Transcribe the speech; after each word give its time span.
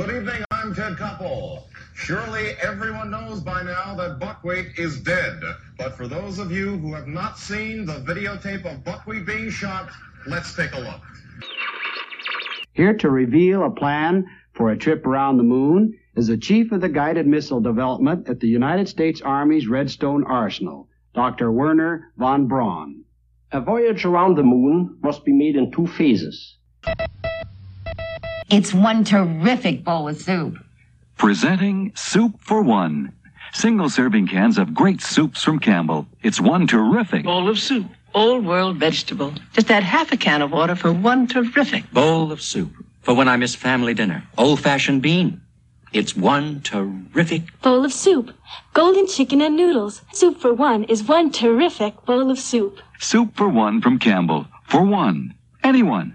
Good 0.00 0.16
evening, 0.16 0.42
I'm 0.50 0.74
Ted 0.74 0.96
Koppel. 0.96 1.64
Surely 1.94 2.52
everyone 2.62 3.10
knows 3.10 3.40
by 3.40 3.62
now 3.62 3.94
that 3.96 4.18
Buckwheat 4.18 4.78
is 4.78 4.98
dead. 4.98 5.42
But 5.76 5.94
for 5.94 6.08
those 6.08 6.38
of 6.38 6.50
you 6.50 6.78
who 6.78 6.94
have 6.94 7.06
not 7.06 7.38
seen 7.38 7.84
the 7.84 8.00
videotape 8.08 8.64
of 8.64 8.82
Buckwheat 8.82 9.26
being 9.26 9.50
shot, 9.50 9.90
let's 10.26 10.56
take 10.56 10.72
a 10.72 10.78
look. 10.78 11.02
Here 12.72 12.94
to 12.94 13.10
reveal 13.10 13.62
a 13.62 13.70
plan 13.70 14.24
for 14.54 14.70
a 14.70 14.78
trip 14.78 15.06
around 15.06 15.36
the 15.36 15.42
moon 15.42 15.98
is 16.16 16.28
the 16.28 16.38
chief 16.38 16.72
of 16.72 16.80
the 16.80 16.88
guided 16.88 17.26
missile 17.26 17.60
development 17.60 18.26
at 18.26 18.40
the 18.40 18.48
United 18.48 18.88
States 18.88 19.20
Army's 19.20 19.68
Redstone 19.68 20.24
Arsenal, 20.24 20.88
Dr. 21.14 21.52
Wernher 21.52 22.10
von 22.16 22.48
Braun. 22.48 23.04
A 23.52 23.60
voyage 23.60 24.06
around 24.06 24.38
the 24.38 24.44
moon 24.44 24.96
must 25.02 25.26
be 25.26 25.32
made 25.34 25.56
in 25.56 25.70
two 25.70 25.86
phases. 25.86 26.56
It's 28.50 28.74
one 28.74 29.04
terrific 29.04 29.84
bowl 29.84 30.08
of 30.08 30.20
soup. 30.20 30.58
Presenting 31.16 31.92
Soup 31.94 32.34
for 32.40 32.62
One. 32.62 33.12
Single 33.52 33.88
serving 33.88 34.26
cans 34.26 34.58
of 34.58 34.74
great 34.74 35.00
soups 35.00 35.44
from 35.44 35.60
Campbell. 35.60 36.08
It's 36.24 36.40
one 36.40 36.66
terrific 36.66 37.24
bowl 37.24 37.48
of 37.48 37.60
soup. 37.60 37.86
Old 38.12 38.44
world 38.44 38.76
vegetable. 38.76 39.34
Just 39.52 39.70
add 39.70 39.84
half 39.84 40.10
a 40.10 40.16
can 40.16 40.42
of 40.42 40.50
water 40.50 40.74
for 40.74 40.92
one 40.92 41.28
terrific 41.28 41.88
bowl 41.92 42.32
of 42.32 42.42
soup. 42.42 42.72
For 43.02 43.14
when 43.14 43.28
I 43.28 43.36
miss 43.36 43.54
family 43.54 43.94
dinner. 43.94 44.24
Old 44.36 44.58
fashioned 44.58 45.00
bean. 45.00 45.40
It's 45.92 46.16
one 46.16 46.60
terrific 46.62 47.42
bowl 47.62 47.84
of 47.84 47.92
soup. 47.92 48.32
Golden 48.74 49.06
chicken 49.06 49.40
and 49.40 49.56
noodles. 49.56 50.02
Soup 50.12 50.36
for 50.40 50.52
one 50.52 50.82
is 50.84 51.04
one 51.04 51.30
terrific 51.30 52.04
bowl 52.04 52.32
of 52.32 52.38
soup. 52.40 52.80
Soup 52.98 53.30
for 53.36 53.48
one 53.48 53.80
from 53.80 54.00
Campbell. 54.00 54.46
For 54.66 54.82
one. 54.82 55.34
Anyone. 55.62 56.14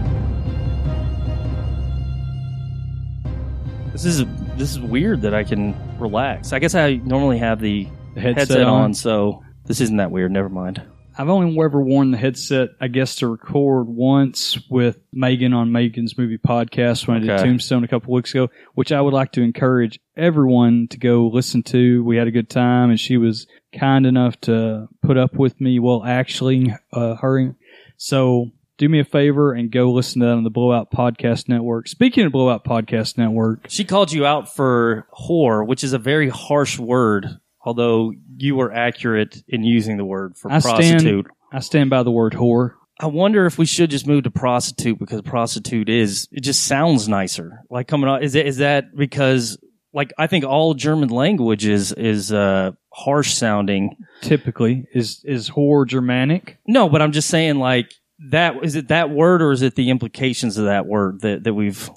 This 3.91 4.05
is 4.05 4.25
this 4.55 4.71
is 4.71 4.79
weird 4.79 5.21
that 5.23 5.33
I 5.33 5.43
can 5.43 5.75
relax. 5.99 6.53
I 6.53 6.59
guess 6.59 6.75
I 6.75 6.95
normally 6.95 7.37
have 7.39 7.59
the 7.59 7.87
headset 8.15 8.37
headset, 8.37 8.63
on. 8.63 8.81
on. 8.81 8.93
so 8.93 9.43
this 9.65 9.81
isn't 9.81 9.97
that 9.97 10.11
weird. 10.11 10.31
Never 10.31 10.49
mind. 10.49 10.81
I've 11.17 11.27
only 11.27 11.59
ever 11.63 11.81
worn 11.81 12.11
the 12.11 12.17
headset, 12.17 12.69
I 12.79 12.87
guess, 12.87 13.15
to 13.15 13.27
record 13.27 13.87
once 13.87 14.57
with 14.69 14.97
Megan 15.11 15.53
on 15.53 15.71
Megan's 15.71 16.17
movie 16.17 16.37
podcast 16.37 17.05
when 17.05 17.17
I 17.17 17.19
did 17.19 17.43
Tombstone 17.43 17.83
a 17.83 17.87
couple 17.87 18.13
weeks 18.13 18.31
ago, 18.31 18.47
which 18.75 18.93
I 18.93 19.01
would 19.01 19.13
like 19.13 19.33
to 19.33 19.41
encourage 19.41 19.99
everyone 20.15 20.87
to 20.91 20.97
go 20.97 21.27
listen 21.27 21.63
to. 21.63 22.01
We 22.05 22.15
had 22.15 22.27
a 22.27 22.31
good 22.31 22.49
time, 22.49 22.91
and 22.91 22.99
she 22.99 23.17
was 23.17 23.45
kind 23.77 24.05
enough 24.05 24.39
to 24.41 24.87
put 25.01 25.17
up 25.17 25.35
with 25.35 25.59
me 25.59 25.79
while 25.79 26.05
actually 26.05 26.73
uh, 26.93 27.15
her. 27.15 27.55
So 27.97 28.51
do 28.81 28.89
me 28.89 28.99
a 28.99 29.05
favor 29.05 29.53
and 29.53 29.71
go 29.71 29.91
listen 29.91 30.21
to 30.21 30.25
that 30.25 30.31
on 30.31 30.43
the 30.43 30.49
Blowout 30.49 30.89
Podcast 30.89 31.47
Network. 31.47 31.87
Speaking 31.87 32.25
of 32.25 32.31
Blowout 32.31 32.65
Podcast 32.65 33.15
Network, 33.15 33.67
She 33.69 33.85
called 33.85 34.11
you 34.11 34.25
out 34.25 34.55
for 34.55 35.05
whore, 35.13 35.67
which 35.67 35.83
is 35.83 35.93
a 35.93 35.99
very 35.99 36.29
harsh 36.29 36.79
word. 36.79 37.27
Although 37.63 38.11
you 38.37 38.55
were 38.55 38.73
accurate 38.73 39.43
in 39.47 39.63
using 39.63 39.97
the 39.97 40.03
word 40.03 40.35
for 40.35 40.51
I 40.51 40.59
prostitute. 40.61 40.99
stand, 41.01 41.27
I 41.53 41.59
stand 41.59 41.89
by 41.91 42.01
the 42.01 42.09
word 42.09 42.33
whore. 42.33 42.71
I 42.99 43.05
wonder 43.05 43.45
if 43.45 43.59
we 43.59 43.67
should 43.67 43.91
just 43.91 44.07
move 44.07 44.23
to 44.23 44.31
prostitute 44.31 44.97
because 44.97 45.21
prostitute 45.21 45.87
is 45.87 46.27
it 46.31 46.41
just 46.41 46.63
sounds 46.63 47.07
nicer. 47.07 47.61
Like 47.69 47.87
coming 47.87 48.09
out 48.09 48.23
is 48.23 48.33
it 48.33 48.47
is 48.47 48.57
that 48.57 48.95
because 48.95 49.59
like 49.93 50.11
I 50.17 50.25
think 50.25 50.43
all 50.43 50.73
German 50.73 51.09
language 51.09 51.67
is 51.67 51.91
is 51.91 52.33
uh 52.33 52.71
harsh 52.91 53.35
sounding. 53.35 53.95
Typically, 54.21 54.87
is 54.91 55.21
is 55.23 55.51
whore 55.51 55.85
Germanic? 55.85 56.57
No, 56.65 56.89
but 56.89 57.03
I'm 57.03 57.11
just 57.11 57.29
saying 57.29 57.57
like 57.59 57.93
that 58.29 58.63
is 58.63 58.75
it 58.75 58.89
that 58.89 59.09
word 59.09 59.41
or 59.41 59.51
is 59.51 59.61
it 59.61 59.75
the 59.75 59.89
implications 59.89 60.57
of 60.57 60.65
that 60.65 60.85
word 60.85 61.21
that 61.21 61.43
that 61.43 61.53
we've 61.53 61.89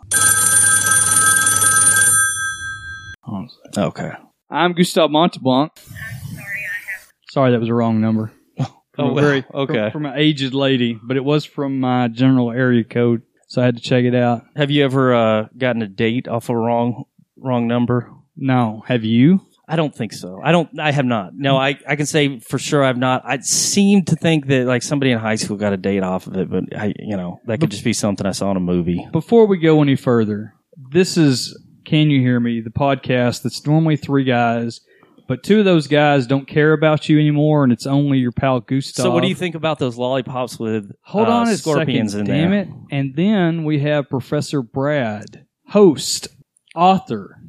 Okay. 3.77 4.13
I'm 4.51 4.73
Gustav 4.73 5.11
Monteblanc. 5.11 5.77
Sorry, 5.79 5.91
I 6.39 6.93
have 6.93 7.13
Sorry 7.31 7.51
that 7.51 7.61
was 7.61 7.69
a 7.69 7.75
wrong 7.75 8.01
number. 8.01 8.31
From 8.57 9.11
Oh, 9.11 9.15
very, 9.15 9.45
okay. 9.53 9.91
From, 9.91 10.05
from 10.05 10.07
an 10.07 10.19
aged 10.19 10.55
lady, 10.55 10.99
but 11.03 11.17
it 11.17 11.25
was 11.25 11.45
from 11.45 11.81
my 11.81 12.07
general 12.07 12.53
area 12.53 12.85
code, 12.85 13.23
so 13.49 13.61
I 13.61 13.65
had 13.65 13.77
to 13.77 13.83
check 13.83 14.05
it 14.05 14.15
out. 14.15 14.45
Have 14.55 14.71
you 14.71 14.85
ever 14.85 15.15
uh 15.15 15.49
gotten 15.59 15.83
a 15.83 15.89
date 15.89 16.29
off 16.29 16.49
a 16.49 16.57
wrong 16.57 17.05
wrong 17.37 17.67
number? 17.67 18.13
No. 18.37 18.85
Have 18.87 19.05
you? 19.05 19.41
I 19.67 19.77
don't 19.77 19.95
think 19.95 20.13
so. 20.13 20.41
I 20.43 20.53
don't. 20.53 20.79
I 20.79 20.93
have 20.93 21.07
not. 21.07 21.35
No, 21.35 21.57
I, 21.57 21.79
I 21.89 21.97
can 21.97 22.07
say 22.07 22.39
for 22.39 22.59
sure 22.59 22.85
I've 22.85 22.99
not. 22.99 23.23
I 23.25 23.39
seem 23.39 24.05
to 24.07 24.17
think 24.17 24.47
that 24.49 24.67
like 24.67 24.83
somebody 24.83 25.11
in 25.11 25.19
high 25.19 25.37
school 25.37 25.57
got 25.57 25.73
a 25.73 25.79
date 25.79 26.03
off 26.03 26.27
of 26.27 26.37
it, 26.37 26.51
but 26.51 26.65
I, 26.77 26.93
you 26.99 27.17
know, 27.17 27.41
that 27.47 27.61
could 27.61 27.71
just 27.71 27.85
be 27.85 27.95
something 27.95 28.27
I 28.27 28.33
saw 28.33 28.51
in 28.51 28.57
a 28.59 28.61
movie. 28.61 29.07
Before 29.13 29.47
we 29.47 29.57
go 29.57 29.81
any 29.81 29.97
further, 29.97 30.55
this 30.91 31.17
is 31.17 31.59
Can 31.85 32.11
You 32.11 32.21
Hear 32.21 32.41
Me, 32.41 32.61
the 32.61 32.71
podcast 32.71 33.43
that's 33.43 33.67
normally 33.67 33.97
three 33.97 34.25
guys, 34.25 34.83
but 35.27 35.43
two 35.43 35.61
of 35.61 35.65
those 35.65 35.87
guys 35.87 36.27
don't 36.27 36.47
care 36.47 36.75
about 36.75 37.09
you 37.09 37.19
anymore, 37.19 37.65
and 37.65 37.73
it's 37.73 37.87
only 37.87 38.19
your 38.19 38.33
pal 38.33 38.61
Gustav. 38.61 39.03
So, 39.05 39.11
what 39.13 39.23
do 39.23 39.29
you 39.29 39.35
think 39.35 39.55
about 39.55 39.79
those 39.79 39.97
lollipops 39.97 40.59
with 40.59 40.93
Hold 41.05 41.29
uh, 41.29 41.33
on 41.33 41.49
a 41.49 41.57
scorpions 41.57 42.13
second, 42.13 42.29
in 42.29 42.35
damn 42.35 42.51
there? 42.51 42.61
it. 42.61 42.69
And 42.91 43.17
then 43.17 43.65
we 43.65 43.79
have 43.81 44.11
Professor 44.11 44.61
Brad, 44.61 45.47
host, 45.69 46.29
author, 46.75 47.41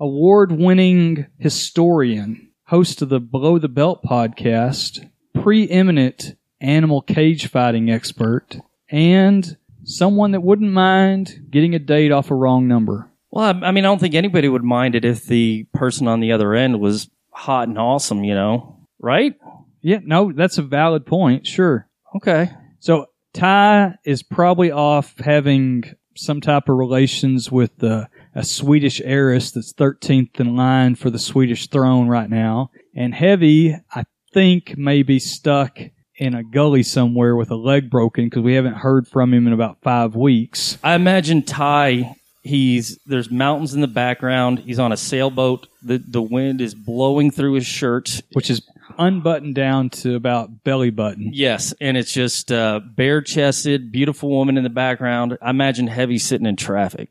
award 0.00 0.52
winning 0.52 1.26
historian, 1.38 2.50
host 2.66 3.02
of 3.02 3.08
the 3.08 3.20
Below 3.20 3.58
the 3.58 3.68
Belt 3.68 4.02
podcast, 4.02 5.08
preeminent 5.34 6.36
animal 6.60 7.02
cage 7.02 7.48
fighting 7.48 7.90
expert, 7.90 8.56
and 8.88 9.56
someone 9.84 10.32
that 10.32 10.42
wouldn't 10.42 10.72
mind 10.72 11.46
getting 11.50 11.74
a 11.74 11.78
date 11.78 12.12
off 12.12 12.30
a 12.30 12.34
wrong 12.34 12.66
number. 12.66 13.10
Well, 13.30 13.44
I, 13.44 13.68
I 13.68 13.72
mean, 13.72 13.84
I 13.84 13.88
don't 13.88 13.98
think 13.98 14.14
anybody 14.14 14.48
would 14.48 14.64
mind 14.64 14.94
it 14.94 15.04
if 15.04 15.24
the 15.24 15.64
person 15.74 16.08
on 16.08 16.20
the 16.20 16.32
other 16.32 16.54
end 16.54 16.80
was 16.80 17.10
hot 17.30 17.68
and 17.68 17.78
awesome. 17.78 18.24
You 18.24 18.34
know, 18.34 18.78
right? 18.98 19.34
Yeah, 19.82 19.98
no, 20.02 20.32
that's 20.32 20.58
a 20.58 20.62
valid 20.62 21.04
point. 21.04 21.46
Sure. 21.46 21.88
Okay. 22.16 22.50
So 22.78 23.06
Ty 23.34 23.96
is 24.04 24.22
probably 24.22 24.70
off 24.70 25.18
having 25.18 25.84
some 26.16 26.40
type 26.40 26.68
of 26.68 26.76
relations 26.76 27.50
with 27.50 27.82
uh, 27.82 28.06
a 28.34 28.44
Swedish 28.44 29.00
heiress 29.04 29.50
that's 29.50 29.72
13th 29.72 30.40
in 30.40 30.56
line 30.56 30.94
for 30.94 31.10
the 31.10 31.18
Swedish 31.18 31.68
throne 31.68 32.08
right 32.08 32.28
now. 32.28 32.70
And 32.94 33.14
Heavy, 33.14 33.76
I 33.94 34.04
think, 34.32 34.76
may 34.76 35.02
be 35.02 35.18
stuck 35.18 35.78
in 36.16 36.34
a 36.34 36.42
gully 36.42 36.82
somewhere 36.82 37.36
with 37.36 37.50
a 37.50 37.56
leg 37.56 37.90
broken 37.90 38.26
because 38.26 38.42
we 38.42 38.54
haven't 38.54 38.74
heard 38.74 39.06
from 39.06 39.32
him 39.32 39.46
in 39.46 39.52
about 39.52 39.78
five 39.82 40.14
weeks. 40.14 40.78
I 40.82 40.94
imagine 40.94 41.42
Ty. 41.42 42.16
He's 42.42 42.98
there's 43.06 43.30
mountains 43.30 43.72
in 43.72 43.80
the 43.80 43.86
background. 43.86 44.58
He's 44.58 44.78
on 44.78 44.92
a 44.92 44.98
sailboat. 44.98 45.66
The 45.82 45.96
the 45.96 46.20
wind 46.20 46.60
is 46.60 46.74
blowing 46.74 47.30
through 47.30 47.54
his 47.54 47.64
shirt, 47.66 48.20
which 48.34 48.50
is 48.50 48.60
unbuttoned 48.98 49.54
down 49.54 49.88
to 49.90 50.14
about 50.14 50.62
belly 50.62 50.90
button. 50.90 51.30
Yes, 51.32 51.72
and 51.80 51.96
it's 51.96 52.12
just 52.12 52.52
uh, 52.52 52.80
bare 52.84 53.22
chested, 53.22 53.90
beautiful 53.90 54.28
woman 54.28 54.58
in 54.58 54.62
the 54.62 54.70
background. 54.70 55.38
I 55.40 55.50
imagine 55.50 55.86
Heavy 55.86 56.18
sitting 56.18 56.46
in 56.46 56.56
traffic. 56.56 57.08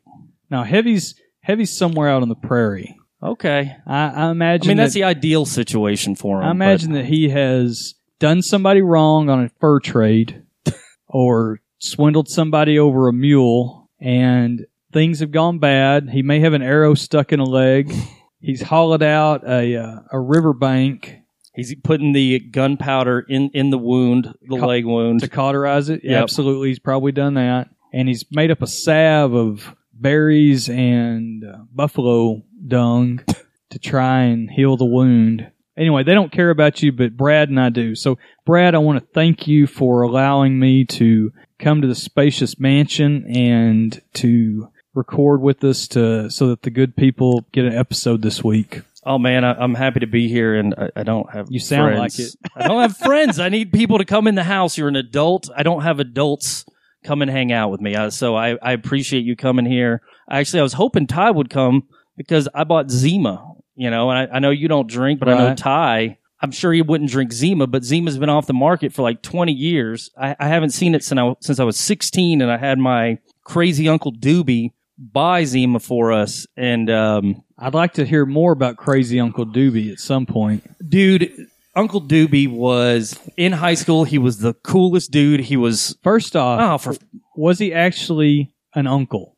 Now 0.50 0.64
Heavy's 0.64 1.14
Heavy's 1.40 1.76
somewhere 1.76 2.08
out 2.08 2.22
on 2.22 2.28
the 2.28 2.34
prairie. 2.34 2.96
Okay, 3.22 3.74
I, 3.86 4.08
I 4.08 4.30
imagine. 4.30 4.68
I 4.68 4.68
mean, 4.68 4.76
that's 4.76 4.92
that- 4.94 4.98
the 5.00 5.04
ideal 5.04 5.46
situation 5.46 6.14
for 6.14 6.40
him. 6.40 6.48
I 6.48 6.50
imagine 6.50 6.92
that 6.92 7.06
he 7.06 7.30
has 7.30 7.94
done 8.18 8.42
somebody 8.42 8.82
wrong 8.82 9.28
on 9.30 9.44
a 9.44 9.48
fur 9.60 9.80
trade 9.80 10.42
or 11.08 11.60
swindled 11.78 12.28
somebody 12.28 12.78
over 12.78 13.08
a 13.08 13.12
mule 13.12 13.90
and 14.00 14.66
things 14.92 15.20
have 15.20 15.30
gone 15.30 15.58
bad. 15.58 16.10
He 16.10 16.22
may 16.22 16.40
have 16.40 16.52
an 16.52 16.62
arrow 16.62 16.94
stuck 16.94 17.32
in 17.32 17.40
a 17.40 17.44
leg. 17.44 17.92
He's 18.40 18.60
hollowed 18.62 19.02
out 19.02 19.42
a 19.48 19.74
uh, 19.76 20.00
a 20.12 20.20
riverbank 20.20 21.20
He's 21.54 21.72
putting 21.84 22.12
the 22.12 22.40
gunpowder 22.40 23.20
in, 23.28 23.50
in 23.54 23.70
the 23.70 23.78
wound, 23.78 24.34
the 24.42 24.58
Ca- 24.58 24.66
leg 24.66 24.84
wound. 24.84 25.20
to 25.20 25.28
cauterize 25.28 25.88
it. 25.88 26.00
Yep. 26.02 26.22
Absolutely, 26.24 26.68
he's 26.70 26.80
probably 26.80 27.12
done 27.12 27.34
that. 27.34 27.68
And 27.92 28.08
he's 28.08 28.24
made 28.32 28.50
up 28.50 28.60
a 28.60 28.66
salve 28.66 29.34
of 29.34 29.76
berries 30.00 30.68
and 30.68 31.44
uh, 31.44 31.58
buffalo 31.72 32.42
dung 32.66 33.22
to 33.70 33.78
try 33.78 34.22
and 34.22 34.50
heal 34.50 34.76
the 34.76 34.84
wound. 34.84 35.50
anyway, 35.76 36.02
they 36.02 36.14
don't 36.14 36.32
care 36.32 36.50
about 36.50 36.82
you, 36.82 36.92
but 36.92 37.16
Brad 37.16 37.48
and 37.48 37.60
I 37.60 37.70
do. 37.70 37.94
So, 37.94 38.18
Brad, 38.44 38.74
I 38.74 38.78
want 38.78 39.00
to 39.00 39.12
thank 39.12 39.46
you 39.46 39.66
for 39.66 40.02
allowing 40.02 40.58
me 40.58 40.84
to 40.86 41.32
come 41.58 41.80
to 41.80 41.88
the 41.88 41.94
spacious 41.94 42.58
mansion 42.58 43.24
and 43.26 44.00
to 44.14 44.68
record 44.94 45.40
with 45.40 45.64
us 45.64 45.88
to 45.88 46.30
so 46.30 46.48
that 46.48 46.62
the 46.62 46.70
good 46.70 46.96
people 46.96 47.46
get 47.52 47.64
an 47.64 47.74
episode 47.74 48.22
this 48.22 48.42
week. 48.44 48.82
Oh 49.06 49.18
man, 49.18 49.44
I, 49.44 49.52
I'm 49.54 49.74
happy 49.74 50.00
to 50.00 50.06
be 50.06 50.28
here, 50.28 50.54
and 50.54 50.74
I, 50.74 50.90
I 50.96 51.02
don't 51.02 51.30
have. 51.30 51.48
You 51.50 51.60
sound 51.60 51.94
friends. 51.94 52.18
like 52.18 52.26
it. 52.26 52.34
I 52.56 52.68
don't 52.68 52.80
have 52.80 52.96
friends. 52.96 53.38
I 53.38 53.50
need 53.50 53.72
people 53.72 53.98
to 53.98 54.04
come 54.04 54.26
in 54.26 54.34
the 54.34 54.44
house. 54.44 54.78
You're 54.78 54.88
an 54.88 54.96
adult. 54.96 55.50
I 55.54 55.62
don't 55.62 55.82
have 55.82 56.00
adults 56.00 56.64
come 57.04 57.22
and 57.22 57.30
hang 57.30 57.52
out 57.52 57.70
with 57.70 57.80
me. 57.80 57.94
Uh, 57.94 58.10
so 58.10 58.34
I, 58.34 58.56
I 58.62 58.72
appreciate 58.72 59.24
you 59.24 59.36
coming 59.36 59.66
here. 59.66 60.02
Actually, 60.28 60.60
I 60.60 60.62
was 60.64 60.72
hoping 60.72 61.06
Ty 61.06 61.30
would 61.30 61.50
come 61.50 61.84
because 62.16 62.48
I 62.54 62.64
bought 62.64 62.90
Zima. 62.90 63.50
You 63.76 63.90
know, 63.90 64.08
and 64.10 64.30
I, 64.30 64.36
I 64.36 64.38
know 64.38 64.50
you 64.50 64.68
don't 64.68 64.88
drink, 64.88 65.18
but 65.18 65.28
I 65.28 65.36
know 65.36 65.54
Ty. 65.54 66.18
I'm 66.40 66.52
sure 66.52 66.72
he 66.72 66.82
wouldn't 66.82 67.10
drink 67.10 67.32
Zima, 67.32 67.66
but 67.66 67.82
Zima's 67.82 68.18
been 68.18 68.28
off 68.28 68.46
the 68.46 68.52
market 68.52 68.92
for 68.92 69.02
like 69.02 69.22
20 69.22 69.52
years. 69.52 70.10
I, 70.16 70.36
I 70.38 70.46
haven't 70.48 70.70
seen 70.70 70.94
it 70.94 71.02
since 71.02 71.18
I, 71.18 71.34
since 71.40 71.58
I 71.58 71.64
was 71.64 71.78
16, 71.78 72.40
and 72.40 72.52
I 72.52 72.56
had 72.56 72.78
my 72.78 73.18
crazy 73.42 73.88
uncle 73.88 74.12
Doobie 74.12 74.70
buy 74.96 75.44
Zima 75.44 75.80
for 75.80 76.12
us, 76.12 76.46
and 76.56 76.88
um, 76.90 77.42
I'd 77.58 77.74
like 77.74 77.94
to 77.94 78.04
hear 78.04 78.26
more 78.26 78.52
about 78.52 78.76
Crazy 78.76 79.18
Uncle 79.18 79.46
Doobie 79.46 79.90
at 79.92 79.98
some 79.98 80.26
point. 80.26 80.64
dude 80.88 81.48
uncle 81.76 82.00
doobie 82.02 82.48
was 82.50 83.18
in 83.36 83.52
high 83.52 83.74
school 83.74 84.04
he 84.04 84.18
was 84.18 84.38
the 84.38 84.54
coolest 84.54 85.10
dude. 85.10 85.40
He 85.40 85.56
was 85.56 85.96
First 86.02 86.36
off, 86.36 86.60
oh 86.60 86.78
for 86.78 86.98
was 87.36 87.58
he 87.58 87.72
actually 87.72 88.54
an 88.74 88.86
uncle? 88.86 89.32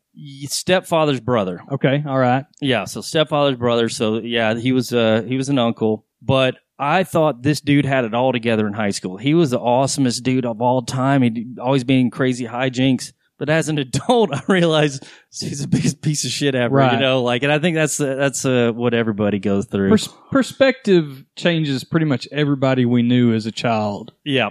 stepfather's 0.47 1.19
brother. 1.19 1.61
Okay, 1.71 2.03
all 2.07 2.17
right. 2.17 2.45
yeah 2.59 2.85
so 2.85 3.01
stepfather's 3.01 3.57
brother. 3.57 3.87
So 3.89 4.17
yeah 4.19 4.55
he 4.55 4.71
was 4.71 4.91
uh 4.93 5.23
he 5.27 5.37
was 5.37 5.49
an 5.49 5.59
uncle. 5.59 6.05
But 6.21 6.55
i 6.79 7.03
thought 7.03 7.41
this 7.43 7.59
dude 7.61 7.85
had 7.85 8.05
it 8.05 8.13
all 8.13 8.31
together 8.31 8.67
in 8.67 8.73
high 8.73 8.91
school. 8.91 9.17
He 9.17 9.33
was 9.33 9.51
the 9.51 9.59
awesomest 9.59 10.23
dude 10.23 10.45
of 10.45 10.61
all 10.61 10.81
time. 10.83 11.21
He'd 11.21 11.59
always 11.59 11.83
been 11.83 12.09
crazy 12.11 12.45
hijinks 12.45 13.13
but 13.37 13.49
as 13.49 13.69
an 13.69 13.77
adult 13.85 14.33
i 14.33 14.41
realize 14.47 14.99
he's 15.31 15.61
the 15.61 15.67
biggest 15.67 16.01
piece 16.01 16.25
of 16.25 16.31
shit 16.31 16.55
ever 16.55 16.75
Right. 16.75 16.93
you 16.93 16.99
know 16.99 17.21
like 17.23 17.43
and 17.43 17.51
i 17.51 17.59
think 17.59 17.75
that's 17.75 17.99
uh, 17.99 18.15
that's 18.15 18.45
uh, 18.45 18.71
what 18.73 18.93
everybody 18.93 19.39
goes 19.39 19.65
through 19.65 19.89
Pers- 19.89 20.09
perspective 20.31 21.23
changes 21.35 21.83
pretty 21.83 22.05
much 22.05 22.27
everybody 22.31 22.85
we 22.85 23.03
knew 23.03 23.33
as 23.33 23.45
a 23.45 23.51
child. 23.51 24.13
yeah 24.23 24.49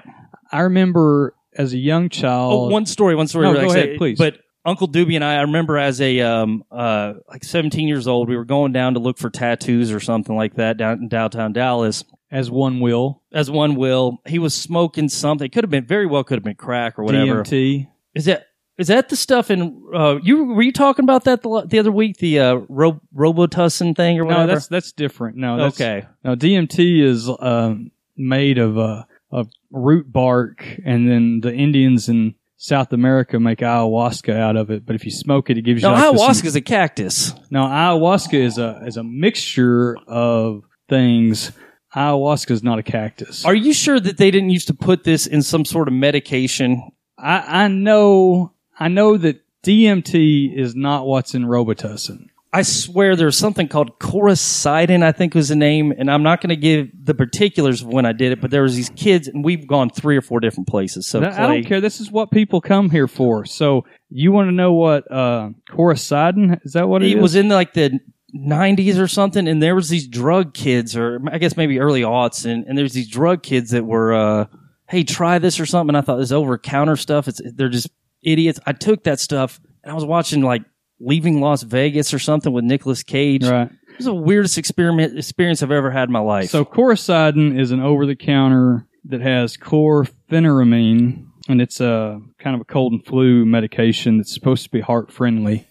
I 0.53 0.61
remember 0.61 1.35
as 1.59 1.73
a 1.73 1.77
young 1.79 2.09
child. 2.09 2.53
Oh, 2.53 2.69
one 2.69 2.87
story, 2.87 3.17
one 3.17 3.27
story. 3.27 3.47
No, 3.51 3.55
go 3.55 3.69
ahead, 3.73 3.97
please. 3.99 4.17
But 4.17 4.39
Uncle 4.65 4.87
Doobie 4.87 5.17
and 5.17 5.25
I, 5.25 5.39
I 5.39 5.41
remember 5.41 5.77
as 5.77 6.01
a 6.01 6.21
um 6.21 6.63
uh 6.71 7.15
like 7.29 7.43
17 7.43 7.89
years 7.89 8.07
old, 8.07 8.29
we 8.29 8.37
were 8.37 8.45
going 8.45 8.71
down 8.73 8.95
to 8.95 9.01
look 9.01 9.19
for 9.19 9.29
tattoos 9.29 9.91
or 9.91 9.99
something 9.99 10.37
like 10.37 10.55
that 10.55 10.77
down 10.77 10.99
in 11.03 11.09
downtown 11.09 11.53
Dallas. 11.53 12.05
as 12.31 12.49
one 12.49 12.79
will 12.79 13.23
As 13.33 13.51
one 13.51 13.75
will, 13.75 14.19
he 14.27 14.39
was 14.39 14.55
smoking 14.55 15.09
something. 15.09 15.47
It 15.47 15.53
could 15.53 15.65
have 15.65 15.71
been 15.71 15.87
very 15.87 16.07
well 16.07 16.23
could 16.23 16.37
have 16.37 16.45
been 16.45 16.55
crack 16.55 16.97
or 16.99 17.03
whatever. 17.05 17.43
DMT. 17.43 17.89
Is 18.15 18.27
that 18.27 18.47
is 18.79 18.89
that 18.89 19.09
the 19.09 19.17
stuff 19.17 19.51
in 19.51 19.83
uh 19.95 20.17
you 20.23 20.45
were 20.45 20.63
you 20.63 20.73
talking 20.73 21.05
about 21.05 21.25
that 21.25 21.43
the, 21.43 21.65
the 21.67 21.79
other 21.79 21.93
week 21.93 22.19
the 22.19 22.39
uh 22.41 22.55
Ro- 22.69 23.01
Robitussin 23.15 23.97
thing 23.97 24.19
or 24.19 24.25
whatever? 24.25 24.47
No, 24.47 24.55
that's 24.55 24.67
that's 24.69 24.93
different. 24.93 25.37
No, 25.37 25.57
that's, 25.57 25.81
Okay. 25.81 26.07
No, 26.25 26.37
DMT 26.37 27.03
is 27.03 27.31
um, 27.41 27.91
made 28.17 28.59
of 28.59 28.79
uh, 28.79 29.05
of 29.31 29.49
root 29.71 30.11
bark, 30.13 30.65
and 30.85 31.11
then 31.11 31.41
the 31.41 31.53
Indians 31.53 32.09
in 32.09 32.35
South 32.59 32.93
America 32.93 33.39
make 33.39 33.59
ayahuasca 33.59 34.35
out 34.35 34.57
of 34.57 34.71
it. 34.71 34.87
But 34.87 34.97
if 34.97 35.05
you 35.05 35.11
smoke 35.11 35.51
it, 35.51 35.59
it 35.59 35.63
gives 35.63 35.83
you 35.83 35.89
no, 35.89 35.95
like 35.95 36.05
ayahuasca 36.05 36.45
is 36.45 36.57
a 36.57 36.61
cactus. 36.61 37.35
No, 37.51 37.65
ayahuasca 37.65 38.35
is 38.35 38.59
a 38.59 38.83
is 38.87 38.97
a 38.97 39.05
mixture 39.05 39.97
of 40.07 40.63
things. 40.89 41.53
Ayahuasca 41.95 42.51
is 42.51 42.63
not 42.63 42.79
a 42.79 42.83
cactus. 42.83 43.45
Are 43.47 43.55
you 43.55 43.73
sure 43.73 43.99
that 43.99 44.19
they 44.19 44.31
didn't 44.31 44.51
used 44.51 44.67
to 44.67 44.75
put 44.75 45.05
this 45.05 45.27
in 45.27 45.43
some 45.43 45.65
sort 45.65 45.89
of 45.89 45.95
medication? 45.95 46.91
I, 47.19 47.65
I 47.65 47.69
know 47.69 48.53
I 48.79 48.89
know 48.89 49.17
that 49.17 49.43
DMT 49.63 50.57
is 50.57 50.75
not 50.75 51.07
what's 51.07 51.35
in 51.35 51.45
Robitussin. 51.45 52.29
I 52.53 52.63
swear 52.63 53.17
there's 53.17 53.37
something 53.37 53.69
called 53.69 53.99
Coricidin, 53.99 55.03
I 55.03 55.13
think 55.13 55.35
was 55.35 55.49
the 55.51 55.57
name, 55.57 55.93
and 55.99 56.11
I'm 56.11 56.23
not 56.23 56.41
going 56.41 56.51
to 56.51 56.57
give 56.57 56.89
the 57.05 57.15
particulars 57.15 57.83
of 57.83 57.89
when 57.89 58.07
I 58.07 58.13
did 58.13 58.33
it, 58.33 58.41
but 58.41 58.51
there 58.51 58.63
was 58.63 58.75
these 58.75 58.89
kids, 58.91 59.29
and 59.29 59.45
we've 59.45 59.67
gone 59.67 59.91
three 59.91 60.17
or 60.17 60.23
four 60.23 60.41
different 60.41 60.67
places. 60.67 61.07
So 61.07 61.21
Th- 61.21 61.33
I 61.33 61.37
Clay- 61.37 61.47
don't 61.61 61.65
care. 61.65 61.81
This 61.83 62.01
is 62.01 62.11
what 62.11 62.31
people 62.31 62.63
come 62.63 62.89
here 62.89 63.09
for. 63.09 63.45
So 63.45 63.85
you 64.09 64.33
want 64.33 64.49
to 64.49 64.53
know 64.53 64.73
what 64.73 65.11
uh, 65.11 65.51
Coricidin 65.71 66.65
is? 66.65 66.73
That 66.73 66.89
what 66.89 67.03
it 67.03 67.11
it 67.11 67.17
is? 67.19 67.23
was 67.23 67.35
in 67.35 67.49
like 67.49 67.75
the 67.75 68.01
90s 68.35 68.99
or 68.99 69.09
something, 69.09 69.47
and 69.49 69.63
there 69.63 69.75
was 69.75 69.91
these 69.91 70.07
drug 70.07 70.55
kids, 70.55 70.97
or 70.97 71.21
I 71.31 71.37
guess 71.39 71.57
maybe 71.59 71.79
early 71.79 72.03
aughts, 72.03 72.47
and, 72.51 72.65
and 72.67 72.79
there's 72.79 72.95
these 72.95 73.09
drug 73.09 73.43
kids 73.43 73.73
that 73.73 73.85
were, 73.85 74.15
uh, 74.15 74.47
hey, 74.89 75.03
try 75.05 75.39
this 75.39 75.61
or 75.61 75.67
something. 75.67 75.91
And 75.91 75.99
I 75.99 76.01
thought 76.01 76.19
this 76.19 76.33
over 76.33 76.57
counter 76.57 76.97
stuff. 76.97 77.29
It's 77.29 77.41
they're 77.55 77.69
just 77.69 77.91
idiots. 78.27 78.61
I 78.67 78.73
took 78.73 79.05
that 79.05 79.21
stuff, 79.21 79.59
and 79.83 79.91
I 79.91 79.95
was 79.95 80.05
watching 80.05 80.43
like 80.43 80.63
Leaving 81.01 81.41
Las 81.41 81.63
Vegas 81.63 82.13
or 82.13 82.19
something 82.19 82.53
with 82.53 82.65
Nicolas 82.65 83.03
Cage. 83.03 83.47
Right. 83.47 83.71
It 83.71 83.97
was 83.99 84.07
the 84.07 84.15
weirdest 84.15 84.59
experiment 84.59 85.17
experience 85.17 85.63
I've 85.63 85.71
ever 85.71 85.91
had 85.91 86.11
in 86.11 86.13
my 86.13 86.19
life. 86.19 86.51
So 86.51 86.65
Coricidin 86.67 87.59
is 87.59 87.71
an 87.71 87.81
over-the-counter 87.81 88.87
that 89.07 89.23
has 89.23 89.57
chlorpheniramine, 89.57 91.25
and 91.49 91.63
it's 91.63 91.81
a 91.81 92.21
kind 92.39 92.55
of 92.55 92.61
a 92.61 92.65
cold 92.65 92.93
and 92.93 93.07
flu 93.07 93.47
medication 93.47 94.19
that's 94.19 94.35
supposed 94.35 94.65
to 94.65 94.71
be 94.71 94.81
heart 94.81 95.11
friendly. 95.11 95.67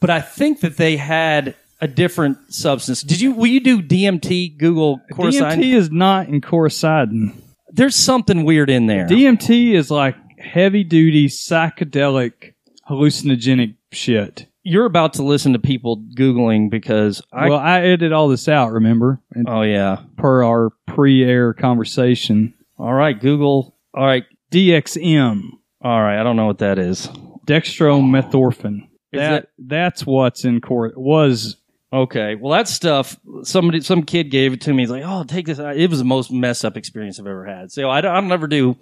but 0.00 0.10
I 0.10 0.20
think 0.20 0.60
that 0.60 0.76
they 0.76 0.96
had 0.96 1.54
a 1.80 1.88
different 1.88 2.52
substance. 2.52 3.02
Did 3.02 3.20
you? 3.20 3.32
Will 3.32 3.46
you 3.46 3.60
do 3.60 3.82
DMT? 3.82 4.58
Google 4.58 5.00
Coricidin. 5.12 5.58
DMT 5.58 5.74
is 5.74 5.90
not 5.90 6.28
in 6.28 6.40
Coricidin. 6.40 7.34
There's 7.70 7.96
something 7.96 8.44
weird 8.44 8.70
in 8.70 8.86
there. 8.86 9.06
DMT 9.06 9.74
is 9.74 9.90
like 9.90 10.16
heavy-duty 10.38 11.28
psychedelic 11.28 12.54
hallucinogenic 12.88 13.74
shit. 13.92 14.46
You're 14.62 14.86
about 14.86 15.14
to 15.14 15.22
listen 15.22 15.54
to 15.54 15.58
people 15.58 16.04
googling 16.16 16.70
because 16.70 17.22
I. 17.32 17.48
well, 17.48 17.58
I 17.58 17.80
edited 17.80 18.12
all 18.12 18.28
this 18.28 18.48
out. 18.48 18.72
Remember? 18.72 19.20
And 19.32 19.48
oh 19.48 19.62
yeah. 19.62 20.02
per 20.16 20.44
our 20.44 20.70
pre-air 20.86 21.54
conversation. 21.54 22.54
All 22.76 22.92
right, 22.92 23.18
Google. 23.18 23.76
All 23.94 24.04
right, 24.04 24.24
DXM, 24.52 25.50
all 25.80 26.02
right. 26.02 26.20
I 26.20 26.22
don't 26.22 26.36
know 26.36 26.46
what 26.46 26.58
that 26.58 26.78
is. 26.78 27.06
dextromethorphan. 27.46 28.88
Is 29.10 29.20
That 29.20 29.48
that's 29.58 30.04
what's 30.04 30.44
in 30.44 30.60
court. 30.60 30.98
Was 30.98 31.56
Okay, 31.90 32.34
well 32.34 32.52
that 32.52 32.68
stuff. 32.68 33.18
Somebody, 33.44 33.80
some 33.80 34.02
kid 34.02 34.30
gave 34.30 34.52
it 34.52 34.60
to 34.62 34.74
me. 34.74 34.82
He's 34.82 34.90
like, 34.90 35.04
"Oh, 35.06 35.24
take 35.24 35.46
this." 35.46 35.58
It 35.58 35.88
was 35.88 35.98
the 35.98 36.04
most 36.04 36.30
messed 36.30 36.64
up 36.64 36.76
experience 36.76 37.18
I've 37.18 37.26
ever 37.26 37.46
had. 37.46 37.72
So 37.72 37.88
I 37.88 38.02
don't, 38.02 38.14
I 38.14 38.20
don't 38.20 38.32
ever 38.32 38.46
do 38.46 38.76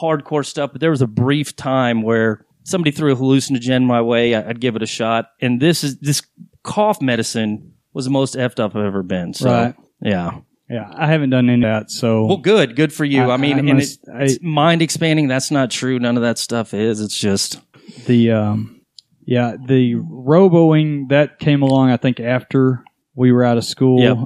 hardcore 0.00 0.44
stuff, 0.44 0.70
but 0.72 0.80
there 0.80 0.90
was 0.90 1.02
a 1.02 1.06
brief 1.06 1.54
time 1.56 2.02
where 2.02 2.44
somebody 2.64 2.90
threw 2.90 3.12
a 3.12 3.16
hallucinogen 3.16 3.84
my 3.84 4.00
way. 4.00 4.34
I- 4.34 4.48
I'd 4.48 4.60
give 4.60 4.76
it 4.76 4.82
a 4.82 4.86
shot, 4.86 5.26
and 5.40 5.60
this 5.60 5.84
is 5.84 5.98
this 5.98 6.22
cough 6.62 7.00
medicine 7.02 7.72
was 7.92 8.04
the 8.06 8.10
most 8.10 8.34
effed 8.36 8.58
up 8.58 8.74
I've 8.74 8.84
ever 8.84 9.02
been. 9.02 9.34
So 9.34 9.50
Right. 9.50 9.74
yeah. 10.02 10.38
yeah, 10.68 10.90
I 10.94 11.06
haven't 11.06 11.30
done 11.30 11.48
any 11.50 11.62
of 11.64 11.70
that. 11.70 11.90
So 11.90 12.24
Well, 12.26 12.38
good, 12.38 12.74
good 12.74 12.92
for 12.92 13.04
you. 13.04 13.22
I, 13.22 13.34
I- 13.34 13.36
mean, 13.36 13.54
I 13.56 13.58
and 13.58 13.74
must- 13.74 14.00
it, 14.08 14.22
it's 14.32 14.38
mind 14.42 14.82
expanding. 14.82 15.28
That's 15.28 15.50
not 15.50 15.70
true. 15.70 15.98
None 15.98 16.16
of 16.16 16.22
that 16.22 16.38
stuff 16.38 16.72
is. 16.74 17.00
It's 17.00 17.18
just 17.18 17.60
the 18.06 18.30
um, 18.32 18.80
yeah, 19.26 19.56
the 19.64 19.94
roboing 19.94 21.08
that 21.10 21.38
came 21.38 21.62
along. 21.62 21.90
I 21.90 21.96
think 21.98 22.18
after 22.18 22.82
we 23.14 23.30
were 23.30 23.44
out 23.44 23.58
of 23.58 23.64
school, 23.64 24.00
Yep. 24.00 24.18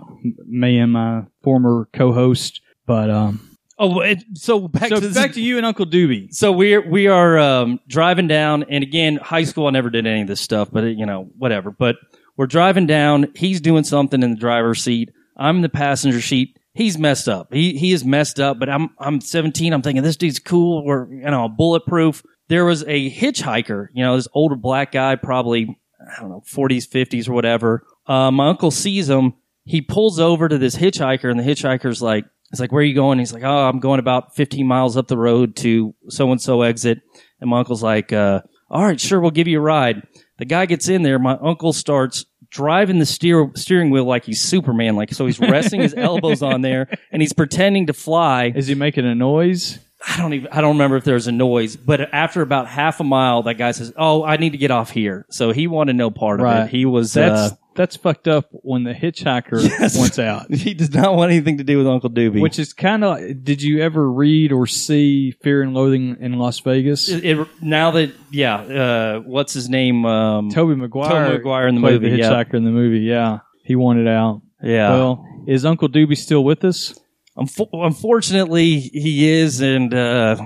me 0.46 0.78
and 0.78 0.92
my 0.92 1.22
former 1.42 1.88
co-host. 1.92 2.60
But 2.86 3.10
um, 3.10 3.47
oh, 3.78 4.00
it, 4.00 4.24
so 4.34 4.68
back 4.68 4.88
so 4.88 5.00
to 5.00 5.12
back 5.12 5.32
to 5.32 5.40
you 5.40 5.56
and 5.56 5.66
Uncle 5.66 5.86
Doobie. 5.86 6.32
So 6.34 6.52
we're 6.52 6.88
we 6.88 7.06
are 7.06 7.38
um, 7.38 7.80
driving 7.88 8.28
down, 8.28 8.64
and 8.64 8.82
again, 8.82 9.16
high 9.16 9.44
school. 9.44 9.66
I 9.66 9.70
never 9.70 9.90
did 9.90 10.06
any 10.06 10.22
of 10.22 10.28
this 10.28 10.40
stuff, 10.40 10.68
but 10.70 10.84
it, 10.84 10.98
you 10.98 11.06
know, 11.06 11.30
whatever. 11.36 11.70
But 11.70 11.96
we're 12.36 12.46
driving 12.46 12.86
down. 12.86 13.32
He's 13.34 13.60
doing 13.60 13.84
something 13.84 14.22
in 14.22 14.30
the 14.30 14.40
driver's 14.40 14.82
seat. 14.82 15.10
I'm 15.36 15.56
in 15.56 15.62
the 15.62 15.68
passenger 15.68 16.20
seat. 16.20 16.58
He's 16.72 16.98
messed 16.98 17.28
up. 17.28 17.52
He 17.52 17.76
he 17.76 17.92
is 17.92 18.04
messed 18.04 18.40
up. 18.40 18.58
But 18.58 18.68
I'm 18.68 18.90
I'm 18.98 19.20
17. 19.20 19.72
I'm 19.72 19.82
thinking 19.82 20.02
this 20.02 20.16
dude's 20.16 20.38
cool. 20.38 20.84
We're 20.84 21.12
you 21.12 21.30
know 21.30 21.48
bulletproof. 21.48 22.22
There 22.48 22.64
was 22.64 22.82
a 22.82 23.10
hitchhiker. 23.10 23.88
You 23.92 24.04
know, 24.04 24.16
this 24.16 24.28
older 24.32 24.56
black 24.56 24.92
guy, 24.92 25.16
probably 25.16 25.78
I 26.00 26.20
don't 26.20 26.30
know 26.30 26.42
40s, 26.46 26.88
50s, 26.88 27.28
or 27.28 27.32
whatever. 27.32 27.84
Uh, 28.06 28.30
my 28.30 28.48
uncle 28.48 28.70
sees 28.70 29.08
him. 29.08 29.34
He 29.64 29.82
pulls 29.82 30.18
over 30.18 30.48
to 30.48 30.56
this 30.56 30.76
hitchhiker, 30.76 31.30
and 31.30 31.38
the 31.38 31.44
hitchhiker's 31.44 32.00
like, 32.00 32.24
"It's 32.50 32.60
like, 32.60 32.72
where 32.72 32.80
are 32.80 32.84
you 32.84 32.94
going?" 32.94 33.18
He's 33.18 33.32
like, 33.32 33.44
"Oh, 33.44 33.68
I'm 33.68 33.80
going 33.80 34.00
about 34.00 34.34
15 34.36 34.66
miles 34.66 34.96
up 34.96 35.08
the 35.08 35.18
road 35.18 35.56
to 35.56 35.94
so 36.08 36.30
and 36.32 36.40
so 36.40 36.62
exit." 36.62 37.00
And 37.40 37.50
my 37.50 37.58
uncle's 37.58 37.82
like, 37.82 38.12
uh, 38.12 38.40
"All 38.70 38.84
right, 38.84 39.00
sure, 39.00 39.20
we'll 39.20 39.30
give 39.30 39.48
you 39.48 39.58
a 39.58 39.62
ride." 39.62 40.02
The 40.38 40.44
guy 40.44 40.66
gets 40.66 40.88
in 40.88 41.02
there. 41.02 41.18
My 41.18 41.36
uncle 41.40 41.72
starts 41.72 42.24
driving 42.50 42.98
the 42.98 43.06
steer 43.06 43.50
steering 43.56 43.90
wheel 43.90 44.04
like 44.04 44.24
he's 44.24 44.40
Superman, 44.40 44.96
like 44.96 45.12
so 45.12 45.26
he's 45.26 45.38
resting 45.40 45.80
his 45.82 45.94
elbows 45.96 46.42
on 46.42 46.62
there 46.62 46.88
and 47.12 47.20
he's 47.20 47.32
pretending 47.34 47.86
to 47.88 47.92
fly. 47.92 48.52
Is 48.54 48.68
he 48.68 48.74
making 48.74 49.04
a 49.04 49.14
noise? 49.14 49.78
I 50.08 50.16
don't 50.16 50.32
even 50.32 50.48
I 50.52 50.60
don't 50.60 50.76
remember 50.76 50.96
if 50.96 51.02
there's 51.04 51.26
a 51.26 51.32
noise, 51.32 51.76
but 51.76 52.14
after 52.14 52.40
about 52.40 52.68
half 52.68 53.00
a 53.00 53.04
mile, 53.04 53.42
that 53.42 53.54
guy 53.54 53.72
says, 53.72 53.92
"Oh, 53.96 54.24
I 54.24 54.36
need 54.36 54.50
to 54.50 54.58
get 54.58 54.70
off 54.70 54.90
here." 54.90 55.26
So 55.28 55.50
he 55.50 55.66
wanted 55.66 55.96
no 55.96 56.10
part 56.10 56.38
of 56.40 56.44
Right. 56.44 56.62
it. 56.66 56.70
He 56.70 56.84
was 56.86 57.12
That's 57.14 57.52
uh, 57.52 57.56
that's 57.78 57.96
fucked 57.96 58.26
up 58.28 58.48
when 58.50 58.82
the 58.82 58.92
hitchhiker 58.92 59.62
Yes. 59.80 59.96
wants 59.96 60.18
out. 60.18 60.52
He 60.54 60.74
does 60.74 60.92
not 60.92 61.14
want 61.14 61.30
anything 61.30 61.58
to 61.58 61.64
do 61.64 61.78
with 61.78 61.86
Uncle 61.86 62.10
Doobie. 62.10 62.40
Which 62.42 62.58
is 62.58 62.72
kind 62.74 63.04
of. 63.04 63.44
Did 63.44 63.62
you 63.62 63.80
ever 63.82 64.10
read 64.10 64.52
or 64.52 64.66
see 64.66 65.30
Fear 65.30 65.62
and 65.62 65.74
Loathing 65.74 66.16
in 66.20 66.32
Las 66.38 66.58
Vegas? 66.60 67.08
It, 67.08 67.24
it- 67.24 67.48
now 67.62 67.92
that 67.92 68.12
yeah, 68.30 68.56
uh, 68.56 69.20
what's 69.20 69.54
his 69.54 69.68
name? 69.68 70.04
Um, 70.04 70.50
Tobey 70.50 70.74
Maguire. 70.74 71.08
Tobey 71.08 71.38
Maguire 71.38 71.68
in 71.68 71.76
the 71.76 71.80
played 71.80 72.02
movie. 72.02 72.10
The 72.10 72.18
yeah. 72.18 72.30
hitchhiker 72.30 72.54
in 72.54 72.64
the 72.64 72.70
movie. 72.70 73.00
Yeah, 73.00 73.38
he 73.64 73.76
wanted 73.76 74.08
out. 74.08 74.42
Yeah. 74.62 74.90
Well, 74.90 75.24
is 75.46 75.64
Uncle 75.64 75.88
Doobie 75.88 76.16
still 76.18 76.44
with 76.44 76.64
us? 76.64 76.98
Unfo- 77.38 77.68
unfortunately, 77.72 78.80
he 78.80 79.30
is, 79.30 79.60
and 79.60 79.94
uh, 79.94 80.36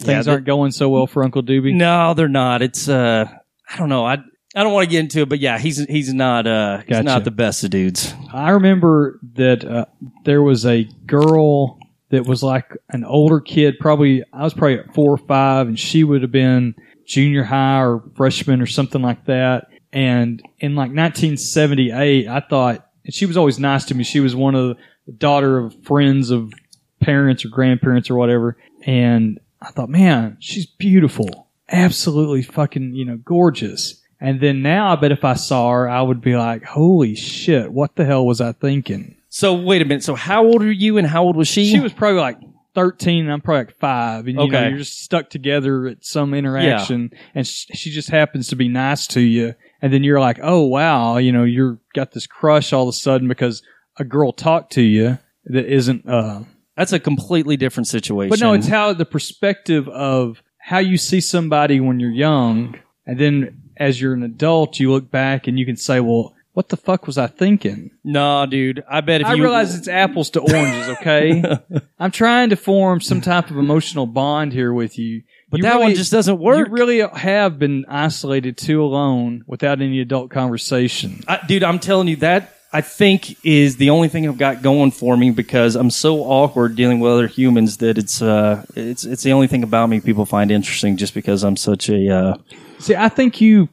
Things 0.00 0.26
yeah, 0.26 0.32
aren't 0.32 0.46
going 0.46 0.72
so 0.72 0.88
well 0.88 1.06
for 1.06 1.22
Uncle 1.22 1.42
Doobie. 1.42 1.74
No, 1.74 2.14
they're 2.14 2.26
not. 2.28 2.62
It's 2.62 2.88
uh, 2.88 3.26
I 3.68 3.76
don't 3.76 3.90
know. 3.90 4.06
I 4.06 4.18
I 4.54 4.64
don't 4.64 4.72
want 4.72 4.84
to 4.86 4.90
get 4.90 5.00
into 5.00 5.20
it, 5.20 5.28
but 5.28 5.38
yeah, 5.38 5.58
he's 5.58 5.78
he's 5.84 6.12
not 6.12 6.46
uh, 6.46 6.78
he's 6.78 6.88
Gotcha. 6.88 7.02
not 7.04 7.24
the 7.24 7.30
best 7.30 7.62
of 7.62 7.70
dudes. 7.70 8.12
I 8.32 8.50
remember 8.50 9.20
that 9.34 9.64
uh, 9.64 9.86
there 10.24 10.42
was 10.42 10.66
a 10.66 10.84
girl 11.06 11.78
that 12.08 12.26
was 12.26 12.42
like 12.42 12.76
an 12.88 13.04
older 13.04 13.40
kid. 13.40 13.78
Probably 13.78 14.24
I 14.32 14.42
was 14.42 14.54
probably 14.54 14.80
at 14.80 14.92
four 14.94 15.12
or 15.12 15.18
five, 15.18 15.68
and 15.68 15.78
she 15.78 16.02
would 16.02 16.22
have 16.22 16.32
been 16.32 16.74
junior 17.06 17.44
high 17.44 17.80
or 17.80 18.02
freshman 18.16 18.60
or 18.60 18.66
something 18.66 19.02
like 19.02 19.26
that. 19.26 19.68
And 19.92 20.42
in 20.58 20.74
like 20.74 20.90
1978, 20.90 22.28
I 22.28 22.40
thought, 22.40 22.88
and 23.04 23.14
she 23.14 23.26
was 23.26 23.36
always 23.36 23.58
nice 23.58 23.84
to 23.86 23.94
me. 23.94 24.04
She 24.04 24.20
was 24.20 24.34
one 24.36 24.54
of 24.54 24.76
the 25.06 25.12
daughter 25.12 25.58
of 25.58 25.74
friends 25.84 26.30
of 26.30 26.52
parents 27.00 27.44
or 27.44 27.48
grandparents 27.48 28.10
or 28.10 28.14
whatever. 28.16 28.56
And 28.84 29.40
I 29.60 29.70
thought, 29.70 29.88
man, 29.88 30.36
she's 30.40 30.66
beautiful, 30.66 31.48
absolutely 31.68 32.42
fucking, 32.42 32.94
you 32.94 33.04
know, 33.04 33.16
gorgeous. 33.16 33.99
And 34.20 34.40
then 34.40 34.60
now 34.62 34.92
I 34.92 34.96
bet 34.96 35.12
if 35.12 35.24
I 35.24 35.34
saw 35.34 35.70
her, 35.70 35.88
I 35.88 36.02
would 36.02 36.20
be 36.20 36.36
like, 36.36 36.62
holy 36.64 37.14
shit, 37.14 37.72
what 37.72 37.96
the 37.96 38.04
hell 38.04 38.26
was 38.26 38.40
I 38.40 38.52
thinking? 38.52 39.16
So 39.30 39.54
wait 39.54 39.80
a 39.80 39.84
minute. 39.84 40.02
So 40.04 40.14
how 40.14 40.44
old 40.44 40.62
are 40.62 40.70
you, 40.72 40.98
and 40.98 41.06
how 41.06 41.22
old 41.24 41.36
was 41.36 41.48
she? 41.48 41.70
She 41.70 41.80
was 41.80 41.92
probably 41.92 42.20
like 42.20 42.38
13 42.74 43.24
and 43.24 43.32
I'm 43.32 43.40
probably 43.40 43.64
like 43.66 43.76
five. 43.78 44.26
And 44.26 44.28
you 44.28 44.34
know, 44.34 44.42
Okay. 44.42 44.68
you're 44.68 44.78
just 44.78 45.00
stuck 45.02 45.30
together 45.30 45.86
at 45.86 46.04
some 46.04 46.34
interaction 46.34 47.10
and 47.34 47.46
sh- 47.46 47.66
she 47.74 47.90
just 47.90 48.10
happens 48.10 48.48
to 48.48 48.56
be 48.56 48.68
nice 48.68 49.06
to 49.08 49.20
you. 49.20 49.54
And 49.82 49.92
then 49.92 50.04
you're 50.04 50.20
like, 50.20 50.38
oh 50.42 50.66
wow, 50.66 51.16
you 51.16 51.32
know, 51.32 51.44
you're 51.44 51.78
got 51.94 52.12
this 52.12 52.26
crush 52.26 52.72
all 52.72 52.84
of 52.84 52.88
a 52.90 52.92
sudden 52.92 53.26
because 53.28 53.62
a 53.98 54.04
girl 54.04 54.32
talked 54.32 54.72
to 54.74 54.82
you 54.82 55.18
that 55.46 55.66
isn't, 55.66 56.08
uh, 56.08 56.42
That's 56.76 56.92
a 56.92 57.00
completely 57.00 57.56
different 57.56 57.86
situation. 57.88 58.30
but 58.30 58.40
no, 58.40 58.52
it's 58.52 58.68
how 58.68 58.92
the 58.92 59.04
perspective 59.06 59.88
of 59.88 60.42
how 60.58 60.78
you 60.78 60.96
see 60.96 61.20
somebody 61.20 61.80
when 61.80 61.98
you're 61.98 62.10
young, 62.10 62.76
and 63.06 63.18
then 63.18 63.59
as 63.80 64.00
you're 64.00 64.12
an 64.14 64.22
adult, 64.22 64.78
you 64.78 64.92
look 64.92 65.10
back 65.10 65.48
and 65.48 65.58
you 65.58 65.66
can 65.66 65.76
say, 65.76 65.98
"Well, 65.98 66.34
what 66.52 66.68
the 66.68 66.76
fuck 66.76 67.06
was 67.06 67.18
I 67.18 67.26
thinking?" 67.26 67.90
Nah, 68.04 68.46
dude. 68.46 68.84
I 68.88 69.00
bet 69.00 69.22
if 69.22 69.26
I 69.26 69.34
you 69.34 69.42
realize 69.42 69.74
it's 69.74 69.88
apples 69.88 70.30
to 70.30 70.40
oranges. 70.40 70.88
Okay, 70.98 71.42
I'm 71.98 72.10
trying 72.12 72.50
to 72.50 72.56
form 72.56 73.00
some 73.00 73.20
type 73.20 73.50
of 73.50 73.56
emotional 73.56 74.06
bond 74.06 74.52
here 74.52 74.72
with 74.72 74.98
you. 74.98 75.22
But 75.50 75.58
You 75.58 75.62
that 75.64 75.72
really- 75.72 75.82
one 75.86 75.94
just 75.96 76.12
doesn't 76.12 76.38
work. 76.38 76.68
You 76.68 76.72
really 76.74 77.00
have 77.00 77.58
been 77.58 77.84
isolated 77.88 78.56
too 78.56 78.82
alone 78.84 79.42
without 79.48 79.80
any 79.80 80.00
adult 80.00 80.30
conversation. 80.30 81.24
I, 81.26 81.40
dude, 81.48 81.64
I'm 81.64 81.78
telling 81.80 82.06
you 82.06 82.16
that 82.16 82.54
I 82.72 82.82
think 82.82 83.36
is 83.44 83.76
the 83.78 83.90
only 83.90 84.06
thing 84.08 84.28
I've 84.28 84.38
got 84.38 84.62
going 84.62 84.92
for 84.92 85.16
me 85.16 85.30
because 85.32 85.74
I'm 85.74 85.90
so 85.90 86.20
awkward 86.20 86.76
dealing 86.76 87.00
with 87.00 87.10
other 87.10 87.26
humans 87.26 87.78
that 87.78 87.98
it's 87.98 88.22
uh 88.22 88.64
it's 88.76 89.04
it's 89.04 89.24
the 89.24 89.32
only 89.32 89.48
thing 89.48 89.64
about 89.64 89.88
me 89.88 89.98
people 90.00 90.24
find 90.24 90.52
interesting 90.52 90.96
just 90.96 91.12
because 91.14 91.42
I'm 91.42 91.56
such 91.56 91.88
a 91.88 92.08
uh 92.14 92.36
See, 92.80 92.96
I 92.96 93.08
think 93.08 93.40
you 93.40 93.68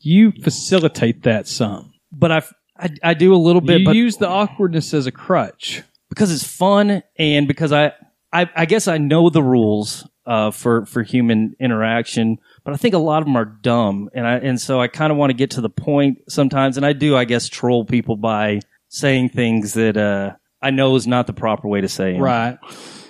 you 0.00 0.32
facilitate 0.32 1.22
that 1.24 1.46
some. 1.46 1.92
but 2.10 2.32
I 2.32 2.42
I, 2.78 2.88
I 3.02 3.14
do 3.14 3.34
a 3.34 3.36
little 3.36 3.60
bit 3.60 3.80
you 3.80 3.86
but 3.86 3.94
use 3.94 4.16
the 4.16 4.28
awkwardness 4.28 4.94
as 4.94 5.06
a 5.06 5.12
crutch. 5.12 5.82
because 6.08 6.32
it's 6.32 6.46
fun 6.46 7.02
and 7.18 7.46
because 7.46 7.72
I 7.72 7.92
I, 8.32 8.48
I 8.56 8.64
guess 8.64 8.88
I 8.88 8.96
know 8.98 9.28
the 9.28 9.42
rules 9.42 10.08
uh, 10.24 10.50
for 10.50 10.86
for 10.86 11.02
human 11.02 11.54
interaction, 11.60 12.38
but 12.64 12.72
I 12.72 12.76
think 12.76 12.94
a 12.94 12.98
lot 12.98 13.18
of 13.22 13.26
them 13.26 13.36
are 13.36 13.44
dumb, 13.44 14.08
and 14.14 14.26
I 14.26 14.36
and 14.36 14.60
so 14.60 14.80
I 14.80 14.88
kind 14.88 15.10
of 15.10 15.18
want 15.18 15.30
to 15.30 15.34
get 15.34 15.50
to 15.52 15.60
the 15.60 15.68
point 15.68 16.18
sometimes, 16.28 16.76
and 16.76 16.86
I 16.86 16.92
do 16.92 17.16
I 17.16 17.24
guess 17.24 17.48
troll 17.48 17.84
people 17.84 18.16
by 18.16 18.60
saying 18.88 19.30
things 19.30 19.74
that 19.74 19.96
uh, 19.96 20.36
I 20.62 20.70
know 20.70 20.94
is 20.96 21.06
not 21.06 21.26
the 21.26 21.32
proper 21.32 21.66
way 21.68 21.80
to 21.80 21.88
say. 21.88 22.18
Right. 22.18 22.58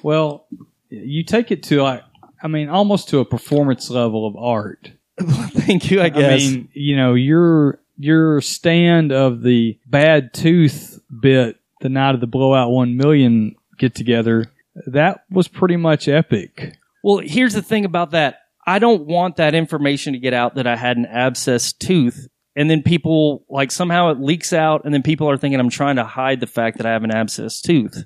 Well, 0.02 0.46
you 0.88 1.22
take 1.24 1.50
it 1.50 1.62
to 1.64 1.82
like, 1.82 2.02
I 2.42 2.48
mean, 2.48 2.68
almost 2.68 3.08
to 3.10 3.18
a 3.18 3.24
performance 3.24 3.90
level 3.90 4.26
of 4.26 4.36
art. 4.36 4.92
Thank 5.20 5.90
you. 5.90 6.00
I 6.00 6.08
guess. 6.08 6.42
I 6.42 6.44
mean, 6.44 6.68
you 6.72 6.96
know, 6.96 7.14
your 7.14 7.80
your 7.98 8.40
stand 8.40 9.12
of 9.12 9.42
the 9.42 9.78
bad 9.86 10.32
tooth 10.32 11.00
bit 11.20 11.56
the 11.80 11.88
night 11.88 12.14
of 12.14 12.20
the 12.20 12.26
blowout 12.26 12.70
one 12.70 12.96
million 12.96 13.56
get 13.78 13.94
together, 13.94 14.50
that 14.86 15.24
was 15.30 15.48
pretty 15.48 15.76
much 15.76 16.08
epic. 16.08 16.78
Well, 17.02 17.18
here's 17.18 17.54
the 17.54 17.62
thing 17.62 17.84
about 17.84 18.12
that. 18.12 18.38
I 18.66 18.78
don't 18.78 19.06
want 19.06 19.36
that 19.36 19.54
information 19.54 20.12
to 20.12 20.18
get 20.18 20.32
out 20.32 20.54
that 20.54 20.66
I 20.66 20.76
had 20.76 20.96
an 20.96 21.06
abscessed 21.06 21.78
tooth. 21.78 22.28
And 22.54 22.70
then 22.70 22.82
people, 22.82 23.44
like, 23.48 23.70
somehow 23.70 24.10
it 24.10 24.20
leaks 24.20 24.52
out, 24.52 24.84
and 24.84 24.92
then 24.92 25.02
people 25.02 25.28
are 25.28 25.38
thinking 25.38 25.58
I'm 25.58 25.70
trying 25.70 25.96
to 25.96 26.04
hide 26.04 26.38
the 26.38 26.46
fact 26.46 26.76
that 26.76 26.86
I 26.86 26.90
have 26.90 27.02
an 27.02 27.10
abscessed 27.10 27.62
tooth. 27.62 28.04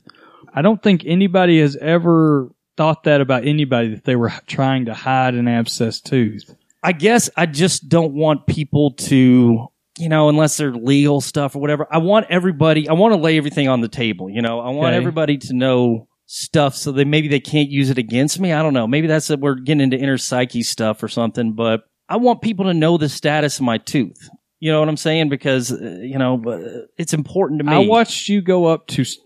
I 0.54 0.62
don't 0.62 0.82
think 0.82 1.02
anybody 1.04 1.60
has 1.60 1.76
ever 1.76 2.50
thought 2.76 3.04
that 3.04 3.20
about 3.20 3.44
anybody 3.44 3.88
that 3.94 4.04
they 4.04 4.16
were 4.16 4.32
trying 4.46 4.86
to 4.86 4.94
hide 4.94 5.34
an 5.34 5.46
abscessed 5.46 6.04
tooth. 6.04 6.54
I 6.86 6.92
guess 6.92 7.28
I 7.36 7.46
just 7.46 7.88
don't 7.88 8.12
want 8.14 8.46
people 8.46 8.92
to, 8.92 9.66
you 9.98 10.08
know, 10.08 10.28
unless 10.28 10.56
they're 10.56 10.72
legal 10.72 11.20
stuff 11.20 11.56
or 11.56 11.58
whatever. 11.58 11.86
I 11.90 11.98
want 11.98 12.26
everybody, 12.30 12.88
I 12.88 12.92
want 12.92 13.12
to 13.12 13.20
lay 13.20 13.36
everything 13.38 13.68
on 13.68 13.80
the 13.80 13.88
table, 13.88 14.30
you 14.30 14.40
know, 14.40 14.60
I 14.60 14.70
want 14.70 14.88
Okay. 14.92 14.96
everybody 14.96 15.36
to 15.38 15.52
know 15.52 16.06
stuff 16.26 16.74
so 16.76 16.92
that 16.92 17.06
maybe 17.06 17.28
they 17.28 17.40
can't 17.40 17.70
use 17.70 17.90
it 17.90 17.98
against 17.98 18.38
me. 18.38 18.52
I 18.52 18.62
don't 18.62 18.72
know. 18.74 18.86
Maybe 18.86 19.06
that's 19.08 19.26
that 19.28 19.40
we're 19.40 19.54
getting 19.56 19.80
into 19.80 19.96
inner 19.98 20.18
psyche 20.18 20.62
stuff 20.62 21.02
or 21.02 21.08
something, 21.08 21.52
but 21.54 21.82
I 22.08 22.16
want 22.18 22.40
people 22.40 22.66
to 22.66 22.74
know 22.74 22.98
the 22.98 23.08
status 23.08 23.58
of 23.58 23.64
my 23.64 23.78
tooth. 23.78 24.28
You 24.60 24.70
know 24.72 24.80
what 24.80 24.88
I'm 24.88 24.96
saying? 24.96 25.28
Because, 25.28 25.72
uh, 25.72 25.98
you 26.02 26.18
know, 26.18 26.42
uh, 26.46 26.86
it's 26.96 27.12
important 27.14 27.60
to 27.60 27.64
me. 27.64 27.72
I 27.72 27.78
watched 27.78 28.28
you 28.28 28.40
go 28.42 28.66
up 28.66 28.86
to 28.88 29.02
s- 29.02 29.16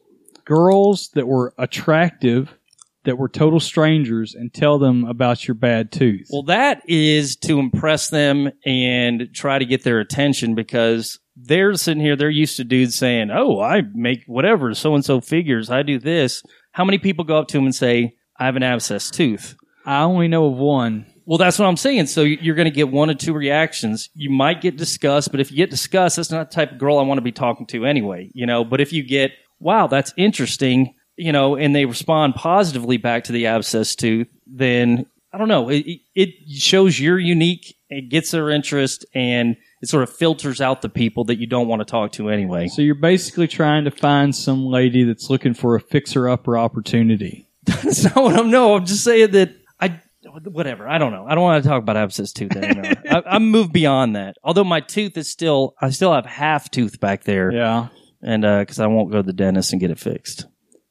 girls 0.45 1.11
that 1.14 1.26
were 1.26 1.55
attractive, 1.59 2.55
that 3.04 3.19
were 3.19 3.28
total 3.28 3.61
strangers, 3.61 4.35
and 4.35 4.52
tell 4.52 4.78
them 4.78 5.04
about 5.04 5.49
your 5.49 5.54
bad 5.54 5.90
tooth. 5.90 6.28
Well, 6.30 6.45
that 6.45 6.83
is 6.87 7.37
to 7.37 7.59
impress 7.59 8.11
them 8.11 8.50
and 8.64 9.28
try 9.33 9.59
to 9.59 9.64
get 9.64 9.85
their 9.85 10.00
attention 10.00 10.54
because 10.54 11.19
they're 11.37 11.75
sitting 11.75 12.02
here, 12.02 12.16
they're 12.16 12.28
used 12.28 12.57
to 12.57 12.64
dudes 12.64 12.95
saying, 12.95 13.30
Oh, 13.30 13.61
I 13.61 13.83
make 13.95 14.25
whatever, 14.26 14.75
so 14.75 14.95
and 14.95 15.04
so 15.04 15.21
figures, 15.21 15.71
I 15.71 15.83
do 15.83 15.99
this. 15.99 16.42
How 16.73 16.85
many 16.85 16.99
people 16.99 17.25
go 17.25 17.38
up 17.38 17.49
to 17.49 17.59
them 17.59 17.64
and 17.64 17.75
say, 17.75 18.14
I 18.38 18.47
have 18.47 18.57
an 18.57 18.62
abscess 18.62 19.11
tooth? 19.11 19.57
I 19.87 20.02
only 20.02 20.28
know 20.28 20.47
of 20.47 20.57
one. 20.57 21.07
Well, 21.26 21.38
that's 21.38 21.59
what 21.59 21.66
I'm 21.66 21.76
saying. 21.76 22.07
So 22.07 22.23
you're 22.23 22.54
going 22.54 22.66
to 22.66 22.73
get 22.73 22.90
one 22.90 23.09
or 23.09 23.14
two 23.14 23.33
reactions. 23.33 24.11
You 24.14 24.30
might 24.30 24.61
get 24.61 24.76
disgust, 24.76 25.30
but 25.30 25.40
if 25.40 25.50
you 25.50 25.57
get 25.57 25.71
disgust, 25.71 26.16
that's 26.16 26.30
not 26.30 26.50
the 26.50 26.54
type 26.54 26.73
of 26.73 26.78
girl 26.78 26.99
I 26.99 27.02
want 27.02 27.19
to 27.19 27.23
be 27.23 27.33
talking 27.33 27.66
to 27.69 27.87
anyway, 27.87 28.30
you 28.35 28.47
know. 28.47 28.64
But 28.64 28.80
if 28.80 28.92
you 28.92 29.02
get, 29.02 29.33
wow, 29.61 29.87
that's 29.87 30.12
interesting, 30.16 30.95
you 31.21 31.33
know, 31.33 31.55
and 31.57 31.77
they 31.77 31.85
respond 31.85 32.35
positively 32.35 32.97
back 32.97 33.25
to 33.25 33.33
the 33.33 33.47
abscess 33.47 33.95
tooth, 33.95 34.29
then 34.47 35.07
I 35.33 35.39
don't 35.39 35.49
know. 35.49 35.69
It, 35.69 36.00
it 36.15 36.31
shows 36.49 36.99
you're 36.99 37.19
unique. 37.19 37.77
It 37.91 38.09
gets 38.09 38.31
their 38.31 38.50
interest, 38.50 39.05
and 39.15 39.57
it 39.83 39.89
sort 39.89 40.03
of 40.03 40.11
filters 40.11 40.61
out 40.61 40.83
the 40.83 40.89
people 40.89 41.25
that 41.25 41.39
you 41.39 41.47
don't 41.47 41.69
want 41.69 41.81
to 41.81 41.85
talk 41.85 42.12
to 42.12 42.31
anyway. 42.31 42.69
So 42.69 42.83
you're 42.83 42.95
basically 42.95 43.49
trying 43.49 43.85
to 43.85 43.91
find 43.91 44.35
some 44.35 44.67
lady 44.67 45.05
that's 45.05 45.29
looking 45.29 45.55
for 45.55 45.77
a 45.77 45.81
fixer 45.81 46.29
upper 46.29 46.57
opportunity. 46.57 47.47
That's 47.65 48.05
not 48.05 48.17
what 48.17 48.37
I'm. 48.37 48.50
No, 48.50 48.75
I'm 48.75 48.87
just 48.87 49.05
saying 49.05 49.33
that 49.33 49.55
I. 49.79 50.00
Whatever. 50.45 50.89
I 50.89 50.99
don't 50.99 51.12
know. 51.12 51.27
I 51.29 51.35
don't 51.35 51.45
want 51.45 51.62
to 51.62 51.69
talk 51.69 51.83
about 51.83 51.97
abscess 51.97 52.33
tooth 52.33 52.57
anymore. 52.57 52.95
I, 53.11 53.23
I'm 53.27 53.50
moved 53.50 53.73
beyond 53.73 54.17
that. 54.17 54.37
Although 54.43 54.65
my 54.65 54.81
tooth 54.81 55.17
is 55.19 55.31
still, 55.31 55.75
I 55.81 55.91
still 55.91 56.12
have 56.12 56.25
half 56.25 56.71
tooth 56.71 56.99
back 57.00 57.25
there. 57.25 57.53
Yeah. 57.53 57.89
And 58.23 58.45
uh, 58.45 58.61
because 58.61 58.81
I 58.81 58.87
won't 58.87 59.11
go 59.11 59.19
to 59.19 59.23
the 59.23 59.33
dentist 59.33 59.73
and 59.73 59.81
get 59.81 59.91
it 59.91 59.99
fixed. 59.99 60.47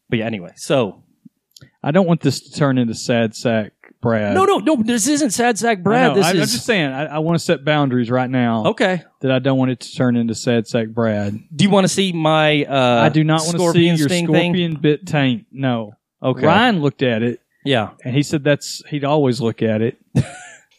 But 0.10 0.20
yeah. 0.20 0.26
Anyway, 0.26 0.54
so 0.56 1.04
I 1.84 1.92
don't 1.92 2.08
want 2.08 2.22
this 2.22 2.40
to 2.42 2.52
turn 2.58 2.78
into 2.78 2.94
sad 2.96 3.36
sack 3.36 3.74
Brad. 4.02 4.34
no, 4.34 4.46
no, 4.46 4.58
no. 4.60 4.76
This 4.82 5.08
isn't 5.08 5.32
sad 5.32 5.58
sack 5.58 5.80
I 5.80 5.82
Brad. 5.82 6.10
know. 6.12 6.16
This 6.16 6.26
I, 6.26 6.30
is 6.32 6.36
am 6.36 6.48
just 6.48 6.66
saying. 6.66 6.92
I, 6.92 7.06
I 7.06 7.20
want 7.20 7.38
to 7.38 7.44
set 7.44 7.64
boundaries 7.66 8.10
right 8.10 8.30
now. 8.30 8.66
okay. 8.68 9.04
That 9.22 9.32
I 9.32 9.40
don't 9.40 9.58
want 9.58 9.72
it 9.72 9.82
to 9.82 9.96
turn 9.96 10.16
into 10.16 10.34
sad 10.36 10.68
sack 10.68 10.88
Brad. 10.90 11.38
Do 11.56 11.64
you 11.64 11.70
want 11.70 11.84
to 11.86 11.90
see 11.90 12.12
my? 12.14 12.64
uh 12.66 13.02
I 13.04 13.10
do 13.10 13.24
not 13.24 13.42
want 13.42 13.52
to 13.52 13.52
see 13.52 13.58
scorpion 13.58 13.96
your 13.98 14.08
sting 14.10 14.26
scorpion 14.26 14.72
thing? 14.74 14.82
bit 14.82 15.06
taint. 15.06 15.46
No. 15.52 15.94
Okay. 16.24 16.46
Ryan 16.46 16.82
looked 16.82 17.02
at 17.02 17.24
it 17.24 17.40
Yeah. 17.64 17.92
and 18.04 18.16
he 18.16 18.24
said 18.24 18.44
that's 18.44 18.82
he'd 18.90 19.06
always 19.06 19.40
look 19.42 19.62
at 19.62 19.82
it. 19.82 19.98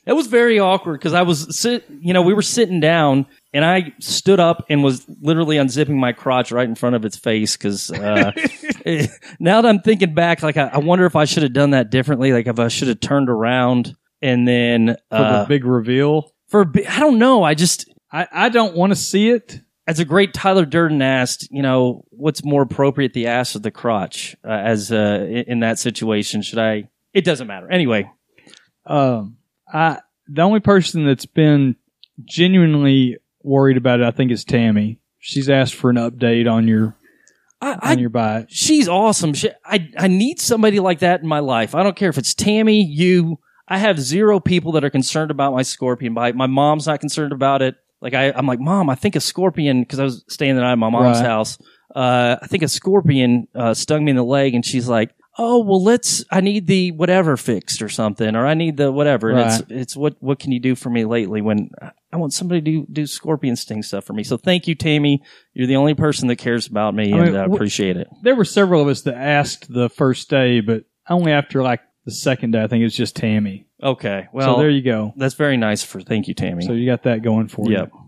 It 0.07 0.15
was 0.15 0.27
very 0.29 0.59
awkward 0.59 0.99
because 0.99 1.13
I 1.13 1.23
was 1.23 1.57
sit, 1.57 1.85
you 2.01 2.15
know, 2.15 2.23
we 2.23 2.33
were 2.35 2.43
sitting 2.43 2.81
down 2.81 3.27
and 3.53 3.65
I 3.65 3.93
stood 4.01 4.39
up 4.41 4.65
and 4.69 4.83
was 4.85 5.05
literally 5.21 5.57
unzipping 5.57 5.97
my 5.97 6.13
crotch 6.13 6.53
right 6.53 6.69
in 6.69 6.75
front 6.75 6.97
of 6.97 7.05
its 7.05 7.17
face 7.17 7.57
because 7.57 7.91
uh, 7.91 8.31
now 9.41 9.61
that 9.61 9.69
I'm 9.69 9.81
thinking 9.81 10.15
back, 10.15 10.43
like 10.43 10.57
I, 10.57 10.69
I 10.73 10.79
wonder 10.79 11.07
if 11.07 11.17
I 11.17 11.25
should 11.25 11.43
have 11.43 11.53
done 11.53 11.71
that 11.71 11.91
differently. 11.91 12.33
Like 12.33 12.47
if 12.47 12.59
I 12.59 12.69
should 12.69 12.89
have 12.89 13.01
turned 13.01 13.29
around 13.29 13.97
and 14.23 14.47
then 14.47 14.97
for 15.11 15.17
uh, 15.17 15.43
the 15.43 15.49
big 15.49 15.65
reveal. 15.65 16.33
for 16.49 16.65
bi- 16.65 16.85
I 16.89 17.01
don't 17.01 17.19
know. 17.19 17.43
I 17.43 17.55
just 17.55 17.89
I, 18.13 18.27
I 18.33 18.49
don't 18.51 18.75
want 18.77 18.91
to 18.93 18.97
see 18.97 19.31
it. 19.31 19.61
as 19.87 19.99
a 19.99 20.05
great 20.05 20.33
Tyler 20.35 20.65
Durden 20.65 21.03
asked, 21.03 21.49
you 21.51 21.63
know, 21.63 22.05
what's 22.11 22.45
more 22.45 22.63
appropriate, 22.63 23.13
the 23.15 23.27
ass 23.29 23.57
or 23.57 23.61
the 23.61 23.71
crotch? 23.71 24.37
Uh, 24.45 24.51
as 24.51 24.93
uh, 24.93 25.27
in 25.29 25.45
in 25.49 25.61
that 25.61 25.79
situation, 25.79 26.43
should 26.43 26.59
I? 26.59 26.89
It 27.13 27.25
doesn't 27.25 27.47
matter. 27.49 27.69
Anyway, 27.71 28.09
Um, 28.87 29.37
I 29.73 29.99
the 30.29 30.43
only 30.43 30.61
person 30.61 31.05
that's 31.07 31.27
been 31.27 31.75
genuinely 32.25 33.17
worried 33.43 33.77
about 33.77 34.01
it, 34.01 34.07
I 34.07 34.11
think, 34.11 34.31
is 34.31 34.45
Tammy. 34.45 34.99
She's 35.19 35.49
asked 35.51 35.75
for 35.75 35.91
an 35.91 35.97
update 35.97 36.51
on 36.51 36.67
your 36.67 36.97
I, 37.61 37.93
on 37.93 37.99
your 37.99 38.09
bite. 38.11 38.47
she's 38.51 38.89
awesome. 38.89 39.35
She, 39.35 39.51
I 39.65 39.89
I 39.99 40.09
need 40.09 40.41
somebody 40.41 40.81
like 40.81 41.01
that 41.01 41.21
in 41.21 41.27
my 41.27 41.41
life. 41.41 41.75
I 41.75 41.83
don't 41.83 41.97
care 41.97 42.09
if 42.09 42.17
it's 42.19 42.33
Tammy, 42.35 42.83
you. 42.83 43.39
I 43.69 43.79
have 43.79 44.01
zero 44.01 44.41
people 44.41 44.73
that 44.73 44.85
are 44.85 44.91
concerned 44.91 45.31
about 45.31 45.53
my 45.53 45.63
scorpion 45.63 46.15
bite. 46.15 46.35
My 46.35 46.47
mom's 46.47 46.87
not 46.87 47.01
concerned 47.01 47.33
about 47.33 47.61
it. 47.63 47.77
Like 48.01 48.15
I, 48.15 48.33
I'm 48.33 48.47
like, 48.47 48.61
mom, 48.61 48.89
I 48.89 48.95
think 48.95 49.15
a 49.15 49.21
scorpion 49.21 49.83
because 49.83 50.01
I 50.01 50.05
was 50.05 50.25
staying 50.29 50.55
the 50.57 50.63
night 50.63 50.73
at 50.73 50.79
my 50.79 50.89
mom's 50.89 51.19
Right. 51.19 51.27
house. 51.27 51.59
Uh, 51.95 52.37
I 52.41 52.47
think 52.47 52.63
a 52.63 52.69
scorpion 52.69 53.47
uh, 53.55 53.75
stung 53.75 54.05
me 54.05 54.11
in 54.11 54.17
the 54.17 54.25
leg, 54.25 54.55
and 54.55 54.65
she's 54.65 54.89
like, 54.89 55.11
"Oh, 55.39 55.59
well, 55.63 55.83
let's. 55.85 56.25
I 56.31 56.41
need 56.41 56.67
the 56.67 56.93
whatever 56.93 57.37
fixed 57.37 57.83
or 57.83 57.89
something, 57.91 58.35
or 58.37 58.47
I 58.47 58.55
need 58.55 58.77
the 58.79 58.91
whatever." 58.91 59.29
And 59.29 59.39
Right. 59.39 59.61
it's 59.61 59.71
it's 59.71 59.97
what 59.97 60.17
what 60.21 60.39
can 60.39 60.51
you 60.53 60.61
do 60.61 60.75
for 60.75 60.89
me 60.89 61.05
lately 61.05 61.43
when 61.43 61.71
I 62.13 62.17
want 62.17 62.33
somebody 62.33 62.61
to 62.61 62.71
do, 62.71 62.87
do 62.93 63.07
scorpion 63.07 63.55
sting 63.57 63.83
stuff 63.83 64.05
for 64.05 64.13
me. 64.13 64.25
So 64.25 64.37
thank 64.37 64.67
you, 64.67 64.75
Tammy. 64.75 65.23
You're 65.55 65.69
the 65.69 65.77
only 65.77 65.95
person 65.95 66.29
that 66.29 66.37
cares 66.37 66.67
about 66.67 66.95
me, 66.95 67.13
I 67.13 67.17
mean, 67.17 67.29
and 67.29 67.39
I 67.39 67.45
appreciate 67.45 67.97
it. 67.97 68.09
There 68.23 68.35
were 68.35 68.45
several 68.45 68.83
of 68.83 68.89
us 68.89 69.03
that 69.03 69.15
asked 69.15 69.73
the 69.73 69.89
first 69.89 70.29
day, 70.29 70.61
but 70.61 70.85
only 71.09 71.33
after 71.33 71.63
like 71.63 71.81
the 72.05 72.11
second 72.13 72.53
day. 72.53 72.63
I 72.63 72.67
think 72.67 72.81
it 72.81 72.85
was 72.85 72.97
just 72.97 73.17
Tammy. 73.17 73.67
Okay. 73.83 74.29
Well, 74.33 74.57
so 74.57 74.61
there 74.61 74.71
you 74.71 74.83
go. 74.83 75.13
That's 75.17 75.35
very 75.35 75.57
nice 75.57 75.83
for. 75.83 76.01
Thank 76.01 76.29
you, 76.29 76.35
Tammy. 76.35 76.65
So 76.67 76.73
you 76.73 76.87
got 76.87 77.05
that 77.05 77.23
going 77.23 77.49
for 77.49 77.71
Yep. 77.71 77.91
you. 77.93 78.01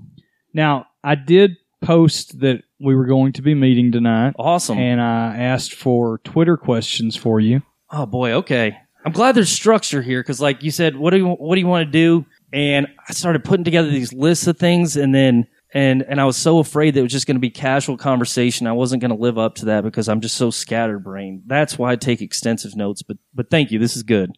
Now 0.53 0.87
I 1.05 1.15
did 1.15 1.57
post 1.81 2.41
that 2.41 2.63
we 2.81 2.95
were 2.95 3.07
going 3.07 3.33
to 3.35 3.43
be 3.43 3.55
meeting 3.55 3.93
tonight. 3.93 4.35
Awesome. 4.39 4.79
And 4.79 5.01
I 5.01 5.37
asked 5.37 5.75
for 5.75 6.19
Twitter 6.19 6.57
questions 6.57 7.17
for 7.17 7.41
you. 7.41 7.63
Oh 7.91 8.07
boy. 8.07 8.33
Okay. 8.33 8.77
I'm 9.05 9.13
glad 9.13 9.35
there's 9.35 9.51
structure 9.51 10.01
here 10.01 10.21
because, 10.21 10.41
like 10.41 10.63
you 10.63 10.71
said, 10.71 10.97
what 10.97 11.11
do 11.11 11.17
you 11.17 11.29
what 11.29 11.57
do 11.57 11.61
you 11.61 11.67
want 11.67 11.87
to 11.87 11.91
do? 11.91 12.25
And 12.53 12.87
I 13.09 13.13
started 13.13 13.45
putting 13.45 13.65
together 13.65 13.89
these 13.89 14.13
lists 14.13 14.47
of 14.47 14.59
things, 14.59 14.97
and 14.97 15.15
then 15.15 15.47
and 15.75 16.03
and 16.03 16.21
I 16.21 16.25
was 16.25 16.37
so 16.37 16.59
afraid 16.59 16.95
that 16.95 17.01
it 17.01 17.05
was 17.05 17.13
just 17.13 17.27
going 17.27 17.37
to 17.37 17.41
be 17.41 17.51
casual 17.51 17.97
conversation. 17.97 18.67
I 18.67 18.73
wasn't 18.73 19.01
going 19.01 19.11
to 19.11 19.17
live 19.17 19.39
up 19.39 19.55
to 19.57 19.67
that 19.67 19.85
because 19.85 20.09
I'm 20.09 20.21
just 20.21 20.37
so 20.37 20.51
scatterbrained. 20.51 21.45
That's 21.47 21.79
why 21.79 21.93
I 21.93 21.97
take 21.97 22.21
extensive 22.21 22.77
notes. 22.77 23.03
But 23.03 23.17
but 23.35 23.51
thank 23.51 23.71
you. 23.71 23.79
This 23.79 23.97
is 23.97 24.03
good. 24.03 24.33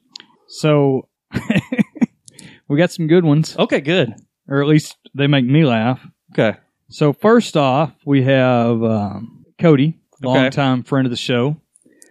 So 0.47 1.09
we 2.69 2.79
got 2.79 2.93
some 2.93 3.09
good 3.09 3.25
ones. 3.25 3.57
Okay. 3.59 3.81
Good. 3.81 4.15
Or 4.49 4.63
at 4.63 4.69
least 4.69 4.97
they 5.15 5.27
make 5.27 5.45
me 5.45 5.65
laugh. 5.65 6.01
Okay. 6.33 6.59
So 6.89 7.13
first 7.13 7.57
off, 7.57 7.93
we 8.05 8.23
have 8.23 8.83
um, 8.83 9.45
Cody, 9.59 9.99
longtime 10.23 10.85
friend 10.85 11.07
of 11.07 11.11
the 11.11 11.17
show. 11.17 11.57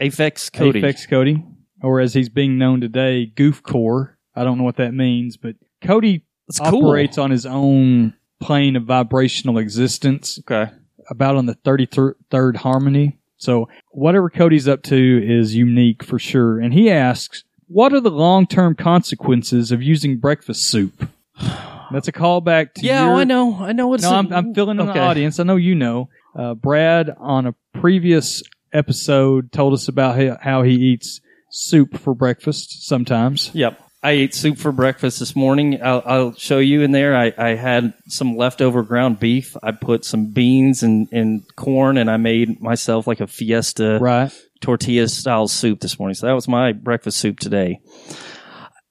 Aphex 0.01 0.51
Cody. 0.51 0.81
Aphex 0.81 1.07
Cody, 1.07 1.43
or 1.81 2.01
as 2.01 2.13
he's 2.13 2.29
being 2.29 2.57
known 2.57 2.81
today, 2.81 3.31
Goofcore. 3.33 4.15
I 4.35 4.43
don't 4.43 4.57
know 4.57 4.63
what 4.63 4.77
that 4.77 4.93
means, 4.93 5.37
but 5.37 5.55
Cody 5.83 6.25
That's 6.47 6.59
cool. 6.59 6.85
operates 6.87 7.17
on 7.17 7.31
his 7.31 7.45
own 7.45 8.13
plane 8.41 8.75
of 8.75 8.83
vibrational 8.85 9.57
existence. 9.57 10.39
Okay. 10.39 10.71
About 11.09 11.35
on 11.35 11.45
the 11.45 11.55
33rd 11.55 12.57
harmony. 12.57 13.19
So 13.37 13.67
whatever 13.91 14.29
Cody's 14.29 14.67
up 14.67 14.83
to 14.83 15.21
is 15.23 15.53
unique 15.55 16.03
for 16.03 16.17
sure. 16.17 16.59
And 16.59 16.73
he 16.73 16.89
asks, 16.89 17.43
what 17.67 17.93
are 17.93 17.99
the 17.99 18.11
long-term 18.11 18.75
consequences 18.75 19.71
of 19.71 19.81
using 19.83 20.17
breakfast 20.19 20.63
soup? 20.69 21.09
That's 21.91 22.07
a 22.07 22.11
callback 22.13 22.73
to 22.75 22.81
Yeah, 22.85 23.05
your- 23.05 23.15
I 23.15 23.23
know. 23.25 23.55
I 23.59 23.73
know 23.73 23.87
what's 23.87 24.03
no, 24.03 24.11
I'm, 24.13 24.31
I'm 24.33 24.53
filling 24.53 24.79
in 24.79 24.89
Okay. 24.89 24.97
the 24.99 25.05
audience. 25.05 25.39
I 25.39 25.43
know 25.43 25.57
you 25.57 25.75
know. 25.75 26.09
Uh, 26.35 26.53
Brad 26.55 27.09
on 27.19 27.45
a 27.47 27.53
previous 27.73 28.41
episode 28.71 29.51
told 29.51 29.73
us 29.73 29.87
about 29.87 30.41
how 30.41 30.63
he 30.63 30.73
eats 30.73 31.21
soup 31.51 31.97
for 31.99 32.15
breakfast 32.15 32.87
sometimes. 32.87 33.51
Yep. 33.53 33.79
I 34.03 34.11
ate 34.11 34.35
soup 34.35 34.57
for 34.57 34.73
breakfast 34.73 35.19
this 35.19 35.33
morning. 35.33 35.81
I'll, 35.81 36.03
I'll 36.05 36.33
show 36.35 36.59
you 36.59 36.81
in 36.81 36.91
there. 36.91 37.15
I, 37.15 37.33
I 37.37 37.49
had 37.55 37.93
some 38.07 38.35
leftover 38.35 38.83
ground 38.83 39.17
beef. 39.19 39.55
I 39.63 39.71
put 39.71 40.03
some 40.03 40.31
beans 40.33 40.83
and, 40.83 41.07
and 41.13 41.43
corn, 41.55 41.97
and 41.97 42.11
I 42.11 42.17
made 42.17 42.61
myself 42.61 43.07
like 43.07 43.21
a 43.21 43.27
fiesta 43.27 43.99
Right. 44.01 44.31
tortilla 44.59 45.07
style 45.07 45.47
soup 45.47 45.79
this 45.79 45.97
morning. 45.97 46.15
So 46.15 46.27
that 46.27 46.33
was 46.33 46.49
my 46.49 46.73
breakfast 46.73 47.17
soup 47.17 47.39
today. 47.39 47.79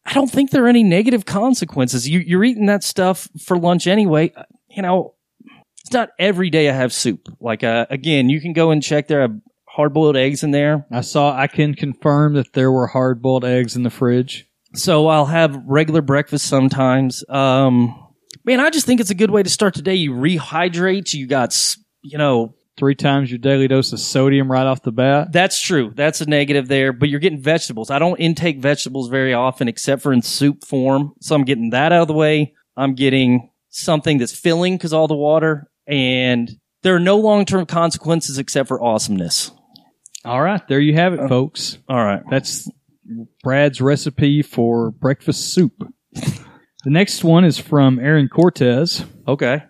I 0.06 0.14
don't 0.14 0.30
think 0.30 0.50
there 0.50 0.64
are 0.64 0.68
any 0.68 0.82
negative 0.82 1.26
consequences. 1.26 2.08
You, 2.08 2.20
you're 2.20 2.42
eating 2.42 2.66
that 2.66 2.82
stuff 2.82 3.28
for 3.44 3.58
lunch 3.58 3.86
anyway. 3.86 4.32
You 4.70 4.80
know, 4.82 5.14
it's 5.82 5.92
not 5.92 6.08
every 6.18 6.48
day 6.48 6.70
I 6.70 6.72
have 6.72 6.92
soup. 6.92 7.28
Like, 7.38 7.62
uh, 7.62 7.84
again, 7.90 8.30
you 8.30 8.40
can 8.40 8.54
go 8.54 8.70
and 8.70 8.82
check 8.82 9.08
there. 9.08 9.28
Hard 9.68 9.92
boiled 9.92 10.16
eggs 10.16 10.42
in 10.42 10.50
there. 10.52 10.86
I 10.90 11.02
saw, 11.02 11.36
I 11.36 11.46
can 11.46 11.74
confirm 11.74 12.34
that 12.34 12.52
there 12.54 12.72
were 12.72 12.86
hard 12.88 13.20
boiled 13.22 13.44
eggs 13.44 13.76
in 13.76 13.82
the 13.82 13.90
fridge. 13.90 14.48
So 14.74 15.08
I'll 15.08 15.26
have 15.26 15.56
regular 15.66 16.02
breakfast 16.02 16.46
sometimes. 16.46 17.24
Um, 17.28 17.94
man, 18.44 18.60
I 18.60 18.70
just 18.70 18.86
think 18.86 19.00
it's 19.00 19.10
a 19.10 19.14
good 19.14 19.30
way 19.30 19.42
to 19.42 19.50
start 19.50 19.74
the 19.74 19.82
day. 19.82 19.94
You 19.94 20.12
rehydrate. 20.12 21.12
You 21.12 21.26
got, 21.26 21.76
you 22.02 22.18
know, 22.18 22.54
Three 22.78 22.94
times 22.94 23.30
your 23.30 23.38
daily 23.38 23.68
dose 23.68 23.92
of 23.92 24.00
sodium 24.00 24.50
right 24.50 24.66
off 24.66 24.82
the 24.82 24.92
bat. 24.92 25.30
that's 25.30 25.60
true. 25.60 25.92
That's 25.94 26.22
a 26.22 26.26
negative 26.26 26.68
there, 26.68 26.94
but 26.94 27.10
you're 27.10 27.20
getting 27.20 27.40
vegetables. 27.40 27.90
I 27.90 27.98
don't 27.98 28.18
intake 28.18 28.60
vegetables 28.60 29.08
very 29.10 29.34
often 29.34 29.68
except 29.68 30.00
for 30.00 30.10
in 30.10 30.22
soup 30.22 30.64
form. 30.64 31.12
So 31.20 31.34
I'm 31.34 31.44
getting 31.44 31.70
that 31.70 31.92
out 31.92 32.00
of 32.00 32.08
the 32.08 32.14
way. 32.14 32.54
I'm 32.74 32.94
getting 32.94 33.50
something 33.68 34.16
that's 34.16 34.34
filling 34.34 34.78
because 34.78 34.94
all 34.94 35.06
the 35.06 35.14
water 35.14 35.70
and 35.86 36.50
there 36.82 36.94
are 36.96 36.98
no 37.00 37.18
long-term 37.18 37.66
consequences 37.66 38.38
except 38.38 38.68
for 38.68 38.82
awesomeness. 38.82 39.50
All 40.24 40.40
right. 40.40 40.66
There 40.66 40.80
you 40.80 40.94
have 40.94 41.12
it, 41.12 41.28
folks. 41.28 41.76
All 41.90 42.02
right. 42.02 42.22
That's 42.30 42.70
Brad's 43.42 43.80
recipe 43.80 44.42
for 44.42 44.90
breakfast 44.90 45.52
soup. 45.54 45.72
the 46.14 46.90
next 46.90 47.24
one 47.24 47.44
is 47.44 47.58
from 47.58 47.98
Aaron 47.98 48.28
Cortez. 48.28 49.04
Okay. 49.26 49.62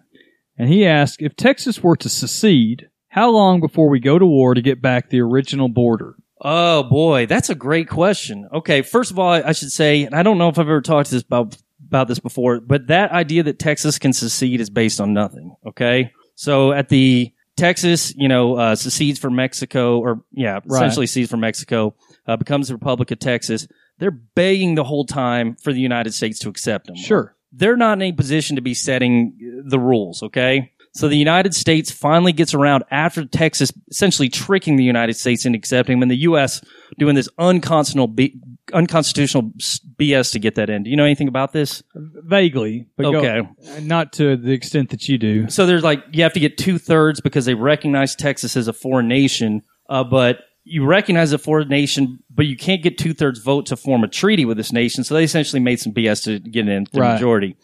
And 0.59 0.68
he 0.68 0.87
asked 0.87 1.20
if 1.20 1.35
Texas 1.37 1.83
were 1.83 1.96
to 1.96 2.09
secede, 2.09 2.88
how 3.09 3.31
long 3.31 3.61
before 3.61 3.88
we 3.88 4.00
go 4.00 4.18
to 4.18 4.26
war 4.26 4.55
to 4.55 4.62
get 4.62 4.81
back 4.83 5.11
the 5.11 5.20
original 5.20 5.68
border? 5.68 6.16
Oh 6.44 6.83
boy, 6.83 7.26
that's 7.26 7.50
a 7.50 7.55
great 7.55 7.88
question. 7.88 8.48
Okay, 8.52 8.83
first 8.83 9.11
of 9.12 9.18
all, 9.18 9.28
I 9.28 9.42
I 9.42 9.52
should 9.52 9.70
say, 9.70 10.02
and 10.02 10.14
I 10.14 10.22
don't 10.24 10.38
know 10.38 10.48
if 10.48 10.59
I've 10.59 10.66
ever 10.66 10.81
talked 10.81 11.09
to 11.11 11.14
this 11.14 11.22
about 11.22 11.57
about 11.87 12.09
this 12.09 12.18
before, 12.18 12.59
but 12.61 12.88
that 12.88 13.12
idea 13.12 13.42
that 13.44 13.59
Texas 13.61 13.98
can 13.98 14.12
secede 14.12 14.61
is 14.61 14.68
based 14.70 15.00
on 15.00 15.12
nothing. 15.12 15.55
Okay, 15.66 16.11
so 16.35 16.72
at 16.72 16.88
the 16.88 17.33
Texas, 17.57 18.12
you 18.16 18.26
know, 18.28 18.57
uh, 18.57 18.74
secedes 18.74 19.18
from 19.20 19.37
Mexico, 19.37 19.98
or 20.00 20.24
yeah, 20.33 20.55
Right. 20.66 20.78
essentially 20.78 21.07
secedes 21.07 21.31
from 21.31 21.40
Mexico, 21.40 21.94
uh, 22.26 22.37
becomes 22.37 22.68
the 22.68 22.74
Republic 22.74 23.11
of 23.11 23.18
Texas. 23.18 23.66
They're 23.98 24.11
begging 24.11 24.74
the 24.74 24.85
whole 24.85 25.04
time 25.04 25.56
for 25.56 25.72
the 25.72 25.80
United 25.80 26.14
States 26.14 26.38
to 26.40 26.48
accept 26.48 26.87
them. 26.87 26.96
Sure. 26.96 27.35
They're 27.52 27.76
not 27.76 27.98
in 27.98 28.02
a 28.02 28.12
position 28.12 28.56
to 28.56 28.62
be 28.62 28.74
setting 28.74 29.62
the 29.66 29.78
rules. 29.78 30.22
Okay. 30.22 30.72
So 30.94 31.08
the 31.08 31.16
United 31.16 31.54
States 31.54 31.90
finally 31.90 32.32
gets 32.32 32.52
around 32.52 32.85
after 32.90 33.24
Texas 33.24 33.72
essentially 33.90 34.28
tricking 34.28 34.76
the 34.76 34.85
United 34.85 35.14
States 35.14 35.46
into 35.46 35.56
accepting 35.56 35.96
them 35.96 36.02
and 36.02 36.11
the 36.11 36.16
U.S. 36.18 36.61
doing 36.98 37.14
this 37.14 37.30
unconstitutional, 37.38 38.08
B- 38.08 38.38
unconstitutional 38.74 39.52
BS 39.98 40.32
to 40.32 40.38
get 40.38 40.54
that 40.56 40.68
in. 40.68 40.82
Do 40.82 40.90
you 40.90 40.96
know 40.96 41.04
anything 41.04 41.28
about 41.28 41.52
this? 41.52 41.82
Vaguely, 41.94 42.87
but 42.96 43.04
go- 43.11 43.18
Okay. 43.18 43.48
not 43.80 44.12
to 44.14 44.37
the 44.37 44.52
extent 44.52 44.90
that 44.90 45.08
you 45.08 45.16
do. 45.18 45.48
So 45.48 45.64
there's 45.66 45.82
like, 45.85 46.02
you 46.12 46.22
have 46.24 46.35
to 46.35 46.40
get 46.40 46.58
two 46.58 46.78
thirds 46.78 47.20
because 47.20 47.44
they 47.46 47.54
recognize 47.54 48.14
Texas 48.14 48.56
as 48.56 48.68
a 48.68 48.72
foreign 48.72 49.08
nation, 49.08 49.62
uh, 49.88 50.04
but 50.04 50.40
you 50.64 50.85
recognize 50.85 51.33
a 51.33 51.38
foreign 51.38 51.68
nation, 51.68 52.18
but 52.33 52.46
you 52.46 52.57
can't 52.57 52.83
get 52.83 52.96
two 52.98 53.14
thirds 53.14 53.40
vote 53.40 53.66
to 53.66 53.77
form 53.77 54.05
a 54.05 54.09
treaty 54.09 54.44
with 54.44 54.57
this 54.57 54.72
nation. 54.72 55.03
So 55.05 55.14
they 55.14 55.25
essentially 55.25 55.61
made 55.61 55.81
some 55.81 55.92
BS 55.92 56.25
to 56.25 56.38
get 56.38 56.68
it 56.68 56.72
in 56.72 56.87
the 56.92 57.01
Right. 57.01 57.14
majority. 57.14 57.57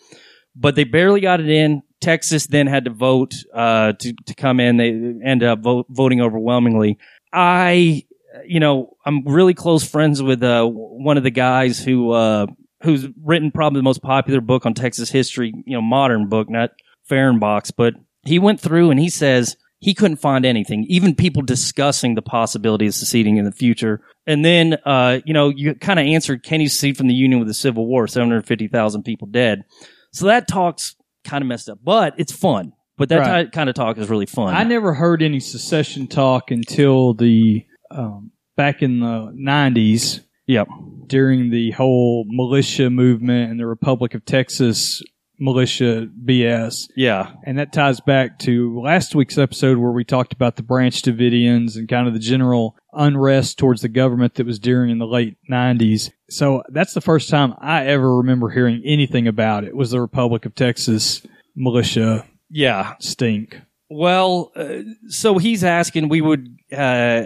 But 0.56 0.74
they 0.74 0.84
barely 0.84 1.20
got 1.20 1.40
it 1.40 1.48
in. 1.48 1.82
Texas 2.00 2.46
then 2.46 2.66
had 2.66 2.84
to 2.86 2.90
vote 2.90 3.34
uh, 3.54 3.92
to 3.92 4.12
to 4.26 4.34
come 4.34 4.58
in. 4.60 4.76
They 4.76 4.88
end 5.24 5.42
up 5.42 5.60
vote, 5.60 5.86
voting 5.90 6.20
overwhelmingly. 6.20 6.98
I, 7.32 8.04
you 8.46 8.58
know, 8.60 8.96
I'm 9.04 9.24
really 9.24 9.54
close 9.54 9.88
friends 9.88 10.22
with 10.22 10.42
uh, 10.42 10.64
one 10.66 11.16
of 11.16 11.22
the 11.22 11.30
guys 11.30 11.78
who 11.84 12.10
uh, 12.12 12.46
who's 12.82 13.06
written 13.24 13.50
probably 13.52 13.78
the 13.80 13.84
most 13.84 14.02
popular 14.02 14.40
book 14.40 14.66
on 14.66 14.74
Texas 14.74 15.10
history. 15.10 15.52
You 15.66 15.76
know, 15.76 15.82
modern 15.82 16.28
book, 16.28 16.48
not 16.50 16.70
Fehrenbach's, 17.08 17.70
but 17.70 17.94
he 18.24 18.38
went 18.38 18.60
through 18.60 18.90
and 18.90 18.98
he 19.00 19.08
says 19.10 19.56
he 19.80 19.94
couldn't 19.94 20.16
find 20.16 20.44
anything, 20.44 20.84
even 20.88 21.14
people 21.14 21.42
discussing 21.42 22.14
the 22.14 22.22
possibility 22.22 22.86
of 22.86 22.94
seceding 22.94 23.36
in 23.36 23.44
the 23.44 23.52
future. 23.52 24.00
And 24.26 24.44
then, 24.44 24.76
uh, 24.84 25.20
you 25.24 25.32
know, 25.32 25.48
you 25.50 25.74
kind 25.74 26.00
of 26.00 26.06
answered, 26.06 26.42
can 26.42 26.60
you 26.60 26.68
secede 26.68 26.96
from 26.96 27.06
the 27.08 27.14
Union 27.14 27.38
with 27.38 27.48
the 27.48 27.54
Civil 27.54 27.86
War? 27.86 28.06
750,000 28.08 29.02
people 29.04 29.28
dead. 29.28 29.62
So 30.12 30.26
that 30.26 30.48
talk's 30.48 30.96
kind 31.24 31.42
of 31.42 31.48
messed 31.48 31.68
up, 31.68 31.78
but 31.82 32.14
it's 32.18 32.32
fun. 32.32 32.72
But 32.96 33.10
that 33.10 33.18
Right. 33.20 33.52
kind 33.52 33.68
of 33.68 33.76
talk 33.76 33.96
is 33.98 34.10
really 34.10 34.26
fun. 34.26 34.54
I 34.54 34.64
never 34.64 34.92
heard 34.94 35.22
any 35.22 35.38
secession 35.38 36.08
talk 36.08 36.50
until 36.50 37.14
the 37.14 37.64
um, 37.92 38.32
back 38.56 38.82
in 38.82 38.98
the 39.00 39.32
'90s. 39.34 40.20
Yep. 40.48 40.66
During 41.06 41.50
the 41.50 41.70
whole 41.72 42.24
militia 42.26 42.90
movement 42.90 43.50
and 43.52 43.60
the 43.60 43.66
Republic 43.66 44.14
of 44.14 44.24
Texas 44.24 45.00
militia 45.38 46.08
BS. 46.24 46.88
Yeah. 46.96 47.32
And 47.44 47.58
that 47.58 47.72
ties 47.72 48.00
back 48.00 48.38
to 48.40 48.80
last 48.80 49.14
week's 49.14 49.38
episode 49.38 49.78
where 49.78 49.92
we 49.92 50.04
talked 50.04 50.32
about 50.32 50.56
the 50.56 50.62
Branch 50.62 51.00
Davidians 51.00 51.76
and 51.76 51.88
kind 51.88 52.08
of 52.08 52.14
the 52.14 52.20
general 52.20 52.76
unrest 52.92 53.58
towards 53.58 53.82
the 53.82 53.88
government 53.88 54.34
that 54.34 54.46
was 54.46 54.58
during 54.58 54.90
in 54.90 54.98
the 54.98 55.06
late 55.06 55.36
90s. 55.50 56.10
So 56.30 56.62
that's 56.68 56.94
the 56.94 57.00
first 57.00 57.30
time 57.30 57.54
I 57.60 57.86
ever 57.86 58.16
remember 58.18 58.50
hearing 58.50 58.82
anything 58.84 59.28
about 59.28 59.64
it 59.64 59.76
was 59.76 59.90
the 59.92 60.00
Republic 60.00 60.44
of 60.46 60.54
Texas 60.54 61.22
militia 61.54 62.26
Yeah. 62.50 62.94
stink. 63.00 63.60
Well, 63.90 64.52
uh, 64.54 64.80
so 65.08 65.38
he's 65.38 65.64
asking 65.64 66.08
we 66.10 66.20
would 66.20 66.46
uh, 66.76 67.22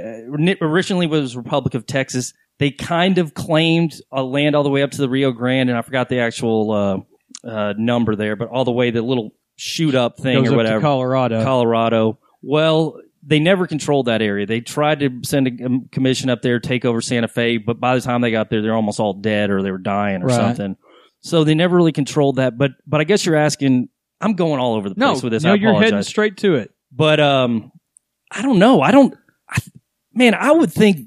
originally 0.60 1.06
was 1.06 1.36
Republic 1.36 1.74
of 1.74 1.86
Texas. 1.86 2.32
They 2.58 2.70
kind 2.70 3.18
of 3.18 3.34
claimed 3.34 3.94
a 4.12 4.22
land 4.22 4.54
all 4.54 4.62
the 4.62 4.70
way 4.70 4.82
up 4.82 4.92
to 4.92 4.98
the 4.98 5.08
Rio 5.08 5.32
Grande, 5.32 5.70
and 5.70 5.78
I 5.78 5.82
forgot 5.82 6.08
the 6.08 6.20
actual 6.20 6.70
uh, 6.70 6.98
uh, 7.44 7.74
number 7.76 8.16
there, 8.16 8.36
but 8.36 8.48
all 8.48 8.64
the 8.64 8.72
way 8.72 8.90
the 8.90 9.02
little 9.02 9.34
shoot 9.56 9.94
up 9.94 10.18
thing 10.18 10.44
Goes 10.44 10.52
or 10.52 10.56
whatever. 10.56 10.80
Colorado. 10.80 11.42
Colorado. 11.42 12.18
Well, 12.42 13.00
they 13.22 13.38
never 13.38 13.66
controlled 13.66 14.06
that 14.06 14.22
area. 14.22 14.46
They 14.46 14.60
tried 14.60 15.00
to 15.00 15.20
send 15.24 15.46
a 15.46 15.64
um, 15.66 15.88
commission 15.92 16.28
up 16.30 16.42
there, 16.42 16.58
take 16.58 16.84
over 16.84 17.00
Santa 17.00 17.28
Fe, 17.28 17.58
but 17.58 17.78
by 17.78 17.94
the 17.94 18.00
time 18.00 18.20
they 18.20 18.30
got 18.30 18.50
there, 18.50 18.62
they're 18.62 18.74
almost 18.74 18.98
all 18.98 19.12
dead 19.14 19.50
or 19.50 19.62
they 19.62 19.70
were 19.70 19.78
dying 19.78 20.22
or 20.22 20.26
Right. 20.26 20.34
something. 20.36 20.76
So 21.20 21.44
they 21.44 21.54
never 21.54 21.76
really 21.76 21.92
controlled 21.92 22.36
that. 22.36 22.58
But 22.58 22.72
but 22.86 23.00
I 23.00 23.04
guess 23.04 23.24
you're 23.24 23.36
asking. 23.36 23.88
I'm 24.20 24.34
going 24.34 24.60
all 24.60 24.74
over 24.74 24.88
the 24.88 24.94
no, 24.96 25.12
place 25.12 25.22
with 25.22 25.32
this. 25.32 25.42
no, 25.42 25.52
I 25.52 25.54
you're 25.54 25.80
heading 25.80 26.02
straight 26.02 26.36
to 26.38 26.54
it. 26.56 26.70
But 26.90 27.20
um, 27.20 27.72
I 28.30 28.42
don't 28.42 28.58
know. 28.58 28.80
I 28.80 28.90
don't. 28.90 29.14
I, 29.48 29.58
man, 30.12 30.34
I 30.34 30.50
would 30.52 30.72
think 30.72 31.06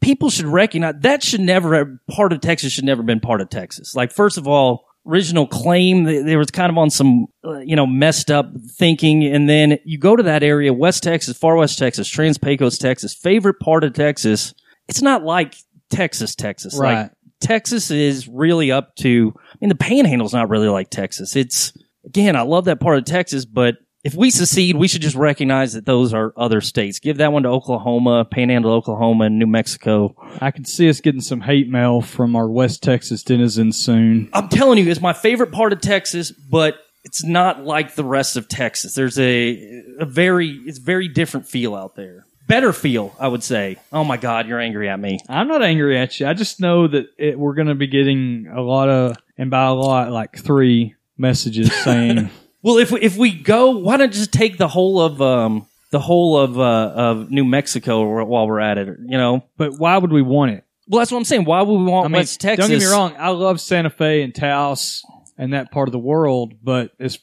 people 0.00 0.30
should 0.30 0.46
recognize 0.46 0.94
that 1.00 1.22
should 1.22 1.40
never 1.40 1.74
have, 1.74 1.88
part 2.10 2.32
of 2.32 2.40
Texas 2.40 2.72
should 2.72 2.84
never 2.84 3.02
been 3.02 3.20
part 3.20 3.40
of 3.40 3.48
Texas. 3.50 3.94
Like 3.94 4.12
first 4.12 4.38
of 4.38 4.46
all, 4.46 4.86
original 5.06 5.46
claim 5.46 6.04
they, 6.04 6.22
they 6.22 6.36
was 6.36 6.50
kind 6.50 6.70
of 6.70 6.78
on 6.78 6.90
some 6.90 7.26
uh, 7.44 7.58
you 7.58 7.76
know 7.76 7.86
messed 7.86 8.30
up 8.30 8.50
thinking, 8.72 9.24
and 9.24 9.48
then 9.48 9.78
you 9.84 9.98
go 9.98 10.16
to 10.16 10.22
that 10.24 10.42
area, 10.42 10.72
West 10.72 11.02
Texas, 11.02 11.36
Far 11.36 11.56
West 11.56 11.78
Texas, 11.78 12.08
Trans 12.08 12.38
Pecos, 12.38 12.78
Texas, 12.78 13.14
favorite 13.14 13.60
part 13.60 13.84
of 13.84 13.92
Texas. 13.92 14.54
It's 14.88 15.02
not 15.02 15.24
like 15.24 15.56
Texas, 15.90 16.34
Texas. 16.34 16.76
Like 16.94 17.12
Texas 17.40 17.90
is 17.90 18.28
really 18.28 18.70
up 18.70 18.94
to. 18.96 19.34
I 19.36 19.56
mean, 19.60 19.68
the 19.68 19.74
Panhandle's 19.74 20.34
not 20.34 20.48
really 20.48 20.68
like 20.68 20.90
Texas. 20.90 21.36
It's 21.36 21.72
again, 22.04 22.36
I 22.36 22.42
love 22.42 22.66
that 22.66 22.80
part 22.80 22.98
of 22.98 23.04
Texas, 23.04 23.44
but 23.44 23.76
if 24.06 24.14
we 24.14 24.30
secede, 24.30 24.76
we 24.76 24.86
should 24.86 25.02
just 25.02 25.16
recognize 25.16 25.72
that 25.72 25.84
those 25.84 26.14
are 26.14 26.32
other 26.36 26.60
states. 26.60 27.00
Give 27.00 27.16
that 27.16 27.32
one 27.32 27.42
to 27.42 27.48
Oklahoma, 27.48 28.24
Panhandle, 28.24 28.70
Oklahoma, 28.70 29.24
and 29.24 29.36
New 29.36 29.48
Mexico. 29.48 30.14
I 30.40 30.52
can 30.52 30.64
see 30.64 30.88
us 30.88 31.00
getting 31.00 31.20
some 31.20 31.40
hate 31.40 31.68
mail 31.68 32.00
from 32.00 32.36
our 32.36 32.48
West 32.48 32.84
Texas 32.84 33.24
denizens 33.24 33.76
soon. 33.76 34.30
I'm 34.32 34.48
telling 34.48 34.78
you, 34.78 34.88
it's 34.88 35.00
my 35.00 35.12
favorite 35.12 35.50
part 35.50 35.72
of 35.72 35.80
Texas, 35.80 36.30
but 36.30 36.76
it's 37.02 37.24
not 37.24 37.64
like 37.64 37.96
the 37.96 38.04
rest 38.04 38.36
of 38.36 38.46
Texas. 38.46 38.94
There's 38.94 39.18
a 39.18 39.82
a 39.98 40.06
very 40.06 40.50
it's 40.50 40.78
very 40.78 41.08
different 41.08 41.48
feel 41.48 41.74
out 41.74 41.96
there. 41.96 42.26
Better 42.46 42.72
feel, 42.72 43.12
I 43.18 43.26
would 43.26 43.42
say. 43.42 43.76
Oh 43.92 44.04
my 44.04 44.18
God, 44.18 44.46
you're 44.46 44.60
angry 44.60 44.88
at 44.88 45.00
me. 45.00 45.18
I'm 45.28 45.48
not 45.48 45.64
angry 45.64 45.98
at 45.98 46.20
you. 46.20 46.28
I 46.28 46.34
just 46.34 46.60
know 46.60 46.86
that 46.86 47.06
it, 47.18 47.36
we're 47.36 47.54
going 47.54 47.66
to 47.66 47.74
be 47.74 47.88
getting 47.88 48.46
a 48.54 48.60
lot 48.60 48.88
of, 48.88 49.16
and 49.36 49.50
by 49.50 49.64
a 49.64 49.72
lot, 49.72 50.12
like 50.12 50.38
three 50.38 50.94
messages 51.18 51.74
saying, 51.82 52.30
Well, 52.66 52.78
if 52.78 52.90
we, 52.90 53.00
if 53.00 53.16
we 53.16 53.30
go, 53.30 53.78
why 53.78 53.96
not 53.96 54.10
just 54.10 54.32
take 54.32 54.58
the 54.58 54.66
whole 54.66 55.00
of 55.00 55.22
um 55.22 55.68
the 55.92 56.00
whole 56.00 56.36
of 56.36 56.58
uh, 56.58 56.92
of 56.96 57.30
New 57.30 57.44
Mexico 57.44 58.24
while 58.24 58.48
we're 58.48 58.58
at 58.58 58.76
it? 58.76 58.88
You 59.06 59.16
know. 59.16 59.44
but 59.56 59.78
why 59.78 59.96
would 59.96 60.10
we 60.10 60.20
want 60.20 60.50
it? 60.50 60.64
Well, 60.88 60.98
that's 60.98 61.12
what 61.12 61.18
I'm 61.18 61.24
saying. 61.24 61.44
Why 61.44 61.62
would 61.62 61.78
we 61.78 61.84
want 61.84 62.06
I 62.06 62.08
mean, 62.08 62.18
West 62.18 62.40
Texas? 62.40 62.66
don't 62.66 62.76
get 62.76 62.84
me 62.84 62.90
wrong. 62.90 63.14
I 63.16 63.28
love 63.28 63.60
Santa 63.60 63.88
Fe 63.88 64.22
and 64.22 64.34
Taos 64.34 65.04
and 65.38 65.52
that 65.52 65.70
part 65.70 65.86
of 65.86 65.92
the 65.92 66.00
world, 66.00 66.54
but 66.60 66.90
as 66.98 67.20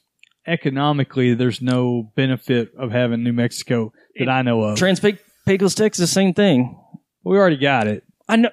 economically, 0.47 1.34
there's 1.34 1.62
no 1.62 2.10
benefit 2.15 2.71
of 2.77 2.91
having 2.91 3.21
New 3.25 3.34
Mexico 3.34 3.91
that 4.17 4.29
I 4.29 4.43
know 4.43 4.62
of. 4.62 4.77
Trans 4.77 5.01
Pecos, 5.01 5.75
Texas, 5.75 6.10
same 6.10 6.34
thing. 6.34 6.79
we 7.25 7.38
already 7.38 7.58
got 7.58 7.88
it. 7.88 8.06
I 8.29 8.38
know. 8.38 8.49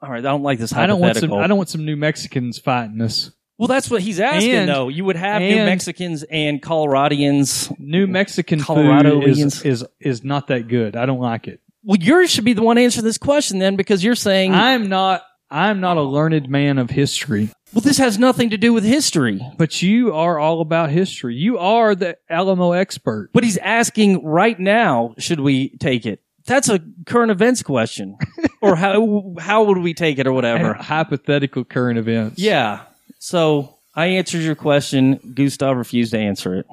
All 0.00 0.10
right, 0.10 0.20
I 0.20 0.22
don't 0.22 0.42
like 0.42 0.58
this 0.58 0.72
I 0.72 0.86
don't 0.86 1.00
want 1.00 1.18
some. 1.18 1.34
I 1.34 1.46
don't 1.46 1.58
want 1.58 1.68
some 1.68 1.84
New 1.84 1.96
Mexicans 1.96 2.58
fighting 2.58 3.02
us. 3.02 3.30
Well, 3.58 3.68
that's 3.68 3.90
what 3.90 4.02
he's 4.02 4.18
asking, 4.18 4.50
And- 4.52 4.68
though. 4.68 4.88
You 4.88 5.04
would 5.04 5.16
have 5.16 5.40
New 5.42 5.48
and- 5.56 5.66
Mexicans 5.66 6.24
and 6.24 6.60
Coloradians. 6.62 7.72
New 7.78 8.06
Mexican 8.06 8.60
Colorado 8.60 9.20
food 9.20 9.28
is, 9.28 9.62
is 9.62 9.84
is 10.00 10.24
not 10.24 10.48
that 10.48 10.68
good. 10.68 10.96
I 10.96 11.06
don't 11.06 11.20
like 11.20 11.48
it. 11.48 11.60
Well, 11.84 11.98
yours 12.00 12.30
should 12.30 12.44
be 12.44 12.52
the 12.52 12.62
one 12.62 12.78
answering 12.78 13.04
this 13.04 13.18
question 13.18 13.58
then, 13.58 13.76
because 13.76 14.02
you're 14.04 14.14
saying. 14.14 14.54
I'm 14.54 14.88
not. 14.88 15.22
I'm 15.50 15.80
not 15.80 15.98
a 15.98 16.02
learned 16.02 16.48
man 16.48 16.78
of 16.78 16.88
history. 16.88 17.50
well, 17.74 17.82
this 17.82 17.98
has 17.98 18.18
nothing 18.18 18.50
to 18.50 18.56
do 18.56 18.72
with 18.72 18.84
history. 18.84 19.38
But 19.58 19.82
you 19.82 20.14
are 20.14 20.38
all 20.38 20.62
about 20.62 20.88
history. 20.90 21.34
You 21.36 21.58
are 21.58 21.94
the 21.94 22.16
Alamo 22.30 22.72
expert. 22.72 23.28
But 23.34 23.44
he's 23.44 23.58
asking 23.58 24.24
right 24.24 24.58
now, 24.58 25.14
should 25.18 25.40
we 25.40 25.76
take 25.76 26.06
it? 26.06 26.22
That's 26.46 26.70
a 26.70 26.80
current 27.04 27.30
events 27.30 27.62
question, 27.62 28.16
or 28.62 28.76
how 28.76 29.34
how 29.38 29.64
would 29.64 29.78
we 29.78 29.92
take 29.94 30.18
it, 30.18 30.26
or 30.26 30.32
whatever. 30.32 30.72
Hypothetical 30.74 31.64
current 31.64 31.98
events. 31.98 32.40
Yeah. 32.40 32.80
So 33.22 33.78
I 33.94 34.06
answered 34.06 34.42
your 34.42 34.56
question. 34.56 35.34
Gustav 35.36 35.76
refused 35.76 36.10
to 36.10 36.18
answer 36.18 36.56
it. 36.56 36.66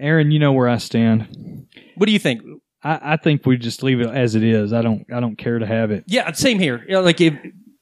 Aaron, 0.00 0.32
you 0.32 0.40
know 0.40 0.52
where 0.52 0.68
I 0.68 0.78
stand. 0.78 1.68
What 1.94 2.06
do 2.06 2.12
you 2.12 2.18
think? 2.18 2.42
I, 2.82 3.12
I 3.12 3.16
think 3.18 3.46
we 3.46 3.56
just 3.56 3.84
leave 3.84 4.00
it 4.00 4.08
as 4.08 4.34
it 4.34 4.42
is. 4.42 4.72
I 4.72 4.82
don't. 4.82 5.06
I 5.14 5.20
don't 5.20 5.36
care 5.36 5.60
to 5.60 5.66
have 5.66 5.92
it. 5.92 6.02
Yeah, 6.08 6.32
same 6.32 6.58
here. 6.58 6.82
You 6.88 6.94
know, 6.94 7.02
like 7.02 7.20
if 7.20 7.34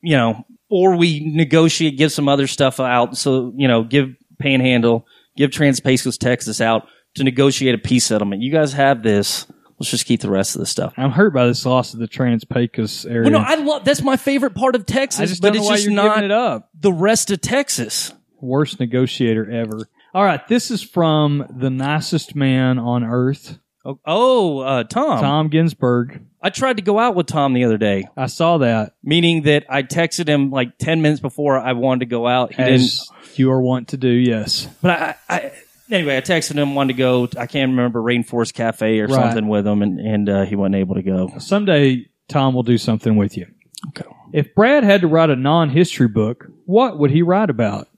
you 0.02 0.18
know, 0.18 0.44
or 0.68 0.96
we 0.96 1.32
negotiate, 1.34 1.96
give 1.96 2.12
some 2.12 2.28
other 2.28 2.46
stuff 2.46 2.78
out. 2.78 3.16
So 3.16 3.54
you 3.56 3.66
know, 3.66 3.84
give 3.84 4.10
Panhandle, 4.38 5.06
give 5.38 5.50
Trans 5.50 5.80
Pecos, 5.80 6.18
Texas 6.18 6.60
out 6.60 6.88
to 7.14 7.24
negotiate 7.24 7.74
a 7.74 7.78
peace 7.78 8.04
settlement. 8.04 8.42
You 8.42 8.52
guys 8.52 8.74
have 8.74 9.02
this. 9.02 9.50
Let's 9.80 9.90
just 9.90 10.04
keep 10.06 10.20
the 10.20 10.30
rest 10.30 10.54
of 10.54 10.60
the 10.60 10.66
stuff. 10.66 10.92
I'm 10.98 11.10
hurt 11.10 11.32
by 11.32 11.46
this 11.46 11.64
loss 11.64 11.94
of 11.94 12.00
the 12.00 12.06
Trans 12.06 12.44
Pecos 12.44 13.06
area. 13.06 13.30
Well, 13.30 13.40
no, 13.40 13.46
I 13.46 13.54
love 13.54 13.84
that's 13.84 14.02
my 14.02 14.16
favorite 14.18 14.54
part 14.54 14.76
of 14.76 14.84
Texas, 14.86 15.20
I 15.20 15.24
just 15.26 15.40
but 15.40 15.54
don't 15.54 15.56
know 15.56 15.62
it's 15.62 15.68
why 15.70 15.74
just 15.76 15.86
you're 15.86 15.94
not 15.94 16.16
giving 16.16 16.30
it 16.30 16.32
up. 16.32 16.68
the 16.78 16.92
rest 16.92 17.30
of 17.30 17.40
Texas. 17.40 18.12
Worst 18.40 18.78
negotiator 18.78 19.50
ever. 19.50 19.88
All 20.14 20.24
right, 20.24 20.46
this 20.48 20.70
is 20.70 20.82
from 20.82 21.46
the 21.50 21.70
nicest 21.70 22.34
man 22.36 22.78
on 22.78 23.04
earth, 23.04 23.58
Oh, 23.84 23.98
oh 24.04 24.58
uh, 24.58 24.84
Tom. 24.84 25.20
Tom 25.20 25.48
Ginsburg. 25.48 26.20
I 26.42 26.50
tried 26.50 26.76
to 26.76 26.82
go 26.82 26.98
out 26.98 27.14
with 27.14 27.26
Tom 27.26 27.54
the 27.54 27.64
other 27.64 27.78
day, 27.78 28.06
I 28.16 28.26
saw 28.26 28.58
that 28.58 28.94
meaning 29.02 29.42
that 29.42 29.64
I 29.68 29.82
texted 29.82 30.26
him 30.28 30.50
like 30.50 30.76
ten 30.78 31.00
minutes 31.02 31.20
before 31.20 31.58
I 31.58 31.72
wanted 31.72 32.00
to 32.00 32.06
go 32.06 32.26
out. 32.26 32.50
He 32.52 32.62
didn't. 32.62 32.74
as 32.74 33.08
you 33.36 33.50
are 33.52 33.60
wont 33.60 33.88
to 33.88 33.96
do. 33.96 34.08
Yes. 34.08 34.68
But 34.82 34.90
I, 35.00 35.14
I 35.28 35.52
anyway, 35.90 36.16
I 36.16 36.20
texted 36.20 36.54
him, 36.56 36.74
wanted 36.74 36.94
to 36.94 36.98
go. 36.98 37.28
I 37.38 37.46
can't 37.46 37.70
remember 37.70 38.00
Rainforest 38.00 38.54
Cafe 38.54 38.98
or 39.00 39.06
Right. 39.06 39.14
something 39.14 39.48
with 39.48 39.66
him, 39.66 39.82
and 39.82 39.98
and 40.00 40.28
uh, 40.28 40.44
he 40.44 40.56
wasn't 40.56 40.76
able 40.76 40.94
to 40.96 41.02
go. 41.02 41.32
Someday 41.38 42.06
Tom 42.28 42.54
will 42.54 42.62
do 42.62 42.78
something 42.78 43.16
with 43.16 43.36
you. 43.36 43.46
Okay. 43.88 44.08
If 44.32 44.54
Brad 44.54 44.84
had 44.84 45.00
to 45.00 45.08
write 45.08 45.30
a 45.30 45.36
non-history 45.36 46.08
book, 46.08 46.46
what 46.66 46.98
would 46.98 47.10
he 47.10 47.22
write 47.22 47.50
about? 47.50 47.88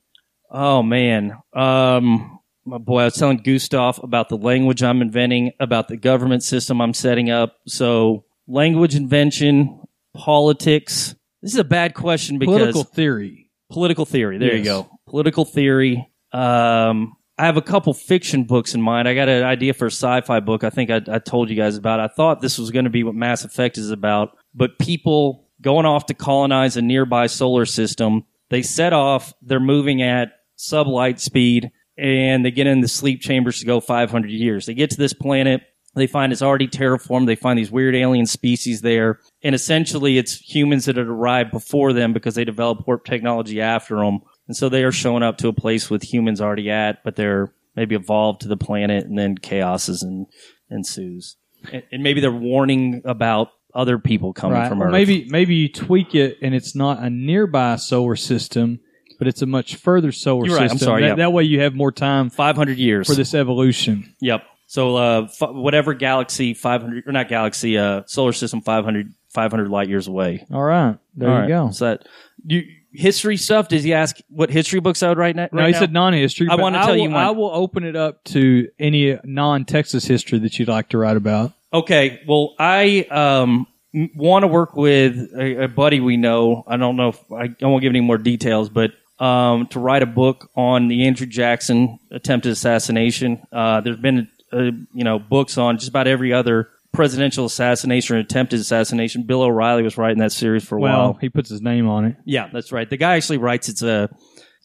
Oh 0.50 0.83
man, 0.83 1.33
um, 1.55 2.38
my 2.64 2.78
boy, 2.78 3.00
I 3.00 3.05
was 3.07 3.14
telling 3.14 3.38
Gustav 3.38 4.00
about 4.02 4.28
the 4.28 4.37
language 4.37 4.83
I'm 4.83 5.02
inventing, 5.02 5.52
about 5.61 5.88
the 5.88 5.96
government 5.96 6.42
system 6.42 6.81
I'm 6.81 6.94
setting 6.94 7.31
up. 7.31 7.57
So 7.66 8.24
language 8.46 8.94
invention, 8.94 9.81
politics. 10.14 11.14
This 11.42 11.52
is 11.52 11.59
a 11.59 11.64
bad 11.64 11.94
question 11.94 12.38
because 12.38 12.57
Political 12.59 12.85
theory. 12.85 13.50
political 13.70 14.05
theory. 14.07 14.38
There 14.38 14.52
you 14.52 14.59
Yes. 14.59 14.64
go. 14.66 14.88
Political 15.09 15.44
theory. 15.46 16.09
Um, 16.33 17.14
I 17.42 17.46
have 17.46 17.57
a 17.57 17.61
couple 17.62 17.92
fiction 17.92 18.44
books 18.44 18.72
in 18.72 18.81
mind. 18.81 19.09
I 19.09 19.14
got 19.14 19.28
an 19.28 19.42
idea 19.42 19.74
for 19.74 19.87
a 19.87 19.90
sci-fi 19.90 20.38
book. 20.38 20.62
I 20.62 20.70
think 20.70 20.90
I, 20.90 21.00
I 21.11 21.18
told 21.18 21.50
you 21.50 21.57
guys 21.57 21.76
about. 21.76 21.98
I 21.98 22.07
thought 22.07 22.40
this 22.40 22.57
was 22.57 22.70
going 22.70 22.85
to 22.85 22.90
be 22.90 23.02
what 23.02 23.16
Mass 23.16 23.44
Effect 23.44 23.78
is 23.78 23.90
about, 23.90 24.38
but 24.55 24.78
people 24.78 25.48
going 25.61 25.85
off 25.85 26.07
to 26.07 26.14
colonize 26.14 26.76
a 26.76 26.83
nearby 26.83 27.26
solar 27.26 27.66
system. 27.66 28.26
They 28.50 28.62
set 28.62 28.92
off. 28.92 29.35
They're 29.42 29.59
moving 29.59 30.02
at 30.02 30.35
sublight 30.57 31.18
speed, 31.18 31.72
and 31.98 32.44
they 32.44 32.52
get 32.52 32.68
in 32.68 32.81
the 32.81 32.87
sleep 32.87 33.20
chambers 33.20 33.59
to 33.59 33.66
go 33.66 33.81
500 33.81 34.31
years. 34.31 34.66
They 34.66 34.74
get 34.74 34.90
to 34.90 34.96
this 34.96 35.12
planet. 35.12 35.62
They 35.96 36.07
find 36.07 36.33
it's 36.33 36.42
already 36.42 36.68
terraformed. 36.68 37.26
They 37.26 37.35
find 37.35 37.59
these 37.59 37.72
weird 37.72 37.96
alien 37.96 38.26
species 38.26 38.83
there. 38.83 39.18
And 39.42 39.52
essentially, 39.52 40.16
it's 40.16 40.37
humans 40.37 40.85
that 40.85 40.96
had 40.96 41.09
arrived 41.09 41.50
before 41.50 41.92
them 41.92 42.12
because 42.12 42.37
they 42.37 42.44
developed 42.44 42.87
warp 42.87 43.05
technology 43.05 43.61
after 43.61 43.96
them. 43.96 44.20
And 44.48 44.57
so 44.57 44.68
they 44.68 44.83
are 44.85 44.92
showing 44.92 45.22
up 45.22 45.38
to 45.38 45.48
a 45.48 45.52
place 45.52 45.88
with 45.90 46.02
humans 46.02 46.40
already 46.40 46.70
at, 46.70 47.05
but 47.05 47.16
they're 47.16 47.52
maybe 47.76 47.94
evolved 47.94 48.42
to 48.42 48.48
the 48.48 48.57
planet 48.57 49.05
and 49.07 49.18
then 49.18 49.37
chaos 49.37 49.88
is 49.88 50.02
en- 50.02 50.26
ensues. 50.70 51.37
And, 51.72 51.83
and 51.92 52.02
maybe 52.02 52.20
they're 52.20 52.31
warning 52.33 53.02
about 53.05 53.48
other 53.74 53.98
people 53.98 54.33
coming 54.33 54.59
Right. 54.59 54.68
from 54.68 54.83
Earth. 54.83 54.92
maybe 54.92 55.26
maybe 55.31 55.55
you 55.55 55.68
tweak 55.70 56.14
it 56.14 56.37
and 56.42 56.55
it's 56.55 56.74
not 56.76 57.02
a 57.02 57.09
nearby 57.09 57.76
solar 57.76 58.16
system, 58.16 58.81
but 59.18 59.26
it's 59.28 59.40
a 59.40 59.46
much 59.46 59.76
further 59.76 60.12
solar 60.12 60.46
You're 60.46 60.57
right. 60.57 60.64
I'm 60.64 60.68
system. 60.70 60.87
sorry, 60.87 61.02
That, 61.02 61.09
yeah. 61.09 61.14
that 61.16 61.33
way 61.33 61.44
you 61.44 61.61
have 61.61 61.74
more 61.74 61.92
time 61.92 62.28
500 62.28 62.76
years. 62.78 63.07
for 63.09 63.14
this 63.14 63.33
evolution. 63.35 64.14
Yep. 64.20 64.42
So 64.66 64.96
uh, 64.96 65.22
f- 65.24 65.50
whatever 65.52 65.94
galaxy 65.94 66.52
500 66.55 67.05
or 67.07 67.12
not 67.12 67.28
galaxy, 67.28 67.78
uh, 67.78 68.02
solar 68.07 68.33
system 68.33 68.61
500 68.61 69.14
500 69.31 69.68
light 69.70 69.88
years 69.88 70.09
away. 70.09 70.44
All 70.52 70.62
right. 70.62 70.98
There 71.14 71.28
All 71.31 71.35
you 71.37 71.40
right. 71.42 71.48
go. 71.48 71.70
So 71.70 71.85
that 71.87 72.07
you 72.44 72.64
history 72.92 73.37
stuff. 73.37 73.68
Does 73.68 73.83
he 73.83 73.92
ask 73.92 74.16
what 74.28 74.50
history 74.50 74.81
books 74.81 75.02
I 75.02 75.09
would 75.09 75.18
write? 75.18 75.37
na- 75.37 75.48
No, 75.52 75.61
right 75.61 75.66
he 75.68 75.72
now? 75.72 75.78
said 75.81 75.92
non-history. 75.92 76.48
I 76.50 76.57
want 76.57 76.74
to 76.74 76.81
tell 76.81 76.90
will, 76.90 76.96
you 76.96 77.11
one. 77.11 77.24
I 77.24 77.31
will 77.31 77.50
open 77.50 77.85
it 77.85 77.96
up 77.96 78.22
to 78.24 78.68
any 78.78 79.18
non-Texas 79.24 80.05
history 80.05 80.38
that 80.40 80.59
you'd 80.59 80.68
like 80.68 80.90
to 80.90 80.98
write 80.98 81.16
about. 81.16 81.52
Okay, 81.72 82.20
well, 82.26 82.55
I 82.59 83.07
um, 83.11 83.66
want 84.14 84.42
to 84.42 84.46
work 84.46 84.76
with 84.76 85.16
a, 85.35 85.64
a 85.64 85.68
buddy 85.68 86.00
we 86.00 86.16
know. 86.16 86.64
I 86.66 86.76
don't 86.76 86.96
know 86.96 87.09
if 87.09 87.33
I, 87.33 87.55
I 87.62 87.66
won't 87.66 87.83
give 87.83 87.90
any 87.90 88.00
more 88.00 88.18
details, 88.18 88.68
but 88.68 88.92
um, 89.18 89.66
to 89.68 89.78
write 89.78 90.02
a 90.02 90.07
book 90.07 90.50
on 90.57 90.88
the 90.88 91.07
Andrew 91.07 91.26
Jackson 91.26 91.98
attempted 92.11 92.52
assassination. 92.52 93.46
Uh, 93.52 93.81
there's 93.81 93.96
been 93.96 94.28
uh, 94.52 94.72
you 94.92 95.05
know 95.05 95.18
books 95.18 95.57
on 95.57 95.78
just 95.78 95.88
about 95.88 96.07
every 96.07 96.33
other 96.33 96.68
presidential 96.92 97.44
assassination 97.46 98.16
or 98.16 98.18
attempted 98.20 98.61
assassination. 98.61 99.22
Bill 99.24 99.42
O'Reilly 99.42 99.83
was 99.83 99.96
writing 99.96 100.18
that 100.18 100.33
series 100.33 100.64
for 100.64 100.76
a 100.76 100.81
Well, 100.81 100.98
while. 101.12 101.18
he 101.20 101.28
puts 101.28 101.48
his 101.50 101.62
name 101.62 101.88
on 101.88 102.05
it. 102.05 102.16
Yeah, 102.24 102.48
that's 102.52 102.70
right. 102.72 102.88
The 102.88 102.96
guy 102.96 103.16
actually 103.16 103.38
writes. 103.38 103.68
It's 103.68 103.83
a 103.83 104.09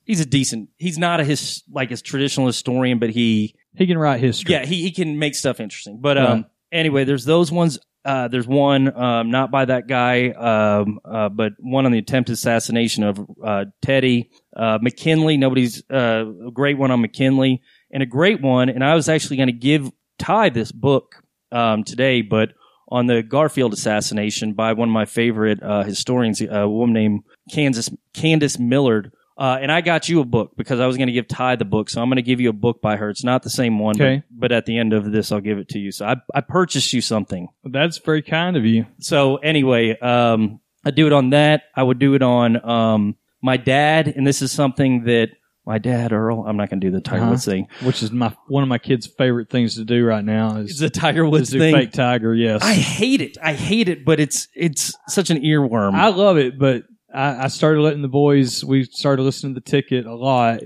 he's 0.06 0.20
a 0.20 0.26
decent. 0.26 0.70
He's 0.78 0.98
not 0.98 1.20
a 1.20 1.24
his 1.24 1.64
like 1.72 1.90
his 1.90 2.02
traditional 2.02 2.46
historian, 2.48 3.00
but 3.00 3.10
he 3.12 3.56
He 3.76 3.88
can 3.88 3.98
write 3.98 4.20
history. 4.20 4.54
yeah, 4.54 4.66
he, 4.66 4.82
he 4.82 4.92
can 4.92 5.18
make 5.20 5.36
stuff 5.36 5.60
interesting. 5.60 6.00
But 6.02 6.18
um, 6.18 6.26
Right. 6.26 6.46
anyway, 6.72 7.04
there's 7.06 7.26
those 7.26 7.52
ones. 7.52 7.80
Uh, 8.06 8.30
there's 8.30 8.48
one 8.48 8.96
um, 8.98 9.32
not 9.32 9.52
by 9.52 9.66
that 9.66 9.86
guy, 9.88 10.30
um, 10.30 10.98
uh, 11.04 11.28
but 11.28 11.52
one 11.60 11.86
on 11.86 11.92
the 11.92 11.98
attempted 11.98 12.32
assassination 12.34 13.04
of 13.04 13.20
uh, 13.44 13.66
Teddy 13.82 14.30
uh, 14.56 14.80
McKinley. 14.82 15.36
Nobody's 15.36 15.84
uh, 15.92 16.24
a 16.48 16.52
great 16.52 16.78
one 16.78 16.90
on 16.90 17.02
McKinley 17.02 17.62
and 17.92 18.02
a 18.02 18.06
great 18.06 18.42
one. 18.42 18.70
And 18.70 18.82
I 18.82 18.96
was 18.96 19.10
actually 19.10 19.36
going 19.38 19.48
to 19.48 19.54
give 19.54 19.92
Ty 20.20 20.50
this 20.50 20.72
book 20.72 21.16
um, 21.52 21.84
today, 21.84 22.22
but 22.22 22.54
on 22.90 23.08
the 23.08 23.22
Garfield 23.22 23.74
assassination 23.74 24.54
by 24.54 24.74
one 24.74 24.90
of 24.90 24.94
my 24.94 25.06
favorite 25.06 25.62
uh, 25.62 25.84
historians, 25.84 26.42
a 26.42 26.68
woman 26.68 26.94
named 26.94 27.24
Kansas 27.52 27.90
Candace 28.14 28.58
Millard. 28.60 29.12
Uh, 29.38 29.60
and 29.62 29.72
I 29.72 29.82
got 29.82 30.10
you 30.10 30.20
a 30.20 30.26
book 30.26 30.54
because 30.58 30.80
I 30.80 30.88
was 30.88 30.98
going 30.98 31.08
to 31.08 31.14
give 31.14 31.28
Ty 31.28 31.58
the 31.58 31.66
book, 31.66 31.90
so 31.92 32.02
I'm 32.02 32.08
going 32.10 32.16
to 32.16 32.24
give 32.24 32.40
you 32.42 32.50
a 32.50 32.54
book 32.54 32.82
by 32.82 32.96
her. 32.96 33.10
It's 33.10 33.24
not 33.24 33.44
the 33.44 33.52
same 33.52 33.78
one, 33.78 33.96
Okay. 33.96 34.24
but, 34.32 34.40
but 34.40 34.52
at 34.52 34.66
the 34.66 34.80
end 34.80 34.94
of 34.94 35.12
this, 35.12 35.32
I'll 35.32 35.42
give 35.42 35.60
it 35.60 35.70
to 35.70 35.80
you. 35.80 35.92
So 35.92 36.08
I, 36.08 36.16
I 36.34 36.42
purchased 36.42 36.92
you 36.92 37.02
something. 37.02 37.48
That's 37.64 38.00
very 38.00 38.24
kind 38.24 38.58
of 38.58 38.66
you. 38.66 38.88
So 39.00 39.36
anyway, 39.38 39.96
um, 40.00 40.60
I 40.84 40.90
do 40.90 41.06
it 41.06 41.14
on 41.14 41.30
that. 41.32 41.64
I 41.76 41.84
would 41.84 42.00
do 42.00 42.16
it 42.16 42.24
on 42.24 42.68
um, 42.68 43.16
my 43.42 43.58
dad, 43.58 44.08
and 44.08 44.26
this 44.26 44.42
is 44.42 44.52
something 44.52 45.04
that 45.04 45.30
my 45.68 45.78
dad 45.78 46.12
Earl. 46.14 46.46
I'm 46.48 46.58
not 46.58 46.70
going 46.70 46.80
to 46.80 46.88
do 46.88 46.92
the 46.92 47.02
Tiger 47.02 47.22
Uh-huh. 47.22 47.32
Woods 47.32 47.46
thing. 47.46 47.68
Which 47.84 48.02
is 48.02 48.12
my 48.12 48.34
one 48.48 48.64
of 48.64 48.70
my 48.70 48.78
kids' 48.80 49.06
favorite 49.06 49.50
things 49.50 49.76
to 49.76 49.86
do 49.86 50.04
right 50.06 50.24
now 50.26 50.58
is 50.58 50.72
It's 50.72 50.80
the 50.80 50.90
Tiger 50.90 51.28
Woods 51.28 51.52
thing. 51.52 51.76
fake 51.76 51.92
tiger. 51.92 52.34
Yes, 52.34 52.64
I 52.64 52.74
hate 52.74 53.22
it. 53.22 53.38
I 53.44 53.54
hate 53.54 53.90
it, 53.90 54.04
but 54.06 54.20
it's 54.20 54.48
it's 54.56 54.96
such 55.08 55.30
an 55.30 55.42
earworm. 55.44 55.94
I 55.94 56.08
love 56.08 56.38
it, 56.38 56.58
but 56.58 56.84
I, 57.14 57.44
I 57.44 57.48
started 57.50 57.82
letting 57.82 58.02
the 58.02 58.08
boys. 58.08 58.64
We 58.64 58.86
started 58.86 59.22
listening 59.24 59.54
to 59.56 59.60
the 59.62 59.70
ticket 59.70 60.06
a 60.06 60.16
lot 60.16 60.62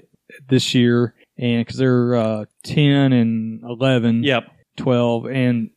this 0.47 0.73
year, 0.73 1.15
and 1.37 1.65
because 1.65 1.77
they're 1.77 2.15
uh, 2.15 2.45
ten 2.63 3.11
and 3.11 3.63
eleven, 3.63 4.23
yep, 4.23 4.43
twelve, 4.77 5.25
and 5.25 5.71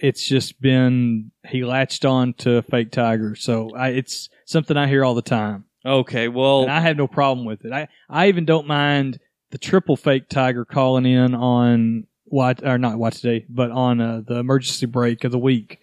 it's 0.00 0.28
just 0.28 0.60
been 0.60 1.32
he 1.48 1.64
latched 1.64 2.04
on 2.04 2.32
to 2.34 2.62
fake 2.62 2.92
tiger. 2.92 3.34
So 3.34 3.74
I, 3.74 3.88
it's 3.88 4.28
something 4.44 4.76
I 4.76 4.86
hear 4.86 5.04
all 5.04 5.14
the 5.14 5.22
time. 5.22 5.64
Okay, 5.88 6.28
well, 6.28 6.62
and 6.62 6.70
I 6.70 6.80
have 6.80 6.96
no 6.96 7.06
problem 7.06 7.46
with 7.46 7.64
it. 7.64 7.72
I 7.72 7.88
I 8.08 8.28
even 8.28 8.44
don't 8.44 8.66
mind 8.66 9.18
the 9.50 9.58
triple 9.58 9.96
fake 9.96 10.28
tiger 10.28 10.64
calling 10.64 11.06
in 11.06 11.34
on 11.34 12.06
watch 12.26 12.62
or 12.62 12.78
not 12.78 12.98
watch 12.98 13.20
today, 13.20 13.46
but 13.48 13.70
on 13.70 14.00
uh, 14.00 14.22
the 14.26 14.36
emergency 14.36 14.86
break 14.86 15.24
of 15.24 15.32
the 15.32 15.38
week 15.38 15.78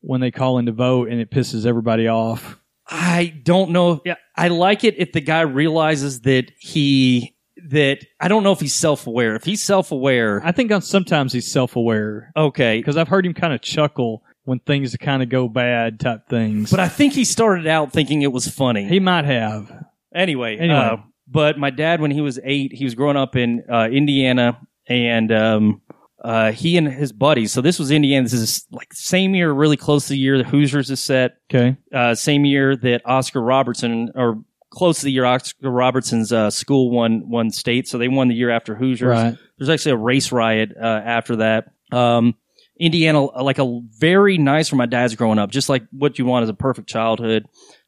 when 0.00 0.20
they 0.20 0.30
call 0.30 0.58
in 0.58 0.66
to 0.66 0.72
vote, 0.72 1.08
and 1.08 1.20
it 1.20 1.30
pisses 1.30 1.66
everybody 1.66 2.06
off. 2.08 2.58
I 2.88 3.34
don't 3.42 3.70
know. 3.70 4.00
Yeah, 4.04 4.14
I 4.36 4.48
like 4.48 4.84
it 4.84 4.94
if 4.98 5.12
the 5.12 5.20
guy 5.20 5.40
realizes 5.40 6.20
that 6.22 6.52
he 6.58 7.34
that 7.68 8.04
I 8.20 8.28
don't 8.28 8.42
know 8.42 8.52
if 8.52 8.60
he's 8.60 8.74
self 8.74 9.06
aware. 9.06 9.34
If 9.34 9.44
he's 9.44 9.62
self 9.62 9.90
aware, 9.90 10.40
I 10.44 10.52
think 10.52 10.70
on 10.70 10.82
sometimes 10.82 11.32
he's 11.32 11.50
self 11.50 11.76
aware. 11.76 12.32
Okay, 12.36 12.78
because 12.78 12.96
I've 12.96 13.08
heard 13.08 13.26
him 13.26 13.34
kind 13.34 13.52
of 13.52 13.60
chuckle 13.62 14.22
when 14.46 14.58
things 14.60 14.96
kind 14.96 15.22
of 15.22 15.28
go 15.28 15.48
bad 15.48 16.00
type 16.00 16.26
things. 16.28 16.70
but 16.70 16.80
I 16.80 16.88
think 16.88 17.12
he 17.12 17.24
started 17.26 17.66
out 17.66 17.92
thinking 17.92 18.22
it 18.22 18.32
was 18.32 18.48
funny. 18.48 18.88
he 18.88 18.98
might 19.00 19.26
have. 19.26 19.70
Anyway, 20.14 20.56
Anyway. 20.56 20.74
uh, 20.74 20.96
but 21.28 21.58
my 21.58 21.68
dad, 21.70 22.00
when 22.00 22.10
he 22.10 22.22
was 22.22 22.40
eight, 22.42 22.72
he 22.72 22.84
was 22.84 22.94
growing 22.94 23.16
up 23.18 23.36
in 23.36 23.64
uh, 23.70 23.88
Indiana, 23.90 24.58
and 24.88 25.30
um, 25.32 25.82
uh, 26.24 26.52
he 26.52 26.76
and 26.78 26.88
his 26.88 27.12
buddies. 27.12 27.52
So 27.52 27.60
this 27.60 27.78
was 27.78 27.90
Indiana. 27.90 28.22
This 28.22 28.32
is 28.32 28.66
like 28.70 28.92
same 28.94 29.34
year, 29.34 29.52
really 29.52 29.76
close 29.76 30.04
to 30.04 30.10
the 30.10 30.18
year 30.18 30.38
the 30.38 30.44
Hoosiers 30.44 30.90
is 30.90 31.02
set. 31.02 31.36
Okay. 31.52 31.76
Uh, 31.92 32.14
same 32.14 32.44
year 32.44 32.76
that 32.76 33.02
Oscar 33.04 33.42
Robertson, 33.42 34.10
or 34.14 34.42
close 34.70 35.00
to 35.00 35.04
the 35.06 35.12
year 35.12 35.24
Oscar 35.24 35.70
Robertson's 35.70 36.32
uh, 36.32 36.50
school 36.50 36.90
won 36.90 37.28
won 37.28 37.50
state. 37.50 37.88
So 37.88 37.98
they 37.98 38.08
won 38.08 38.28
the 38.28 38.34
year 38.34 38.50
after 38.50 38.74
Hoosiers. 38.76 39.08
Right. 39.08 39.36
There's 39.58 39.68
actually 39.68 39.92
a 39.92 39.96
race 39.96 40.30
riot 40.32 40.72
uh, 40.80 40.84
after 40.86 41.36
that. 41.36 41.72
Um, 41.92 42.34
Indiana, 42.78 43.22
like 43.24 43.58
a 43.58 43.80
very 43.98 44.38
nice 44.38 44.68
for 44.68 44.76
my 44.76 44.86
dad's 44.86 45.14
growing 45.14 45.38
up, 45.38 45.50
just 45.50 45.68
like 45.68 45.84
what 45.90 46.18
you 46.18 46.26
want 46.26 46.42
as 46.44 46.48
a 46.48 46.54
perfect 46.54 46.88
childhood. 46.88 47.46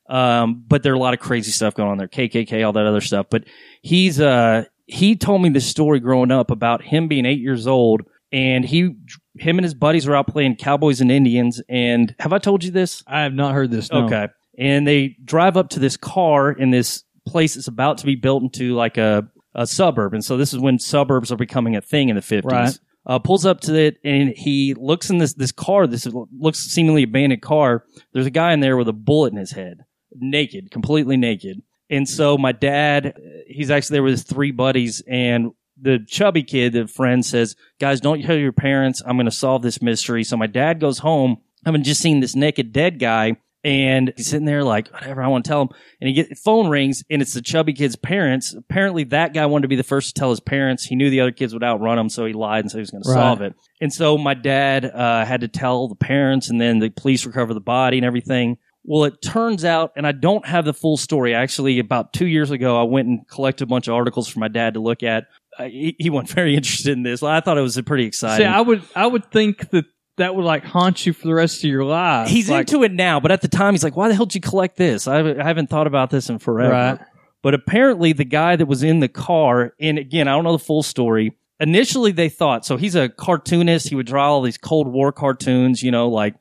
Um, 0.09 0.65
but 0.67 0.83
there 0.83 0.93
are 0.93 0.97
a 0.97 1.01
lot 1.01 1.15
of 1.15 1.21
crazy 1.21 1.51
stuff 1.51 1.75
going 1.75 1.91
on 1.91 1.99
there, 1.99 2.09
KKK, 2.09 2.65
all 2.65 2.73
that 2.73 2.87
other 2.87 3.03
stuff. 3.03 3.27
But 3.31 3.45
he's 3.83 4.21
uh 4.21 4.65
he 4.87 5.17
told 5.17 5.43
me 5.43 5.51
this 5.51 5.67
story 5.67 6.01
growing 6.01 6.31
up 6.31 6.51
about 6.51 6.83
him 6.83 7.09
being 7.09 7.27
eight 7.27 7.41
years 7.41 7.67
old, 7.67 8.03
and 8.33 8.65
he 8.65 8.95
him 9.39 9.59
and 9.59 9.65
his 9.65 9.75
buddies 9.75 10.07
were 10.07 10.17
out 10.17 10.27
playing 10.27 10.57
Cowboys 10.57 11.01
and 11.01 11.11
Indians. 11.11 11.61
And 11.69 12.15
have 12.19 12.33
I 12.33 12.39
told 12.39 12.65
you 12.65 12.71
this? 12.71 13.03
I 13.07 13.23
have 13.23 13.35
not 13.35 13.55
heard 13.55 13.71
this. 13.71 13.91
No. 13.91 14.07
Okay. 14.07 14.29
And 14.59 14.87
they 14.87 15.17
drive 15.25 15.57
up 15.57 15.69
to 15.71 15.81
this 15.81 15.97
car 15.97 16.51
in 16.51 16.71
this 16.71 17.05
place 17.27 17.55
that's 17.55 17.69
about 17.69 17.99
to 17.99 18.07
be 18.07 18.17
built 18.17 18.43
into 18.43 18.75
like 18.75 18.97
a, 18.97 19.29
a 19.55 19.67
suburb. 19.67 20.15
And 20.15 20.25
so 20.25 20.37
this 20.37 20.53
is 20.53 20.59
when 20.59 20.79
suburbs 20.79 21.31
are 21.31 21.37
becoming 21.37 21.77
a 21.77 21.81
thing 21.81 22.09
in 22.09 22.17
the 22.17 22.23
50s. 22.23 22.45
Right. 22.45 22.79
Uh, 23.09 23.19
pulls 23.19 23.47
up 23.47 23.61
to 23.63 23.75
it 23.75 23.97
and 24.05 24.29
he 24.37 24.75
looks 24.75 25.09
in 25.09 25.17
this, 25.17 25.33
this 25.33 25.51
car, 25.51 25.87
this 25.87 26.07
looks 26.31 26.59
seemingly 26.59 27.03
abandoned 27.05 27.41
car. 27.41 27.85
There's 28.13 28.27
a 28.27 28.31
guy 28.31 28.53
in 28.53 28.61
there 28.61 28.77
with 28.77 28.89
a 28.89 28.93
bullet 28.93 29.33
in 29.33 29.39
his 29.39 29.53
head, 29.53 29.87
naked, 30.15 30.71
completely 30.71 31.17
naked. 31.17 31.63
And 31.89 32.07
so 32.07 32.37
my 32.37 32.53
dad, 32.53 33.19
he's 33.47 33.71
actually 33.71 33.95
there 33.95 34.03
with 34.03 34.13
his 34.13 34.25
three 34.25 34.51
buddies 34.51 35.03
and 35.09 35.53
the 35.81 36.05
chubby 36.07 36.43
kid, 36.43 36.73
the 36.73 36.87
friend 36.87 37.25
says, 37.25 37.57
guys, 37.81 38.01
don't 38.01 38.23
tell 38.23 38.37
your 38.37 38.53
parents. 38.53 39.03
I'm 39.07 39.17
going 39.17 39.27
to 39.27 39.31
solve 39.31 39.63
this 39.63 39.81
mystery. 39.81 40.25
So 40.25 40.37
my 40.37 40.47
dad 40.47 40.81
goes 40.81 40.99
home, 40.99 41.39
having 41.65 41.85
just 41.85 42.01
seen 42.01 42.21
this 42.21 42.35
naked 42.35 42.73
dead 42.73 42.99
guy 42.99 43.37
and 43.65 44.13
he's 44.17 44.29
sitting 44.29 44.47
there 44.47 44.63
like, 44.63 44.89
whatever, 44.93 45.23
I 45.23 45.29
want 45.29 45.45
to 45.45 45.49
tell 45.49 45.63
him. 45.63 45.69
And 46.01 46.09
he 46.09 46.15
get 46.15 46.39
phone 46.39 46.69
rings 46.69 47.03
and 47.11 47.21
it's 47.21 47.35
the 47.35 47.43
chubby 47.43 47.73
kid's 47.73 47.97
parents. 47.97 48.55
Apparently 48.55 49.05
that 49.05 49.35
guy 49.35 49.47
wanted 49.47 49.63
to 49.63 49.69
be 49.69 49.77
the 49.77 49.83
first 49.83 50.15
to 50.15 50.21
tell 50.21 50.31
his 50.31 50.41
parents. 50.41 50.85
He 50.85 50.97
knew 50.97 51.11
the 51.11 51.21
other 51.21 51.33
kids 51.33 51.53
would 51.53 51.65
outrun 51.65 51.99
him. 51.99 52.09
So 52.09 52.25
he 52.25 52.33
lied 52.33 52.65
and 52.65 52.71
said 52.71 52.79
he 52.79 52.83
was 52.83 52.91
going 52.91 53.03
to 53.03 53.09
solve 53.09 53.41
it. 53.43 53.55
And 53.81 53.93
so 53.93 54.17
my 54.17 54.35
dad, 54.35 54.85
uh, 54.85 55.25
had 55.25 55.41
to 55.41 55.49
tell 55.49 55.89
the 55.89 55.97
parents 55.97 56.51
and 56.51 56.61
then 56.61 56.79
the 56.79 56.91
police 56.91 57.27
recover 57.27 57.53
the 57.53 57.61
body 57.61 57.99
and 57.99 58.07
everything. 58.07 58.59
Well, 58.85 59.05
it 59.05 59.21
turns 59.21 59.67
out, 59.67 59.93
and 59.97 60.07
I 60.07 60.13
don't 60.13 60.47
have 60.47 60.65
the 60.65 60.73
full 60.73 60.97
story. 60.97 61.35
Actually, 61.35 61.79
about 61.79 62.15
two 62.15 62.27
years 62.27 62.51
ago, 62.51 62.81
I 62.81 62.85
went 62.85 63.07
and 63.07 63.29
collected 63.29 63.65
a 63.65 63.67
bunch 63.67 63.87
of 63.87 63.93
articles 63.93 64.29
for 64.29 64.39
my 64.39 64.49
dad 64.49 64.75
to 64.75 64.81
look 64.81 65.03
at. 65.03 65.27
Uh, 65.59 65.65
he, 65.65 65.95
he 65.99 66.09
wasn't 66.09 66.31
very 66.35 66.55
interested 66.55 66.93
in 66.93 67.03
this. 67.03 67.23
I 67.23 67.41
thought 67.41 67.59
it 67.59 67.63
was 67.63 67.79
pretty 67.83 68.07
exciting. 68.07 68.47
See, 68.47 68.51
I 68.51 68.63
would 68.63 68.83
I 68.97 69.07
would 69.07 69.31
think 69.31 69.69
that 69.71 69.85
that 70.19 70.37
would 70.37 70.45
like 70.45 70.65
haunt 70.65 71.05
you 71.07 71.13
for 71.13 71.27
the 71.27 71.35
rest 71.35 71.65
of 71.65 71.71
your 71.71 71.85
life. 71.85 72.29
He's 72.29 72.49
like, 72.49 72.71
into 72.71 72.85
it 72.85 72.93
now, 72.93 73.19
but 73.19 73.33
at 73.33 73.41
the 73.41 73.49
time 73.49 73.75
he's 73.75 73.83
like, 73.83 73.97
"Why 73.97 74.09
the 74.09 74.15
hell 74.15 74.27
did 74.27 74.35
you 74.37 74.41
collect 74.41 74.77
this? 74.77 75.09
I 75.09 75.17
haven't, 75.17 75.41
I 75.41 75.45
haven't 75.45 75.71
thought 75.71 75.87
about 75.87 76.11
this 76.11 76.29
in 76.29 76.39
forever." 76.39 76.73
Right. 76.73 76.99
But 77.43 77.55
apparently, 77.55 78.13
the 78.13 78.25
guy 78.25 78.57
that 78.57 78.67
was 78.67 78.83
in 78.83 79.01
the 79.01 79.09
car, 79.09 79.75
and 79.81 79.99
again, 79.99 80.29
I 80.29 80.33
don't 80.33 80.45
know 80.45 80.53
the 80.53 80.59
full 80.59 80.83
story. 80.83 81.37
Initially, 81.61 82.13
they 82.13 82.29
thought 82.29 82.65
so. 82.65 82.77
He's 82.77 82.95
a 82.95 83.09
cartoonist. 83.09 83.89
He 83.89 83.95
would 83.95 84.07
draw 84.07 84.33
all 84.33 84.43
these 84.43 84.59
Cold 84.59 84.89
War 84.89 85.13
cartoons, 85.13 85.83
you 85.83 85.91
know, 85.91 86.09
like 86.09 86.35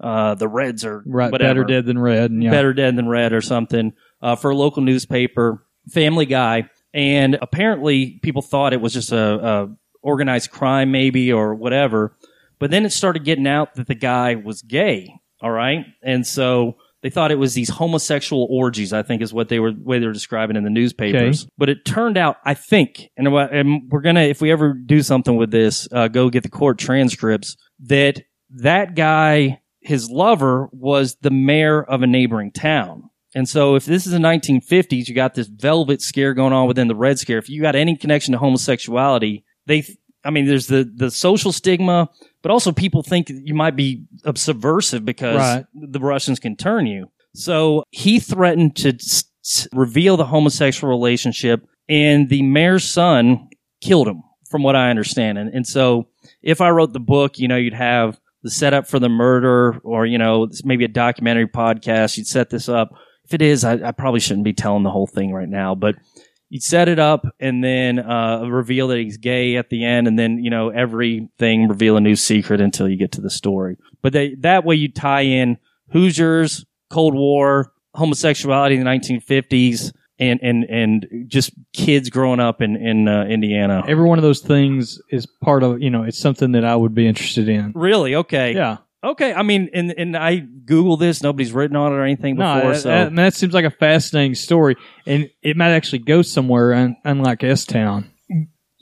uh, 0.00 0.34
the 0.34 0.48
Reds 0.48 0.84
are 0.84 1.02
right, 1.06 1.30
whatever. 1.30 1.62
better 1.62 1.64
dead 1.64 1.86
than 1.86 1.98
red. 1.98 2.30
And 2.30 2.42
yeah. 2.42 2.50
Better 2.50 2.72
Dead 2.72 2.96
Than 2.96 3.08
Red 3.08 3.32
or 3.32 3.40
something 3.40 3.92
uh, 4.22 4.36
for 4.36 4.50
a 4.50 4.56
local 4.56 4.82
newspaper, 4.82 5.64
Family 5.90 6.26
Guy. 6.26 6.68
And 6.92 7.36
apparently, 7.40 8.20
people 8.22 8.42
thought 8.42 8.72
it 8.72 8.80
was 8.80 8.92
just 8.92 9.12
a, 9.12 9.18
a 9.18 9.76
organized 10.02 10.50
crime, 10.50 10.92
maybe 10.92 11.32
or 11.32 11.54
whatever. 11.54 12.16
But 12.64 12.70
then 12.70 12.86
it 12.86 12.92
started 12.94 13.24
getting 13.24 13.46
out 13.46 13.74
that 13.74 13.88
the 13.88 13.94
guy 13.94 14.36
was 14.36 14.62
gay. 14.62 15.14
All 15.42 15.50
right, 15.50 15.84
and 16.02 16.26
so 16.26 16.78
they 17.02 17.10
thought 17.10 17.30
it 17.30 17.38
was 17.38 17.52
these 17.52 17.68
homosexual 17.68 18.48
orgies. 18.50 18.94
I 18.94 19.02
think 19.02 19.20
is 19.20 19.34
what 19.34 19.50
they 19.50 19.60
were 19.60 19.72
way 19.76 19.98
they 19.98 20.06
were 20.06 20.14
describing 20.14 20.56
in 20.56 20.64
the 20.64 20.70
newspapers. 20.70 21.42
Okay. 21.42 21.50
But 21.58 21.68
it 21.68 21.84
turned 21.84 22.16
out, 22.16 22.38
I 22.42 22.54
think, 22.54 23.10
and 23.18 23.28
and 23.28 23.82
we're 23.90 24.00
gonna 24.00 24.22
if 24.22 24.40
we 24.40 24.50
ever 24.50 24.72
do 24.72 25.02
something 25.02 25.36
with 25.36 25.50
this, 25.50 25.86
uh, 25.92 26.08
go 26.08 26.30
get 26.30 26.42
the 26.42 26.48
court 26.48 26.78
transcripts. 26.78 27.58
That 27.80 28.22
that 28.48 28.94
guy, 28.94 29.60
his 29.80 30.08
lover, 30.08 30.70
was 30.72 31.16
the 31.16 31.30
mayor 31.30 31.82
of 31.82 32.00
a 32.00 32.06
neighboring 32.06 32.50
town. 32.50 33.10
And 33.34 33.46
so 33.46 33.74
if 33.74 33.84
this 33.84 34.06
is 34.06 34.12
the 34.12 34.18
1950s, 34.18 35.06
you 35.06 35.14
got 35.14 35.34
this 35.34 35.48
velvet 35.48 36.00
scare 36.00 36.32
going 36.32 36.54
on 36.54 36.66
within 36.66 36.88
the 36.88 36.96
red 36.96 37.18
scare. 37.18 37.36
If 37.36 37.50
you 37.50 37.60
got 37.60 37.76
any 37.76 37.94
connection 37.94 38.32
to 38.32 38.38
homosexuality, 38.38 39.44
they, 39.66 39.84
I 40.24 40.30
mean, 40.30 40.46
there's 40.46 40.66
the, 40.68 40.90
the 40.94 41.10
social 41.10 41.52
stigma, 41.52 42.08
but 42.42 42.50
also 42.50 42.72
people 42.72 43.02
think 43.02 43.30
you 43.30 43.54
might 43.54 43.76
be 43.76 44.04
subversive 44.34 45.04
because 45.04 45.36
Right. 45.36 45.66
the 45.74 46.00
Russians 46.00 46.38
can 46.40 46.56
turn 46.56 46.86
you. 46.86 47.08
So 47.34 47.84
he 47.90 48.20
threatened 48.20 48.76
to 48.76 48.94
s- 48.94 49.24
s- 49.44 49.68
reveal 49.72 50.16
the 50.16 50.26
homosexual 50.26 50.88
relationship, 50.90 51.66
and 51.88 52.28
the 52.28 52.42
mayor's 52.42 52.84
son 52.84 53.48
killed 53.80 54.08
him, 54.08 54.22
from 54.50 54.62
what 54.62 54.76
I 54.76 54.90
understand. 54.90 55.38
And, 55.38 55.52
and 55.52 55.66
so, 55.66 56.08
if 56.42 56.60
I 56.60 56.70
wrote 56.70 56.92
the 56.92 57.00
book, 57.00 57.38
you 57.38 57.48
know, 57.48 57.56
you'd 57.56 57.74
have 57.74 58.18
the 58.42 58.50
setup 58.50 58.86
for 58.86 58.98
the 58.98 59.08
murder, 59.08 59.78
or 59.82 60.06
you 60.06 60.16
know, 60.18 60.48
maybe 60.64 60.84
a 60.84 60.88
documentary 60.88 61.46
podcast. 61.48 62.16
You'd 62.16 62.26
set 62.26 62.50
this 62.50 62.68
up. 62.68 62.90
If 63.24 63.34
it 63.34 63.42
is, 63.42 63.64
I, 63.64 63.88
I 63.88 63.92
probably 63.92 64.20
shouldn't 64.20 64.44
be 64.44 64.52
telling 64.52 64.82
the 64.82 64.90
whole 64.90 65.06
thing 65.06 65.32
right 65.32 65.48
now, 65.48 65.74
but 65.74 65.96
you'd 66.48 66.62
set 66.62 66.88
it 66.88 66.98
up 66.98 67.26
and 67.40 67.62
then 67.62 67.98
uh, 67.98 68.44
reveal 68.48 68.88
that 68.88 68.98
he's 68.98 69.16
gay 69.16 69.56
at 69.56 69.70
the 69.70 69.84
end, 69.84 70.06
and 70.06 70.18
then 70.18 70.38
you 70.38 70.50
know 70.50 70.70
everything 70.70 71.68
reveal 71.68 71.96
a 71.96 72.00
new 72.00 72.16
secret 72.16 72.60
until 72.60 72.88
you 72.88 72.96
get 72.96 73.12
to 73.12 73.20
the 73.20 73.30
story. 73.30 73.76
But 74.02 74.12
they, 74.12 74.34
that 74.36 74.64
way 74.64 74.76
you 74.76 74.90
tie 74.90 75.22
in 75.22 75.58
Hoosiers, 75.92 76.64
Cold 76.90 77.14
War, 77.14 77.72
homosexuality 77.94 78.76
in 78.76 78.84
the 78.84 78.90
1950s, 78.90 79.92
and 80.18 80.40
and 80.42 80.64
and 80.64 81.26
just 81.26 81.52
kids 81.72 82.10
growing 82.10 82.40
up 82.40 82.62
in 82.62 82.76
in 82.76 83.08
uh, 83.08 83.24
Indiana. 83.24 83.82
Every 83.86 84.04
one 84.04 84.18
of 84.18 84.22
those 84.22 84.40
things 84.40 85.00
is 85.10 85.26
part 85.42 85.62
of 85.62 85.80
you 85.80 85.90
know 85.90 86.02
it's 86.04 86.18
something 86.18 86.52
that 86.52 86.64
I 86.64 86.76
would 86.76 86.94
be 86.94 87.06
interested 87.06 87.48
in. 87.48 87.72
Really? 87.74 88.14
Okay. 88.14 88.54
Yeah. 88.54 88.78
Okay. 89.04 89.34
I 89.34 89.42
mean, 89.42 89.68
and 89.74 89.92
and 89.96 90.16
I 90.16 90.36
Google 90.36 90.96
this. 90.96 91.22
Nobody's 91.22 91.52
written 91.52 91.76
on 91.76 91.92
it 91.92 91.96
or 91.96 92.02
anything 92.02 92.36
before. 92.36 92.62
No, 92.62 92.72
that, 92.72 92.80
so 92.80 92.88
that, 92.88 93.14
that 93.14 93.34
seems 93.34 93.52
like 93.52 93.66
a 93.66 93.70
fascinating 93.70 94.34
story, 94.34 94.76
and 95.06 95.30
it 95.42 95.56
might 95.56 95.72
actually 95.72 96.00
go 96.00 96.22
somewhere, 96.22 96.72
un, 96.72 96.96
unlike 97.04 97.44
S 97.44 97.64
Town. 97.64 98.10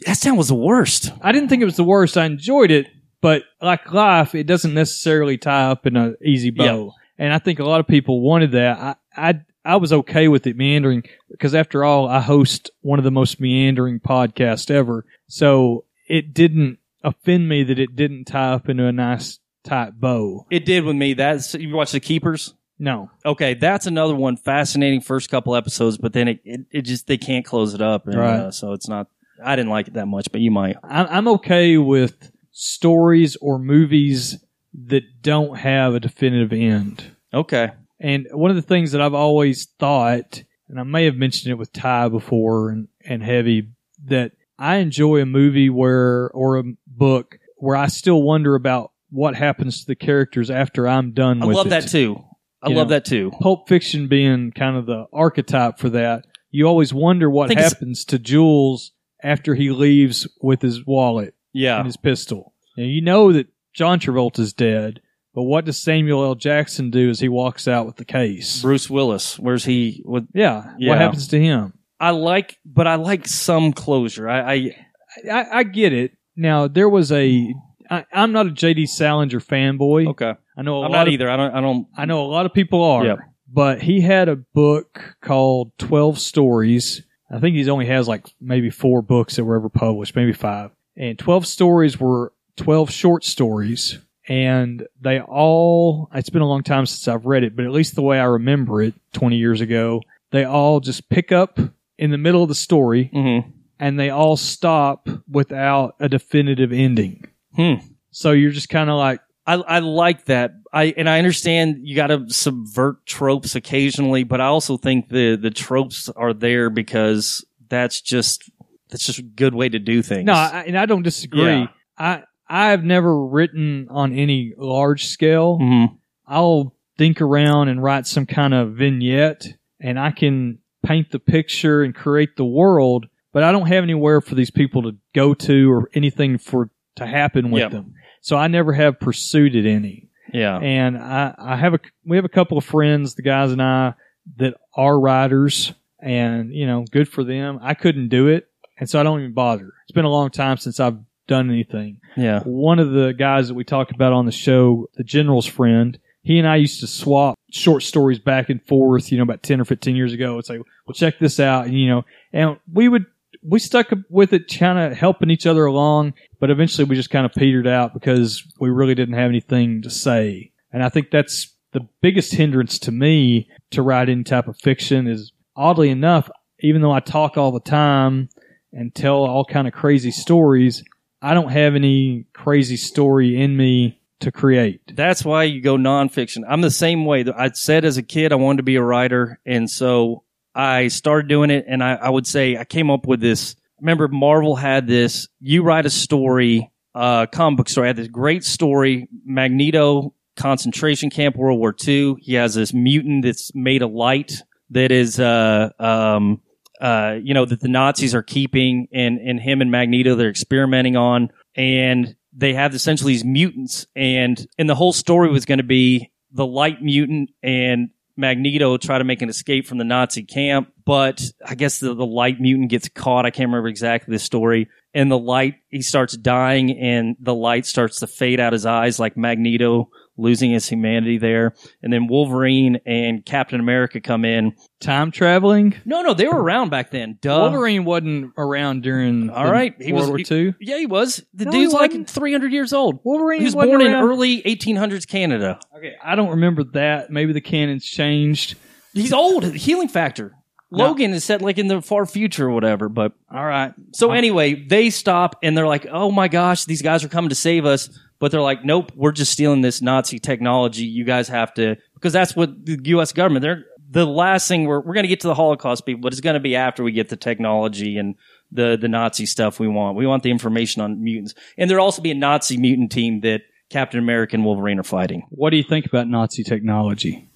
S 0.07 0.21
Town 0.21 0.37
was 0.37 0.49
the 0.49 0.55
worst. 0.55 1.13
I 1.21 1.33
didn't 1.33 1.49
think 1.49 1.63
it 1.63 1.67
was 1.67 1.77
the 1.77 1.85
worst. 1.85 2.17
I 2.17 2.25
enjoyed 2.25 2.71
it, 2.71 2.87
but 3.21 3.43
like 3.61 3.93
life, 3.93 4.35
it 4.35 4.47
doesn't 4.47 4.75
necessarily 4.75 5.39
tie 5.39 5.67
up 5.67 5.87
in 5.87 5.97
an 5.97 6.17
easy 6.25 6.51
bow. 6.51 6.93
And 7.19 7.33
I 7.33 7.39
think 7.39 7.59
a 7.59 7.65
lot 7.65 7.81
of 7.81 7.87
people 7.87 8.21
wanted 8.21 8.53
that. 8.53 8.79
I, 8.79 9.31
I 9.31 9.41
I 9.65 9.77
was 9.77 9.93
okay 9.93 10.29
with 10.29 10.47
it 10.47 10.57
meandering 10.57 11.05
because 11.31 11.55
after 11.55 11.85
all, 11.85 12.09
I 12.09 12.21
host 12.21 12.71
one 12.81 12.99
of 12.99 13.05
the 13.05 13.11
most 13.11 13.41
meandering 13.41 14.01
podcasts 14.01 14.71
ever. 14.71 15.05
So 15.29 15.85
it 16.09 16.35
didn't 16.35 16.79
offend 17.05 17.49
me 17.49 17.65
that 17.65 17.79
it 17.79 17.97
didn't 17.97 18.25
tie 18.25 18.53
up 18.53 18.69
into 18.69 18.87
a 18.87 18.93
nice 18.93 19.39
tight 19.65 20.01
bow. 20.01 20.47
it 20.51 20.65
did 20.65 20.85
with 20.85 20.97
me. 20.97 21.15
That's 21.15 21.55
you 21.55 21.75
watch 21.75 21.93
the 21.93 22.01
Keepers. 22.01 22.55
No. 22.79 23.11
Okay, 23.25 23.55
that's 23.55 23.87
another 23.87 24.15
one. 24.15 24.37
Fascinating 24.37 25.01
first 25.03 25.31
couple 25.31 25.55
episodes, 25.55 25.99
but 25.99 26.13
then 26.13 26.29
it 26.29 26.41
it, 26.45 26.61
it 26.73 26.83
just 26.83 27.07
they 27.07 27.19
can't 27.19 27.45
close 27.45 27.75
it 27.75 27.81
up, 27.83 28.07
and, 28.07 28.17
Right. 28.17 28.41
uh, 28.41 28.51
so 28.51 28.73
it's 28.73 28.89
not. 28.89 29.09
I 29.45 29.57
didn't 29.57 29.71
like 29.71 29.89
it 29.89 29.95
that 29.95 30.07
much, 30.07 30.31
but 30.33 30.41
you 30.41 30.51
might. 30.51 30.77
I'm, 30.85 31.07
I'm 31.11 31.29
okay 31.29 31.77
with 31.79 32.31
stories 32.53 33.37
or 33.37 33.59
movies 33.59 34.43
that 34.87 35.03
don't 35.21 35.59
have 35.59 35.95
a 35.95 36.01
definitive 36.01 36.53
end. 36.53 37.17
Okay. 37.35 37.71
And 38.01 38.27
one 38.33 38.51
of 38.51 38.57
the 38.57 38.63
things 38.63 38.93
that 38.93 39.01
I've 39.01 39.15
always 39.15 39.67
thought, 39.79 40.43
and 40.69 40.79
I 40.79 40.83
may 40.85 41.05
have 41.07 41.17
mentioned 41.17 41.51
it 41.53 41.57
with 41.59 41.73
Ty 41.73 42.09
before 42.09 42.71
and, 42.71 42.89
and 43.05 43.23
Heavy, 43.23 43.69
that 44.07 44.33
I 44.59 44.77
enjoy 44.77 45.21
a 45.21 45.27
movie 45.27 45.71
where, 45.71 46.31
or 46.31 46.59
a 46.59 46.65
book 46.87 47.39
where 47.57 47.77
I 47.77 47.87
still 47.89 48.23
wonder 48.23 48.55
about 48.55 48.93
what 49.13 49.35
happens 49.37 49.81
to 49.81 49.87
the 49.87 49.95
characters 49.95 50.51
after 50.51 50.89
I'm 50.89 51.13
done 51.13 51.43
I 51.43 51.47
with 51.47 51.57
love 51.57 51.67
it. 51.67 51.71
that 51.71 51.89
too. 51.89 52.23
I 52.63 52.71
You 52.71 52.77
love 52.77 52.89
know, 52.89 52.95
that 52.95 53.05
too. 53.05 53.31
Pulp 53.41 53.69
Fiction 53.69 54.09
being 54.09 54.51
kind 54.53 54.77
of 54.77 54.87
the 54.87 55.07
archetype 55.13 55.79
for 55.79 55.91
that. 55.91 56.25
You 56.51 56.67
always 56.67 56.93
wonder 56.95 57.29
what 57.31 57.53
happens 57.53 58.05
to 58.07 58.19
Jules 58.19 58.93
after 59.23 59.55
he 59.55 59.71
leaves 59.71 60.27
with 60.41 60.63
his 60.63 60.85
wallet 60.87 61.35
Yeah. 61.53 61.77
and 61.79 61.87
his 61.87 61.97
pistol. 61.97 62.55
Now, 62.77 62.85
you 62.85 63.01
know 63.03 63.33
that 63.33 63.49
John 63.75 64.01
Travolta's 64.01 64.53
dead, 64.53 65.01
but 65.35 65.43
what 65.45 65.65
does 65.65 65.81
Samuel 65.81 66.25
L. 66.25 66.35
Jackson 66.35 66.91
do 66.91 67.09
as 67.11 67.21
he 67.21 67.29
walks 67.29 67.67
out 67.69 67.87
with 67.87 67.97
the 67.97 68.05
case? 68.05 68.63
Bruce 68.63 68.89
Willis. 68.91 69.39
Where's 69.39 69.65
he? 69.65 70.03
With 70.05 70.27
Yeah, 70.35 70.73
Yeah. 70.79 70.91
what 70.91 70.99
happens 70.99 71.29
to 71.29 71.41
him? 71.41 71.73
I 72.01 72.11
like, 72.11 72.59
but 72.65 72.87
I 72.87 72.97
like 72.97 73.27
some 73.29 73.73
closure. 73.73 74.29
I, 74.29 74.55
I 74.55 74.87
I, 75.31 75.47
I 75.59 75.63
get 75.65 75.93
it. 75.93 76.13
Now 76.37 76.67
there 76.69 76.89
was 76.89 77.13
a. 77.13 77.53
I, 77.91 78.05
I'm 78.13 78.33
not 78.33 78.47
a 78.47 78.51
J.D. 78.51 78.87
Salinger 78.87 79.41
fanboy. 79.41 80.09
okay. 80.11 80.35
I 80.57 80.63
know 80.63 80.83
a 80.83 80.85
I'm 80.87 80.93
lot 80.93 80.99
not 80.99 81.09
of, 81.09 81.15
either. 81.15 81.31
I 81.31 81.37
don't. 81.37 81.55
I 81.55 81.61
don't. 81.61 81.87
I 81.97 82.05
know 82.05 82.25
a 82.25 82.31
lot 82.31 82.47
of 82.47 82.53
people 82.55 82.83
are. 82.83 83.05
Yep. 83.05 83.19
But 83.55 83.83
he 83.83 84.01
had 84.01 84.29
a 84.29 84.37
book 84.37 85.17
called 85.21 85.73
Twelve 85.79 86.19
Stories. 86.19 87.03
I 87.31 87.39
think 87.41 87.57
he's 87.57 87.69
only 87.69 87.87
has 87.87 88.09
like 88.09 88.27
maybe 88.41 88.71
four 88.71 89.03
books 89.03 89.37
that 89.37 89.45
were 89.45 89.57
ever 89.57 89.69
published, 89.69 90.15
maybe 90.17 90.33
five. 90.33 90.71
And 90.97 91.19
twelve 91.19 91.47
stories 91.47 91.99
were 91.99 92.33
twelve 92.57 92.91
short 92.91 93.25
stories, 93.25 93.99
and 94.29 94.87
they 95.01 95.21
all. 95.21 96.09
It's 96.15 96.31
been 96.31 96.43
a 96.43 96.49
long 96.49 96.63
time 96.63 96.87
since 96.87 97.09
I've 97.09 97.27
read 97.27 97.45
it, 97.45 97.57
but 97.57 97.65
at 97.65 97.73
least 97.73 97.95
the 97.95 98.03
way 98.03 98.19
I 98.21 98.25
remember 98.25 98.83
it, 98.83 98.95
twenty 99.13 99.37
years 99.37 99.61
ago, 99.61 100.03
they 100.31 100.45
all 100.45 100.81
just 100.81 101.09
pick 101.09 101.33
up 101.33 101.59
in 101.99 102.11
the 102.11 102.19
middle 102.19 102.43
of 102.43 102.49
the 102.49 102.55
story, 102.55 103.11
Mm-hmm. 103.15 103.51
and 103.79 103.99
they 103.99 104.11
all 104.11 104.37
stop 104.37 105.09
without 105.31 105.95
a 106.01 106.09
definitive 106.09 106.73
ending. 106.73 107.27
Hmm. 107.55 107.75
So 108.11 108.33
you're 108.33 108.51
just 108.51 108.69
kind 108.69 108.91
of 108.91 108.97
like, 108.97 109.21
I, 109.47 109.55
I 109.55 109.79
like 109.81 110.27
that. 110.27 110.53
I 110.73 110.95
and 110.97 111.09
I 111.09 111.19
understand 111.19 111.79
you 111.83 111.97
got 111.97 112.07
to 112.09 112.29
subvert 112.31 113.05
tropes 113.07 113.55
occasionally, 113.55 114.25
but 114.25 114.41
I 114.41 114.47
also 114.47 114.77
think 114.77 115.09
the 115.09 115.37
the 115.37 115.51
tropes 115.51 116.09
are 116.11 116.33
there 116.33 116.71
because 116.71 117.45
that's 117.69 118.01
just 118.01 118.51
that's 118.89 119.05
just 119.05 119.19
a 119.19 119.23
good 119.23 119.55
way 119.55 119.69
to 119.69 119.79
do 119.79 120.03
things. 120.03 120.25
No, 120.27 120.35
I, 120.35 120.65
and 120.67 120.79
I 120.79 120.87
don't 120.87 121.03
disagree. 121.03 121.43
Yeah. 121.43 121.67
I 121.99 122.23
I've 122.49 122.85
never 122.85 123.27
written 123.27 123.89
on 123.91 124.13
any 124.13 124.55
large 124.57 125.07
scale. 125.07 125.59
Mhm. 125.59 125.97
I'll 126.27 126.75
think 126.97 127.21
around 127.21 127.69
and 127.69 127.83
write 127.83 128.07
some 128.07 128.27
kind 128.27 128.55
of 128.55 128.75
vignette, 128.75 129.47
and 129.81 129.99
I 129.99 130.11
can 130.13 130.59
paint 130.85 131.11
the 131.11 131.19
picture 131.19 131.83
and 131.83 131.95
create 131.95 132.37
the 132.37 132.45
world. 132.45 133.07
But 133.33 133.43
I 133.43 133.53
don't 133.53 133.67
have 133.67 133.83
anywhere 133.83 134.21
for 134.21 134.35
these 134.35 134.51
people 134.51 134.83
to 134.83 134.97
go 135.15 135.33
to 135.35 135.73
or 135.73 135.91
anything 135.95 136.39
for 136.39 136.71
to 136.97 137.07
happen 137.07 137.51
with 137.51 137.61
Yep. 137.63 137.71
them. 137.73 137.95
So 138.21 138.37
I 138.37 138.49
never 138.49 138.73
have 138.73 139.01
pursued 139.01 139.55
it 139.57 139.67
any. 139.69 140.09
yeah, 140.33 140.59
And 140.59 140.97
I, 140.97 141.35
I 141.39 141.57
have 141.57 141.75
a 141.75 141.81
we 142.07 142.17
have 142.17 142.25
a 142.25 142.29
couple 142.31 142.57
of 142.59 142.65
friends, 142.65 143.15
the 143.15 143.23
guys 143.23 143.53
and 143.53 143.61
I, 143.63 143.95
that 144.37 144.55
are 144.75 144.99
writers, 144.99 145.73
and 146.01 146.55
you 146.55 146.67
know, 146.67 146.85
good 146.91 147.09
for 147.09 147.25
them. 147.25 147.59
I 147.63 147.75
couldn't 147.75 148.09
do 148.09 148.29
it, 148.29 148.49
and 148.79 148.89
so 148.89 149.01
I 149.01 149.03
don't 149.03 149.21
even 149.21 149.33
bother. 149.33 149.73
It's 149.85 149.93
been 149.93 150.05
a 150.05 150.11
long 150.11 150.31
time 150.31 150.57
since 150.57 150.79
I've 150.81 150.99
done 151.27 151.51
anything. 151.51 152.01
yeah. 152.17 152.41
One 152.45 152.79
of 152.79 152.91
the 152.93 153.13
guys 153.13 153.49
that 153.49 153.55
we 153.55 153.65
talked 153.65 153.93
about 153.93 154.13
on 154.13 154.27
the 154.27 154.33
show, 154.33 154.89
the 154.97 155.05
general's 155.05 155.47
friend, 155.47 155.99
he 156.23 156.39
and 156.39 156.47
I 156.49 156.57
used 156.57 156.81
to 156.81 156.87
swap 156.87 157.37
short 157.51 157.83
stories 157.83 158.19
back 158.19 158.49
and 158.49 158.63
forth. 158.65 159.11
You 159.11 159.19
know, 159.19 159.25
about 159.25 159.43
ten 159.43 159.61
or 159.61 159.65
fifteen 159.65 159.97
years 159.97 160.13
ago. 160.13 160.39
It's 160.39 160.49
like, 160.49 160.61
well, 160.87 160.95
check 160.95 161.19
this 161.19 161.41
out, 161.41 161.67
and 161.67 161.75
you 161.79 161.89
know, 161.89 162.05
and 162.33 162.59
we 162.73 162.89
would 162.89 163.07
we 163.43 163.59
stuck 163.59 163.91
with 164.09 164.33
it, 164.33 164.53
kind 164.57 164.79
of 164.79 164.97
helping 164.97 165.31
each 165.31 165.47
other 165.47 165.65
along. 165.65 166.15
But 166.41 166.51
eventually, 166.51 166.85
we 166.85 166.97
just 166.97 167.11
kind 167.11 167.27
of 167.27 167.33
petered 167.33 167.67
out 167.67 167.95
because 167.95 168.43
we 168.61 168.71
really 168.71 168.95
didn't 168.95 169.15
have 169.15 169.29
anything 169.29 169.83
to 169.83 169.91
say. 169.91 170.53
And 170.73 170.83
I 170.83 170.89
think 170.89 171.11
that's 171.11 171.55
the 171.73 171.87
biggest 172.01 172.35
hindrance 172.35 172.79
to 172.81 172.93
me 172.93 173.49
to 173.71 173.83
write 173.83 174.09
any 174.09 174.25
type 174.25 174.49
of 174.49 174.57
fiction. 174.59 175.07
Is 175.07 175.33
oddly 175.57 175.91
enough, 175.91 176.31
even 176.61 176.83
though 176.83 176.93
I 176.93 177.01
talk 177.01 177.37
all 177.37 177.53
the 177.53 177.61
time 177.61 178.29
and 178.73 178.95
tell 178.95 179.25
all 179.25 179.45
kind 179.45 179.67
of 179.67 179.75
crazy 179.75 180.11
stories, 180.11 180.83
I 181.21 181.35
don't 181.35 181.51
have 181.51 181.75
any 181.75 182.27
crazy 182.33 182.77
story 182.77 183.41
in 183.41 183.57
me 183.57 184.01
to 184.21 184.33
create. 184.33 184.81
That's 184.95 185.25
why 185.25 185.45
you 185.45 185.61
go 185.61 185.77
nonfiction. 185.77 186.43
I'm 186.49 186.61
the 186.61 186.71
same 186.71 187.05
way. 187.05 187.25
I 187.37 187.51
said 187.51 187.85
as 187.85 187.97
a 187.97 188.03
kid 188.03 188.33
I 188.33 188.37
wanted 188.37 188.59
to 188.59 188.63
be 188.63 188.77
a 188.77 188.83
writer, 188.83 189.41
and 189.45 189.69
so 189.69 190.23
I 190.55 190.89
started 190.89 191.29
doing 191.29 191.51
it. 191.51 191.65
And 191.69 191.83
I, 191.83 191.95
I 191.95 192.09
would 192.11 192.27
say 192.27 192.57
I 192.57 192.65
came 192.65 192.91
up 192.91 193.07
with 193.07 193.21
this. 193.21 193.57
Remember, 193.81 194.09
Marvel 194.09 194.57
had 194.57 194.87
this. 194.87 195.29
You 195.41 195.63
write 195.63 195.87
a 195.87 195.91
story, 195.91 196.71
uh, 196.95 197.27
comic 197.27 197.59
book 197.59 197.69
story. 197.69 197.87
I 197.87 197.91
Had 197.91 197.97
this 197.97 198.09
great 198.09 198.45
story. 198.45 199.09
Magneto 199.25 200.15
concentration 200.37 201.11
camp, 201.11 201.37
World 201.37 201.59
War 201.59 201.75
II. 201.87 202.17
He 202.21 202.35
has 202.35 202.55
this 202.55 202.73
mutant 202.73 203.25
that's 203.25 203.55
made 203.55 203.83
of 203.83 203.93
light 203.93 204.43
that 204.71 204.91
is, 204.91 205.21
uh, 205.21 205.71
um, 205.79 206.41
uh, 206.81 207.17
you 207.23 207.35
know, 207.35 207.45
that 207.45 207.61
the 207.61 207.69
Nazis 207.69 208.15
are 208.15 208.23
keeping, 208.23 208.89
and 208.93 209.19
and 209.19 209.39
him 209.39 209.61
and 209.61 209.71
Magneto 209.71 210.15
they're 210.17 210.31
experimenting 210.31 210.97
on, 210.97 211.31
and 211.55 212.17
they 212.33 212.55
have 212.55 212.75
essentially 212.75 213.13
these 213.13 213.25
mutants, 213.25 213.87
and 213.95 214.45
and 214.59 214.69
the 214.69 214.75
whole 214.75 214.93
story 214.93 215.31
was 215.31 215.45
going 215.45 215.59
to 215.59 215.65
be 215.65 216.11
the 216.33 216.47
light 216.47 216.83
mutant 216.83 217.31
and 217.43 217.91
Magneto 218.17 218.77
try 218.77 218.99
to 218.99 219.05
make 219.05 219.23
an 219.23 219.29
escape 219.29 219.67
from 219.67 219.79
the 219.79 219.85
Nazi 219.85 220.23
camp, 220.23 220.73
but 220.85 221.23
I 221.45 221.55
guess 221.55 221.79
the, 221.79 221.95
the 221.95 222.07
light 222.07 222.41
mutant 222.41 222.71
gets 222.71 222.89
caught. 222.89 223.25
I 223.25 223.31
can't 223.31 223.49
remember 223.49 223.69
exactly 223.69 224.13
the 224.13 224.19
story. 224.19 224.69
And 224.95 225.11
the 225.11 225.19
light, 225.19 225.55
he 225.71 225.81
starts 225.81 226.17
dying, 226.17 226.79
and 226.79 227.17
the 227.19 227.35
light 227.35 227.65
starts 227.65 228.01
to 228.01 228.07
fade 228.07 228.41
out 228.41 228.53
his 228.53 228.67
eyes, 228.67 228.99
like 228.99 229.17
Magneto 229.17 229.91
losing 230.19 230.51
his 230.51 230.69
humanity 230.69 231.19
there. 231.19 231.55
And 231.83 231.93
then 231.93 232.07
Wolverine 232.07 232.79
and 232.87 233.25
Captain 233.25 233.59
America 233.61 234.01
come 234.01 234.25
in. 234.25 234.53
Time 234.81 235.11
traveling? 235.11 235.75
No, 235.85 236.03
no, 236.03 236.13
they 236.15 236.27
were 236.27 236.41
around 236.43 236.71
back 236.71 236.91
then. 236.91 237.19
Duh. 237.23 237.39
Wolverine 237.41 237.85
wasn't 237.85 238.33
around 238.37 238.83
during 238.83 239.31
All 239.31 239.51
right, 239.51 239.75
he 239.81 239.93
World 239.93 240.13
was. 240.13 240.31
War 240.31 240.39
II. 240.39 240.55
yeah, 240.61 240.79
he 240.79 240.87
was. 240.87 241.25
The 241.35 241.47
No, 241.47 241.51
he 241.53 241.59
dude's 241.61 241.73
like 241.73 241.91
wasn't. 241.93 242.11
300 242.11 242.53
years 242.53 242.73
old. 242.73 243.01
Wolverine 243.05 243.41
He 243.41 243.45
was 243.47 243.55
wasn't 243.55 243.71
born 243.73 243.81
in 243.83 243.93
around. 243.93 244.05
early 244.09 244.43
1800s 244.43 245.07
Canada. 245.07 245.59
Okay, 245.77 245.95
I 246.03 246.15
don't 246.17 246.31
remember 246.31 246.65
that. 246.75 247.11
Maybe 247.11 247.33
the 247.33 247.41
canon's 247.41 247.85
changed. 247.85 248.57
He's 248.93 249.13
old. 249.13 249.45
Healing 249.55 249.89
factor. 249.89 250.33
Logan 250.75 251.13
is 251.13 251.23
set 251.23 251.43
like 251.43 251.59
in 251.59 251.67
the 251.69 251.83
far 251.83 252.07
future 252.07 252.47
or 252.47 252.51
whatever. 252.51 252.89
But 252.89 253.13
all 253.31 253.45
right. 253.45 253.75
So 253.93 254.13
anyway, 254.13 254.55
they 254.67 254.89
stop 254.89 255.37
and 255.43 255.55
they're 255.57 255.67
like, 255.67 255.87
"Oh 255.93 256.11
my 256.11 256.29
gosh, 256.29 256.65
these 256.65 256.81
guys 256.81 257.05
are 257.05 257.09
coming 257.09 257.29
to 257.29 257.35
save 257.35 257.67
us!" 257.67 257.91
But 258.23 258.31
they're 258.31 258.41
like, 258.41 258.65
"Nope, 258.65 258.93
we're 258.95 259.11
just 259.11 259.33
stealing 259.33 259.63
this 259.63 259.83
Nazi 259.83 260.21
technology. 260.21 260.85
You 260.85 261.03
guys 261.03 261.27
have 261.27 261.53
to 261.55 261.77
because 261.95 262.13
that's 262.13 262.37
what 262.37 262.65
the 262.65 262.79
U.S. 262.85 263.13
government. 263.13 263.43
They're 263.43 263.65
the 263.91 264.07
last 264.07 264.47
thing 264.47 264.65
we're 264.65 264.79
we're 264.79 264.95
going 264.95 265.03
to 265.03 265.09
get 265.09 265.19
to 265.23 265.27
the 265.27 265.35
Holocaust 265.35 265.85
people, 265.85 266.03
but 266.03 266.13
it's 266.13 266.21
going 266.21 266.35
to 266.35 266.41
be 266.41 266.55
after 266.55 266.85
we 266.85 266.93
get 266.93 267.09
the 267.09 267.17
technology 267.17 267.99
and 267.99 268.15
the 268.53 268.79
the 268.81 268.87
Nazi 268.87 269.27
stuff 269.27 269.59
we 269.59 269.67
want. 269.67 269.97
We 269.97 270.07
want 270.07 270.23
the 270.23 270.31
information 270.31 270.83
on 270.83 271.03
mutants, 271.03 271.35
and 271.59 271.69
there'll 271.69 271.85
also 271.85 272.01
be 272.01 272.13
a 272.13 272.15
Nazi 272.15 272.57
mutant 272.57 272.93
team 272.93 273.23
that 273.23 273.41
Captain 273.71 273.99
America 273.99 274.37
and 274.37 274.45
Wolverine 274.45 274.79
are 274.79 274.85
fighting. 274.85 275.27
What 275.31 275.51
do 275.51 275.57
you 275.57 275.65
think 275.65 275.87
about 275.87 276.07
Nazi 276.07 276.45
technology? 276.45 277.29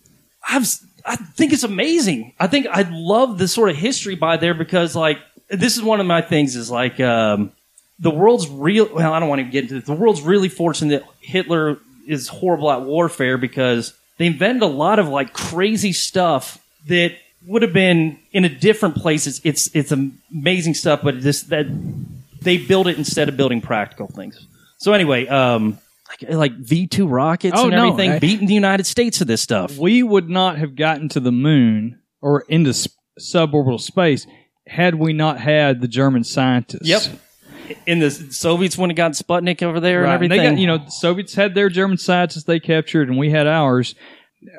I've, 0.48 0.68
I 1.04 1.16
think 1.16 1.52
it's 1.52 1.64
amazing. 1.64 2.32
I 2.38 2.46
think 2.46 2.68
I 2.70 2.86
love 2.88 3.38
the 3.38 3.48
sort 3.48 3.70
of 3.70 3.76
history 3.76 4.14
by 4.14 4.36
there 4.36 4.54
because 4.54 4.94
like 4.94 5.18
this 5.50 5.76
is 5.76 5.82
one 5.82 5.98
of 5.98 6.06
my 6.06 6.22
things 6.22 6.54
is 6.54 6.70
like 6.70 7.00
um, 7.00 7.50
the 7.98 8.10
world's 8.10 8.48
real. 8.48 8.88
Well, 8.92 9.12
I 9.12 9.20
don't 9.20 9.28
want 9.28 9.40
to 9.40 9.44
get 9.44 9.62
into 9.64 9.74
this. 9.74 9.84
The 9.84 9.94
world's 9.94 10.22
really 10.22 10.48
fortunate 10.48 11.00
that 11.02 11.08
Hitler 11.20 11.78
is 12.06 12.28
horrible 12.28 12.70
at 12.70 12.82
warfare 12.82 13.36
because 13.38 13.94
they 14.18 14.26
invented 14.26 14.62
a 14.62 14.66
lot 14.66 14.98
of 14.98 15.08
like 15.08 15.32
crazy 15.32 15.92
stuff 15.92 16.58
that 16.88 17.12
would 17.46 17.62
have 17.62 17.72
been 17.72 18.18
in 18.32 18.44
a 18.44 18.48
different 18.48 18.96
place. 18.96 19.26
It's 19.26 19.40
it's, 19.44 19.74
it's 19.74 19.92
amazing 19.92 20.74
stuff, 20.74 21.00
but 21.02 21.22
this 21.22 21.42
that 21.44 21.66
they 22.42 22.58
build 22.58 22.86
it 22.86 22.98
instead 22.98 23.28
of 23.28 23.36
building 23.36 23.60
practical 23.60 24.06
things. 24.08 24.46
So 24.78 24.92
anyway, 24.92 25.26
um, 25.26 25.78
like, 26.08 26.30
like 26.32 26.52
V 26.58 26.86
two 26.86 27.08
rockets 27.08 27.54
Oh, 27.56 27.64
and 27.64 27.70
no, 27.72 27.88
everything, 27.88 28.12
I- 28.12 28.18
beating 28.18 28.46
the 28.46 28.54
United 28.54 28.84
States 28.86 29.18
to 29.18 29.24
this 29.24 29.40
stuff. 29.40 29.76
We 29.78 30.02
would 30.02 30.28
not 30.28 30.58
have 30.58 30.76
gotten 30.76 31.08
to 31.10 31.20
the 31.20 31.32
moon 31.32 31.98
or 32.20 32.44
into 32.48 32.70
s- 32.70 32.88
suborbital 33.18 33.80
space 33.80 34.26
had 34.66 34.94
we 34.96 35.12
not 35.12 35.40
had 35.40 35.80
the 35.80 35.88
German 35.88 36.24
scientists. 36.24 36.82
Yep. 36.86 37.02
In 37.86 37.98
the 37.98 38.10
Soviets 38.10 38.76
when 38.78 38.90
it 38.90 38.94
got 38.94 39.12
Sputnik 39.12 39.62
over 39.62 39.80
there 39.80 40.02
Right. 40.02 40.06
and 40.06 40.14
everything. 40.14 40.50
got, 40.54 40.58
you 40.58 40.66
know, 40.66 40.78
the 40.78 40.90
Soviets 40.90 41.34
had 41.34 41.54
their 41.54 41.68
German 41.68 41.98
scientists 41.98 42.44
they 42.44 42.60
captured, 42.60 43.08
and 43.08 43.18
we 43.18 43.30
had 43.30 43.46
ours. 43.46 43.94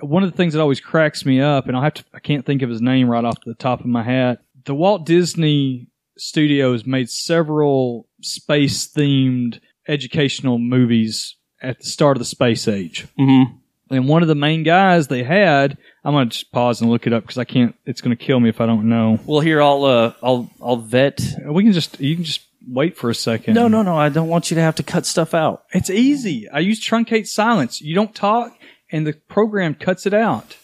One 0.01 0.23
of 0.23 0.31
the 0.31 0.35
things 0.37 0.53
that 0.53 0.61
always 0.61 0.79
cracks 0.79 1.25
me 1.25 1.39
up, 1.39 1.67
and 1.67 1.75
I'll 1.77 1.83
have 1.83 1.93
to, 1.95 2.03
I 2.13 2.19
can't 2.19 2.45
think 2.45 2.61
of 2.61 2.69
his 2.69 2.81
name 2.81 3.09
right 3.09 3.23
off 3.23 3.37
the 3.45 3.53
top 3.53 3.79
of 3.79 3.85
my 3.85 4.03
hat. 4.03 4.39
The 4.65 4.75
Walt 4.75 5.05
Disney 5.05 5.87
Studios 6.17 6.85
made 6.85 7.09
several 7.09 8.07
space 8.21 8.91
themed 8.91 9.59
educational 9.87 10.57
movies 10.57 11.35
at 11.61 11.79
the 11.79 11.85
start 11.85 12.17
of 12.17 12.19
the 12.19 12.25
space 12.25 12.67
age. 12.67 13.07
Mm-hmm. 13.19 13.55
And 13.89 14.09
one 14.09 14.21
of 14.21 14.27
the 14.27 14.35
main 14.35 14.63
guys 14.63 15.07
they 15.07 15.23
had, 15.23 15.77
I'm 16.03 16.13
going 16.13 16.27
to 16.29 16.33
just 16.37 16.51
pause 16.51 16.81
and 16.81 16.89
look 16.89 17.07
it 17.07 17.13
up 17.13 17.23
because 17.23 17.37
I 17.37 17.45
can't, 17.45 17.73
it's 17.85 18.01
going 18.01 18.15
to 18.15 18.21
kill 18.21 18.39
me 18.41 18.49
if 18.49 18.59
I 18.59 18.65
don't 18.65 18.89
know. 18.89 19.17
Well, 19.25 19.39
here 19.39 19.61
I'll 19.61 19.85
uh, 19.85 20.13
I'll 20.21 20.49
I'll 20.61 20.75
vet. 20.75 21.21
We 21.45 21.63
can 21.63 21.71
just, 21.71 21.97
you 22.01 22.15
can 22.15 22.25
just 22.25 22.41
wait 22.68 22.97
for 22.97 23.09
a 23.09 23.15
second. 23.15 23.53
No, 23.53 23.68
no, 23.68 23.82
no. 23.82 23.97
I 23.97 24.09
don't 24.09 24.28
want 24.28 24.51
you 24.51 24.55
to 24.55 24.61
have 24.61 24.76
to 24.76 24.84
cut 24.84 25.05
stuff 25.05 25.34
out. 25.34 25.63
It's 25.72 25.89
easy. 25.89 26.49
I 26.49 26.59
use 26.59 26.86
truncate 26.86 27.28
silence. 27.28 27.82
You 27.82 27.95
don't 27.95 28.13
talk, 28.13 28.53
and 28.91 29.05
the 29.07 29.13
program 29.13 29.76
cuts 29.76 30.05
it 30.05 30.13
out. 30.13 30.57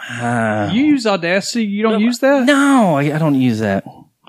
Ah. 0.00 0.72
you 0.72 0.84
use 0.84 1.06
Audacity. 1.06 1.64
You 1.64 1.82
don't 1.84 2.00
use 2.00 2.18
that. 2.18 2.44
No, 2.44 2.96
I, 2.96 3.14
I 3.14 3.18
don't 3.18 3.40
use 3.40 3.60
that. 3.60 3.84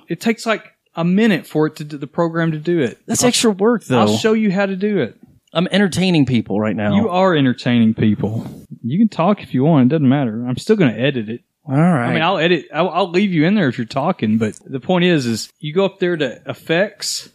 It 0.07 0.21
takes 0.21 0.45
like 0.45 0.65
a 0.95 1.03
minute 1.03 1.47
for 1.47 1.65
it 1.67 1.77
to 1.77 1.83
do, 1.83 1.97
the 1.97 2.07
program 2.07 2.51
to 2.51 2.59
do 2.59 2.79
it. 2.79 2.99
That's 3.07 3.23
I'll- 3.23 3.29
extra 3.29 3.51
work, 3.51 3.83
though. 3.85 3.99
I'll 3.99 4.17
show 4.17 4.33
you 4.33 4.51
how 4.51 4.65
to 4.65 4.75
do 4.75 4.99
it. 4.99 5.17
I'm 5.55 5.67
entertaining 5.71 6.25
people 6.25 6.59
right 6.59 6.75
now. 6.75 6.95
You 6.95 7.09
are 7.09 7.35
entertaining 7.35 7.93
people. 7.93 8.47
You 8.83 8.97
can 8.97 9.07
talk 9.07 9.41
if 9.43 9.53
you 9.53 9.63
want. 9.63 9.85
It 9.85 9.95
doesn't 9.95 10.09
matter. 10.09 10.45
I'm 10.47 10.57
still 10.57 10.75
going 10.75 10.93
to 10.93 10.99
edit 10.99 11.29
it. 11.29 11.41
All 11.65 11.75
right. 11.75 12.09
I 12.09 12.13
mean, 12.13 12.21
I'll 12.21 12.37
edit. 12.37 12.67
I'll, 12.73 12.89
I'll 12.89 13.09
leave 13.09 13.31
you 13.31 13.45
in 13.45 13.55
there 13.55 13.69
if 13.69 13.77
you're 13.77 13.85
talking. 13.85 14.37
But 14.37 14.59
the 14.65 14.79
point 14.79 15.05
is, 15.05 15.25
is 15.25 15.51
you 15.59 15.73
go 15.73 15.85
up 15.85 15.99
there 15.99 16.17
to 16.17 16.41
effects 16.45 17.29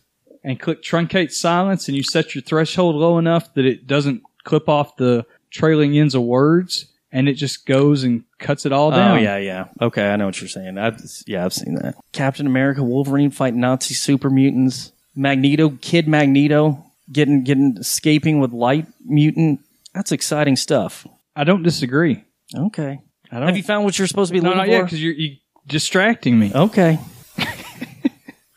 and 0.45 0.61
click 0.61 0.83
truncate 0.83 1.33
silence, 1.33 1.89
and 1.89 1.97
you 1.97 2.03
set 2.03 2.35
your 2.35 2.43
threshold 2.43 2.97
low 2.97 3.19
enough 3.19 3.53
that 3.55 3.65
it 3.65 3.87
doesn't 3.87 4.23
clip 4.45 4.69
off 4.69 4.97
the 4.97 5.25
trailing 5.51 5.97
ends 5.97 6.15
of 6.15 6.23
words, 6.23 6.87
and 7.11 7.29
it 7.29 7.35
just 7.35 7.67
goes 7.67 8.05
and 8.05 8.25
cuts 8.39 8.67
it 8.67 8.73
all 8.73 8.89
oh, 8.89 8.97
down. 8.97 9.19
Oh 9.19 9.21
yeah, 9.21 9.39
yeah. 9.39 9.69
Okay, 9.81 10.07
I 10.07 10.17
know 10.17 10.27
what 10.27 10.41
you're 10.41 10.49
saying. 10.49 10.77
I've, 10.79 11.01
yeah, 11.27 11.45
I've 11.45 11.55
seen 11.55 11.75
that. 11.77 11.95
Captain 12.13 12.47
America, 12.47 12.83
Wolverine 12.83 13.31
fighting 13.31 13.61
Nazi 13.61 13.95
super 13.95 14.31
mutants. 14.31 14.93
Magneto, 15.15 15.71
Kid 15.81 16.07
Magneto, 16.07 16.85
getting 17.11 17.43
getting 17.43 17.77
escaping 17.79 18.41
with 18.41 18.53
light 18.53 18.87
mutant. 19.05 19.61
That's 19.95 20.13
exciting 20.13 20.57
stuff. 20.57 21.07
I 21.35 21.45
don't 21.45 21.63
disagree. 21.63 22.25
Okay. 22.55 23.01
I 23.31 23.39
don't. 23.39 23.49
Have 23.49 23.57
you 23.57 23.63
found 23.63 23.85
what 23.85 23.99
you're 23.99 24.09
supposed 24.09 24.29
to 24.29 24.35
be 24.35 24.41
no, 24.41 24.51
looking 24.51 24.59
not 24.59 24.69
yet 24.69 24.85
because 24.85 25.03
you're, 25.03 25.13
you're 25.15 25.37
distracting 25.67 26.39
me. 26.39 26.53
Okay. 26.55 26.99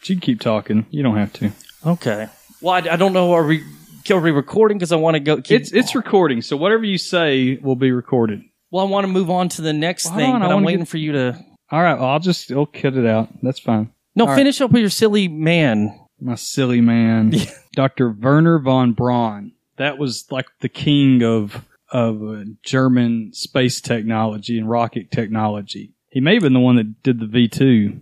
You 0.03 0.15
can 0.15 0.19
keep 0.21 0.41
talking. 0.41 0.87
You 0.89 1.03
don't 1.03 1.15
have 1.15 1.31
to. 1.33 1.51
Okay. 1.85 2.27
Well, 2.59 2.73
I, 2.73 2.93
I 2.93 2.95
don't 2.95 3.13
know. 3.13 3.33
Are 3.33 3.45
we 3.45 3.63
are 4.09 4.19
we 4.19 4.31
recording? 4.31 4.77
Because 4.79 4.91
I 4.91 4.95
want 4.95 5.13
to 5.13 5.19
go. 5.19 5.37
Keep, 5.37 5.61
It's 5.61 5.71
it's 5.71 5.93
recording, 5.95 6.41
so 6.41 6.57
whatever 6.57 6.83
you 6.83 6.97
say 6.97 7.57
will 7.57 7.75
be 7.75 7.91
recorded. 7.91 8.41
well, 8.71 8.85
I 8.85 8.89
want 8.89 9.05
to 9.05 9.07
move 9.13 9.29
on 9.29 9.47
to 9.49 9.61
the 9.61 9.73
next 9.73 10.07
Hold 10.07 10.17
thing, 10.19 10.29
on, 10.31 10.41
I 10.41 10.45
but 10.45 10.49
I'm 10.49 10.53
wanna 10.55 10.65
waiting 10.65 10.79
get- 10.81 10.87
for 10.89 10.97
you 10.97 11.11
to. 11.13 11.45
All 11.71 11.81
right, 11.81 11.99
well, 11.99 12.09
I'll 12.09 12.19
just 12.19 12.51
I'll 12.51 12.65
cut 12.65 12.95
it 12.95 13.05
out. 13.05 13.29
That's 13.43 13.59
fine. 13.59 13.91
No, 14.15 14.25
right. 14.25 14.35
finish 14.35 14.59
up 14.59 14.71
with 14.71 14.81
your 14.81 14.89
silly 14.89 15.27
man. 15.27 15.97
My 16.19 16.35
silly 16.35 16.81
man, 16.81 17.33
Dr. 17.73 18.09
Wernher 18.09 18.57
von 18.59 18.93
Braun. 18.93 19.53
That 19.77 19.97
was 19.99 20.25
like 20.31 20.47
the 20.61 20.69
king 20.69 21.23
of 21.23 21.63
of 21.91 22.23
uh, 22.23 22.43
German 22.63 23.31
space 23.33 23.81
technology 23.81 24.57
and 24.57 24.69
rocket 24.69 25.11
technology. 25.11 25.93
He 26.09 26.19
may 26.21 26.33
have 26.35 26.43
been 26.43 26.53
the 26.53 26.59
one 26.59 26.75
that 26.77 27.03
did 27.03 27.19
the 27.19 27.25
V 27.27 27.47
two. 27.47 28.01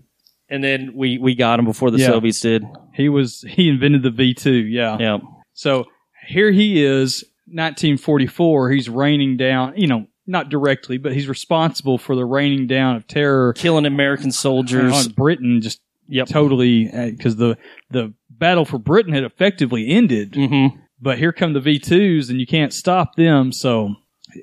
And 0.50 0.64
then 0.64 0.94
we 0.96 1.18
we 1.18 1.36
got 1.36 1.60
him 1.60 1.66
before 1.66 1.92
the 1.92 2.00
Yeah. 2.00 2.08
Soviets 2.08 2.40
did. 2.42 2.64
He 2.94 3.08
was 3.10 3.46
he 3.48 3.70
invented 3.70 4.04
the 4.04 4.10
V 4.12 4.34
two. 4.34 4.52
Yeah. 4.54 4.98
Yeah. 5.00 5.18
So 5.54 5.86
here 6.28 6.52
he 6.52 6.84
is, 6.84 7.24
1944. 7.48 8.72
He's 8.72 8.90
raining 8.90 9.38
down. 9.38 9.74
You 9.76 9.88
know, 9.88 10.08
not 10.28 10.50
directly, 10.50 10.98
but 10.98 11.14
he's 11.14 11.28
responsible 11.28 11.98
for 11.98 12.16
the 12.16 12.26
raining 12.26 12.68
down 12.68 12.96
of 12.96 13.08
terror 13.08 13.54
Killing 13.54 13.86
American 13.86 14.32
soldiers. 14.32 14.94
on 14.94 15.12
Britain. 15.14 15.62
Just 15.62 15.82
Yep. 16.12 16.28
totally 16.30 16.86
because 17.12 17.36
the 17.36 17.56
the 17.92 18.14
battle 18.32 18.66
for 18.66 18.80
Britain 18.80 19.14
had 19.14 19.24
effectively 19.24 19.88
ended. 19.90 20.32
Mm-hmm. 20.32 20.79
But 21.02 21.18
here 21.18 21.32
come 21.32 21.54
the 21.54 21.60
V2s 21.60 22.30
and 22.30 22.40
you 22.40 22.48
can't 22.48 22.74
stop 22.74 23.16
them. 23.16 23.52
So, 23.52 23.96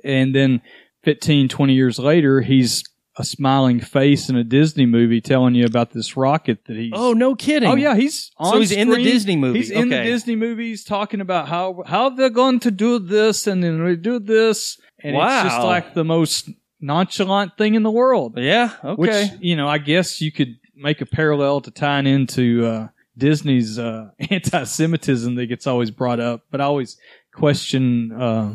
and 0.04 0.34
then 0.34 0.62
15, 1.04 1.48
20 1.48 1.74
years 1.74 1.98
later, 1.98 2.40
he's 2.40 2.82
a 3.18 3.24
smiling 3.24 3.80
face 3.80 4.28
in 4.28 4.36
a 4.36 4.44
Disney 4.44 4.84
movie 4.86 5.20
telling 5.20 5.54
you 5.54 5.64
about 5.64 5.90
this 5.90 6.16
rocket 6.16 6.64
that 6.66 6.76
he's. 6.76 6.92
Oh, 6.94 7.12
no 7.12 7.34
kidding. 7.34 7.68
Oh 7.68 7.74
yeah, 7.74 7.94
he's 7.94 8.30
on 8.36 8.52
So 8.52 8.61
he's 8.61 8.72
in 8.72 8.90
the. 8.90 9.02
Disney 9.02 9.36
movie. 9.36 9.59
He's 9.59 9.70
in 9.70 9.88
the 9.88 10.02
Disney 10.02 10.36
movies 10.36 10.84
talking 10.84 11.20
about 11.20 11.48
how 11.48 11.82
how 11.86 12.11
they're 12.11 12.28
going 12.30 12.61
to 12.61 12.70
do 12.70 12.98
this 12.98 13.46
and 13.46 13.62
then 13.62 13.82
we 13.82 13.96
do 13.96 14.18
this, 14.18 14.78
and 15.02 15.16
it's 15.16 15.42
just 15.42 15.62
like 15.62 15.94
the 15.94 16.04
most 16.04 16.50
nonchalant 16.80 17.57
thing 17.57 17.74
in 17.74 17.82
the 17.82 17.90
world. 17.90 18.34
Yeah. 18.36 18.72
Okay. 18.84 18.94
Which 18.96 19.30
you 19.40 19.57
know, 19.57 19.68
I 19.68 19.78
guess 19.78 20.20
you 20.20 20.30
could 20.30 20.57
make 20.74 21.00
a 21.00 21.07
parallel 21.07 21.62
to 21.62 21.70
tying 21.70 22.07
into 22.07 22.66
uh, 22.66 22.88
Disney's 23.18 23.78
uh, 23.78 24.10
anti-Semitism 24.30 25.34
that 25.36 25.46
gets 25.46 25.66
always 25.66 25.90
brought 25.90 26.20
up, 26.20 26.42
but 26.50 26.60
I 26.60 26.64
always 26.64 26.96
question. 27.32 28.12
Uh, 28.12 28.54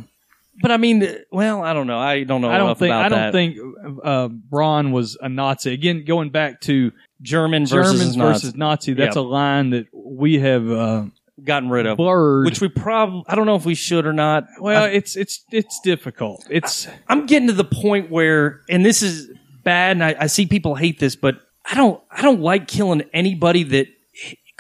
but 0.62 0.72
I 0.72 0.78
mean, 0.78 1.08
well, 1.32 1.64
I 1.64 1.74
don't 1.74 1.88
know. 1.88 1.98
I 2.00 2.24
don't 2.24 2.42
know 2.42 2.52
I 2.52 2.58
don't 2.58 2.78
think 2.78 2.94
I 2.94 3.10
don't 3.10 3.20
that. 3.20 3.32
think 3.34 3.58
uh, 4.04 4.28
Braun 4.28 4.92
was 4.92 5.18
a 5.22 5.30
Nazi. 5.30 5.74
Again, 5.74 6.04
going 6.06 6.30
back 6.30 6.62
to 6.62 6.92
German 7.22 7.66
versus 7.66 7.94
Germans 8.00 8.18
Nazi. 8.18 8.34
versus 8.34 8.56
Nazi, 8.56 8.94
that's 8.94 9.16
Yep. 9.16 9.26
a 9.26 9.28
line 9.28 9.70
that 9.72 9.88
we 9.94 10.40
have 10.40 10.70
uh, 10.70 11.04
gotten 11.44 11.70
rid 11.70 11.88
of. 11.88 11.98
blurred. 11.98 12.46
Which 12.46 12.62
we 12.62 12.68
probably 12.68 13.24
I 13.28 13.36
don't 13.36 13.46
know 13.48 13.56
if 13.56 13.66
we 13.66 13.76
should 13.76 14.06
or 14.06 14.14
not. 14.14 14.46
well, 14.60 14.84
I, 14.84 14.90
it's 14.90 15.16
it's 15.16 15.44
it's 15.52 15.80
difficult. 15.80 16.46
It's 16.50 16.88
I'm 17.08 17.26
getting 17.26 17.48
to 17.48 17.54
the 17.54 17.64
point 17.64 18.12
where, 18.12 18.62
and 18.70 18.86
this 18.86 19.02
is 19.02 19.32
bad, 19.64 19.94
and 19.98 20.04
I, 20.04 20.16
I 20.20 20.28
see 20.28 20.46
people 20.46 20.76
hate 20.76 21.00
this, 21.00 21.16
but 21.16 21.40
I 21.66 21.74
don't 21.76 22.00
I 22.12 22.22
don't 22.22 22.42
like 22.42 22.68
killing 22.68 23.04
anybody 23.14 23.64
that 23.64 23.88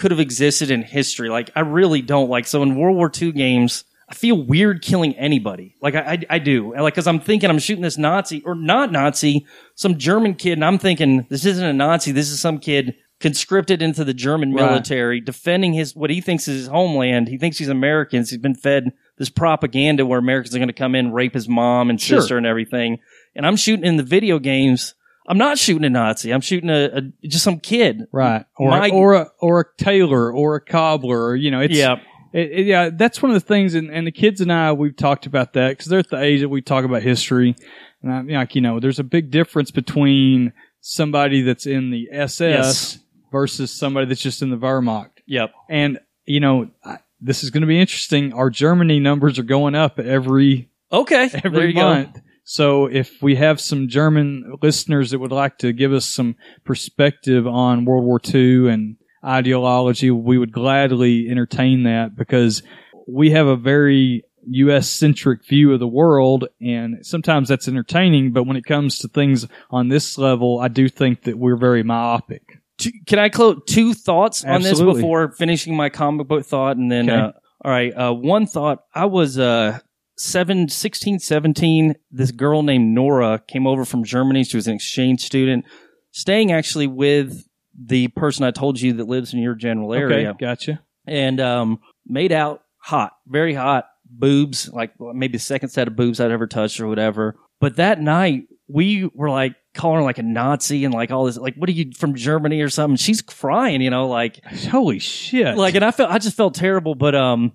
could 0.01 0.11
have 0.11 0.19
existed 0.19 0.69
in 0.71 0.81
history. 0.83 1.29
Like 1.29 1.51
I 1.55 1.61
really 1.61 2.01
don't 2.01 2.29
like. 2.29 2.45
So 2.47 2.61
in 2.63 2.75
World 2.75 2.97
War 2.97 3.09
II 3.21 3.31
games. 3.31 3.85
I 4.09 4.13
feel 4.13 4.35
weird 4.43 4.81
killing 4.81 5.15
anybody. 5.15 5.77
Like 5.81 5.95
I, 5.95 6.01
I, 6.01 6.19
I 6.31 6.39
do. 6.39 6.75
Like, 6.75 6.93
cause 6.93 7.07
I'm 7.07 7.21
thinking 7.21 7.49
I'm 7.49 7.59
shooting 7.59 7.81
this 7.81 7.97
Nazi 7.97 8.41
or 8.45 8.55
not 8.55 8.91
Nazi, 8.91 9.45
some 9.75 9.97
German 9.97 10.33
kid. 10.35 10.51
And 10.57 10.65
I'm 10.65 10.77
thinking 10.79 11.25
this 11.29 11.45
isn't 11.45 11.63
a 11.65 11.71
Nazi. 11.71 12.11
This 12.11 12.29
is 12.29 12.41
some 12.41 12.59
kid 12.59 12.95
conscripted 13.21 13.81
into 13.81 14.03
the 14.03 14.13
German 14.13 14.51
Right. 14.53 14.65
military, 14.65 15.21
defending 15.21 15.71
his, 15.71 15.95
what 15.95 16.09
he 16.09 16.19
thinks 16.19 16.45
is 16.49 16.57
his 16.57 16.67
homeland. 16.67 17.29
He 17.29 17.37
thinks 17.37 17.57
he's 17.57 17.69
Americans. 17.69 18.29
He's 18.29 18.39
been 18.39 18.53
fed 18.55 18.91
this 19.17 19.29
propaganda 19.29 20.05
where 20.05 20.19
Americans 20.19 20.53
are 20.53 20.59
going 20.59 20.67
to 20.67 20.73
come 20.73 20.93
in, 20.93 21.13
rape 21.13 21.33
his 21.33 21.47
mom 21.47 21.89
and 21.89 22.01
Sure. 22.01 22.19
sister 22.19 22.37
and 22.37 22.45
everything. 22.45 22.97
And 23.33 23.45
I'm 23.47 23.55
shooting 23.55 23.85
in 23.85 23.95
the 23.95 24.03
video 24.03 24.39
games. 24.39 24.93
I'm 25.27 25.37
not 25.37 25.57
shooting 25.57 25.83
a 25.85 25.89
Nazi. 25.89 26.31
I'm 26.33 26.41
shooting 26.41 26.69
a, 26.69 26.85
a 27.21 27.27
just 27.27 27.43
some 27.43 27.59
kid. 27.59 28.07
right 28.11 28.45
or 28.57 28.69
My- 28.69 28.89
or 28.89 29.13
a 29.13 29.27
or 29.39 29.59
a 29.61 29.65
tailor 29.83 30.31
or 30.31 30.55
a 30.55 30.61
cobbler. 30.61 31.23
Or, 31.25 31.35
you 31.35 31.51
know, 31.51 31.61
it's 31.61 31.75
Yeah. 31.75 31.97
It, 32.33 32.51
it- 32.51 32.65
yeah, 32.65 32.89
that's 32.93 33.21
one 33.21 33.29
of 33.31 33.35
the 33.35 33.45
things, 33.45 33.75
and, 33.75 33.91
and 33.91 34.07
the 34.07 34.11
kids 34.11 34.39
and 34.41 34.51
I, 34.53 34.71
we've 34.71 34.95
talked 34.95 35.25
about 35.25 35.53
that 35.53 35.69
because 35.71 35.87
they're 35.87 35.99
at 35.99 36.09
the 36.09 36.17
age 36.21 36.39
that 36.41 36.49
we 36.49 36.61
talk 36.61 36.85
about 36.85 37.01
history. 37.03 37.55
And 38.01 38.11
I, 38.11 38.21
like, 38.39 38.55
you 38.55 38.61
know, 38.61 38.79
there's 38.79 38.99
a 38.99 39.03
big 39.03 39.31
difference 39.31 39.69
between 39.69 40.53
somebody 40.79 41.41
that's 41.41 41.65
in 41.67 41.91
the 41.91 42.07
SS 42.11 42.39
Yes. 42.39 42.99
versus 43.31 43.71
somebody 43.71 44.07
that's 44.07 44.21
just 44.21 44.41
in 44.41 44.49
the 44.49 44.57
Wehrmacht. 44.57 45.09
Yep. 45.27 45.51
And 45.69 45.99
you 46.25 46.39
know, 46.39 46.69
I, 46.85 46.97
this 47.19 47.43
is 47.43 47.49
going 47.51 47.61
to 47.61 47.67
be 47.67 47.79
interesting. 47.79 48.31
Our 48.33 48.49
Germany 48.49 48.99
numbers 48.99 49.37
are 49.37 49.43
going 49.43 49.75
up 49.75 49.99
every 49.99 50.69
Okay. 50.91 51.29
every 51.43 51.67
you 51.67 51.73
go. 51.73 52.07
So 52.43 52.85
if 52.87 53.21
we 53.21 53.35
have 53.35 53.61
some 53.61 53.87
German 53.87 54.55
listeners 54.61 55.11
that 55.11 55.19
would 55.19 55.31
like 55.31 55.57
to 55.59 55.71
give 55.73 55.93
us 55.93 56.05
some 56.05 56.35
perspective 56.65 57.45
on 57.47 57.85
World 57.85 58.03
War 58.03 58.19
II 58.33 58.69
and 58.69 58.97
ideology, 59.23 60.09
we 60.11 60.37
would 60.37 60.51
gladly 60.51 61.27
entertain 61.29 61.83
that 61.83 62.15
because 62.15 62.63
we 63.07 63.31
have 63.31 63.47
a 63.47 63.55
very 63.55 64.23
U.S. 64.47 64.89
centric 64.89 65.45
view 65.47 65.71
of 65.71 65.79
the 65.79 65.87
world, 65.87 66.47
and 66.59 67.05
sometimes 67.05 67.47
that's 67.47 67.67
entertaining. 67.67 68.31
But 68.31 68.45
when 68.45 68.57
it 68.57 68.65
comes 68.65 68.97
to 68.99 69.07
things 69.07 69.45
on 69.69 69.89
this 69.89 70.17
level, 70.17 70.59
I 70.59 70.67
do 70.67 70.89
think 70.89 71.23
that 71.23 71.37
we're 71.37 71.57
very 71.57 71.83
myopic. 71.83 72.41
Two- 72.79 72.91
Can 73.05 73.19
I 73.19 73.29
close 73.29 73.59
two 73.67 73.93
thoughts 73.93 74.43
on 74.43 74.63
this 74.63 74.81
before 74.81 75.31
finishing 75.33 75.75
my 75.75 75.89
comic 75.89 76.27
book 76.27 76.43
thought? 76.45 76.77
And 76.77 76.91
then, 76.91 77.07
Okay. 77.09 77.19
uh, 77.19 77.31
all 77.63 77.71
right, 77.71 77.93
uh, 77.95 78.13
one 78.13 78.47
thought. 78.47 78.79
I 78.95 79.05
was 79.05 79.37
uh, 79.37 79.77
seven, 80.17 80.69
16, 80.69 81.19
17. 81.19 81.95
This 82.11 82.31
girl 82.31 82.63
named 82.63 82.93
Nora 82.93 83.39
came 83.47 83.65
over 83.67 83.85
from 83.85 84.03
Germany. 84.03 84.43
She 84.43 84.57
was 84.57 84.67
an 84.67 84.75
exchange 84.75 85.21
student, 85.21 85.65
staying 86.11 86.51
actually 86.51 86.87
with 86.87 87.45
the 87.83 88.09
person 88.09 88.43
I 88.45 88.51
told 88.51 88.79
you 88.79 88.93
that 88.93 89.07
lives 89.07 89.33
in 89.33 89.39
your 89.39 89.55
general 89.55 89.93
area. 89.93 90.29
Okay, 90.31 90.37
gotcha. 90.39 90.81
and 91.07 91.39
um, 91.39 91.79
made 92.05 92.31
out 92.31 92.63
hot, 92.77 93.13
very 93.27 93.53
hot, 93.53 93.85
boobs, 94.05 94.69
like 94.69 94.93
maybe 94.99 95.33
the 95.33 95.39
second 95.39 95.69
set 95.69 95.87
of 95.87 95.95
boobs 95.95 96.19
I'd 96.19 96.31
ever 96.31 96.47
touched 96.47 96.79
or 96.79 96.87
whatever. 96.87 97.37
But 97.59 97.77
that 97.77 98.01
night, 98.01 98.43
we 98.67 99.09
were 99.13 99.29
like 99.29 99.55
calling 99.73 99.97
her 99.99 100.03
like 100.03 100.17
a 100.17 100.23
Nazi 100.23 100.85
and 100.85 100.93
like 100.93 101.11
all 101.11 101.25
this, 101.25 101.37
like, 101.37 101.55
what 101.55 101.69
are 101.69 101.73
you 101.73 101.91
from 101.97 102.15
Germany 102.15 102.61
or 102.61 102.69
something? 102.69 102.97
She's 102.97 103.21
crying, 103.21 103.81
you 103.81 103.89
know, 103.89 104.07
like, 104.07 104.43
Holy 104.69 104.99
shit! 104.99 105.55
like, 105.55 105.75
and 105.75 105.85
I 105.85 105.91
felt, 105.91 106.11
I 106.11 106.17
just 106.17 106.35
felt 106.35 106.55
terrible, 106.55 106.95
but 106.95 107.15
um, 107.15 107.53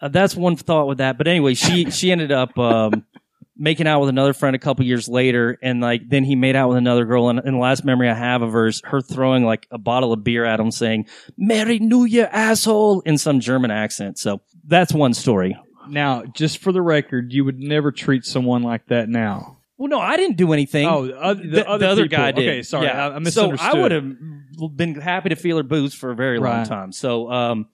uh, 0.00 0.08
that's 0.08 0.34
one 0.36 0.56
thought 0.56 0.86
with 0.88 0.98
that. 0.98 1.18
But 1.18 1.26
anyway, 1.28 1.54
she 1.54 1.90
she 1.90 2.10
ended 2.12 2.32
up 2.32 2.58
um 2.58 3.04
making 3.56 3.86
out 3.86 4.00
with 4.00 4.08
another 4.08 4.32
friend 4.32 4.56
a 4.56 4.58
couple 4.58 4.84
years 4.84 5.08
later, 5.08 5.58
and 5.62 5.80
like 5.80 6.08
then 6.08 6.24
he 6.24 6.34
made 6.34 6.56
out 6.56 6.68
with 6.68 6.78
another 6.78 7.04
girl. 7.04 7.28
And, 7.28 7.38
and 7.38 7.54
the 7.54 7.58
last 7.60 7.84
memory 7.84 8.08
I 8.10 8.14
have 8.14 8.42
of 8.42 8.52
her 8.52 8.66
is 8.66 8.80
her 8.84 9.00
throwing 9.00 9.44
like 9.44 9.66
a 9.70 9.78
bottle 9.78 10.12
of 10.12 10.24
beer 10.24 10.44
at 10.44 10.58
him, 10.60 10.70
saying 10.70 11.06
"Merry 11.36 11.78
New 11.78 12.04
Year, 12.04 12.28
asshole" 12.32 13.00
in 13.02 13.16
some 13.18 13.40
German 13.40 13.70
accent. 13.70 14.18
So 14.18 14.40
that's 14.66 14.92
one 14.92 15.14
story. 15.14 15.56
now, 15.88 16.24
just 16.24 16.58
for 16.58 16.72
the 16.72 16.80
record, 16.82 17.32
you 17.32 17.44
would 17.44 17.60
never 17.60 17.92
treat 17.92 18.24
someone 18.24 18.62
like 18.62 18.86
that 18.86 19.08
now. 19.08 19.58
Well, 19.76 19.88
no, 19.88 19.98
I 20.00 20.16
didn't 20.16 20.36
do 20.36 20.52
anything. 20.52 20.86
Oh, 20.88 21.04
the 21.06 21.20
oth- 21.68 21.80
the 21.80 21.88
other 21.88 22.06
guy 22.06 22.30
did. 22.32 22.48
Okay, 22.48 22.62
sorry, 22.62 22.86
Yeah. 22.86 23.08
I- 23.08 23.16
I 23.16 23.18
misunderstood. 23.18 23.70
So 23.72 23.78
I 23.78 23.82
would 23.82 23.92
have 23.92 24.76
been 24.76 24.94
happy 25.00 25.28
to 25.30 25.36
feel 25.36 25.56
her 25.58 25.62
boobs 25.64 25.92
for 25.94 26.10
a 26.10 26.14
very 26.14 26.38
long 26.38 26.64
time. 26.64 26.92
So 26.92 27.30
um, 27.30 27.66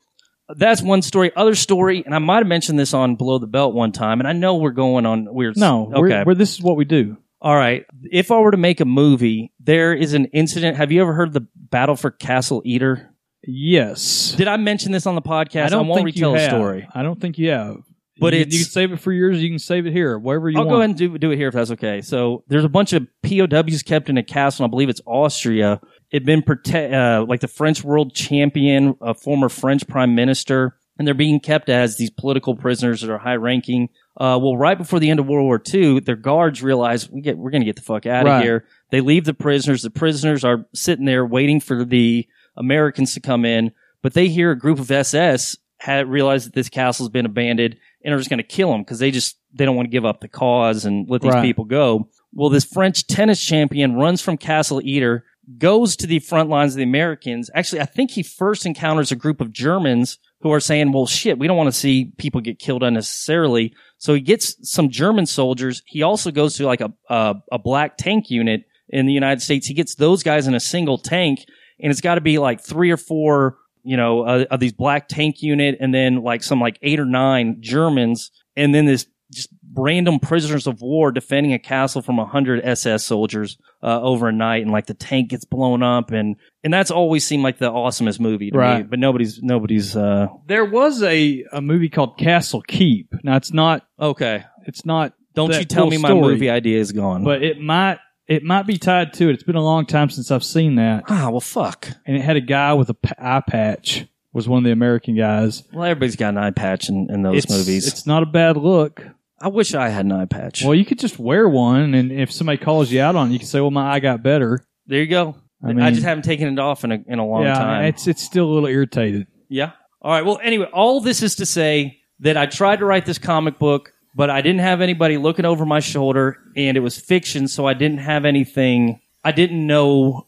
that's 0.57 0.83
one 0.83 1.03
story. 1.03 1.31
Other 1.37 1.55
story, 1.55 2.03
and 2.05 2.15
I 2.15 2.19
might 2.19 2.39
have 2.39 2.47
mentioned 2.47 2.79
this 2.79 2.95
on 2.95 3.17
Below 3.17 3.39
the 3.39 3.47
Belt 3.47 3.75
one 3.75 3.93
time, 3.93 4.21
and 4.21 4.29
I 4.29 4.33
know 4.33 4.57
we're 4.57 4.71
going 4.71 5.07
on 5.07 5.33
weird. 5.33 5.57
No, 5.57 5.87
okay. 5.95 6.01
we're, 6.01 6.25
we're, 6.27 6.35
this 6.35 6.55
is 6.55 6.63
what 6.63 6.77
we 6.77 6.85
do. 6.85 7.17
All 7.43 7.57
right. 7.57 7.87
If 8.11 8.31
I 8.31 8.39
were 8.39 8.51
to 8.51 8.57
make 8.59 8.81
a 8.81 8.85
movie, 8.85 9.53
there 9.61 9.95
is 9.95 10.13
an 10.15 10.27
incident. 10.27 10.77
Have 10.77 10.93
you 10.93 11.01
ever 11.01 11.15
heard 11.15 11.29
of 11.29 11.35
the 11.35 11.47
Battle 11.57 11.97
for 11.97 12.11
Castle 12.11 12.63
Itter? 12.67 13.09
Yes. 13.47 14.35
Did 14.37 14.49
I 14.49 14.57
mention 14.59 14.93
this 14.93 15.07
on 15.07 15.15
the 15.15 15.23
podcast? 15.23 15.65
I 15.67 15.69
don't 15.71 15.87
won't 15.89 15.99
think 16.05 16.15
retell 16.17 16.33
you 16.33 16.37
the 16.37 16.43
have. 16.43 16.51
story. 16.51 16.89
I 16.95 17.03
don't 17.03 17.21
think 17.21 17.39
you 17.39 17.51
have. 17.51 17.79
But 18.19 18.35
you, 18.35 18.41
it's- 18.41 18.53
you 18.53 18.61
can 18.65 18.71
save 18.71 18.93
it 18.93 19.01
for 19.01 19.13
yours. 19.13 19.43
You 19.43 19.49
can 19.49 19.59
save 19.59 19.87
it 19.87 19.93
here, 19.93 20.19
wherever 20.19 20.51
you 20.51 20.59
I'll 20.59 20.67
want. 20.67 20.75
go 20.75 20.77
ahead 20.81 20.91
and 20.91 20.99
do, 20.99 21.17
do 21.17 21.31
it 21.31 21.37
here 21.37 21.49
if 21.49 21.55
that's 21.55 21.71
okay. 21.71 22.03
So 22.03 22.45
there's 22.49 22.65
a 22.65 22.69
bunch 22.69 22.93
of 22.93 23.07
POWs 23.23 23.83
kept 23.83 24.11
in 24.11 24.19
a 24.19 24.23
castle. 24.23 24.65
and 24.65 24.71
I 24.71 24.73
believe 24.73 24.91
it's 24.91 25.01
Austria. 25.07 25.81
It'd 26.13 26.27
been 26.27 26.43
prote- 26.43 26.93
uh, 26.93 27.25
like 27.27 27.41
the 27.41 27.49
French 27.49 27.85
world 27.85 28.15
champion, 28.15 28.97
a 29.01 29.15
former 29.15 29.49
French 29.49 29.87
prime 29.87 30.15
minister, 30.15 30.77
and 30.99 31.07
they're 31.07 31.15
being 31.15 31.41
kept 31.41 31.69
as 31.69 31.97
these 31.97 32.11
political 32.11 32.55
prisoners 32.57 33.01
that 33.01 33.11
are 33.11 33.19
high 33.19 33.37
ranking. 33.37 33.89
Uh, 34.17 34.39
well, 34.43 34.57
right 34.57 34.77
before 34.77 34.99
the 35.01 35.09
end 35.09 35.21
of 35.21 35.27
World 35.27 35.47
War 35.47 35.63
II, 35.73 36.01
their 36.01 36.17
guards 36.17 36.63
realize 36.63 37.09
we 37.11 37.21
get 37.21 37.39
we're 37.39 37.51
going 37.51 37.63
to 37.63 37.67
get 37.67 37.77
the 37.77 37.83
fuck 37.83 38.07
out 38.07 38.27
of 38.27 38.33
Right. 38.33 38.43
here. 38.43 38.67
They 38.91 39.01
leave 39.01 39.25
the 39.25 39.35
prisoners. 39.35 39.83
The 39.83 39.91
prisoners 39.91 40.45
are 40.45 40.67
sitting 40.75 41.05
there 41.07 41.25
waiting 41.25 41.61
for 41.61 41.85
the 41.85 42.27
Americans 42.57 43.15
to 43.15 43.21
come 43.21 43.45
in, 43.45 43.73
but 44.03 44.15
they 44.15 44.29
hear 44.29 44.51
a 44.51 44.59
group 44.59 44.79
of 44.79 44.91
SS 44.91 45.57
had 45.79 46.09
realized 46.09 46.47
that 46.47 46.53
this 46.55 46.69
castle's 46.69 47.09
been 47.09 47.25
abandoned 47.25 47.77
and 48.05 48.13
are 48.13 48.19
just 48.19 48.29
going 48.29 48.39
to 48.39 48.43
kill 48.43 48.71
them 48.73 48.83
because 48.83 48.99
they 48.99 49.11
just 49.11 49.39
they 49.55 49.65
don't 49.65 49.77
want 49.77 49.87
to 49.87 49.91
give 49.91 50.05
up 50.05 50.21
the 50.21 50.29
cause 50.29 50.85
and 50.85 51.09
let 51.09 51.23
these 51.23 51.33
Right. 51.33 51.43
people 51.43 51.65
go. 51.65 52.09
Well, 52.33 52.51
this 52.51 52.65
French 52.65 53.07
tennis 53.07 53.43
champion 53.43 53.95
runs 53.95 54.21
from 54.21 54.37
Castle 54.37 54.81
Itter, 54.81 55.23
goes 55.59 55.97
to 55.97 56.07
the 56.07 56.19
front 56.19 56.49
lines 56.49 56.75
of 56.75 56.79
the 56.79 56.85
Americans. 56.85 57.51
Actually, 57.55 57.81
I 57.81 57.87
think 57.87 58.11
he 58.11 58.23
first 58.23 58.67
encounters 58.67 59.11
a 59.11 59.17
group 59.17 59.41
of 59.41 59.53
Germans 59.53 60.19
who 60.41 60.53
are 60.53 60.61
saying, 60.61 60.93
"Well, 60.93 61.07
shit, 61.07 61.39
we 61.39 61.47
don't 61.47 61.57
want 61.57 61.69
to 61.69 61.79
see 61.79 62.13
people 62.19 62.41
get 62.41 62.59
killed 62.59 62.83
unnecessarily." 62.83 63.75
So 63.99 64.15
he 64.15 64.21
gets 64.21 64.57
some 64.71 64.91
German 64.91 65.27
soldiers. 65.27 65.83
He 65.87 66.03
also 66.03 66.31
goes 66.31 66.57
to 66.57 66.67
like 66.67 66.81
a 66.81 66.93
a, 67.09 67.37
a 67.53 67.59
black 67.59 67.97
tank 67.97 68.31
unit 68.31 68.65
in 68.89 69.07
the 69.07 69.13
United 69.13 69.41
States. 69.41 69.67
He 69.67 69.75
gets 69.75 69.95
those 69.95 70.23
guys 70.23 70.47
in 70.47 70.55
a 70.55 70.61
single 70.61 70.99
tank, 70.99 71.41
and 71.79 71.91
it's 71.91 72.01
got 72.01 72.17
to 72.17 72.21
be 72.21 72.39
like 72.39 72.61
three 72.61 72.91
or 72.91 72.97
four 72.97 73.57
you 73.83 73.97
know, 73.97 74.23
uh, 74.23 74.45
of 74.51 74.61
these 74.61 74.73
black 74.73 75.09
tank 75.09 75.43
unit 75.43 75.77
and 75.81 75.95
then 75.95 76.23
like 76.23 76.43
some 76.43 76.61
like 76.61 76.79
eight 76.83 77.01
or 77.01 77.07
nine 77.07 77.57
Germans 77.61 78.31
and 78.57 78.75
then 78.75 78.87
this 78.87 79.07
just 79.33 79.49
random 79.75 80.19
prisoners 80.19 80.67
of 80.67 80.81
war 80.83 81.13
defending 81.13 81.53
a 81.53 81.59
castle 81.59 82.03
from 82.03 82.19
a 82.19 82.25
hundred 82.25 82.61
SS 82.65 83.05
soldiers, 83.05 83.57
uh, 83.83 84.01
overnight 84.03 84.63
and 84.63 84.71
like 84.73 84.87
the 84.87 84.95
tank 84.95 85.31
gets 85.31 85.45
blown 85.45 85.83
up 85.83 86.11
and, 86.11 86.37
and 86.65 86.73
that's 86.73 86.91
always 86.91 87.25
seemed 87.27 87.43
like 87.43 87.59
the 87.59 87.71
awesomest 87.71 88.21
movie 88.21 88.51
to 88.51 88.57
me, 88.57 88.63
Right. 88.63 88.91
but 88.91 88.99
nobody's, 88.99 89.43
nobody's, 89.43 89.97
uh, 89.97 90.27
There 90.47 90.65
was 90.65 91.03
a, 91.03 91.45
a 91.53 91.61
movie 91.61 91.89
called 91.89 92.19
Castle 92.19 92.63
Keep. 92.63 93.15
Now 93.23 93.37
it's 93.37 93.53
not. 93.53 93.87
Okay. 93.99 94.45
It's 94.67 94.85
not. 94.85 95.15
don't 95.35 95.51
that 95.53 95.61
you 95.61 95.65
tell 95.67 95.85
full 95.85 95.91
me 95.91 95.99
my 95.99 96.09
story, 96.11 96.35
movie 96.35 96.51
idea 96.51 96.79
is 96.81 96.93
gone. 96.93 97.25
But 97.25 97.43
it 97.43 97.61
might. 97.61 97.99
It 98.29 98.45
might 98.45 98.65
be 98.65 98.77
tied 98.79 99.13
to 99.15 99.29
it. 99.29 99.33
It's 99.33 99.43
been 99.43 99.57
a 99.57 99.65
long 99.65 99.87
time 99.87 100.09
since 100.09 100.31
I've 100.31 100.45
seen 100.45 100.77
that. 100.77 101.03
ah, 101.09 101.31
well, 101.31 101.41
fuck. 101.41 101.89
And 102.07 102.17
it 102.17 102.21
had 102.21 102.37
a 102.37 102.41
guy 102.41 102.75
with 102.75 102.89
a 102.89 102.95
p- 102.95 103.11
eye 103.19 103.43
patch. 103.45 104.07
Was 104.33 104.49
one 104.49 104.59
of 104.59 104.65
the 104.65 104.71
American 104.71 105.17
guys. 105.17 105.65
Well, 105.73 105.83
everybody's 105.83 106.15
got 106.15 106.29
an 106.29 106.39
eye 106.39 106.53
patch 106.53 106.89
in, 106.89 107.09
in 107.11 107.23
those 107.23 107.43
it's, 107.43 107.51
movies. 107.51 107.89
It's 107.89 108.07
not 108.07 108.23
a 108.23 108.27
bad 108.27 108.57
look. 108.57 109.05
I 109.41 109.49
wish 109.49 109.75
I 109.75 109.89
had 109.89 110.05
an 110.05 110.13
eye 110.13 110.27
patch. 110.27 110.63
Well, 110.63 110.75
you 110.75 110.85
could 110.85 110.99
just 110.99 111.19
wear 111.19 111.49
one, 111.49 111.95
and 111.95 112.13
if 112.13 112.31
somebody 112.31 112.59
calls 112.59 112.93
you 112.93 113.01
out 113.01 113.17
on, 113.17 113.31
it, 113.31 113.33
you 113.33 113.39
can 113.39 113.49
say, 113.49 113.61
"Well, 113.61 113.71
my 113.71 113.93
eye 113.93 114.01
got 114.01 114.23
better." 114.23 114.67
there 114.87 115.01
you 115.01 115.07
go. 115.07 115.37
I 115.63 115.71
I, 115.71 115.91
just 115.91 116.03
haven't 116.03 116.25
taken 116.25 116.49
it 116.49 116.59
off 116.59 116.85
in 116.85 116.93
a, 116.93 116.99
in 117.07 117.19
a 117.19 117.27
long 117.27 117.45
yeah, 117.45 117.55
time. 117.55 117.85
it's 117.85 118.07
it's 118.07 118.23
still 118.23 118.47
a 118.47 118.53
little 118.53 118.69
irritated. 118.69 119.27
Yeah. 119.49 119.73
All 120.03 120.11
right. 120.11 120.25
Well, 120.25 120.41
anyway, 120.43 120.67
all 120.73 121.01
this 121.01 121.23
is 121.23 121.37
to 121.37 121.47
say 121.47 122.01
that 122.21 122.37
I 122.37 122.47
tried 122.47 122.81
to 122.81 122.87
write 122.87 123.07
this 123.07 123.19
comic 123.19 123.59
book, 123.59 123.93
but 124.15 124.31
I 124.31 124.41
didn't 124.41 124.61
have 124.61 124.81
anybody 124.81 125.17
looking 125.17 125.45
over 125.45 125.67
my 125.67 125.81
shoulder, 125.81 126.39
and 126.57 126.77
it 126.77 126.81
was 126.81 126.99
fiction, 126.99 127.49
so 127.49 127.67
I 127.67 127.75
didn't 127.75 127.99
have 127.99 128.25
anything. 128.25 129.01
I 129.25 129.33
didn't 129.33 129.67
know. 129.67 130.27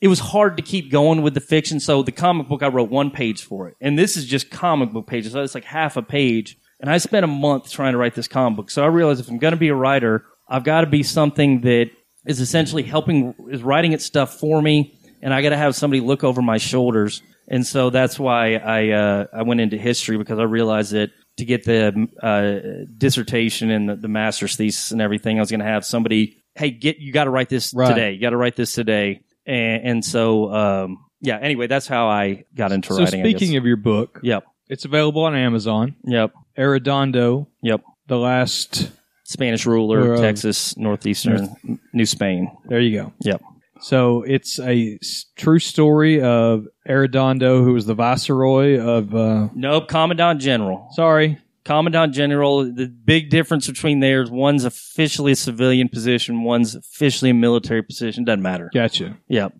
It 0.00 0.08
was 0.08 0.18
hard 0.18 0.56
to 0.56 0.62
keep 0.62 0.90
going 0.90 1.22
with 1.22 1.34
the 1.34 1.40
fiction, 1.40 1.78
so 1.78 2.02
the 2.02 2.12
comic 2.12 2.48
book 2.48 2.62
I 2.62 2.68
wrote 2.68 2.90
one 2.90 3.10
page 3.10 3.42
for 3.42 3.68
it, 3.68 3.76
and 3.80 3.98
this 3.98 4.16
is 4.16 4.24
just 4.24 4.50
comic 4.50 4.90
book 4.90 5.06
pages, 5.06 5.32
so 5.32 5.42
it's 5.42 5.54
like 5.54 5.64
half 5.64 5.96
a 5.96 6.02
page. 6.02 6.56
And 6.82 6.90
I 6.90 6.98
spent 6.98 7.24
a 7.24 7.28
month 7.28 7.70
trying 7.70 7.92
to 7.92 7.98
write 7.98 8.14
this 8.14 8.28
comic 8.28 8.56
book, 8.56 8.70
so 8.70 8.82
I 8.82 8.88
realized 8.88 9.20
if 9.20 9.28
I'm 9.28 9.38
going 9.38 9.52
to 9.52 9.56
be 9.56 9.68
a 9.68 9.74
writer, 9.74 10.24
I've 10.48 10.64
got 10.64 10.82
to 10.82 10.88
be 10.88 11.02
something 11.04 11.62
that 11.62 11.90
is 12.26 12.40
essentially 12.40 12.82
helping, 12.82 13.34
is 13.48 13.62
writing 13.62 13.92
its 13.92 14.04
stuff 14.04 14.38
for 14.38 14.60
me, 14.60 14.98
and 15.22 15.32
I 15.32 15.42
got 15.42 15.50
to 15.50 15.56
have 15.56 15.76
somebody 15.76 16.00
look 16.00 16.24
over 16.24 16.42
my 16.42 16.58
shoulders. 16.58 17.22
And 17.48 17.66
so 17.66 17.90
that's 17.90 18.18
why 18.18 18.56
I 18.56 18.90
uh, 18.90 19.26
I 19.32 19.42
went 19.42 19.60
into 19.60 19.76
history 19.76 20.16
because 20.18 20.38
I 20.38 20.44
realized 20.44 20.92
that 20.92 21.10
to 21.38 21.44
get 21.44 21.64
the 21.64 22.08
uh, 22.22 22.86
dissertation 22.98 23.70
and 23.70 23.88
the, 23.88 23.96
the 23.96 24.08
master's 24.08 24.56
thesis 24.56 24.90
and 24.92 25.00
everything, 25.00 25.38
I 25.38 25.40
was 25.40 25.50
going 25.50 25.60
to 25.60 25.66
have 25.66 25.84
somebody, 25.84 26.42
hey, 26.54 26.70
get 26.70 26.98
you 26.98 27.12
got 27.12 27.24
to 27.24 27.30
write 27.30 27.48
this 27.48 27.72
Right. 27.74 27.88
today. 27.88 28.12
You 28.12 28.20
got 28.20 28.30
to 28.30 28.36
write 28.36 28.56
this 28.56 28.72
today. 28.72 29.22
And, 29.46 29.84
and 29.84 30.04
so 30.04 30.52
um, 30.52 31.04
yeah. 31.20 31.38
Anyway, 31.38 31.68
that's 31.68 31.86
how 31.86 32.08
I 32.08 32.44
got 32.54 32.72
into 32.72 32.94
So 32.94 33.02
writing. 33.02 33.24
Speaking 33.24 33.56
of 33.56 33.64
your 33.64 33.76
book, 33.76 34.20
yep, 34.22 34.44
it's 34.72 34.84
available 34.84 35.22
on 35.24 35.34
Amazon. 35.34 35.94
yep, 36.04 36.32
Arredondo, 36.58 37.46
yep. 37.62 37.82
the 38.08 38.18
last. 38.18 38.90
Spanish 39.24 39.64
ruler, 39.64 40.10
Or, 40.10 40.14
uh, 40.16 40.20
Texas, 40.20 40.76
northeastern, 40.76 41.48
New 41.94 42.04
Spain. 42.04 42.50
There 42.68 42.80
you 42.80 43.00
go. 43.00 43.12
Yep. 43.20 43.40
So 43.80 44.22
it's 44.24 44.58
a 44.58 44.98
s- 45.00 45.24
true 45.36 45.58
story 45.58 46.20
of 46.20 46.66
Arredondo, 46.86 47.64
who 47.64 47.72
was 47.72 47.86
the 47.86 47.94
viceroy 47.94 48.78
of. 48.78 49.14
Uh, 49.14 49.48
Nope, 49.54 49.88
Commandant 49.88 50.40
General. 50.40 50.86
sorry, 50.92 51.38
Commandant 51.64 52.12
General, 52.12 52.64
the 52.74 52.88
big 52.88 53.30
difference 53.30 53.66
between 53.66 54.00
theirs, 54.00 54.30
one's 54.30 54.64
officially 54.66 55.32
a 55.32 55.36
civilian 55.36 55.88
position, 55.88 56.42
one's 56.42 56.74
officially 56.74 57.30
a 57.30 57.34
military 57.34 57.82
position. 57.82 58.24
Doesn't 58.24 58.42
matter. 58.42 58.70
gotcha. 58.74 59.16
Yep. 59.28 59.54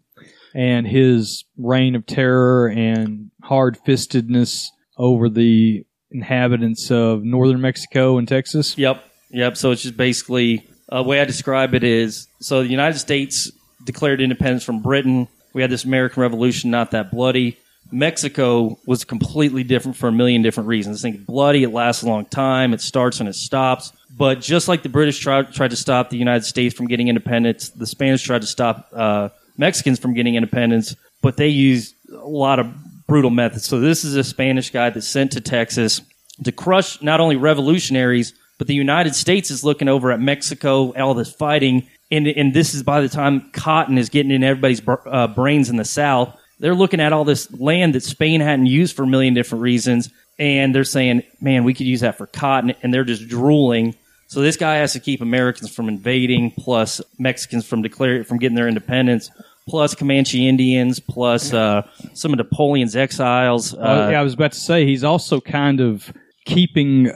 And 0.54 0.86
his 0.86 1.44
reign 1.56 1.94
of 1.94 2.04
terror 2.04 2.68
and 2.68 3.30
hard 3.42 3.78
fistedness 3.86 4.66
over 4.96 5.28
the 5.28 5.84
inhabitants 6.10 6.90
of 6.90 7.24
northern 7.24 7.60
Mexico 7.60 8.18
and 8.18 8.28
Texas. 8.28 8.76
Yep. 8.76 9.02
Yep. 9.30 9.56
So 9.56 9.70
it's 9.70 9.82
just 9.82 9.96
basically 9.96 10.68
uh, 10.88 11.02
the 11.02 11.08
way 11.08 11.20
I 11.20 11.24
describe 11.24 11.74
it 11.74 11.84
is 11.84 12.28
so 12.40 12.62
the 12.62 12.68
United 12.68 12.98
States 12.98 13.50
declared 13.84 14.20
independence 14.20 14.64
from 14.64 14.82
Britain. 14.82 15.28
We 15.54 15.62
had 15.62 15.70
this 15.70 15.84
American 15.84 16.22
Revolution, 16.22 16.70
not 16.70 16.90
that 16.92 17.10
bloody. 17.10 17.58
Mexico 17.90 18.78
was 18.86 19.04
completely 19.04 19.64
different 19.64 19.96
for 19.96 20.08
a 20.08 20.12
million 20.12 20.42
different 20.42 20.68
reasons. 20.68 21.04
I 21.04 21.10
think 21.10 21.26
bloody, 21.26 21.62
it 21.62 21.70
lasts 21.70 22.02
a 22.02 22.06
long 22.06 22.24
time, 22.24 22.72
it 22.72 22.80
starts 22.80 23.20
and 23.20 23.28
it 23.28 23.34
stops. 23.34 23.92
But 24.16 24.40
just 24.40 24.68
like 24.68 24.82
the 24.82 24.88
British 24.88 25.18
tried, 25.18 25.52
tried 25.52 25.70
to 25.70 25.76
stop 25.76 26.10
the 26.10 26.16
United 26.16 26.44
States 26.44 26.74
from 26.74 26.86
getting 26.86 27.08
independence, 27.08 27.70
the 27.70 27.86
Spanish 27.86 28.22
tried 28.22 28.42
to 28.42 28.46
stop 28.46 28.88
uh, 28.94 29.28
Mexicans 29.58 29.98
from 29.98 30.14
getting 30.14 30.36
independence, 30.36 30.96
but 31.20 31.36
they 31.36 31.48
used 31.48 31.94
a 32.10 32.28
lot 32.28 32.58
of 32.58 32.72
brutal 33.06 33.30
methods. 33.30 33.66
So 33.66 33.80
this 33.80 34.04
is 34.04 34.16
a 34.16 34.24
Spanish 34.24 34.70
guy 34.70 34.90
that's 34.90 35.08
sent 35.08 35.32
to 35.32 35.40
Texas 35.40 36.00
to 36.44 36.52
crush 36.52 37.02
not 37.02 37.20
only 37.20 37.36
revolutionaries, 37.36 38.34
but 38.58 38.66
the 38.66 38.74
United 38.74 39.14
States 39.14 39.50
is 39.50 39.64
looking 39.64 39.88
over 39.88 40.12
at 40.12 40.20
Mexico, 40.20 40.92
all 40.94 41.14
this 41.14 41.32
fighting. 41.32 41.88
And, 42.10 42.26
and 42.26 42.54
this 42.54 42.74
is 42.74 42.82
by 42.82 43.00
the 43.00 43.08
time 43.08 43.50
cotton 43.52 43.98
is 43.98 44.08
getting 44.08 44.30
in 44.30 44.44
everybody's 44.44 44.82
uh, 44.86 45.28
brains 45.28 45.70
in 45.70 45.76
the 45.76 45.84
South. 45.84 46.38
They're 46.58 46.74
looking 46.74 47.00
at 47.00 47.12
all 47.12 47.24
this 47.24 47.52
land 47.52 47.94
that 47.94 48.02
Spain 48.02 48.40
hadn't 48.40 48.66
used 48.66 48.94
for 48.94 49.02
a 49.02 49.06
million 49.06 49.34
different 49.34 49.62
reasons. 49.62 50.10
And 50.38 50.74
they're 50.74 50.84
saying, 50.84 51.22
man, 51.40 51.64
we 51.64 51.74
could 51.74 51.86
use 51.86 52.00
that 52.00 52.18
for 52.18 52.26
cotton. 52.26 52.74
And 52.82 52.94
they're 52.94 53.04
just 53.04 53.28
drooling. 53.28 53.96
So 54.28 54.40
this 54.40 54.56
guy 54.56 54.76
has 54.76 54.92
to 54.94 55.00
keep 55.00 55.20
Americans 55.20 55.74
from 55.74 55.88
invading, 55.88 56.52
plus 56.52 57.02
Mexicans 57.18 57.66
from 57.66 57.82
declaring, 57.82 58.24
from 58.24 58.38
getting 58.38 58.56
their 58.56 58.68
independence, 58.68 59.30
plus 59.68 59.94
Comanche 59.94 60.48
Indians, 60.48 61.00
plus 61.00 61.52
uh, 61.52 61.82
some 62.14 62.32
of 62.32 62.38
Napoleon's 62.38 62.96
exiles. 62.96 63.74
Uh, 63.74 63.78
Oh, 63.80 64.10
yeah, 64.10 64.20
I 64.20 64.22
was 64.22 64.34
about 64.34 64.52
to 64.52 64.60
say 64.60 64.84
he's 64.86 65.04
also 65.04 65.40
kind 65.40 65.80
of 65.80 66.12
keeping 66.44 67.10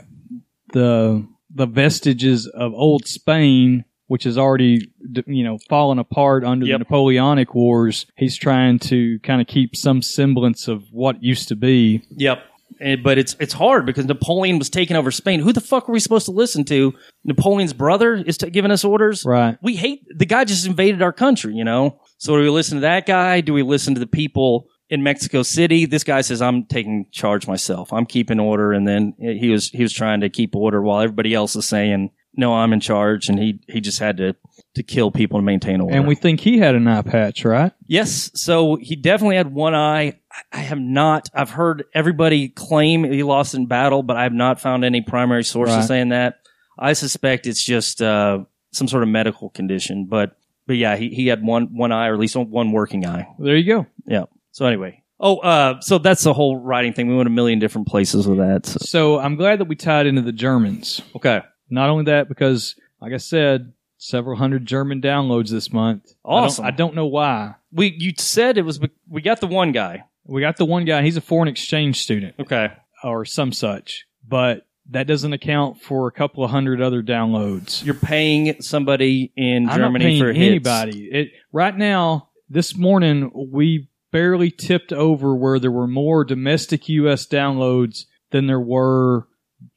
the 0.73 1.25
the 1.53 1.65
vestiges 1.65 2.45
of 2.47 2.73
old 2.73 3.07
Spain, 3.07 3.83
which 4.07 4.23
has 4.25 4.37
already 4.37 4.91
you 5.25 5.43
know 5.43 5.57
fallen 5.69 5.99
apart 5.99 6.43
under 6.43 6.65
the 6.65 6.77
Napoleonic 6.77 7.53
Wars. 7.55 8.05
He's 8.15 8.37
trying 8.37 8.79
to 8.79 9.19
kind 9.19 9.41
of 9.41 9.47
keep 9.47 9.75
some 9.75 10.01
semblance 10.01 10.67
of 10.67 10.83
what 10.91 11.23
used 11.23 11.47
to 11.49 11.55
be. 11.55 12.03
Yep. 12.11 12.39
And- 12.79 13.01
but 13.01 13.17
it's 13.17 13.35
it's 13.39 13.53
hard 13.53 13.85
because 13.87 14.05
Napoleon 14.05 14.59
was 14.59 14.69
taking 14.69 14.95
over 14.97 15.09
Spain. 15.09 15.39
Who 15.39 15.51
the 15.51 15.61
fuck 15.61 15.87
were 15.87 15.93
we 15.93 15.99
supposed 15.99 16.25
to 16.25 16.31
listen 16.31 16.63
to? 16.65 16.93
Napoleon's 17.23 17.73
brother 17.73 18.13
is 18.15 18.37
t- 18.37 18.49
giving 18.51 18.69
us 18.71 18.83
orders. 18.83 19.25
Right. 19.25 19.57
We 19.63 19.75
hate 19.77 20.01
the 20.15 20.25
guy 20.25 20.43
just 20.43 20.67
invaded 20.67 21.01
our 21.01 21.13
country. 21.13 21.55
You 21.55 21.63
know. 21.63 21.99
So 22.17 22.35
do 22.35 22.41
we 22.43 22.49
listen 22.49 22.77
to 22.77 22.81
that 22.81 23.05
guy? 23.05 23.41
Do 23.41 23.53
we 23.53 23.63
listen 23.63 23.93
to 23.93 23.99
the 23.99 24.07
people 24.07 24.67
in 24.89 25.03
Mexico 25.03 25.43
City? 25.43 25.85
This 25.85 26.03
guy 26.03 26.21
says 26.21 26.41
I'm 26.41 26.65
taking 26.65 27.05
charge 27.11 27.47
myself. 27.47 27.91
I'm 27.93 28.05
keeping 28.05 28.39
order, 28.39 28.71
and 28.73 28.87
then 28.87 29.13
he 29.19 29.49
was 29.49 29.69
he 29.69 29.83
was 29.83 29.93
trying 29.93 30.21
to 30.21 30.29
keep 30.29 30.55
order 30.55 30.81
while 30.81 31.01
everybody 31.01 31.33
else 31.33 31.55
is 31.55 31.65
saying 31.65 32.11
no, 32.39 32.53
I'm 32.53 32.71
in 32.71 32.79
charge, 32.79 33.29
and 33.29 33.39
he 33.39 33.59
he 33.67 33.81
just 33.81 33.99
had 33.99 34.17
to 34.17 34.35
to 34.75 34.83
kill 34.83 35.09
people 35.11 35.39
to 35.39 35.43
maintain 35.43 35.81
order. 35.81 35.95
And 35.95 36.07
we 36.07 36.13
think 36.13 36.39
he 36.39 36.59
had 36.59 36.75
an 36.75 36.87
eye 36.87 37.01
patch, 37.01 37.43
right? 37.43 37.71
Yes, 37.87 38.29
so 38.35 38.75
he 38.75 38.95
definitely 38.95 39.37
had 39.37 39.51
one 39.51 39.73
eye. 39.73 40.19
I 40.51 40.59
have 40.59 40.79
not. 40.79 41.29
I've 41.33 41.49
heard 41.49 41.85
everybody 41.95 42.49
claim 42.49 43.03
he 43.03 43.23
lost 43.23 43.55
in 43.55 43.65
battle, 43.65 44.03
but 44.03 44.17
I 44.17 44.23
have 44.23 44.33
not 44.33 44.59
found 44.61 44.85
any 44.85 45.01
primary 45.01 45.43
sources 45.43 45.75
Right. 45.77 45.85
saying 45.85 46.09
that. 46.09 46.35
I 46.77 46.93
suspect 46.93 47.47
it's 47.47 47.63
just 47.63 48.03
uh, 48.03 48.43
some 48.71 48.87
sort 48.87 49.01
of 49.01 49.09
medical 49.09 49.49
condition, 49.49 50.05
but 50.05 50.37
but 50.67 50.75
yeah, 50.75 50.97
he, 50.97 51.09
he 51.09 51.27
had 51.27 51.41
one 51.41 51.75
one 51.75 51.91
eye, 51.91 52.07
or 52.07 52.13
at 52.13 52.19
least 52.19 52.35
one 52.35 52.71
working 52.71 53.05
eye. 53.05 53.27
There 53.39 53.55
you 53.55 53.65
go. 53.65 53.87
Yeah. 54.05 54.25
So 54.51 54.65
anyway, 54.65 55.03
oh, 55.19 55.37
uh, 55.37 55.79
so 55.81 55.97
that's 55.97 56.23
the 56.23 56.33
whole 56.33 56.57
writing 56.57 56.93
thing. 56.93 57.07
We 57.07 57.15
went 57.15 57.27
a 57.27 57.31
million 57.31 57.59
different 57.59 57.87
places 57.87 58.27
with 58.27 58.37
that. 58.39 58.65
So. 58.65 58.77
So 58.81 59.19
I'm 59.19 59.35
glad 59.35 59.59
that 59.59 59.65
we 59.65 59.75
tied 59.75 60.05
into 60.05 60.21
the 60.21 60.31
Germans. 60.31 61.01
Okay. 61.15 61.41
Not 61.69 61.89
only 61.89 62.05
that, 62.05 62.27
because 62.27 62.75
like 63.01 63.13
I 63.13 63.17
said, 63.17 63.73
several 63.97 64.37
hundred 64.37 64.65
German 64.65 65.01
downloads 65.01 65.49
this 65.49 65.71
month. 65.71 66.13
Awesome. 66.23 66.65
I 66.65 66.71
don't, 66.71 66.73
I 66.73 66.77
don't 66.77 66.95
know 66.95 67.07
why. 67.07 67.55
We 67.71 67.95
you 67.97 68.13
said 68.17 68.57
it 68.57 68.63
was 68.63 68.79
we 69.09 69.21
got 69.21 69.39
the 69.39 69.47
one 69.47 69.71
guy. 69.71 70.03
We 70.25 70.41
got 70.41 70.57
the 70.57 70.65
one 70.65 70.85
guy. 70.85 71.01
He's 71.03 71.17
a 71.17 71.21
foreign 71.21 71.47
exchange 71.47 72.01
student. 72.01 72.35
Okay. 72.39 72.73
Or 73.03 73.23
some 73.23 73.53
such. 73.53 74.05
But 74.27 74.66
that 74.89 75.07
doesn't 75.07 75.33
account 75.33 75.81
for 75.81 76.07
a 76.07 76.11
couple 76.11 76.43
of 76.43 76.51
hundred 76.51 76.81
other 76.81 77.03
downloads. 77.03 77.83
You're 77.83 77.95
paying 77.95 78.61
somebody 78.61 79.31
in 79.35 79.69
I'm 79.69 79.79
not 79.79 79.87
Germany 79.87 80.05
paying 80.05 80.21
for 80.21 80.33
hits. 80.33 80.39
anybody. 80.39 81.05
It, 81.11 81.31
right 81.51 81.75
now, 81.75 82.29
this 82.49 82.75
morning, 82.75 83.31
we 83.51 83.89
barely 84.11 84.51
tipped 84.51 84.93
over 84.93 85.35
where 85.35 85.59
there 85.59 85.71
were 85.71 85.87
more 85.87 86.23
domestic 86.23 86.87
U.S. 86.89 87.27
downloads 87.27 88.05
than 88.31 88.47
there 88.47 88.59
were 88.59 89.27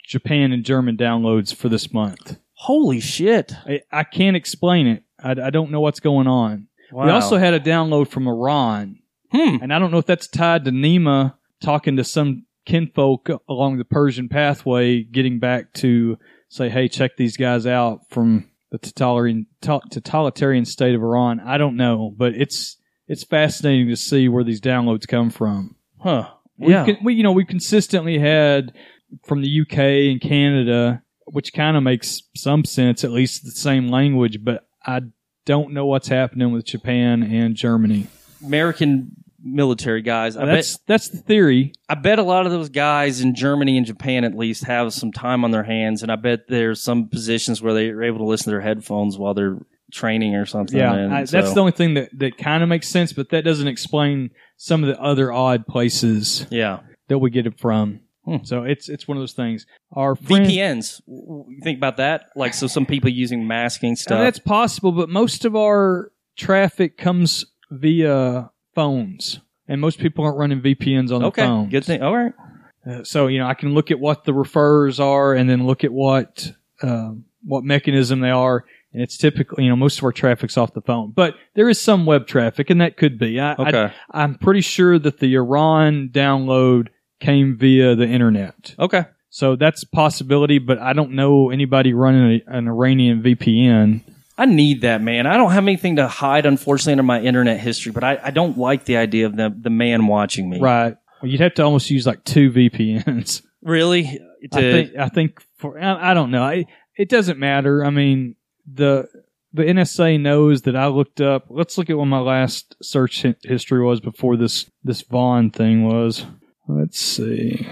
Japan 0.04 0.52
and 0.52 0.64
German 0.64 0.96
downloads 0.96 1.54
for 1.54 1.68
this 1.68 1.92
month. 1.92 2.38
Holy 2.54 3.00
shit. 3.00 3.52
I, 3.66 3.80
I 3.90 4.04
can't 4.04 4.36
explain 4.36 4.86
it. 4.86 5.04
I, 5.22 5.30
I 5.32 5.50
don't 5.50 5.70
know 5.70 5.80
what's 5.80 6.00
going 6.00 6.26
on. 6.26 6.68
We 6.92 7.08
also 7.08 7.36
had 7.38 7.54
a 7.54 7.60
download 7.60 8.08
from 8.08 8.26
Iran. 8.26 8.98
Hmm. 9.30 9.56
And 9.62 9.72
I 9.72 9.78
don't 9.78 9.92
know 9.92 9.98
if 9.98 10.06
that's 10.06 10.26
tied 10.26 10.64
to 10.64 10.72
Nima 10.72 11.34
talking 11.60 11.96
to 11.96 12.04
some 12.04 12.46
kinfolk 12.70 13.28
along 13.48 13.78
the 13.78 13.84
Persian 13.84 14.28
pathway, 14.28 15.02
getting 15.02 15.38
back 15.38 15.72
to 15.74 16.18
say, 16.48 16.68
hey, 16.68 16.88
check 16.88 17.16
these 17.16 17.36
guys 17.36 17.66
out 17.66 18.08
from 18.10 18.48
the 18.70 18.78
totalitarian, 18.78 19.46
totalitarian 19.60 20.64
state 20.64 20.94
of 20.94 21.02
Iran. 21.02 21.40
I 21.40 21.58
don't 21.58 21.76
know, 21.76 22.14
but 22.16 22.34
it's 22.34 22.76
it's 23.08 23.24
fascinating 23.24 23.88
to 23.88 23.96
see 23.96 24.28
where 24.28 24.44
these 24.44 24.60
downloads 24.60 25.06
come 25.08 25.30
from. 25.30 25.74
Huh. 25.98 26.28
We've 26.56 26.70
Yeah. 26.70 26.84
con- 26.86 26.98
we, 27.02 27.14
you 27.14 27.24
know, 27.24 27.32
we've 27.32 27.46
consistently 27.48 28.18
had 28.20 28.72
from 29.24 29.42
the 29.42 29.48
UK 29.62 29.78
and 30.12 30.20
Canada, 30.20 31.02
which 31.26 31.52
kind 31.52 31.76
of 31.76 31.82
makes 31.82 32.22
some 32.36 32.64
sense, 32.64 33.02
at 33.02 33.10
least 33.10 33.44
the 33.44 33.50
same 33.50 33.88
language, 33.88 34.44
but 34.44 34.68
I 34.86 35.00
don't 35.44 35.72
know 35.72 35.86
what's 35.86 36.06
happening 36.06 36.52
with 36.52 36.64
Japan 36.66 37.24
and 37.24 37.56
Germany. 37.56 38.06
American 38.46 39.10
military 39.42 40.02
guys. 40.02 40.36
I 40.36 40.44
that's 40.44 40.76
bet 40.76 40.86
that's 40.86 41.08
the 41.08 41.18
theory. 41.18 41.72
I 41.88 41.94
bet 41.94 42.18
a 42.18 42.22
lot 42.22 42.46
of 42.46 42.52
those 42.52 42.68
guys 42.68 43.20
in 43.20 43.34
Germany 43.34 43.76
and 43.76 43.86
Japan 43.86 44.24
at 44.24 44.36
least 44.36 44.64
have 44.64 44.92
some 44.92 45.12
time 45.12 45.44
on 45.44 45.50
their 45.50 45.62
hands, 45.62 46.02
and 46.02 46.10
I 46.10 46.16
bet 46.16 46.48
there's 46.48 46.82
some 46.82 47.08
positions 47.08 47.62
where 47.62 47.74
they're 47.74 48.02
able 48.02 48.18
to 48.18 48.24
listen 48.24 48.44
to 48.46 48.50
their 48.50 48.60
headphones 48.60 49.18
while 49.18 49.34
they're 49.34 49.58
training 49.92 50.34
or 50.34 50.46
something. 50.46 50.78
Yeah, 50.78 50.94
and 50.94 51.14
I, 51.14 51.24
so- 51.24 51.40
that's 51.40 51.54
the 51.54 51.60
only 51.60 51.72
thing 51.72 51.94
that, 51.94 52.10
that 52.18 52.38
kind 52.38 52.62
of 52.62 52.68
makes 52.68 52.88
sense, 52.88 53.12
but 53.12 53.30
that 53.30 53.44
doesn't 53.44 53.68
explain 53.68 54.30
some 54.56 54.82
of 54.84 54.88
the 54.88 55.00
other 55.00 55.32
odd 55.32 55.66
places 55.66 56.46
yeah. 56.50 56.80
that 57.08 57.18
we 57.18 57.30
get 57.30 57.46
it 57.46 57.58
from. 57.58 58.00
Hmm. 58.24 58.36
So 58.44 58.64
it's 58.64 58.88
it's 58.90 59.08
one 59.08 59.16
of 59.16 59.22
those 59.22 59.32
things. 59.32 59.66
Our 59.92 60.14
friend, 60.14 60.46
VPNs. 60.46 61.00
You 61.06 61.60
think 61.62 61.78
about 61.78 61.96
that? 61.96 62.26
Like, 62.36 62.52
so 62.52 62.66
some 62.66 62.84
people 62.84 63.10
using 63.10 63.46
masking 63.46 63.92
Now, 63.92 63.96
stuff. 63.96 64.18
that's 64.20 64.38
possible, 64.38 64.92
but 64.92 65.08
most 65.08 65.46
of 65.46 65.56
our 65.56 66.12
traffic 66.36 66.98
comes 66.98 67.46
via 67.70 68.50
phones, 68.80 69.40
and 69.68 69.80
most 69.80 69.98
people 69.98 70.24
aren't 70.24 70.38
running 70.38 70.62
VPNs 70.62 71.12
on 71.12 71.24
okay. 71.24 71.42
the 71.42 71.48
phone. 71.48 71.68
Good 71.68 71.84
thing. 71.84 72.02
All 72.02 72.16
right. 72.16 72.32
Uh, 72.86 73.04
so 73.04 73.26
you 73.26 73.38
know, 73.38 73.46
I 73.46 73.54
can 73.54 73.74
look 73.74 73.90
at 73.90 74.00
what 74.00 74.24
the 74.24 74.32
referrers 74.32 74.98
are, 74.98 75.34
and 75.34 75.48
then 75.50 75.66
look 75.66 75.84
at 75.84 75.92
what 75.92 76.50
uh, 76.82 77.12
what 77.44 77.62
mechanism 77.62 78.20
they 78.20 78.30
are, 78.30 78.64
and 78.92 79.02
it's 79.02 79.18
typically 79.18 79.64
you 79.64 79.70
know 79.70 79.76
most 79.76 79.98
of 79.98 80.04
our 80.04 80.12
traffic's 80.12 80.56
off 80.56 80.72
the 80.72 80.80
phone, 80.80 81.10
but 81.10 81.34
there 81.54 81.68
is 81.68 81.78
some 81.80 82.06
web 82.06 82.26
traffic, 82.26 82.70
and 82.70 82.80
that 82.80 82.96
could 82.96 83.18
be. 83.18 83.38
I, 83.38 83.52
Okay. 83.52 83.92
I, 84.10 84.22
I'm 84.22 84.36
pretty 84.36 84.62
sure 84.62 84.98
that 84.98 85.18
the 85.18 85.34
Iran 85.34 86.08
download 86.08 86.88
came 87.20 87.56
via 87.58 87.94
the 87.94 88.06
internet. 88.06 88.74
Okay. 88.78 89.04
So 89.28 89.56
that's 89.56 89.84
a 89.84 89.88
possibility, 89.88 90.58
but 90.58 90.78
I 90.78 90.92
don't 90.92 91.12
know 91.12 91.50
anybody 91.50 91.92
running 91.92 92.40
a, 92.46 92.56
an 92.56 92.66
Iranian 92.66 93.22
VPN. 93.22 94.00
I 94.40 94.46
need 94.46 94.80
that, 94.80 95.02
man. 95.02 95.26
I 95.26 95.36
don't 95.36 95.50
have 95.50 95.64
anything 95.64 95.96
to 95.96 96.08
hide, 96.08 96.46
unfortunately, 96.46 96.94
under 96.94 97.02
my 97.02 97.20
internet 97.20 97.60
history, 97.60 97.92
but 97.92 98.02
I, 98.02 98.18
I 98.22 98.30
don't 98.30 98.56
like 98.56 98.86
the 98.86 98.96
idea 98.96 99.26
of 99.26 99.36
the, 99.36 99.54
the 99.54 99.68
man 99.68 100.06
watching 100.06 100.48
me. 100.48 100.58
Right. 100.58 100.96
Well, 101.20 101.30
you'd 101.30 101.42
have 101.42 101.52
to 101.54 101.62
almost 101.62 101.90
use 101.90 102.06
like 102.06 102.24
two 102.24 102.50
VPNs. 102.50 103.42
Really? 103.62 104.18
I 104.54 104.58
think 104.58 104.96
I 104.96 105.08
think 105.10 105.44
for 105.58 105.78
I, 105.78 106.12
I 106.12 106.14
don't 106.14 106.30
know. 106.30 106.42
I, 106.42 106.64
it 106.96 107.10
doesn't 107.10 107.38
matter. 107.38 107.84
I 107.84 107.90
mean 107.90 108.36
the 108.66 109.06
the 109.52 109.64
NSA 109.64 110.18
knows 110.18 110.62
that 110.62 110.74
I 110.74 110.86
looked 110.86 111.20
up. 111.20 111.48
Let's 111.50 111.76
look 111.76 111.90
at 111.90 111.98
what 111.98 112.06
my 112.06 112.20
last 112.20 112.74
search 112.82 113.22
history 113.42 113.82
was 113.82 114.00
before 114.00 114.38
this 114.38 114.64
this 114.82 115.02
Vaughn 115.02 115.50
thing 115.50 115.84
was. 115.84 116.24
Let's 116.68 116.98
see. 116.98 117.68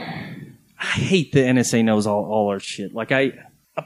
I 0.79 0.85
hate 0.85 1.33
the 1.33 1.41
NSA 1.41 1.83
knows 1.85 2.07
all, 2.07 2.27
all 2.27 2.49
our 2.49 2.61
shit. 2.61 2.93
Like 2.93 3.13
I, 3.13 3.33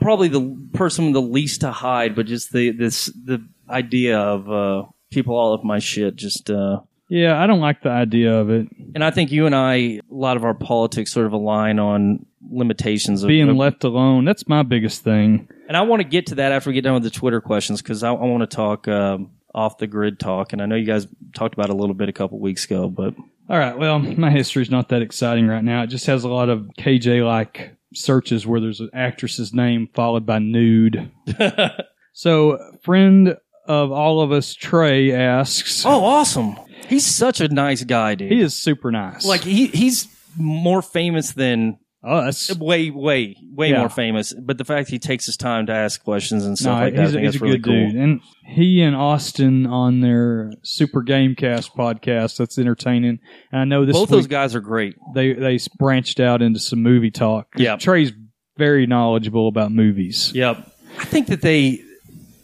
probably 0.01 0.29
the 0.29 0.57
person 0.73 1.07
with 1.07 1.15
the 1.15 1.23
least 1.23 1.61
to 1.63 1.71
hide, 1.73 2.15
but 2.15 2.27
just 2.27 2.53
the 2.53 2.71
this 2.73 3.07
the 3.07 3.45
idea 3.69 4.19
of 4.19 4.51
uh, 4.51 4.85
people 5.11 5.37
all 5.37 5.53
of 5.55 5.65
my 5.65 5.79
shit 5.79 6.17
just. 6.17 6.51
Uh, 6.51 6.81
Yeah, 7.09 7.41
I 7.43 7.47
don't 7.47 7.61
like 7.61 7.83
the 7.83 7.91
idea 7.91 8.35
of 8.41 8.49
it. 8.51 8.69
and 8.95 9.05
I 9.05 9.11
think 9.11 9.31
you 9.33 9.47
and 9.47 9.55
I, 9.55 9.75
a 9.75 10.01
lot 10.11 10.37
of 10.37 10.45
our 10.45 10.55
politics 10.55 11.13
sort 11.13 11.27
of 11.27 11.33
align 11.33 11.79
on 11.79 12.25
limitations 12.51 13.23
of 13.23 13.29
Being 13.29 13.49
of- 13.51 13.57
left 13.57 13.85
alone, 13.85 14.25
that's 14.25 14.49
my 14.49 14.63
biggest 14.63 15.03
thing. 15.05 15.49
And 15.69 15.77
I 15.77 15.83
want 15.83 16.01
to 16.03 16.09
get 16.09 16.27
to 16.27 16.35
that 16.37 16.53
after 16.53 16.71
we 16.71 16.75
get 16.75 16.85
done 16.85 16.95
with 16.95 17.03
the 17.03 17.11
Twitter 17.11 17.41
questions 17.41 17.81
because 17.83 18.03
I, 18.03 18.11
I 18.11 18.25
want 18.27 18.43
to 18.49 18.57
talk 18.57 18.89
um, 18.89 19.31
off 19.55 19.79
the 19.79 19.87
grid 19.87 20.19
talk, 20.21 20.53
and 20.53 20.61
I 20.63 20.67
know 20.67 20.77
you 20.77 20.87
guys 20.87 21.07
talked 21.35 21.55
about 21.55 21.69
it 21.71 21.73
a 21.73 21.77
little 21.77 21.95
bit 21.95 22.09
a 22.09 22.13
couple 22.13 22.39
weeks 22.39 22.65
ago, 22.65 22.89
but 22.89 23.15
All 23.49 23.59
right, 23.59 23.77
well, 23.79 23.99
my 23.99 24.31
history's 24.31 24.71
not 24.71 24.89
that 24.91 25.03
exciting 25.03 25.47
right 25.47 25.65
now. 25.65 25.83
It 25.83 25.89
just 25.89 26.07
has 26.07 26.25
a 26.25 26.29
lot 26.29 26.49
of 26.51 26.69
KJ 26.79 27.25
like 27.27 27.77
searches 27.95 28.47
where 28.47 28.61
there's 28.61 28.81
an 28.81 28.91
actress's 28.93 29.53
name 29.53 29.89
followed 29.95 30.27
by 30.27 30.39
nude. 30.39 31.11
so, 32.13 32.59
friend 32.83 33.37
of 33.67 33.93
all 33.93 34.21
of 34.21 34.33
us, 34.33 34.55
Trey 34.55 35.13
asks. 35.13 35.85
Oh, 35.87 36.05
awesome! 36.05 36.57
He's 36.89 37.07
such 37.07 37.41
a 37.41 37.49
nice 37.49 37.85
guy, 37.85 38.15
dude. 38.15 38.33
He 38.33 38.41
is 38.41 38.55
super 38.55 38.91
nice. 38.91 39.25
like 39.25 39.43
he 39.43 39.67
he's 39.69 40.09
more 40.37 40.83
famous 40.83 41.33
than 41.33 41.79
Oh, 42.05 42.17
us. 42.17 42.51
Uh, 42.51 42.57
way 42.59 42.91
way 42.91 43.37
way 43.55 43.71
Yeah. 43.71 43.79
more 43.79 43.89
famous. 43.89 44.33
But 44.33 44.59
the 44.59 44.65
fact 44.65 44.89
he 44.89 44.99
takes 44.99 45.27
his 45.27 45.37
time 45.37 45.67
to 45.67 45.73
ask 45.73 46.03
questions 46.03 46.45
and 46.45 46.59
stuff 46.59 46.81
like 46.81 46.95
that, 46.95 47.01
I 47.01 47.05
he's, 47.05 47.11
a- 47.11 47.13
think 47.15 47.25
he's 47.25 47.33
that's 47.35 47.43
a 47.43 47.45
really 47.45 47.59
good 47.59 47.65
cool. 47.71 47.91
dude. 47.93 47.95
And 48.01 48.21
he 48.45 48.83
and 48.83 48.97
Austin 48.97 49.67
on 49.67 50.01
their 50.01 50.53
Super 50.63 51.03
Gamecast 51.03 51.73
podcast, 51.77 52.37
that's 52.39 52.59
entertaining. 52.59 53.21
And 53.53 53.61
I 53.61 53.65
know 53.65 53.85
this 53.85 53.95
Both 53.95 54.11
week 54.11 54.19
those 54.19 54.27
guys 54.27 54.55
are 54.57 54.61
great. 54.61 54.97
they 55.15 55.33
they 55.35 55.59
branched 55.79 56.19
out 56.19 56.43
into 56.43 56.59
some 56.59 56.83
movie 56.83 57.11
talk. 57.13 57.49
Yeah. 57.57 57.77
Trey's 57.77 58.13
very 58.59 58.87
knowledgeable 58.87 59.47
about 59.49 59.71
movies. 59.73 60.33
Yep. 60.35 60.69
I 60.99 61.05
think 61.05 61.29
that 61.29 61.41
they, 61.41 61.81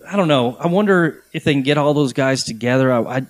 I 0.09 0.17
don't 0.17 0.29
know. 0.29 0.57
I 0.57 0.69
wonder 0.69 1.23
if 1.35 1.45
they 1.45 1.53
can 1.53 1.63
get 1.63 1.77
all 1.79 1.93
those 1.95 2.13
guys 2.15 2.45
together. 2.45 2.91
I, 2.91 3.01
I, 3.19 3.27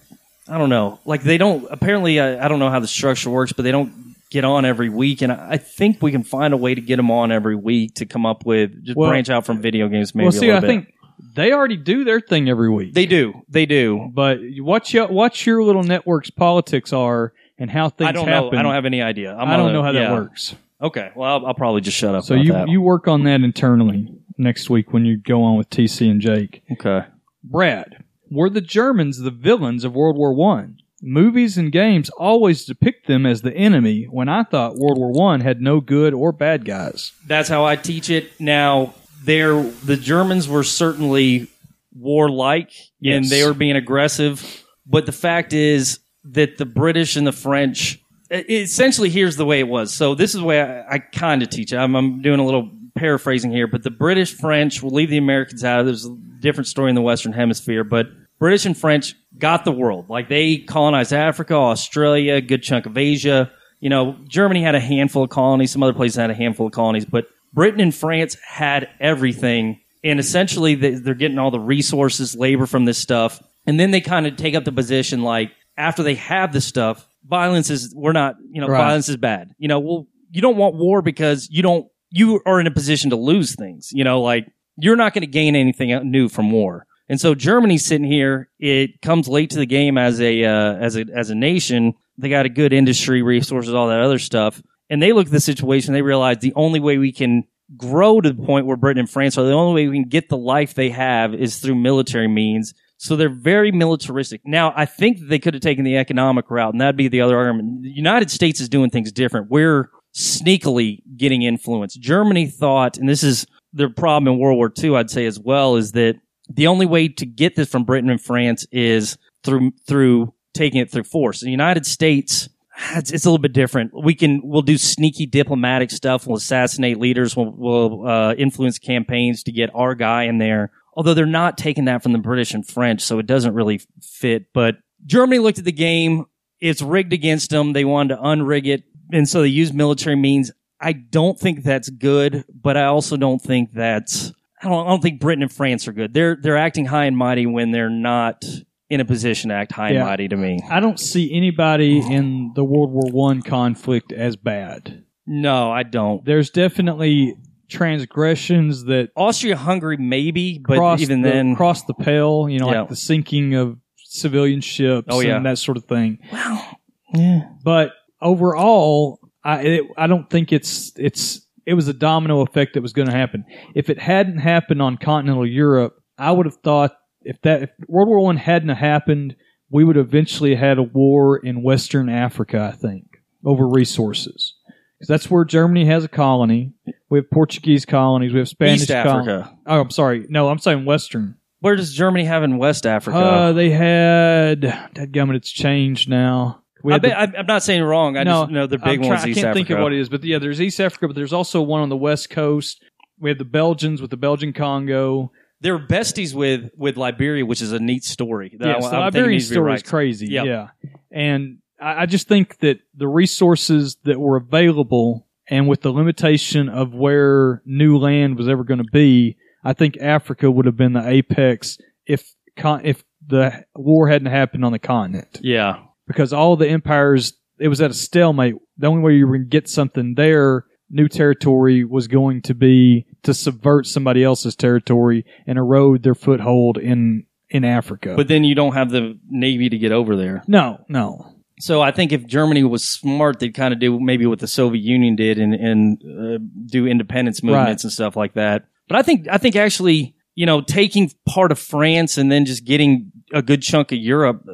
I 0.47 0.59
don't 0.59 0.69
know. 0.69 1.01
Like 1.05 1.23
they 1.23 1.39
don't. 1.39 1.67
Apparently, 1.71 2.21
I, 2.21 2.45
I 2.45 2.49
don't 2.49 2.59
know 2.61 2.71
how 2.71 2.79
the 2.81 2.87
structure 2.87 3.31
works, 3.31 3.53
but 3.53 3.63
they 3.65 3.73
don't 3.73 4.08
get 4.31 4.45
on 4.45 4.65
every 4.65 4.89
week, 4.89 5.23
and 5.23 5.33
I, 5.33 5.57
think 5.57 6.03
we 6.03 6.13
can 6.13 6.23
find 6.23 6.53
a 6.53 6.57
way 6.57 6.75
to 6.75 6.81
get 6.81 6.97
them 6.97 7.11
on 7.11 7.33
every 7.33 7.57
week 7.57 7.95
to 7.95 8.07
come 8.07 8.27
up 8.27 8.45
with 8.45 8.85
just 8.85 8.97
Well- 8.97 9.11
branch 9.11 9.31
out 9.31 9.47
from 9.47 9.61
video 9.63 9.89
games. 9.89 10.15
Maybe 10.15 10.25
well, 10.25 10.33
see, 10.33 10.51
I 10.51 10.61
bit. 10.61 10.67
think 10.67 10.95
they 11.35 11.53
already 11.53 11.77
do 11.77 12.05
their 12.05 12.21
thing 12.21 12.49
every 12.49 12.71
week. 12.71 12.95
they 12.95 13.07
do. 13.07 13.43
They 13.49 13.67
do. 13.67 14.11
But 14.13 14.39
what 14.61 14.93
your 14.93 15.09
what 15.09 15.47
your 15.47 15.63
little 15.63 15.83
network's 15.83 16.31
politics 16.31 16.93
are 16.93 17.33
and 17.59 17.71
how 17.71 17.89
things 17.89 18.09
I 18.09 18.13
don't 18.13 18.29
happen. 18.29 18.53
know. 18.53 18.59
I 18.59 18.63
don't 18.63 18.75
have 18.75 18.85
any 18.85 19.03
idea. 19.03 19.35
I'm 19.35 19.49
I 19.49 19.57
don't 19.57 19.67
on 19.69 19.73
know 19.73 19.83
how 19.83 19.93
that 19.93 20.13
works. 20.13 20.55
Okay. 20.81 21.11
Well, 21.17 21.29
I'll, 21.39 21.47
I'll 21.47 21.55
probably 21.55 21.81
just 21.81 21.97
shut 21.97 22.15
up. 22.15 22.25
So 22.25 22.35
about 22.35 22.45
you 22.45 22.53
that. 22.53 22.69
you 22.69 22.81
work 22.81 23.09
on 23.09 23.25
that 23.25 23.41
internally 23.41 24.09
next 24.37 24.71
week 24.71 24.93
when 24.93 25.05
you 25.05 25.17
go 25.17 25.43
on 25.43 25.57
with 25.57 25.69
TC 25.71 26.09
and 26.11 26.21
Jake. 26.21 26.63
okay? 26.71 27.07
Brad, 27.43 28.05
were 28.31 28.49
the 28.51 28.61
Germans 28.61 29.19
the 29.19 29.31
villains 29.33 29.85
of 29.85 29.95
World 29.95 30.17
War 30.17 30.33
One? 30.33 30.79
Movies 31.01 31.57
and 31.57 31.71
games 31.71 32.11
always 32.11 32.65
depict 32.65 33.07
them 33.07 33.25
as 33.25 33.43
the 33.43 33.55
enemy 33.55 34.05
when 34.05 34.29
I 34.29 34.43
thought 34.43 34.77
World 34.77 34.99
War 34.99 35.13
One 35.13 35.41
had 35.41 35.61
no 35.61 35.81
good 35.81 36.13
or 36.13 36.33
bad 36.33 36.65
guys. 36.65 37.13
That's 37.27 37.49
how 37.49 37.65
I 37.65 37.77
teach 37.77 38.11
it. 38.11 38.41
Now, 38.41 38.95
there 39.23 39.63
the 39.63 39.97
Germans 39.97 40.49
were 40.49 40.65
certainly 40.65 41.49
warlike 41.95 42.71
and 43.05 43.25
they 43.25 43.45
were 43.45 43.55
being 43.55 43.77
aggressive, 43.77 44.65
but 44.87 45.07
the 45.07 45.13
fact 45.13 45.53
is 45.53 46.01
that 46.25 46.59
the 46.59 46.67
British 46.67 47.17
and 47.17 47.27
the 47.27 47.33
French 47.33 48.01
essentially 48.31 49.09
here's 49.09 49.37
the 49.37 49.45
way 49.47 49.61
it 49.61 49.69
was. 49.69 49.93
So 49.93 50.15
this 50.15 50.35
is 50.35 50.41
the 50.41 50.47
way 50.47 50.61
I, 50.61 50.97
I 50.97 50.99
kind 50.99 51.43
of 51.43 51.51
teach 51.51 51.73
it. 51.73 51.77
I'm, 51.77 51.95
I'm 51.95 52.23
doing 52.23 52.41
a 52.41 52.45
little 52.45 52.71
paraphrasing 52.95 53.51
here, 53.51 53.67
but 53.67 53.83
the 53.83 53.91
British 53.91 54.35
French 54.35 54.83
will 54.83 54.91
leave 54.91 55.11
the 55.11 55.19
Americans 55.19 55.65
out. 55.65 55.85
There's 55.85 56.07
a 56.07 56.17
different 56.41 56.67
story 56.67 56.91
in 56.91 56.95
the 56.95 57.03
Western 57.03 57.33
Hemisphere, 57.33 57.85
but 57.85 58.09
British 58.39 58.67
and 58.67 58.77
French 58.77 59.15
got 59.39 59.65
the 59.65 59.73
world. 59.73 60.09
Like 60.09 60.29
they 60.29 60.59
colonized 60.59 61.13
Africa, 61.13 61.55
Australia, 61.55 62.35
a 62.35 62.41
good 62.41 62.63
chunk 62.63 62.87
of 62.87 62.97
Asia. 62.97 63.51
You 63.81 63.91
know, 63.91 64.17
Germany 64.29 64.63
had 64.63 64.75
a 64.75 64.81
handful 64.81 65.25
of 65.25 65.31
colonies. 65.31 65.71
Some 65.71 65.83
other 65.83 65.93
places 65.93 66.17
had 66.17 66.31
a 66.31 66.35
handful 66.35 66.67
of 66.67 66.73
colonies, 66.73 67.05
but 67.05 67.27
Britain 67.53 67.81
and 67.81 67.95
France 67.95 68.37
had 68.47 68.89
everything. 69.01 69.81
And 70.05 70.21
essentially, 70.21 70.75
they- 70.75 70.95
they're 70.95 71.15
getting 71.15 71.39
all 71.39 71.51
the 71.51 71.61
resources, 71.61 72.37
labor 72.37 72.67
from 72.67 72.85
this 72.85 72.99
stuff. 72.99 73.43
And 73.67 73.79
then 73.79 73.91
they 73.91 74.01
kind 74.01 74.27
of 74.27 74.37
take 74.37 74.55
up 74.55 74.65
the 74.65 74.73
position 74.73 75.23
like, 75.23 75.51
after 75.77 76.03
they 76.03 76.15
have 76.15 76.53
the 76.53 76.61
stuff, 76.61 77.07
violence 77.29 77.71
is, 77.71 77.93
we're 77.95 78.13
not, 78.13 78.37
you 78.51 78.61
know, 78.61 78.67
Right. 78.69 78.79
violence 78.79 79.09
is 79.09 79.17
bad. 79.17 79.51
You 79.59 79.69
know, 79.69 79.79
well, 79.81 80.07
you 80.31 80.41
don't 80.41 80.57
want 80.57 80.75
war 80.77 81.03
because 81.03 81.49
you 81.51 81.63
don't, 81.63 81.87
you 82.11 82.41
are 82.47 82.61
in 82.61 82.67
a 82.67 82.71
position 82.71 83.11
to 83.11 83.17
lose 83.17 83.55
things. 83.55 83.91
You 83.93 84.03
know, 84.05 84.21
like, 84.21 84.47
you're 84.77 84.97
not 84.97 85.13
going 85.15 85.23
to 85.23 85.27
gain 85.31 85.55
anything 85.57 85.91
new 86.11 86.29
from 86.29 86.51
war. 86.51 86.87
And 87.09 87.21
so 87.21 87.35
Germany's 87.35 87.85
sitting 87.85 88.07
here. 88.07 88.51
It 88.59 89.01
comes 89.01 89.29
late 89.29 89.51
to 89.51 89.59
the 89.59 89.67
game 89.67 89.97
as 89.97 90.21
a 90.21 90.45
uh, 90.45 90.75
as 90.75 90.97
a 90.97 91.07
as 91.15 91.31
a 91.31 91.35
nation. 91.35 91.95
They 92.19 92.29
got 92.29 92.47
a 92.47 92.51
good 92.51 92.73
industry, 92.73 93.23
resources, 93.23 93.73
all 93.73 93.89
that 93.89 94.01
other 94.01 94.19
stuff. 94.19 94.63
And 94.91 95.03
they 95.03 95.13
look 95.13 95.27
at 95.27 95.33
the 95.33 95.41
situation. 95.41 95.95
They 95.95 96.03
realize 96.03 96.39
the 96.39 96.55
only 96.55 96.81
way 96.81 96.99
we 96.99 97.13
can 97.13 97.45
grow 97.77 98.21
to 98.21 98.33
the 98.33 98.43
point 98.43 98.67
where 98.67 98.77
Britain 98.77 99.01
and 99.01 99.11
France 99.11 99.37
are 99.37 99.45
the 99.45 99.53
only 99.53 99.83
way 99.83 99.89
we 99.89 99.97
can 99.97 100.09
get 100.09 100.29
the 100.29 100.37
life 100.37 100.75
they 100.75 100.91
have 100.91 101.35
is 101.35 101.59
through 101.59 101.75
military 101.75 102.29
means. 102.29 102.75
So 102.97 103.15
they're 103.15 103.29
very 103.29 103.71
militaristic. 103.71 104.41
Now, 104.45 104.73
I 104.75 104.85
think 104.85 105.21
they 105.21 105.39
could 105.39 105.55
have 105.55 105.63
taken 105.63 105.85
the 105.85 105.97
economic 105.97 106.51
route, 106.51 106.75
and 106.75 106.81
that'd 106.81 106.97
be 106.97 107.09
the 107.09 107.21
other 107.21 107.37
argument. 107.37 107.83
The 107.83 107.91
United 107.91 108.31
States 108.31 108.61
is 108.61 108.69
doing 108.69 108.91
things 108.91 109.13
different. 109.13 109.51
We're 109.51 109.91
sneakily 110.15 111.03
getting 111.17 111.43
influence. 111.43 111.95
Germany 111.95 112.47
thought, 112.49 112.97
and 112.97 113.09
this 113.09 113.23
is 113.23 113.47
their 113.73 113.91
problem 113.91 114.33
in 114.33 114.41
World 114.41 114.57
War 114.57 114.73
II, 114.77 114.97
I'd 114.97 115.11
say 115.11 115.27
as 115.27 115.39
well, 115.39 115.77
is 115.77 115.93
that 115.93 116.17
the 116.49 116.67
only 116.67 116.87
way 116.87 117.09
to 117.09 117.27
get 117.27 117.57
this 117.57 117.69
from 117.69 117.85
Britain 117.85 118.11
and 118.11 118.21
France 118.21 118.67
is 118.73 119.19
through 119.45 119.73
through 119.87 120.35
taking 120.55 120.81
it 120.81 120.91
through 120.91 121.05
force. 121.05 121.41
The 121.41 121.51
United 121.51 121.87
States, 121.87 122.49
it's, 122.91 123.11
it's 123.11 123.25
a 123.25 123.29
little 123.29 123.43
bit 123.43 123.53
different. 123.53 123.93
We 123.95 124.15
can 124.15 124.41
we'll 124.43 124.63
do 124.63 124.79
sneaky 124.79 125.27
diplomatic 125.27 125.91
stuff. 125.91 126.27
We'll 126.27 126.37
assassinate 126.37 126.99
leaders. 126.99 127.37
We'll, 127.37 127.53
we'll 127.57 128.07
uh, 128.07 128.35
influence 128.35 128.79
campaigns 128.79 129.43
to 129.45 129.53
get 129.53 129.71
our 129.75 129.95
guy 129.95 130.25
in 130.25 130.39
there. 130.39 130.73
Although 130.95 131.15
they're 131.15 131.27
not 131.27 131.59
taking 131.59 131.85
that 131.85 132.03
from 132.03 132.13
the 132.13 132.19
British 132.19 132.55
and 132.55 132.67
French, 132.67 133.03
so 133.03 133.19
it 133.19 133.27
doesn't 133.27 133.55
really 133.55 133.81
fit. 134.03 134.53
But 134.53 134.77
Germany 135.07 135.39
looked 135.39 135.59
at 135.59 135.65
the 135.65 135.73
game. 135.73 136.27
It's 136.61 136.83
rigged 136.83 137.13
against 137.13 137.51
them. 137.51 137.73
They 137.73 137.85
wanted 137.85 138.17
to 138.17 138.23
unrig 138.23 138.67
it, 138.67 138.83
and 139.13 139.29
so 139.29 139.43
they 139.43 139.49
used 139.49 139.75
military 139.75 140.17
means. 140.17 140.51
I 140.81 140.93
don't 140.93 141.39
think 141.39 141.65
that's 141.65 141.89
good, 141.89 142.45
but 142.53 142.77
I 142.77 142.85
also 142.85 143.17
don't 143.17 143.41
think 143.41 143.73
that's 143.73 144.33
I 144.63 144.69
don't, 144.69 144.87
I 144.87 144.91
don't 144.91 145.01
think 145.03 145.21
Britain 145.21 145.43
and 145.43 145.53
France 145.53 145.87
are 145.89 145.93
good. 145.93 146.13
They're 146.15 146.37
they're 146.41 146.57
acting 146.57 146.85
high 146.87 147.05
and 147.05 147.17
mighty 147.17 147.47
when 147.47 147.71
they're 147.71 147.91
not 147.91 148.45
in 148.91 149.01
a 149.01 149.05
position 149.05 149.51
to 149.51 149.55
act 149.55 149.73
high 149.73 149.91
Yeah. 149.91 150.01
and 150.01 150.07
mighty 150.09 150.29
to 150.29 150.37
me. 150.37 150.61
I 150.71 150.81
don't 150.81 150.99
see 150.99 151.33
anybody 151.33 151.99
in 151.99 152.53
the 152.55 152.65
World 152.65 152.91
War 152.91 153.11
One 153.13 153.43
conflict 153.43 154.13
as 154.13 154.37
bad. 154.37 155.05
No, 155.27 155.71
I 155.71 155.83
don't. 155.83 156.25
There's 156.25 156.51
definitely 156.51 157.37
transgressions 157.69 158.85
that 158.85 159.11
Austria 159.17 159.57
Hungary 159.57 159.97
maybe, 159.97 160.59
but 160.59 160.77
cross 160.79 161.01
even 161.01 161.23
the, 161.23 161.31
then 161.31 161.57
cross 161.57 161.85
the 161.85 161.95
pale. 161.95 162.49
You 162.49 162.59
know, 162.59 162.71
Yeah. 162.73 162.81
like 162.81 162.89
the 162.91 162.97
sinking 162.97 163.55
of 163.55 163.79
civilian 163.97 164.61
ships 164.61 165.09
Oh, 165.11 165.21
yeah. 165.21 165.37
and 165.37 165.47
that 165.47 165.59
sort 165.59 165.77
of 165.77 165.85
thing. 165.85 166.19
Wow. 166.33 166.77
Yeah. 167.15 167.41
But 167.63 167.93
overall, 168.21 169.21
I 169.45 169.61
it, 169.61 169.85
I 169.97 170.07
don't 170.07 170.29
think 170.29 170.53
it's 170.53 170.93
it's 170.97 171.47
it 171.69 171.75
was 171.75 171.87
a 171.87 171.93
domino 171.93 172.41
effect 172.41 172.73
that 172.75 172.81
was 172.81 172.95
going 172.95 173.09
to 173.09 173.15
happen. 173.15 173.45
If 173.75 173.91
it 173.91 173.99
hadn't 173.99 174.39
happened 174.39 174.81
on 174.81 174.97
continental 174.97 175.47
Europe, 175.47 176.03
I 176.17 176.33
would 176.33 176.47
have 176.47 176.57
thought 176.57 176.97
if 177.21 177.43
that 177.43 177.63
if 177.65 177.71
World 177.87 178.09
War 178.09 178.21
One 178.21 178.39
hadn't 178.39 178.71
happened, 178.71 179.37
we 179.69 179.85
would 179.85 179.99
eventually 179.99 180.55
have 180.55 180.61
had 180.61 180.79
a 180.79 180.83
war 180.83 181.37
in 181.37 181.63
Western 181.63 182.09
Africa. 182.09 182.71
I 182.73 182.75
think 182.75 183.05
over 183.45 183.69
resources 183.69 184.55
because 184.99 185.09
that's 185.09 185.31
where 185.31 185.45
Germany 185.45 185.85
has 185.85 186.05
a 186.05 186.09
colony. 186.09 186.73
We 187.11 187.19
have 187.19 187.31
Portuguese 187.31 187.85
colonies. 187.85 188.33
We 188.33 188.39
have 188.39 188.49
Spanish 188.49 188.83
East 188.83 188.91
Africa. 188.91 189.55
Oh, 189.67 189.81
I'm 189.83 189.91
sorry. 189.91 190.25
No, 190.31 190.49
I'm 190.49 190.59
saying 190.59 190.87
Western. 190.87 191.37
Where 191.61 191.77
does 191.77 191.93
Germany 191.93 192.25
have 192.25 192.45
in 192.45 192.57
West 192.57 192.87
Africa? 192.87 193.19
Uh, 193.19 193.53
they 193.53 193.69
had. 193.69 194.63
Dadgummit, 194.95 195.37
it's 195.37 195.51
changed 195.51 196.09
now. 196.09 196.63
We 196.83 196.93
I 196.93 196.95
had 196.97 197.03
the- 197.03 197.09
bet, 197.09 197.19
I, 197.37 197.39
I'm 197.41 197.47
not 197.47 197.63
saying 197.63 197.83
wrong. 197.83 198.17
I 198.17 198.25
just 198.25 198.51
know 198.51 198.67
the 198.67 198.79
big 198.79 198.87
I'm 198.87 198.99
try- 199.01 199.09
ones. 199.09 199.21
I 199.23 199.27
can't 199.27 199.39
Africa. 199.39 199.55
think 199.55 199.71
of 199.71 199.79
what 199.81 199.93
it 199.93 199.99
is, 200.01 200.09
but 200.09 200.23
yeah, 200.25 200.39
there's 200.39 200.61
East 200.61 200.81
Africa, 200.81 201.09
but 201.09 201.17
there's 201.17 201.33
also 201.33 201.61
one 201.63 201.81
on 201.83 201.89
the 201.89 201.97
West 201.97 202.31
Coast. 202.31 202.83
We 203.19 203.31
have 203.31 203.39
the 203.39 203.45
Belgians 203.45 204.01
with 204.01 204.11
the 204.11 204.17
Belgian 204.17 204.53
Congo. 204.53 205.33
They're 205.61 205.79
besties 205.79 206.35
with 206.35 206.71
with 206.77 206.97
Liberia, 206.97 207.45
which 207.45 207.61
is 207.63 207.73
a 207.73 207.81
neat 207.81 208.05
story. 208.05 208.57
that 208.61 208.67
Yes, 208.81 208.85
I 208.85 208.91
the 208.91 208.99
Liberian 209.01 209.33
needs 209.33 209.47
to 209.47 209.51
be 209.51 209.55
story 209.55 209.67
right. 209.71 209.83
is 209.83 209.91
crazy. 209.91 210.27
Yep. 210.29 210.47
Yeah, 210.47 210.69
and 211.11 211.59
I, 211.81 212.03
I 212.03 212.07
just 212.07 212.29
think 212.29 212.59
that 212.59 212.79
the 212.95 213.09
resources 213.09 213.97
that 214.05 214.21
were 214.21 214.37
available, 214.37 215.27
and 215.49 215.67
with 215.67 215.81
the 215.81 215.91
limitation 215.91 216.69
of 216.69 216.95
where 216.95 217.61
new 217.65 217.99
land 217.99 218.37
was 218.39 218.49
ever 218.49 218.63
going 218.63 218.79
to 218.79 218.91
be, 218.93 219.37
I 219.65 219.73
think 219.73 219.97
Africa 219.97 220.49
would 220.49 220.67
have 220.67 220.77
been 220.77 220.93
the 220.93 221.05
apex 221.09 221.79
if 222.07 222.33
if 222.57 223.03
the 223.27 223.65
war 223.75 224.09
hadn't 224.09 224.31
happened 224.31 224.65
on 224.65 224.71
the 224.73 224.79
continent. 224.79 225.41
Yeah, 225.43 225.81
because 226.09 226.33
all 226.33 226.57
the 226.57 226.69
empires 226.69 227.35
it 227.61 227.69
was 227.69 227.81
at 227.81 227.91
a 227.91 227.95
stalemate. 227.95 228.55
The 228.77 228.87
only 228.89 229.03
way 229.03 229.15
you 229.15 229.27
were 229.27 229.35
going 229.37 229.47
to 229.47 229.51
get 229.51 229.69
something 229.69 230.15
there, 230.15 230.65
new 230.91 231.09
territory, 231.09 231.85
was 231.85 232.07
going 232.09 232.43
to 232.43 232.55
be 232.55 233.07
to 233.25 233.35
subvert 233.35 233.87
somebody 233.87 234.23
else's 234.25 234.55
territory 234.57 235.25
and 235.47 235.59
erode 235.59 236.03
their 236.03 236.15
foothold 236.15 236.79
in 236.79 237.25
in 237.51 237.65
Africa. 237.65 238.15
but 238.17 238.29
then 238.29 238.45
you 238.45 238.55
don't 238.55 238.75
have 238.75 238.91
the 238.91 239.19
navy 239.29 239.69
to 239.71 239.79
get 239.79 239.91
over 239.91 240.15
there. 240.17 240.43
no, 240.47 240.85
no, 240.89 241.33
So 241.61 241.81
I 241.81 241.91
think 241.93 242.13
if 242.13 242.27
Germany 242.27 242.63
was 242.63 242.85
smart, 242.85 243.41
they'd 243.41 243.55
kind 243.55 243.73
of 243.75 243.81
do 243.81 243.99
maybe 243.99 244.27
what 244.27 244.39
the 244.39 244.47
Soviet 244.47 244.83
Union 244.85 245.17
did 245.17 245.39
and 245.39 245.55
and 245.55 245.99
uh, 246.05 246.39
do 246.67 246.87
independence 246.87 247.43
movements 247.43 247.83
Right. 247.83 247.85
and 247.85 247.93
stuff 247.93 248.17
like 248.17 248.35
that. 248.35 248.67
But 248.87 248.99
I 248.99 249.03
think 249.03 249.27
I 249.31 249.39
think 249.39 249.57
actually, 249.57 250.15
you 250.35 250.47
know, 250.47 250.61
taking 250.61 251.11
part 251.27 251.51
of 251.51 251.59
France 251.59 252.19
and 252.19 252.31
then 252.31 252.45
just 252.45 252.65
getting 252.67 253.11
a 253.33 253.43
good 253.43 253.63
chunk 253.63 253.91
of 253.93 253.99
Europe. 253.99 254.45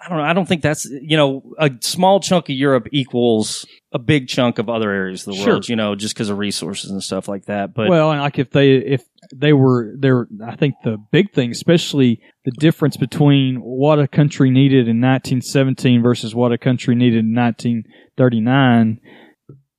I 0.00 0.08
don't 0.08 0.18
know. 0.18 0.24
I 0.24 0.32
don't 0.32 0.46
think 0.46 0.62
that's 0.62 0.84
you 0.84 1.16
know 1.16 1.42
a 1.58 1.70
small 1.80 2.20
chunk 2.20 2.48
of 2.48 2.54
Europe 2.54 2.86
equals 2.92 3.66
a 3.92 3.98
big 3.98 4.28
chunk 4.28 4.58
of 4.58 4.68
other 4.68 4.90
areas 4.90 5.26
of 5.26 5.34
the 5.34 5.40
Sure. 5.40 5.54
world. 5.54 5.68
You 5.68 5.76
know, 5.76 5.94
just 5.96 6.14
because 6.14 6.30
of 6.30 6.38
resources 6.38 6.90
and 6.90 7.02
stuff 7.02 7.26
like 7.26 7.46
that. 7.46 7.74
But 7.74 7.88
well, 7.88 8.12
and 8.12 8.20
like 8.20 8.38
if 8.38 8.50
they 8.50 8.76
if 8.76 9.02
they 9.34 9.52
were 9.52 9.94
there, 9.98 10.28
I 10.46 10.54
think 10.56 10.76
the 10.84 10.98
big 11.10 11.32
thing, 11.32 11.50
especially 11.50 12.20
the 12.44 12.52
difference 12.52 12.96
between 12.96 13.56
what 13.56 13.98
a 13.98 14.06
country 14.06 14.50
needed 14.50 14.88
in 14.88 15.00
1917 15.00 16.02
versus 16.02 16.34
what 16.34 16.52
a 16.52 16.58
country 16.58 16.94
needed 16.94 17.24
in 17.24 17.34
1939, 17.34 19.00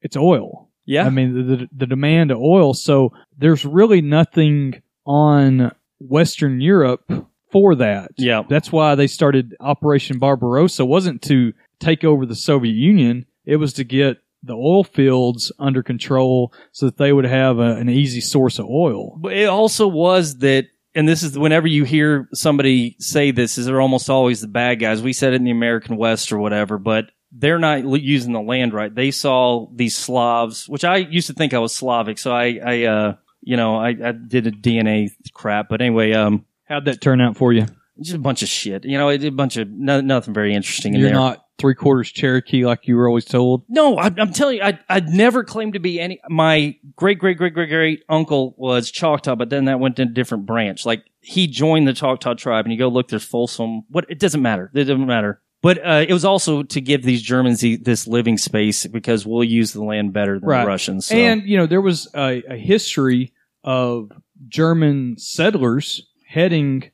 it's 0.02 0.18
oil. 0.18 0.70
Yeah. 0.86 1.06
I 1.06 1.10
mean, 1.10 1.36
the, 1.36 1.56
the, 1.56 1.70
the 1.72 1.86
demand 1.86 2.32
of 2.32 2.40
oil. 2.40 2.74
So 2.74 3.14
there's 3.38 3.64
really 3.64 4.02
nothing 4.02 4.82
on 5.06 5.72
Western 6.00 6.62
Europe 6.62 7.12
for 7.52 7.76
that. 7.76 8.12
Yeah. 8.18 8.44
That's 8.48 8.72
why 8.72 8.96
they 8.96 9.08
started 9.08 9.56
Operation 9.60 10.20
Barbarossa 10.20 10.86
wasn't 10.86 11.22
to 11.24 11.54
take 11.80 12.04
over 12.04 12.26
the 12.26 12.36
Soviet 12.36 12.74
Union. 12.74 13.26
It 13.46 13.58
was 13.58 13.74
to 13.74 13.84
get 13.84 14.18
the 14.44 14.54
oil 14.54 14.84
fields 14.84 15.52
under 15.60 15.84
control 15.84 16.54
so 16.72 16.86
that 16.86 16.98
they 16.98 17.12
would 17.12 17.26
have 17.26 17.60
a, 17.60 17.76
an 17.76 17.90
easy 17.90 18.22
source 18.22 18.60
of 18.60 18.68
oil. 18.68 19.18
But 19.18 19.34
it 19.34 19.50
also 19.50 19.88
was 19.88 20.38
that, 20.40 20.68
and 20.96 21.08
this 21.08 21.24
is 21.24 21.38
whenever 21.38 21.68
you 21.68 21.84
hear 21.84 22.30
somebody 22.34 22.96
say 23.00 23.32
this, 23.32 23.58
is 23.58 23.66
they're 23.66 23.82
almost 23.82 24.10
always 24.10 24.42
the 24.42 24.48
bad 24.48 24.76
guys. 24.76 25.02
We 25.02 25.14
said 25.14 25.34
it 25.34 25.38
in 25.38 25.44
the 25.44 25.52
American 25.52 25.98
West 25.98 26.32
or 26.32 26.40
whatever, 26.40 26.78
but 26.78 27.12
they're 27.32 27.60
not 27.60 27.84
l- 27.84 27.98
using 27.98 28.34
the 28.34 28.42
land 28.42 28.74
right. 28.74 28.94
They 28.94 29.12
saw 29.12 29.68
these 29.74 29.96
Slavs, 29.96 30.68
which 30.68 30.84
I 30.84 30.98
used 30.98 31.28
to 31.28 31.34
think 31.34 31.54
I 31.54 31.60
was 31.60 31.76
Slavic, 31.76 32.18
so 32.18 32.32
I, 32.32 32.60
I, 32.64 32.84
uh, 32.84 33.16
you 33.42 33.56
know, 33.58 33.76
I, 33.76 33.90
I 33.90 34.12
did 34.14 34.48
a 34.48 34.52
DNA 34.52 35.12
crap. 35.34 35.70
But 35.70 35.82
anyway, 35.82 36.14
um, 36.14 36.46
How'd 36.70 36.86
that 36.86 37.02
turn 37.02 37.20
out 37.20 37.36
for 37.36 37.52
you? 37.52 37.66
just 38.02 38.16
a 38.16 38.20
bunch 38.20 38.42
of 38.42 38.50
shit. 38.50 38.86
You 38.86 38.98
know, 38.98 39.10
it, 39.10 39.24
a 39.24 39.32
bunch 39.32 39.58
of 39.58 39.70
no, 39.70 40.02
nothing 40.02 40.34
very 40.34 40.54
interesting 40.54 40.94
in 40.94 41.02
You're 41.02 41.10
there. 41.10 41.20
not 41.20 41.46
three 41.58 41.76
quarters 41.76 42.10
Cherokee 42.12 42.66
like 42.66 42.88
you 42.88 42.96
were 42.96 43.08
always 43.08 43.26
told. 43.26 43.64
No, 43.68 43.98
I, 43.98 44.06
I'm 44.06 44.32
telling 44.32 44.58
you, 44.58 44.64
I, 44.64 44.80
I'd 44.88 45.10
never 45.10 45.44
claimed 45.44 45.74
to 45.74 45.80
be 45.80 46.00
any. 46.00 46.20
My 46.30 46.76
great, 46.96 47.20
great, 47.20 47.38
great, 47.38 47.54
great, 47.54 47.70
great 47.70 48.04
uncle 48.08 48.56
was 48.58 48.92
Choctaw, 48.92 49.36
but 49.36 49.50
then 49.50 49.66
that 49.66 49.80
went 49.80 49.98
to 49.98 50.04
a 50.04 50.06
different 50.06 50.46
branch. 50.46 50.86
Like 50.86 51.04
he 51.20 51.48
joined 51.48 51.88
the 51.88 51.94
Choctaw 51.94 52.36
tribe, 52.36 52.66
and 52.66 52.72
you 52.72 52.80
go 52.80 52.88
look, 52.88 53.10
there's 53.10 53.26
Folsom. 53.26 53.84
What? 53.90 54.06
It 54.10 54.20
doesn't 54.20 54.42
matter. 54.42 54.72
It 54.74 54.86
doesn't 54.86 55.06
matter. 55.06 55.42
But 55.62 55.86
uh, 55.86 56.06
it 56.08 56.14
was 56.14 56.24
also 56.24 56.64
to 56.64 56.80
give 56.80 57.04
these 57.04 57.22
Germans 57.22 57.60
the, 57.60 57.76
this 57.76 58.08
living 58.08 58.38
space 58.38 58.88
because 58.88 59.26
we'll 59.26 59.44
use 59.44 59.74
the 59.74 59.84
land 59.84 60.14
better 60.14 60.40
than 60.40 60.48
the 60.48 60.66
Russians. 60.66 61.08
So. 61.08 61.16
And 61.16 61.44
you 61.44 61.58
know 61.58 61.68
there 61.68 61.82
was 61.82 62.08
a, 62.16 62.42
a 62.50 62.56
history 62.56 63.34
of 63.66 64.10
German 64.48 65.18
settlers 65.18 66.09
heading 66.30 66.92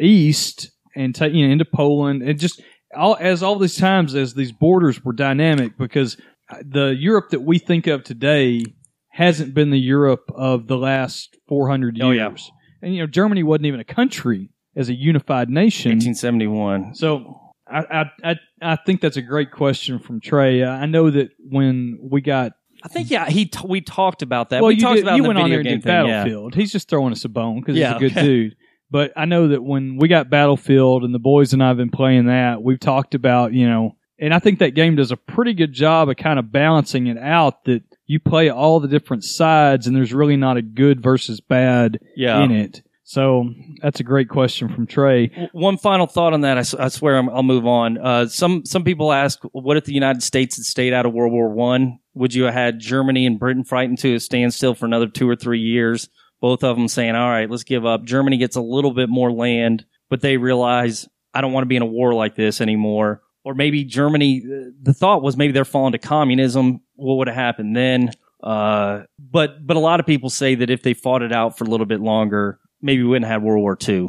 east 0.00 0.70
and 0.96 1.14
taking 1.14 1.38
you 1.38 1.46
know, 1.46 1.52
into 1.52 1.64
Poland, 1.66 2.22
and 2.22 2.38
just 2.38 2.62
all, 2.96 3.16
as 3.20 3.42
all 3.42 3.58
these 3.58 3.76
times 3.76 4.14
as 4.14 4.34
these 4.34 4.52
borders 4.52 5.04
were 5.04 5.12
dynamic 5.12 5.76
because 5.78 6.16
the 6.62 6.96
Europe 6.98 7.30
that 7.30 7.42
we 7.42 7.58
think 7.58 7.86
of 7.86 8.02
today 8.02 8.64
hasn't 9.10 9.54
been 9.54 9.70
the 9.70 9.78
Europe 9.78 10.30
of 10.34 10.66
the 10.66 10.76
last 10.78 11.36
400 11.48 11.96
years. 11.96 12.06
Oh, 12.06 12.10
yeah. 12.10 12.34
And 12.82 12.94
you 12.94 13.02
know 13.02 13.06
Germany 13.06 13.42
wasn't 13.42 13.66
even 13.66 13.80
a 13.80 13.84
country 13.84 14.50
as 14.74 14.88
a 14.88 14.94
unified 14.94 15.50
nation. 15.50 15.90
1871. 15.90 16.94
So 16.94 17.38
I, 17.70 18.06
I 18.24 18.36
I 18.62 18.76
think 18.76 19.02
that's 19.02 19.18
a 19.18 19.22
great 19.22 19.52
question 19.52 19.98
from 19.98 20.20
Trey. 20.20 20.64
I 20.64 20.86
know 20.86 21.10
that 21.10 21.30
when 21.38 21.98
we 22.02 22.22
got 22.22 22.52
I 22.82 22.88
think 22.88 23.10
yeah, 23.10 23.28
he 23.28 23.46
t- 23.46 23.60
we 23.68 23.80
talked 23.82 24.22
about 24.22 24.50
that. 24.50 24.62
well, 24.62 24.68
we 24.68 24.76
you, 24.76 24.80
talked 24.80 24.96
did, 24.96 25.04
about 25.04 25.16
you 25.16 25.22
the 25.22 25.28
went 25.28 25.38
on 25.38 25.50
there 25.50 25.60
and 25.60 25.68
did 25.68 25.82
thing, 25.82 25.92
yeah. 25.92 26.24
Battlefield. 26.24 26.54
He's 26.54 26.72
just 26.72 26.88
throwing 26.88 27.12
us 27.12 27.24
a 27.24 27.28
bone 27.28 27.60
because 27.60 27.76
Yeah, 27.76 27.88
he's 27.88 27.96
a 27.96 28.00
good 28.00 28.12
okay. 28.12 28.22
dude. 28.22 28.56
But 28.90 29.12
I 29.16 29.24
know 29.24 29.48
that 29.48 29.62
when 29.62 29.96
we 29.98 30.08
got 30.08 30.30
Battlefield 30.30 31.04
and 31.04 31.14
the 31.14 31.18
boys 31.20 31.52
and 31.52 31.62
I 31.62 31.68
have 31.68 31.76
been 31.76 31.90
playing 31.90 32.26
that, 32.26 32.62
we've 32.62 32.80
talked 32.80 33.14
about 33.14 33.52
you 33.52 33.68
know, 33.68 33.96
and 34.18 34.34
I 34.34 34.38
think 34.38 34.58
that 34.58 34.74
game 34.74 34.96
does 34.96 35.12
a 35.12 35.16
pretty 35.16 35.54
good 35.54 35.72
job 35.72 36.08
of 36.08 36.16
kind 36.16 36.38
of 36.38 36.50
balancing 36.52 37.06
it 37.06 37.18
out 37.18 37.64
that 37.64 37.82
you 38.06 38.18
play 38.18 38.50
all 38.50 38.80
the 38.80 38.88
different 38.88 39.22
sides 39.24 39.86
and 39.86 39.94
there's 39.96 40.12
really 40.12 40.36
not 40.36 40.56
a 40.56 40.62
good 40.62 41.00
versus 41.02 41.40
bad 41.40 42.00
Yeah. 42.16 42.42
in 42.42 42.50
it. 42.50 42.82
So 43.04 43.48
that's 43.82 43.98
a 43.98 44.04
great 44.04 44.28
question 44.28 44.68
from 44.72 44.86
Trey. 44.86 45.48
One 45.52 45.78
final 45.78 46.06
thought 46.06 46.32
on 46.32 46.42
that. 46.42 46.56
I, 46.58 46.60
s- 46.60 46.74
I 46.74 46.86
swear 46.88 47.16
I'm, 47.16 47.28
I'll 47.28 47.42
move 47.42 47.66
on. 47.66 47.98
Uh, 47.98 48.26
some 48.28 48.64
some 48.64 48.84
people 48.84 49.12
ask, 49.12 49.40
what 49.50 49.76
if 49.76 49.84
the 49.84 49.94
United 49.94 50.22
States 50.22 50.56
had 50.56 50.64
stayed 50.64 50.92
out 50.92 51.06
of 51.06 51.12
World 51.12 51.32
War 51.32 51.48
One? 51.52 51.98
Would 52.14 52.34
you 52.34 52.44
have 52.44 52.54
had 52.54 52.78
Germany 52.78 53.26
and 53.26 53.38
Britain 53.38 53.64
fighting 53.64 53.96
to 53.98 54.14
a 54.14 54.20
standstill 54.20 54.74
for 54.74 54.86
another 54.86 55.08
two 55.08 55.28
or 55.28 55.34
three 55.34 55.58
years? 55.60 56.08
Both 56.40 56.64
of 56.64 56.76
them 56.76 56.88
saying, 56.88 57.14
"All 57.14 57.28
right, 57.28 57.50
let's 57.50 57.64
give 57.64 57.84
up." 57.84 58.04
Germany 58.04 58.36
gets 58.38 58.56
a 58.56 58.60
little 58.60 58.92
bit 58.92 59.08
more 59.08 59.32
land, 59.32 59.84
but 60.08 60.20
they 60.20 60.36
realize 60.36 61.08
I 61.34 61.40
don't 61.40 61.52
want 61.52 61.62
to 61.62 61.68
be 61.68 61.76
in 61.76 61.82
a 61.82 61.86
war 61.86 62.14
like 62.14 62.34
this 62.34 62.60
anymore. 62.60 63.22
Or 63.44 63.54
maybe 63.54 63.84
Germany. 63.84 64.42
The 64.82 64.92
thought 64.92 65.22
was 65.22 65.36
maybe 65.36 65.52
they're 65.52 65.64
falling 65.64 65.92
to 65.92 65.98
communism. 65.98 66.80
What 66.96 67.14
would 67.14 67.28
have 67.28 67.36
happened 67.36 67.74
then? 67.74 68.12
Uh, 68.42 69.02
but 69.18 69.66
but 69.66 69.76
a 69.76 69.80
lot 69.80 70.00
of 70.00 70.06
people 70.06 70.30
say 70.30 70.54
that 70.54 70.70
if 70.70 70.82
they 70.82 70.94
fought 70.94 71.22
it 71.22 71.32
out 71.32 71.56
for 71.56 71.64
a 71.64 71.68
little 71.68 71.86
bit 71.86 72.00
longer, 72.00 72.58
maybe 72.82 73.02
we 73.02 73.08
wouldn't 73.08 73.30
have 73.30 73.42
World 73.42 73.62
War 73.62 73.78
II. 73.86 74.08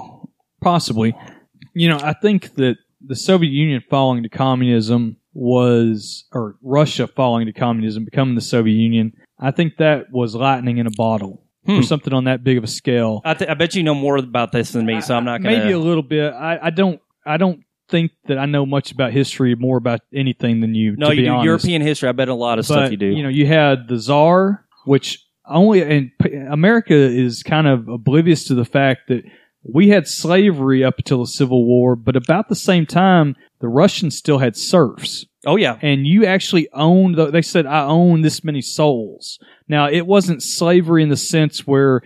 Possibly. 0.62 1.16
You 1.74 1.90
know, 1.90 2.00
I 2.02 2.14
think 2.14 2.56
that 2.56 2.78
the 3.06 3.16
Soviet 3.16 3.52
Union 3.52 3.82
falling 3.90 4.24
to 4.24 4.30
communism 4.30 5.18
was, 5.34 6.26
or 6.34 6.58
Russia 6.62 7.08
falling 7.08 7.46
to 7.46 7.54
communism, 7.54 8.06
becoming 8.06 8.36
the 8.36 8.42
Soviet 8.42 8.76
Union, 8.76 9.14
I 9.40 9.52
think 9.52 9.78
that 9.78 10.12
was 10.12 10.36
lightning 10.36 10.78
in 10.78 10.88
a 10.88 10.92
bottle 10.92 11.44
Hmm. 11.66 11.78
for 11.78 11.84
something 11.84 12.12
on 12.12 12.24
that 12.24 12.44
big 12.44 12.58
of 12.58 12.64
a 12.64 12.68
scale. 12.68 13.22
I, 13.24 13.36
th- 13.36 13.50
I 13.50 13.54
bet 13.54 13.76
you 13.76 13.84
know 13.84 13.94
more 13.94 14.18
about 14.18 14.52
this 14.52 14.72
than 14.72 14.86
me, 14.86 15.00
so 15.02 15.16
I'm 15.16 15.26
not 15.26 15.44
gonna. 15.44 15.58
Maybe 15.60 15.72
a 15.74 15.80
little 15.80 16.02
bit. 16.02 16.34
I, 16.34 16.58
I 16.60 16.70
don't, 16.72 17.00
I 17.24 17.38
don't 17.38 17.64
think 17.88 18.12
that 18.26 18.40
I 18.40 18.46
know 18.46 18.66
much 18.66 18.92
about 18.92 19.12
history, 19.12 19.54
more 19.54 19.78
about 19.78 20.00
anything 20.14 20.62
than 20.62 20.74
you. 20.74 20.96
no, 20.98 21.10
to 21.10 21.16
you 21.16 21.26
do 21.26 21.30
honest. 21.30 21.46
European 21.46 21.82
history. 21.84 22.10
I 22.10 22.14
bet 22.14 22.30
a 22.30 22.34
lot 22.34 22.58
of 22.58 22.68
but, 22.68 22.74
stuff 22.74 22.92
you 22.92 22.98
do. 22.98 23.06
You 23.06 23.24
know, 23.24 23.30
you 23.30 23.46
had 23.46 23.88
the 23.88 23.98
Czar, 23.98 24.66
which 24.86 25.24
only 25.46 25.84
and 25.84 26.12
P- 26.20 26.34
America 26.34 26.96
is 26.96 27.44
kind 27.44 27.68
of 27.68 27.88
oblivious 27.88 28.46
to 28.46 28.56
the 28.56 28.66
fact 28.66 29.02
that 29.10 29.24
we 29.64 29.90
had 29.90 30.08
slavery 30.08 30.84
up 30.84 30.98
until 30.98 31.20
the 31.20 31.28
Civil 31.28 31.66
War, 31.66 31.96
but 31.96 32.16
about 32.16 32.50
the 32.50 32.56
same 32.56 32.86
time, 32.88 33.36
the 33.60 33.68
Russians 33.68 34.18
still 34.18 34.40
had 34.40 34.56
serfs. 34.56 35.26
Oh 35.46 35.56
yeah, 35.56 35.78
And 35.82 36.06
you 36.06 36.26
actually 36.26 36.70
owned, 36.74 37.16
the, 37.16 37.32
they 37.32 37.42
said, 37.42 37.66
I 37.66 37.84
own 37.84 38.22
this 38.22 38.44
many 38.44 38.62
souls. 38.62 39.40
Now, 39.68 39.90
it 39.90 40.06
wasn't 40.06 40.44
slavery 40.44 41.04
in 41.04 41.10
the 41.10 41.18
sense 41.18 41.66
where 41.66 42.02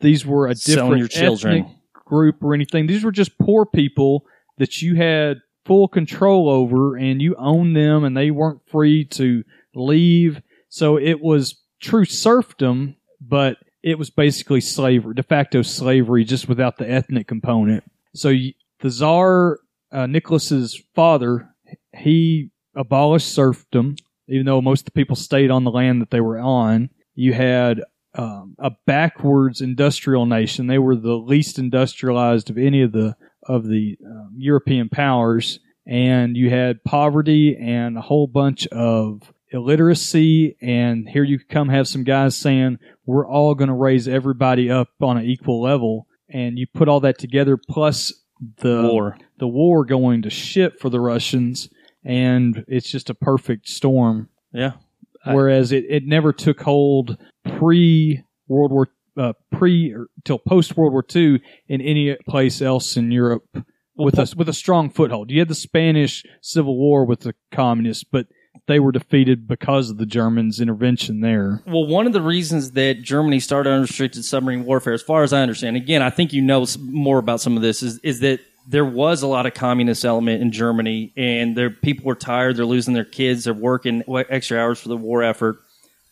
these 0.00 0.24
were 0.24 0.46
a 0.46 0.54
different 0.54 1.16
ethnic 1.16 1.66
group 1.92 2.42
or 2.42 2.54
anything. 2.54 2.86
These 2.86 3.04
were 3.04 3.12
just 3.12 3.38
poor 3.38 3.66
people 3.66 4.24
that 4.58 4.80
you 4.82 4.96
had 4.96 5.38
full 5.64 5.88
control 5.88 6.48
over 6.48 6.96
and 6.96 7.20
you 7.20 7.34
owned 7.36 7.76
them 7.76 8.04
and 8.04 8.16
they 8.16 8.30
weren't 8.30 8.60
free 8.70 9.04
to 9.04 9.42
leave. 9.74 10.40
So 10.68 10.96
it 10.96 11.20
was 11.20 11.60
true 11.80 12.04
serfdom, 12.04 12.96
but 13.20 13.56
it 13.82 13.98
was 13.98 14.10
basically 14.10 14.60
slavery, 14.60 15.14
de 15.14 15.22
facto 15.22 15.62
slavery, 15.62 16.24
just 16.24 16.48
without 16.48 16.76
the 16.76 16.88
ethnic 16.88 17.26
component. 17.26 17.84
So 18.14 18.30
the 18.30 18.90
Tsar, 18.90 19.58
uh, 19.92 20.06
Nicholas's 20.06 20.80
father, 20.94 21.48
he 21.96 22.50
abolished 22.76 23.32
serfdom, 23.32 23.96
even 24.28 24.46
though 24.46 24.60
most 24.60 24.80
of 24.80 24.84
the 24.86 24.90
people 24.92 25.16
stayed 25.16 25.50
on 25.50 25.64
the 25.64 25.70
land 25.70 26.02
that 26.02 26.10
they 26.10 26.20
were 26.20 26.38
on. 26.38 26.90
You 27.14 27.32
had 27.32 27.80
um, 28.14 28.56
a 28.58 28.72
backwards 28.86 29.60
industrial 29.60 30.26
nation. 30.26 30.66
They 30.66 30.78
were 30.78 30.96
the 30.96 31.14
least 31.14 31.58
industrialized 31.58 32.50
of 32.50 32.58
any 32.58 32.82
of 32.82 32.92
the 32.92 33.16
of 33.42 33.66
the 33.68 33.96
um, 34.04 34.34
European 34.36 34.88
powers, 34.88 35.60
and 35.86 36.36
you 36.36 36.50
had 36.50 36.82
poverty 36.84 37.56
and 37.56 37.96
a 37.96 38.00
whole 38.00 38.26
bunch 38.26 38.66
of 38.68 39.32
illiteracy. 39.50 40.56
And 40.60 41.08
here 41.08 41.22
you 41.22 41.38
come 41.38 41.68
have 41.68 41.86
some 41.86 42.04
guys 42.04 42.36
saying 42.36 42.78
we're 43.04 43.26
all 43.26 43.54
going 43.54 43.68
to 43.68 43.74
raise 43.74 44.08
everybody 44.08 44.70
up 44.70 44.88
on 45.00 45.18
an 45.18 45.24
equal 45.24 45.62
level, 45.62 46.06
and 46.28 46.58
you 46.58 46.66
put 46.66 46.88
all 46.88 47.00
that 47.00 47.18
together 47.18 47.56
plus 47.56 48.12
the 48.58 48.88
War. 48.92 49.16
the 49.38 49.48
war 49.48 49.84
going 49.84 50.22
to 50.22 50.30
shit 50.30 50.78
for 50.78 50.90
the 50.90 51.00
Russians, 51.00 51.70
and 52.06 52.64
it's 52.68 52.90
just 52.90 53.10
a 53.10 53.14
perfect 53.14 53.68
storm. 53.68 54.28
yeah. 54.52 54.72
I- 55.24 55.34
Whereas 55.34 55.72
it, 55.72 55.84
it 55.88 56.04
never 56.06 56.32
took 56.32 56.60
hold 56.62 57.18
pre 57.58 58.22
World 58.46 58.70
War 58.70 58.88
uh, 59.18 59.32
pre 59.50 59.92
or 59.92 60.06
till 60.24 60.38
post 60.38 60.76
World 60.76 60.92
War 60.92 61.04
II 61.14 61.40
in 61.68 61.80
any 61.80 62.14
place 62.28 62.62
else 62.62 62.96
in 62.96 63.10
Europe 63.10 63.42
with 63.96 64.18
a 64.20 64.32
with 64.36 64.48
a 64.48 64.52
strong 64.52 64.88
foothold. 64.88 65.32
You 65.32 65.40
had 65.40 65.48
the 65.48 65.54
Spanish 65.56 66.22
Civil 66.42 66.76
War 66.76 67.04
with 67.04 67.20
the 67.20 67.34
communists, 67.50 68.04
but 68.04 68.26
they 68.68 68.78
were 68.78 68.92
defeated 68.92 69.48
because 69.48 69.90
of 69.90 69.96
the 69.98 70.06
Germans' 70.06 70.60
intervention 70.60 71.20
there. 71.22 71.62
Well, 71.66 71.86
one 71.86 72.06
of 72.06 72.12
the 72.12 72.22
reasons 72.22 72.72
that 72.72 73.02
Germany 73.02 73.40
started 73.40 73.70
unrestricted 73.70 74.24
submarine 74.24 74.64
warfare, 74.64 74.92
as 74.92 75.02
far 75.02 75.24
as 75.24 75.32
I 75.32 75.42
understand, 75.42 75.76
again, 75.76 76.02
I 76.02 76.10
think 76.10 76.32
you 76.32 76.42
know 76.42 76.64
more 76.80 77.18
about 77.18 77.40
some 77.40 77.56
of 77.56 77.62
this, 77.62 77.82
is 77.82 77.98
is 78.04 78.20
that 78.20 78.38
there 78.68 78.84
was 78.84 79.22
a 79.22 79.26
lot 79.26 79.46
of 79.46 79.54
communist 79.54 80.04
element 80.04 80.42
in 80.42 80.50
Germany, 80.52 81.12
and 81.16 81.56
their 81.56 81.70
people 81.70 82.04
were 82.04 82.14
tired. 82.14 82.56
They're 82.56 82.64
losing 82.66 82.94
their 82.94 83.04
kids. 83.04 83.44
They're 83.44 83.54
working 83.54 84.02
extra 84.28 84.58
hours 84.58 84.80
for 84.80 84.88
the 84.88 84.96
war 84.96 85.22
effort, 85.22 85.56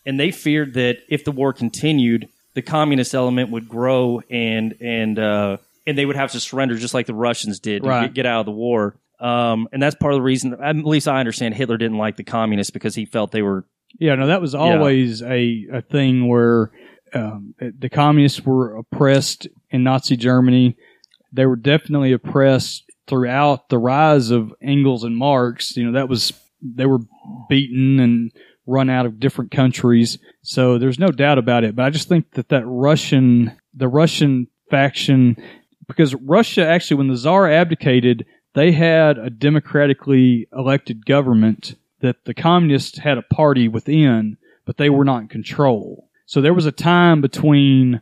and 0.06 0.18
they 0.18 0.30
feared 0.30 0.74
that 0.74 0.98
if 1.08 1.24
the 1.24 1.32
war 1.32 1.52
continued, 1.52 2.28
the 2.54 2.62
communist 2.62 3.14
element 3.14 3.50
would 3.50 3.68
grow 3.68 4.22
and 4.30 4.74
and 4.80 5.18
uh, 5.18 5.56
and 5.86 5.98
they 5.98 6.06
would 6.06 6.16
have 6.16 6.32
to 6.32 6.40
surrender, 6.40 6.76
just 6.76 6.94
like 6.94 7.06
the 7.06 7.14
Russians 7.14 7.58
did 7.60 7.84
Right. 7.84 8.02
get, 8.06 8.14
get 8.14 8.26
out 8.26 8.40
of 8.40 8.46
the 8.46 8.52
war. 8.52 8.96
Um, 9.20 9.68
and 9.72 9.82
that's 9.82 9.94
part 9.96 10.12
of 10.12 10.18
the 10.18 10.22
reason. 10.22 10.54
At 10.62 10.76
least 10.76 11.08
I 11.08 11.18
understand 11.20 11.54
Hitler 11.54 11.76
didn't 11.76 11.98
like 11.98 12.16
the 12.16 12.24
communists 12.24 12.70
because 12.70 12.94
he 12.94 13.04
felt 13.06 13.30
they 13.32 13.42
were 13.42 13.64
Yeah, 13.98 14.14
no, 14.16 14.26
that 14.26 14.40
was 14.40 14.54
always 14.54 15.22
a, 15.22 15.66
a 15.72 15.82
thing 15.82 16.26
where 16.28 16.70
um, 17.12 17.54
the 17.58 17.88
communists 17.88 18.40
were 18.44 18.76
oppressed 18.76 19.46
in 19.70 19.84
Nazi 19.84 20.16
Germany. 20.16 20.76
They 21.34 21.46
were 21.46 21.56
definitely 21.56 22.12
oppressed 22.12 22.84
throughout 23.06 23.68
the 23.68 23.78
rise 23.78 24.30
of 24.30 24.54
Engels 24.62 25.04
and 25.04 25.16
Marx. 25.16 25.76
You 25.76 25.86
know, 25.86 25.92
that 25.92 26.08
was 26.08 26.32
they 26.62 26.86
were 26.86 27.00
beaten 27.48 28.00
and 28.00 28.30
run 28.66 28.88
out 28.88 29.06
of 29.06 29.20
different 29.20 29.50
countries. 29.50 30.18
So 30.42 30.78
there's 30.78 30.98
no 30.98 31.08
doubt 31.08 31.38
about 31.38 31.64
it. 31.64 31.76
But 31.76 31.84
I 31.84 31.90
just 31.90 32.08
think 32.08 32.32
that 32.32 32.48
that 32.48 32.64
Russian, 32.66 33.56
the 33.74 33.88
Russian 33.88 34.46
faction, 34.70 35.36
because 35.86 36.14
Russia 36.14 36.66
actually, 36.66 36.98
when 36.98 37.08
the 37.08 37.16
Tsar 37.16 37.50
abdicated, 37.50 38.24
they 38.54 38.72
had 38.72 39.18
a 39.18 39.30
democratically 39.30 40.48
elected 40.56 41.04
government 41.04 41.74
that 42.00 42.24
the 42.24 42.34
communists 42.34 42.98
had 42.98 43.18
a 43.18 43.22
party 43.22 43.68
within, 43.68 44.36
but 44.64 44.76
they 44.76 44.90
were 44.90 45.04
not 45.04 45.22
in 45.22 45.28
control. 45.28 46.08
So 46.26 46.40
there 46.40 46.54
was 46.54 46.66
a 46.66 46.72
time 46.72 47.20
between 47.20 48.00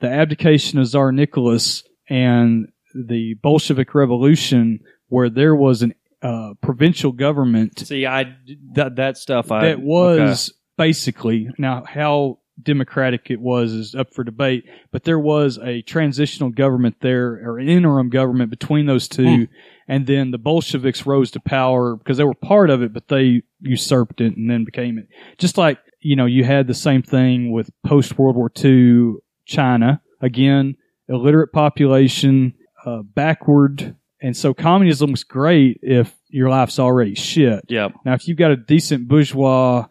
the 0.00 0.08
abdication 0.08 0.78
of 0.78 0.86
Tsar 0.86 1.12
Nicholas 1.12 1.82
and 2.08 2.68
the 2.94 3.34
Bolshevik 3.34 3.94
Revolution 3.94 4.80
where 5.08 5.28
there 5.28 5.54
was 5.54 5.82
an 5.82 5.94
uh, 6.22 6.54
provincial 6.62 7.12
government 7.12 7.78
See, 7.80 8.06
I 8.06 8.34
that 8.72 8.96
that 8.96 9.18
stuff 9.18 9.52
I 9.52 9.66
that 9.66 9.80
was 9.80 10.54
basically 10.76 11.50
now 11.58 11.84
how 11.86 12.38
democratic 12.62 13.30
it 13.30 13.40
was 13.40 13.72
is 13.72 13.94
up 13.94 14.14
for 14.14 14.24
debate, 14.24 14.64
but 14.90 15.04
there 15.04 15.18
was 15.18 15.58
a 15.58 15.82
transitional 15.82 16.50
government 16.50 16.96
there 17.00 17.40
or 17.44 17.58
an 17.58 17.68
interim 17.68 18.08
government 18.10 18.50
between 18.50 18.86
those 18.86 19.08
two, 19.08 19.48
and 19.88 20.06
then 20.06 20.30
the 20.30 20.38
Bolsheviks 20.38 21.04
rose 21.04 21.30
to 21.32 21.40
power 21.40 21.96
because 21.96 22.16
they 22.16 22.24
were 22.24 22.34
part 22.34 22.70
of 22.70 22.82
it, 22.82 22.92
but 22.92 23.08
they 23.08 23.42
usurped 23.60 24.20
it 24.20 24.36
and 24.36 24.48
then 24.48 24.64
became 24.64 24.98
it. 24.98 25.08
Just 25.38 25.58
like 25.58 25.78
you 26.00 26.16
know, 26.16 26.26
you 26.26 26.44
had 26.44 26.66
the 26.66 26.74
same 26.74 27.02
thing 27.02 27.50
with 27.50 27.70
post 27.84 28.18
World 28.18 28.36
War 28.36 28.50
II 28.62 29.14
China 29.46 30.00
again, 30.20 30.76
illiterate 31.08 31.52
population, 31.52 32.54
uh, 32.84 33.02
backward. 33.02 33.96
And 34.20 34.36
so 34.36 34.54
communism's 34.54 35.24
great 35.24 35.80
if 35.82 36.14
your 36.28 36.48
life's 36.48 36.78
already 36.78 37.14
shit. 37.14 37.64
Yep. 37.68 37.92
Now, 38.04 38.14
if 38.14 38.26
you've 38.26 38.38
got 38.38 38.50
a 38.50 38.56
decent 38.56 39.06
bourgeois 39.06 39.86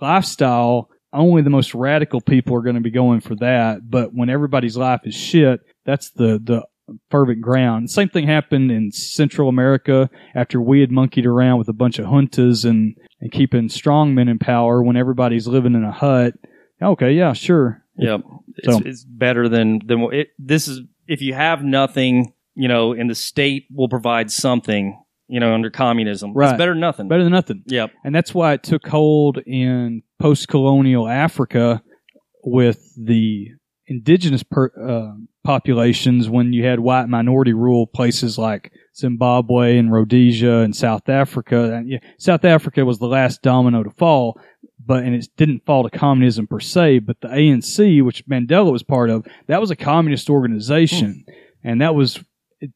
lifestyle, 0.00 0.88
only 1.12 1.42
the 1.42 1.50
most 1.50 1.74
radical 1.74 2.20
people 2.20 2.56
are 2.56 2.62
going 2.62 2.76
to 2.76 2.80
be 2.80 2.90
going 2.90 3.20
for 3.20 3.36
that. 3.36 3.88
But 3.88 4.14
when 4.14 4.30
everybody's 4.30 4.76
life 4.76 5.02
is 5.04 5.14
shit, 5.14 5.60
that's 5.84 6.10
the, 6.10 6.40
the 6.42 6.62
fervent 7.10 7.40
ground. 7.40 7.90
Same 7.90 8.08
thing 8.08 8.26
happened 8.26 8.70
in 8.70 8.90
Central 8.90 9.48
America 9.48 10.10
after 10.34 10.60
we 10.60 10.80
had 10.80 10.90
monkeyed 10.90 11.26
around 11.26 11.58
with 11.58 11.68
a 11.68 11.72
bunch 11.72 11.98
of 11.98 12.06
juntas 12.06 12.68
and, 12.68 12.96
and 13.20 13.32
keeping 13.32 13.68
strongmen 13.68 14.28
in 14.28 14.38
power 14.38 14.82
when 14.82 14.96
everybody's 14.96 15.46
living 15.46 15.74
in 15.74 15.84
a 15.84 15.92
hut. 15.92 16.34
Okay, 16.82 17.12
yeah, 17.12 17.32
sure. 17.32 17.82
Yep. 17.96 18.22
So- 18.62 18.78
It's, 18.78 18.86
it's 18.86 19.04
better 19.04 19.48
than 19.48 19.80
than 19.86 20.00
it, 20.12 20.28
this 20.38 20.68
is. 20.68 20.80
If 21.06 21.20
you 21.20 21.34
have 21.34 21.62
nothing, 21.62 22.32
you 22.54 22.68
know, 22.68 22.92
and 22.92 23.10
the 23.10 23.14
state 23.14 23.66
will 23.74 23.88
provide 23.88 24.30
something, 24.30 24.98
you 25.28 25.38
know, 25.40 25.52
under 25.52 25.70
communism, 25.70 26.32
Right. 26.32 26.50
it's 26.50 26.58
better 26.58 26.72
than 26.72 26.80
nothing. 26.80 27.08
Better 27.08 27.24
than 27.24 27.32
nothing. 27.32 27.62
Yep. 27.66 27.90
And 28.04 28.14
that's 28.14 28.32
why 28.34 28.54
it 28.54 28.62
took 28.62 28.86
hold 28.86 29.38
in 29.46 30.02
post 30.20 30.48
colonial 30.48 31.06
Africa 31.08 31.82
with 32.42 32.92
the 32.96 33.48
indigenous 33.86 34.42
per, 34.42 34.70
uh, 34.82 35.12
populations 35.44 36.28
when 36.30 36.52
you 36.54 36.64
had 36.64 36.80
white 36.80 37.06
minority 37.08 37.52
rule 37.52 37.86
places 37.86 38.38
like 38.38 38.72
Zimbabwe 38.96 39.78
and 39.78 39.92
Rhodesia 39.92 40.58
and 40.58 40.74
South 40.74 41.08
Africa. 41.08 41.74
And 41.74 41.88
yeah, 41.88 41.98
South 42.18 42.44
Africa 42.44 42.84
was 42.84 42.98
the 42.98 43.06
last 43.06 43.42
domino 43.42 43.82
to 43.82 43.90
fall, 43.90 44.40
but 44.84 45.04
and 45.04 45.14
it 45.14 45.28
didn't 45.36 45.64
fall 45.66 45.88
to 45.88 45.98
communism 45.98 46.46
per 46.46 46.60
se. 46.60 47.00
But 47.00 47.20
the 47.20 47.28
ANC, 47.28 48.02
which 48.04 48.26
Mandela 48.26 48.70
was 48.70 48.82
part 48.82 49.10
of, 49.10 49.26
that 49.46 49.60
was 49.60 49.70
a 49.70 49.76
communist 49.76 50.30
organization, 50.30 51.24
hmm. 51.26 51.34
and 51.68 51.80
that 51.80 51.94
was 51.94 52.22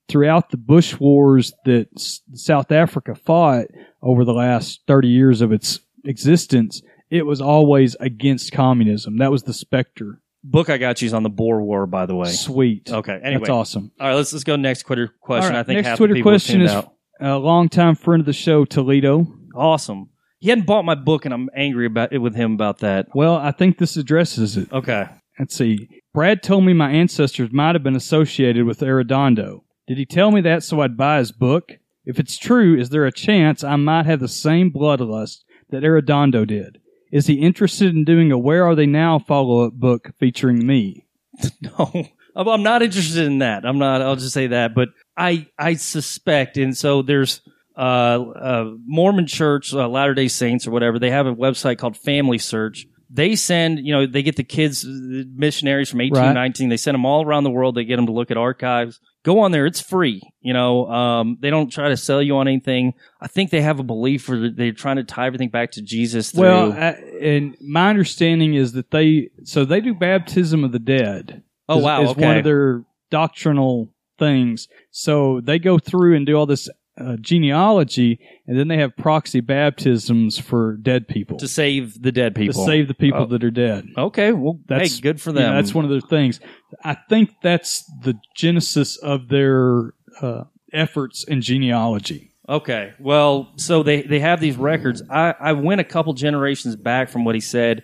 throughout 0.08 0.50
the 0.50 0.56
Bush 0.56 0.98
wars 0.98 1.52
that 1.64 1.88
S- 1.96 2.20
South 2.34 2.72
Africa 2.72 3.14
fought 3.14 3.66
over 4.02 4.24
the 4.24 4.34
last 4.34 4.80
30 4.86 5.08
years 5.08 5.40
of 5.40 5.52
its 5.52 5.80
existence, 6.04 6.82
it 7.10 7.26
was 7.26 7.40
always 7.40 7.96
against 8.00 8.52
communism. 8.52 9.18
That 9.18 9.30
was 9.30 9.44
the 9.44 9.54
specter. 9.54 10.20
Book 10.44 10.70
I 10.70 10.78
got 10.78 11.02
you 11.02 11.06
is 11.06 11.14
on 11.14 11.22
the 11.22 11.30
Boer 11.30 11.60
War, 11.62 11.86
by 11.86 12.06
the 12.06 12.14
way. 12.14 12.30
Sweet. 12.30 12.90
Okay. 12.90 13.18
Anyway, 13.22 13.40
That's 13.40 13.50
awesome. 13.50 13.90
All 14.00 14.08
right, 14.08 14.14
let's 14.14 14.32
let's 14.32 14.44
go 14.44 14.56
next 14.56 14.82
Twitter 14.82 15.12
question. 15.20 15.52
Right, 15.54 15.60
I 15.60 15.62
think 15.64 15.82
next 15.82 15.98
Twitter 15.98 16.14
the 16.14 16.20
people 16.20 16.32
have 16.32 16.40
question 16.40 16.62
is 16.62 16.70
out. 16.70 16.92
a 17.20 17.36
longtime 17.36 17.96
friend 17.96 18.20
of 18.20 18.26
the 18.26 18.32
show, 18.32 18.64
Toledo. 18.64 19.26
Awesome. 19.54 20.10
He 20.38 20.48
hadn't 20.50 20.66
bought 20.66 20.84
my 20.84 20.94
book, 20.94 21.24
and 21.24 21.34
I'm 21.34 21.50
angry 21.54 21.86
about 21.86 22.12
it 22.12 22.18
with 22.18 22.36
him 22.36 22.54
about 22.54 22.78
that. 22.78 23.08
Well, 23.14 23.34
I 23.34 23.50
think 23.50 23.78
this 23.78 23.96
addresses 23.96 24.56
it. 24.56 24.72
Okay. 24.72 25.06
Let's 25.38 25.56
see. 25.56 25.88
Brad 26.14 26.42
told 26.42 26.64
me 26.64 26.72
my 26.72 26.90
ancestors 26.90 27.50
might 27.52 27.74
have 27.74 27.82
been 27.82 27.96
associated 27.96 28.64
with 28.64 28.80
Arredondo. 28.80 29.62
Did 29.86 29.98
he 29.98 30.06
tell 30.06 30.30
me 30.30 30.40
that 30.42 30.62
so 30.62 30.80
I'd 30.80 30.96
buy 30.96 31.18
his 31.18 31.32
book? 31.32 31.72
If 32.04 32.18
it's 32.18 32.38
true, 32.38 32.78
is 32.78 32.90
there 32.90 33.04
a 33.06 33.12
chance 33.12 33.64
I 33.64 33.76
might 33.76 34.06
have 34.06 34.20
the 34.20 34.28
same 34.28 34.72
bloodlust 34.72 35.38
that 35.70 35.82
Arredondo 35.82 36.46
did? 36.46 36.78
Is 37.10 37.26
he 37.26 37.34
interested 37.34 37.94
in 37.94 38.04
doing 38.04 38.32
a 38.32 38.38
Where 38.38 38.66
Are 38.66 38.74
They 38.74 38.86
Now 38.86 39.18
follow 39.18 39.66
up 39.66 39.72
book 39.74 40.12
featuring 40.18 40.66
me? 40.66 41.04
No, 41.60 42.06
I'm 42.36 42.62
not 42.62 42.82
interested 42.82 43.26
in 43.26 43.38
that. 43.38 43.64
I'm 43.64 43.78
not. 43.78 44.00
I'll 44.00 44.14
just 44.14 44.32
say 44.32 44.48
that. 44.48 44.74
But 44.74 44.90
I 45.16 45.48
I 45.58 45.74
suspect, 45.74 46.56
and 46.56 46.76
so 46.76 47.02
there's 47.02 47.40
uh, 47.76 47.80
uh 47.80 48.70
Mormon 48.86 49.26
Church, 49.26 49.74
uh, 49.74 49.88
Latter 49.88 50.14
Day 50.14 50.28
Saints, 50.28 50.66
or 50.66 50.70
whatever. 50.70 51.00
They 51.00 51.10
have 51.10 51.26
a 51.26 51.34
website 51.34 51.78
called 51.78 51.96
Family 51.96 52.38
Search. 52.38 52.86
They 53.10 53.34
send, 53.34 53.80
you 53.80 53.92
know, 53.92 54.06
they 54.06 54.22
get 54.22 54.36
the 54.36 54.44
kids, 54.44 54.82
the 54.82 55.28
missionaries 55.34 55.90
from 55.90 55.98
1819. 55.98 56.68
They 56.68 56.76
send 56.76 56.94
them 56.94 57.06
all 57.06 57.24
around 57.24 57.44
the 57.44 57.50
world. 57.50 57.74
They 57.74 57.84
get 57.84 57.96
them 57.96 58.06
to 58.06 58.12
look 58.12 58.30
at 58.30 58.36
archives. 58.36 59.00
Go 59.28 59.40
on 59.40 59.50
there. 59.52 59.66
It's 59.66 59.82
free. 59.82 60.22
You 60.40 60.54
know, 60.54 60.86
um, 60.90 61.36
they 61.38 61.50
don't 61.50 61.68
try 61.68 61.90
to 61.90 61.98
sell 61.98 62.22
you 62.22 62.38
on 62.38 62.48
anything. 62.48 62.94
I 63.20 63.28
think 63.28 63.50
they 63.50 63.60
have 63.60 63.78
a 63.78 63.82
belief 63.82 64.26
where 64.26 64.48
they're 64.48 64.72
trying 64.72 64.96
to 64.96 65.04
tie 65.04 65.26
everything 65.26 65.50
back 65.50 65.72
to 65.72 65.82
Jesus. 65.82 66.30
Through, 66.30 66.44
Well, 66.44 66.72
I, 66.72 66.92
and 67.20 67.54
my 67.60 67.90
understanding 67.90 68.54
is 68.54 68.72
that 68.72 68.90
they 68.90 69.28
so 69.44 69.66
they 69.66 69.82
do 69.82 69.92
baptism 69.92 70.64
of 70.64 70.72
the 70.72 70.78
dead. 70.78 71.42
Oh, 71.68 71.76
is- 71.76 71.84
wow, 71.84 72.02
Is 72.04 72.16
one 72.16 72.38
of 72.38 72.44
their 72.44 72.84
doctrinal 73.10 73.90
things. 74.18 74.66
So 74.92 75.42
they 75.42 75.58
go 75.58 75.78
through 75.78 76.16
and 76.16 76.24
do 76.24 76.34
all 76.34 76.46
this 76.46 76.70
uh, 77.00 77.16
genealogy, 77.20 78.18
and 78.46 78.58
then 78.58 78.68
they 78.68 78.78
have 78.78 78.96
proxy 78.96 79.40
baptisms 79.40 80.38
for 80.38 80.76
dead 80.76 81.06
people 81.08 81.36
to 81.38 81.48
save 81.48 82.00
the 82.02 82.12
dead 82.12 82.34
people. 82.34 82.64
to 82.64 82.70
save 82.70 82.88
the 82.88 82.94
people 82.94 83.22
Oh. 83.22 83.26
that 83.26 83.44
are 83.44 83.50
dead. 83.50 83.86
Okay, 83.96 84.32
well, 84.32 84.58
That's 84.66 84.96
hey, 84.96 85.00
good 85.00 85.20
for 85.20 85.30
you 85.30 85.34
know, 85.36 85.40
them. 85.42 85.54
that's 85.56 85.74
one 85.74 85.84
of 85.84 85.90
their 85.90 86.00
things. 86.00 86.40
I 86.84 86.96
think 87.08 87.30
that's 87.42 87.84
the 88.02 88.14
genesis 88.34 88.96
of 88.96 89.28
their 89.28 89.94
uh, 90.20 90.44
efforts 90.72 91.24
in 91.24 91.40
genealogy. 91.40 92.32
Okay. 92.48 92.94
Well, 92.98 93.52
so 93.56 93.82
they, 93.82 94.02
they 94.02 94.20
have 94.20 94.40
these 94.40 94.56
records. 94.56 95.02
I, 95.10 95.34
I 95.38 95.52
went 95.52 95.80
a 95.82 95.84
couple 95.84 96.14
generations 96.14 96.76
back 96.76 97.10
from 97.10 97.24
what 97.26 97.34
he 97.34 97.42
said, 97.42 97.82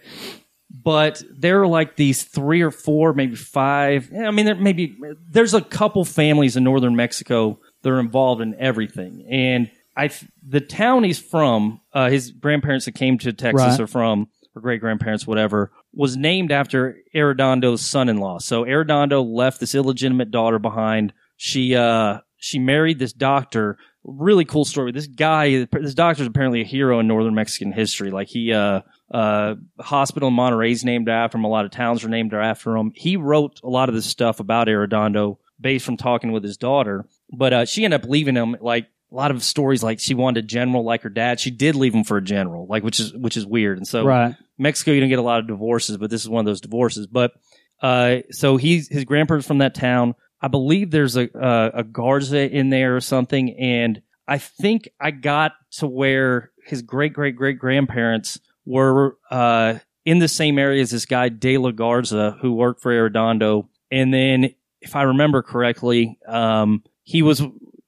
but 0.70 1.22
there 1.30 1.60
are 1.62 1.66
like 1.66 1.96
these 1.96 2.22
three 2.24 2.62
or 2.62 2.70
four, 2.70 3.12
maybe 3.12 3.36
five. 3.36 4.10
I 4.18 4.30
mean, 4.30 4.46
there 4.46 4.54
maybe 4.54 4.96
there's 5.30 5.54
a 5.54 5.60
couple 5.60 6.04
families 6.04 6.56
in 6.56 6.64
northern 6.64 6.96
Mexico 6.96 7.58
that 7.84 7.90
are 7.90 8.00
involved 8.00 8.42
in 8.42 8.56
everything. 8.58 9.24
And 9.30 9.70
I, 9.96 10.10
the 10.44 10.60
town 10.60 11.04
he's 11.04 11.20
from, 11.20 11.80
uh, 11.92 12.08
his 12.10 12.32
grandparents 12.32 12.86
that 12.86 12.96
came 12.96 13.18
to 13.18 13.32
Texas 13.32 13.62
Right. 13.62 13.80
are 13.80 13.86
from, 13.86 14.28
or 14.56 14.62
great 14.62 14.80
grandparents, 14.80 15.26
whatever, 15.26 15.70
was 15.92 16.16
named 16.16 16.50
after 16.50 16.96
Arredondo's 17.14 17.82
son-in-law. 17.82 18.38
So 18.38 18.64
Arredondo 18.64 19.24
left 19.24 19.60
this 19.60 19.74
illegitimate 19.74 20.32
daughter 20.32 20.58
behind. 20.58 21.12
She, 21.36 21.76
uh, 21.76 22.18
she 22.38 22.58
married 22.58 22.98
this 22.98 23.12
doctor. 23.12 23.78
Really 24.02 24.44
cool 24.44 24.64
story. 24.64 24.90
This 24.92 25.06
guy, 25.06 25.66
this 25.72 25.94
doctor's 25.94 26.26
apparently 26.26 26.60
a 26.62 26.64
hero 26.64 26.98
in 26.98 27.06
northern 27.06 27.34
Mexican 27.34 27.70
history. 27.72 28.10
Like 28.10 28.28
he, 28.28 28.52
uh, 28.52 28.80
uh, 29.10 29.54
hospital 29.78 30.28
in 30.28 30.34
Monterrey's 30.34 30.84
named 30.84 31.08
after 31.08 31.38
him. 31.38 31.44
A 31.44 31.48
lot 31.48 31.64
of 31.64 31.70
towns 31.70 32.04
are 32.04 32.08
named 32.08 32.34
after 32.34 32.76
him. 32.76 32.90
He 32.94 33.16
wrote 33.16 33.60
a 33.62 33.68
lot 33.68 33.88
of 33.88 33.94
this 33.94 34.06
stuff 34.06 34.40
about 34.40 34.66
Arredondo 34.66 35.36
based 35.60 35.84
from 35.84 35.96
talking 35.96 36.32
with 36.32 36.42
his 36.42 36.56
daughter. 36.56 37.06
But 37.36 37.52
uh, 37.52 37.64
she 37.64 37.84
ended 37.84 38.02
up 38.02 38.08
leaving 38.08 38.36
him. 38.36 38.56
Like 38.60 38.86
a 39.12 39.14
lot 39.14 39.30
of 39.30 39.42
stories, 39.42 39.82
like 39.82 40.00
she 40.00 40.14
wanted 40.14 40.44
a 40.44 40.46
general 40.46 40.84
like 40.84 41.02
her 41.02 41.08
dad. 41.08 41.40
She 41.40 41.50
did 41.50 41.74
leave 41.74 41.94
him 41.94 42.04
for 42.04 42.16
a 42.16 42.22
general, 42.22 42.66
like 42.66 42.82
which 42.82 43.00
is 43.00 43.14
which 43.14 43.36
is 43.36 43.46
weird. 43.46 43.78
And 43.78 43.86
so 43.86 44.04
Right. 44.04 44.34
Mexico, 44.58 44.92
you 44.92 45.00
don't 45.00 45.08
get 45.08 45.18
a 45.18 45.22
lot 45.22 45.40
of 45.40 45.46
divorces, 45.46 45.96
but 45.96 46.10
this 46.10 46.22
is 46.22 46.28
one 46.28 46.40
of 46.40 46.46
those 46.46 46.60
divorces. 46.60 47.06
But 47.06 47.32
uh, 47.82 48.18
so 48.30 48.56
he's 48.56 48.88
his 48.88 49.04
grandparents 49.04 49.46
from 49.46 49.58
that 49.58 49.74
town. 49.74 50.14
I 50.40 50.48
believe 50.48 50.90
there's 50.90 51.16
a 51.16 51.30
uh, 51.38 51.70
a 51.74 51.84
Garza 51.84 52.50
in 52.50 52.70
there 52.70 52.96
or 52.96 53.00
something, 53.00 53.56
and 53.58 54.02
I 54.26 54.38
think 54.38 54.88
I 55.00 55.10
got 55.10 55.52
to 55.78 55.86
where 55.86 56.50
his 56.66 56.82
great 56.82 57.12
great 57.12 57.36
great 57.36 57.58
grandparents 57.58 58.40
were 58.64 59.16
uh, 59.30 59.78
in 60.04 60.18
the 60.18 60.28
same 60.28 60.58
area 60.58 60.82
as 60.82 60.90
this 60.90 61.06
guy 61.06 61.28
De 61.28 61.56
La 61.58 61.70
Garza 61.70 62.36
who 62.40 62.54
worked 62.54 62.82
for 62.82 62.92
Arredondo, 62.92 63.68
and 63.90 64.12
then 64.12 64.54
if 64.80 64.94
I 64.96 65.02
remember 65.02 65.42
correctly, 65.42 66.18
um, 66.28 66.82
he 67.04 67.22
was 67.22 67.42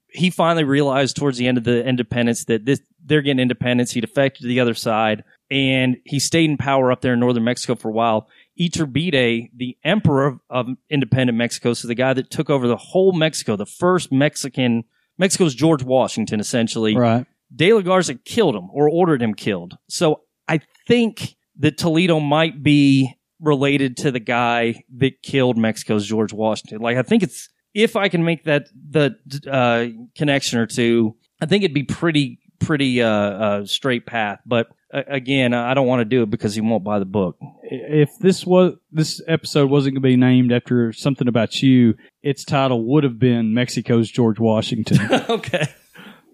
he 0.08 0.30
finally 0.30 0.64
realized 0.64 1.16
towards 1.16 1.36
the 1.36 1.46
end 1.46 1.58
of 1.58 1.64
the 1.64 1.84
independence 1.84 2.44
that 2.44 2.64
this 2.64 2.80
they're 3.04 3.22
getting 3.22 3.40
independence. 3.40 3.92
He 3.92 4.00
defected 4.00 4.42
to 4.42 4.48
the 4.48 4.60
other 4.60 4.74
side, 4.74 5.24
and 5.50 5.96
he 6.04 6.18
stayed 6.18 6.50
in 6.50 6.56
power 6.56 6.90
up 6.90 7.02
there 7.02 7.14
in 7.14 7.20
northern 7.20 7.44
Mexico 7.44 7.74
for 7.76 7.88
a 7.88 7.92
while. 7.92 8.28
Iturbide, 8.58 9.50
the 9.54 9.76
emperor 9.84 10.26
of, 10.26 10.40
of 10.50 10.68
independent 10.90 11.38
Mexico, 11.38 11.72
so 11.72 11.86
the 11.86 11.94
guy 11.94 12.12
that 12.14 12.30
took 12.30 12.50
over 12.50 12.66
the 12.66 12.76
whole 12.76 13.12
Mexico, 13.12 13.54
the 13.56 13.66
first 13.66 14.10
Mexican, 14.10 14.84
Mexico's 15.18 15.54
George 15.54 15.84
Washington, 15.84 16.40
essentially. 16.40 16.96
Right. 16.96 17.26
De 17.54 17.72
la 17.72 17.80
Garza 17.80 18.14
killed 18.14 18.56
him 18.56 18.68
or 18.72 18.88
ordered 18.88 19.22
him 19.22 19.34
killed. 19.34 19.78
So 19.88 20.22
I 20.48 20.60
think 20.88 21.36
that 21.58 21.78
Toledo 21.78 22.18
might 22.18 22.62
be 22.62 23.14
related 23.40 23.96
to 23.98 24.10
the 24.10 24.18
guy 24.18 24.82
that 24.96 25.22
killed 25.22 25.56
Mexico's 25.56 26.06
George 26.06 26.32
Washington. 26.32 26.80
Like 26.80 26.96
I 26.96 27.02
think 27.02 27.22
it's 27.22 27.48
if 27.76 27.94
I 27.94 28.08
can 28.08 28.24
make 28.24 28.44
that 28.44 28.68
the 28.90 29.14
uh, 29.48 29.86
connection 30.16 30.58
or 30.58 30.66
two, 30.66 31.14
I 31.42 31.46
think 31.46 31.62
it'd 31.62 31.74
be 31.74 31.82
pretty 31.82 32.40
pretty 32.58 33.02
uh, 33.02 33.08
uh, 33.08 33.66
straight 33.66 34.06
path. 34.06 34.40
But 34.46 34.68
uh, 34.92 35.02
again, 35.06 35.52
I 35.52 35.74
don't 35.74 35.86
want 35.86 36.00
to 36.00 36.06
do 36.06 36.22
it 36.22 36.30
because 36.30 36.54
he 36.54 36.62
won't 36.62 36.82
buy 36.82 36.98
the 36.98 37.04
book. 37.04 37.36
If 37.62 38.08
this 38.18 38.46
was 38.46 38.74
this 38.90 39.20
episode 39.28 39.68
wasn't 39.68 39.94
going 39.94 40.02
to 40.02 40.08
be 40.08 40.16
named 40.16 40.52
after 40.52 40.94
something 40.94 41.28
about 41.28 41.62
you, 41.62 41.94
its 42.22 42.44
title 42.44 42.82
would 42.86 43.04
have 43.04 43.18
been 43.18 43.52
Mexico's 43.52 44.10
George 44.10 44.40
Washington. 44.40 44.98
okay. 45.28 45.66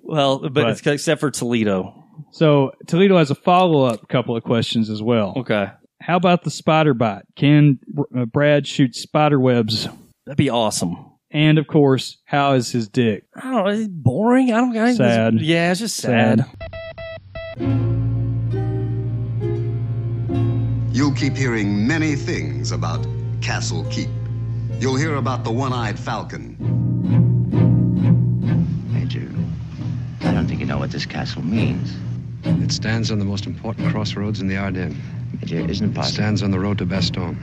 Well, 0.04 0.38
but, 0.38 0.54
But- 0.54 0.68
it's, 0.70 0.86
except 0.86 1.20
for 1.20 1.32
Toledo. 1.32 2.04
so 2.30 2.70
Toledo 2.86 3.18
has 3.18 3.32
a 3.32 3.34
follow 3.34 3.84
up 3.84 4.08
couple 4.08 4.36
of 4.36 4.44
questions 4.44 4.90
as 4.90 5.02
well. 5.02 5.34
Okay. 5.38 5.72
How 6.00 6.16
about 6.16 6.44
the 6.44 6.50
spider 6.50 6.94
bite? 6.94 7.22
Can 7.36 7.78
uh, 8.16 8.26
Brad 8.26 8.66
shoot 8.66 8.94
spider 8.94 9.38
webs? 9.40 9.88
That'd 10.26 10.36
be 10.36 10.50
awesome. 10.50 11.11
And 11.34 11.56
of 11.58 11.66
course, 11.66 12.18
how 12.26 12.52
is 12.52 12.70
his 12.70 12.88
dick? 12.88 13.24
I 13.34 13.40
don't 13.40 13.52
know. 13.64 13.66
It's 13.70 13.88
boring. 13.88 14.52
I 14.52 14.60
don't. 14.60 14.76
I, 14.76 14.94
Sad. 14.94 15.40
Yeah, 15.40 15.70
it's 15.70 15.80
just 15.80 15.96
sad. 15.96 16.44
You'll 20.94 21.12
keep 21.14 21.34
hearing 21.36 21.86
many 21.86 22.16
things 22.16 22.70
about 22.70 23.06
Castle 23.40 23.84
Keep. 23.90 24.10
You'll 24.78 24.96
hear 24.96 25.14
about 25.16 25.42
the 25.44 25.50
one-eyed 25.50 25.98
falcon. 25.98 26.56
Major, 28.92 29.26
I 30.28 30.32
don't 30.34 30.46
think 30.46 30.60
you 30.60 30.66
know 30.66 30.78
what 30.78 30.90
this 30.90 31.06
castle 31.06 31.42
means. 31.42 31.94
It 32.44 32.72
stands 32.72 33.10
on 33.10 33.18
the 33.18 33.24
most 33.24 33.46
important 33.46 33.88
crossroads 33.90 34.40
in 34.40 34.48
the 34.48 34.56
Ardennes. 34.56 34.96
Major, 35.40 35.60
isn't 35.68 35.86
it 35.86 35.90
It 35.90 35.94
possible? 35.94 36.14
stands 36.14 36.42
on 36.42 36.50
the 36.50 36.58
road 36.60 36.78
to 36.78 36.86
Bastogne. 36.86 37.36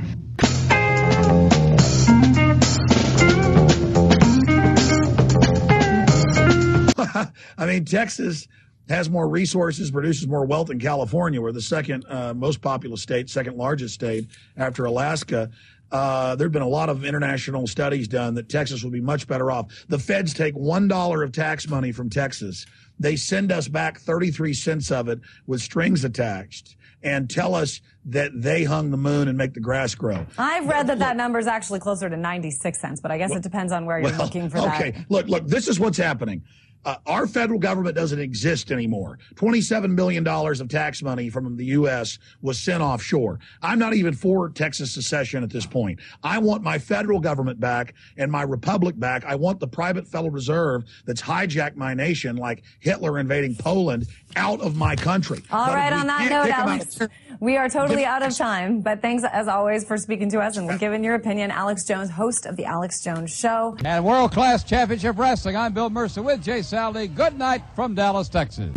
I 7.57 7.65
mean, 7.65 7.85
Texas 7.85 8.47
has 8.87 9.09
more 9.09 9.27
resources, 9.27 9.91
produces 9.91 10.27
more 10.27 10.45
wealth 10.45 10.67
than 10.67 10.79
California. 10.79 11.41
We're 11.41 11.51
the 11.51 11.61
second 11.61 12.05
uh, 12.09 12.33
most 12.33 12.61
populous 12.61 13.01
state, 13.01 13.29
second 13.29 13.55
largest 13.57 13.93
state 13.93 14.27
after 14.57 14.85
Alaska. 14.85 15.51
Uh, 15.91 16.35
there 16.35 16.45
have 16.45 16.51
been 16.51 16.61
a 16.61 16.67
lot 16.67 16.89
of 16.89 17.03
international 17.03 17.65
studies 17.67 18.07
done 18.07 18.35
that 18.35 18.47
Texas 18.49 18.83
will 18.83 18.91
be 18.91 19.01
much 19.01 19.27
better 19.27 19.51
off. 19.51 19.67
The 19.87 19.97
feds 19.97 20.33
take 20.33 20.55
$1 20.55 21.23
of 21.23 21.31
tax 21.31 21.67
money 21.67 21.91
from 21.91 22.09
Texas. 22.09 22.65
They 22.99 23.15
send 23.15 23.51
us 23.51 23.67
back 23.67 23.99
33 23.99 24.53
cents 24.53 24.91
of 24.91 25.07
it 25.07 25.19
with 25.47 25.61
strings 25.61 26.03
attached 26.03 26.75
and 27.01 27.29
tell 27.29 27.55
us 27.55 27.81
that 28.05 28.31
they 28.35 28.63
hung 28.63 28.91
the 28.91 28.97
moon 28.97 29.27
and 29.27 29.37
make 29.37 29.53
the 29.53 29.59
grass 29.59 29.95
grow. 29.95 30.25
I've 30.37 30.67
read 30.67 30.87
that 30.87 30.99
that 30.99 31.15
number 31.15 31.39
is 31.39 31.47
actually 31.47 31.79
closer 31.79 32.09
to 32.09 32.17
96 32.17 32.79
cents, 32.79 32.99
but 32.99 33.09
I 33.09 33.17
guess 33.17 33.31
it 33.31 33.41
depends 33.41 33.71
on 33.71 33.85
where 33.85 33.99
you're 33.99 34.09
Well, 34.11 34.25
looking 34.25 34.49
for 34.49 34.57
okay, 34.59 34.67
that. 34.67 34.81
Okay, 34.81 35.05
look, 35.09 35.27
look, 35.27 35.47
this 35.47 35.67
is 35.67 35.79
what's 35.79 35.97
happening. 35.97 36.43
Uh, 36.85 36.95
our 37.05 37.27
federal 37.27 37.59
government 37.59 37.93
doesn't 37.95 38.19
exist 38.19 38.71
anymore. 38.71 39.19
$27 39.35 39.95
billion 39.97 40.25
of 40.25 40.67
tax 40.69 41.03
money 41.03 41.29
from 41.29 41.57
the 41.57 41.65
U.S. 41.65 42.17
was 42.41 42.57
sent 42.57 42.81
offshore. 42.81 43.37
I'm 43.61 43.77
not 43.77 43.93
even 43.93 44.13
for 44.13 44.49
Texas 44.49 44.89
secession 44.91 45.43
at 45.43 45.49
this 45.49 45.65
point. 45.65 45.99
I 46.23 46.37
want 46.39 46.63
my 46.63 46.79
federal 46.79 47.19
government 47.19 47.59
back 47.59 47.95
and 48.17 48.31
my 48.31 48.43
republic 48.43 48.97
back. 48.97 49.25
I 49.25 49.35
want 49.35 49.59
the 49.59 49.67
private 49.67 50.07
Federal 50.07 50.31
Reserve 50.31 50.83
that's 51.05 51.21
hijacked 51.21 51.75
my 51.75 51.93
nation, 51.93 52.37
like 52.37 52.63
Hitler 52.79 53.19
invading 53.19 53.55
Poland, 53.55 54.07
out 54.37 54.61
of 54.61 54.77
my 54.77 54.95
country. 54.95 55.41
All 55.51 55.67
But 55.67 55.75
right, 55.75 55.91
we 55.93 55.99
on 55.99 56.07
that 56.07 56.29
note, 56.29 56.45
kick 56.45 56.53
'em 56.53 56.59
out- 56.61 56.67
Alex, 56.69 56.99
we 57.41 57.57
are 57.57 57.69
totally 57.69 58.05
out 58.05 58.23
of 58.25 58.35
time, 58.37 58.79
but 58.81 59.01
thanks 59.01 59.23
as 59.25 59.47
always 59.49 59.83
for 59.83 59.97
speaking 59.97 60.29
to 60.29 60.39
us 60.39 60.55
and 60.55 60.79
giving 60.79 61.03
your 61.03 61.15
opinion. 61.15 61.51
Alex 61.51 61.83
Jones, 61.83 62.09
host 62.09 62.45
of 62.45 62.55
The 62.55 62.65
Alex 62.65 63.01
Jones 63.01 63.35
Show. 63.35 63.75
And 63.83 64.05
World 64.05 64.31
Class 64.31 64.63
Championship 64.63 65.17
Wrestling, 65.17 65.57
I'm 65.57 65.73
Bill 65.73 65.89
Mercer 65.89 66.21
with 66.21 66.41
Jay 66.41 66.61
Saldy. 66.69 67.13
Good 67.13 67.35
night 67.35 67.63
from 67.73 67.95
Dallas, 67.95 68.29
Texas. 68.29 68.69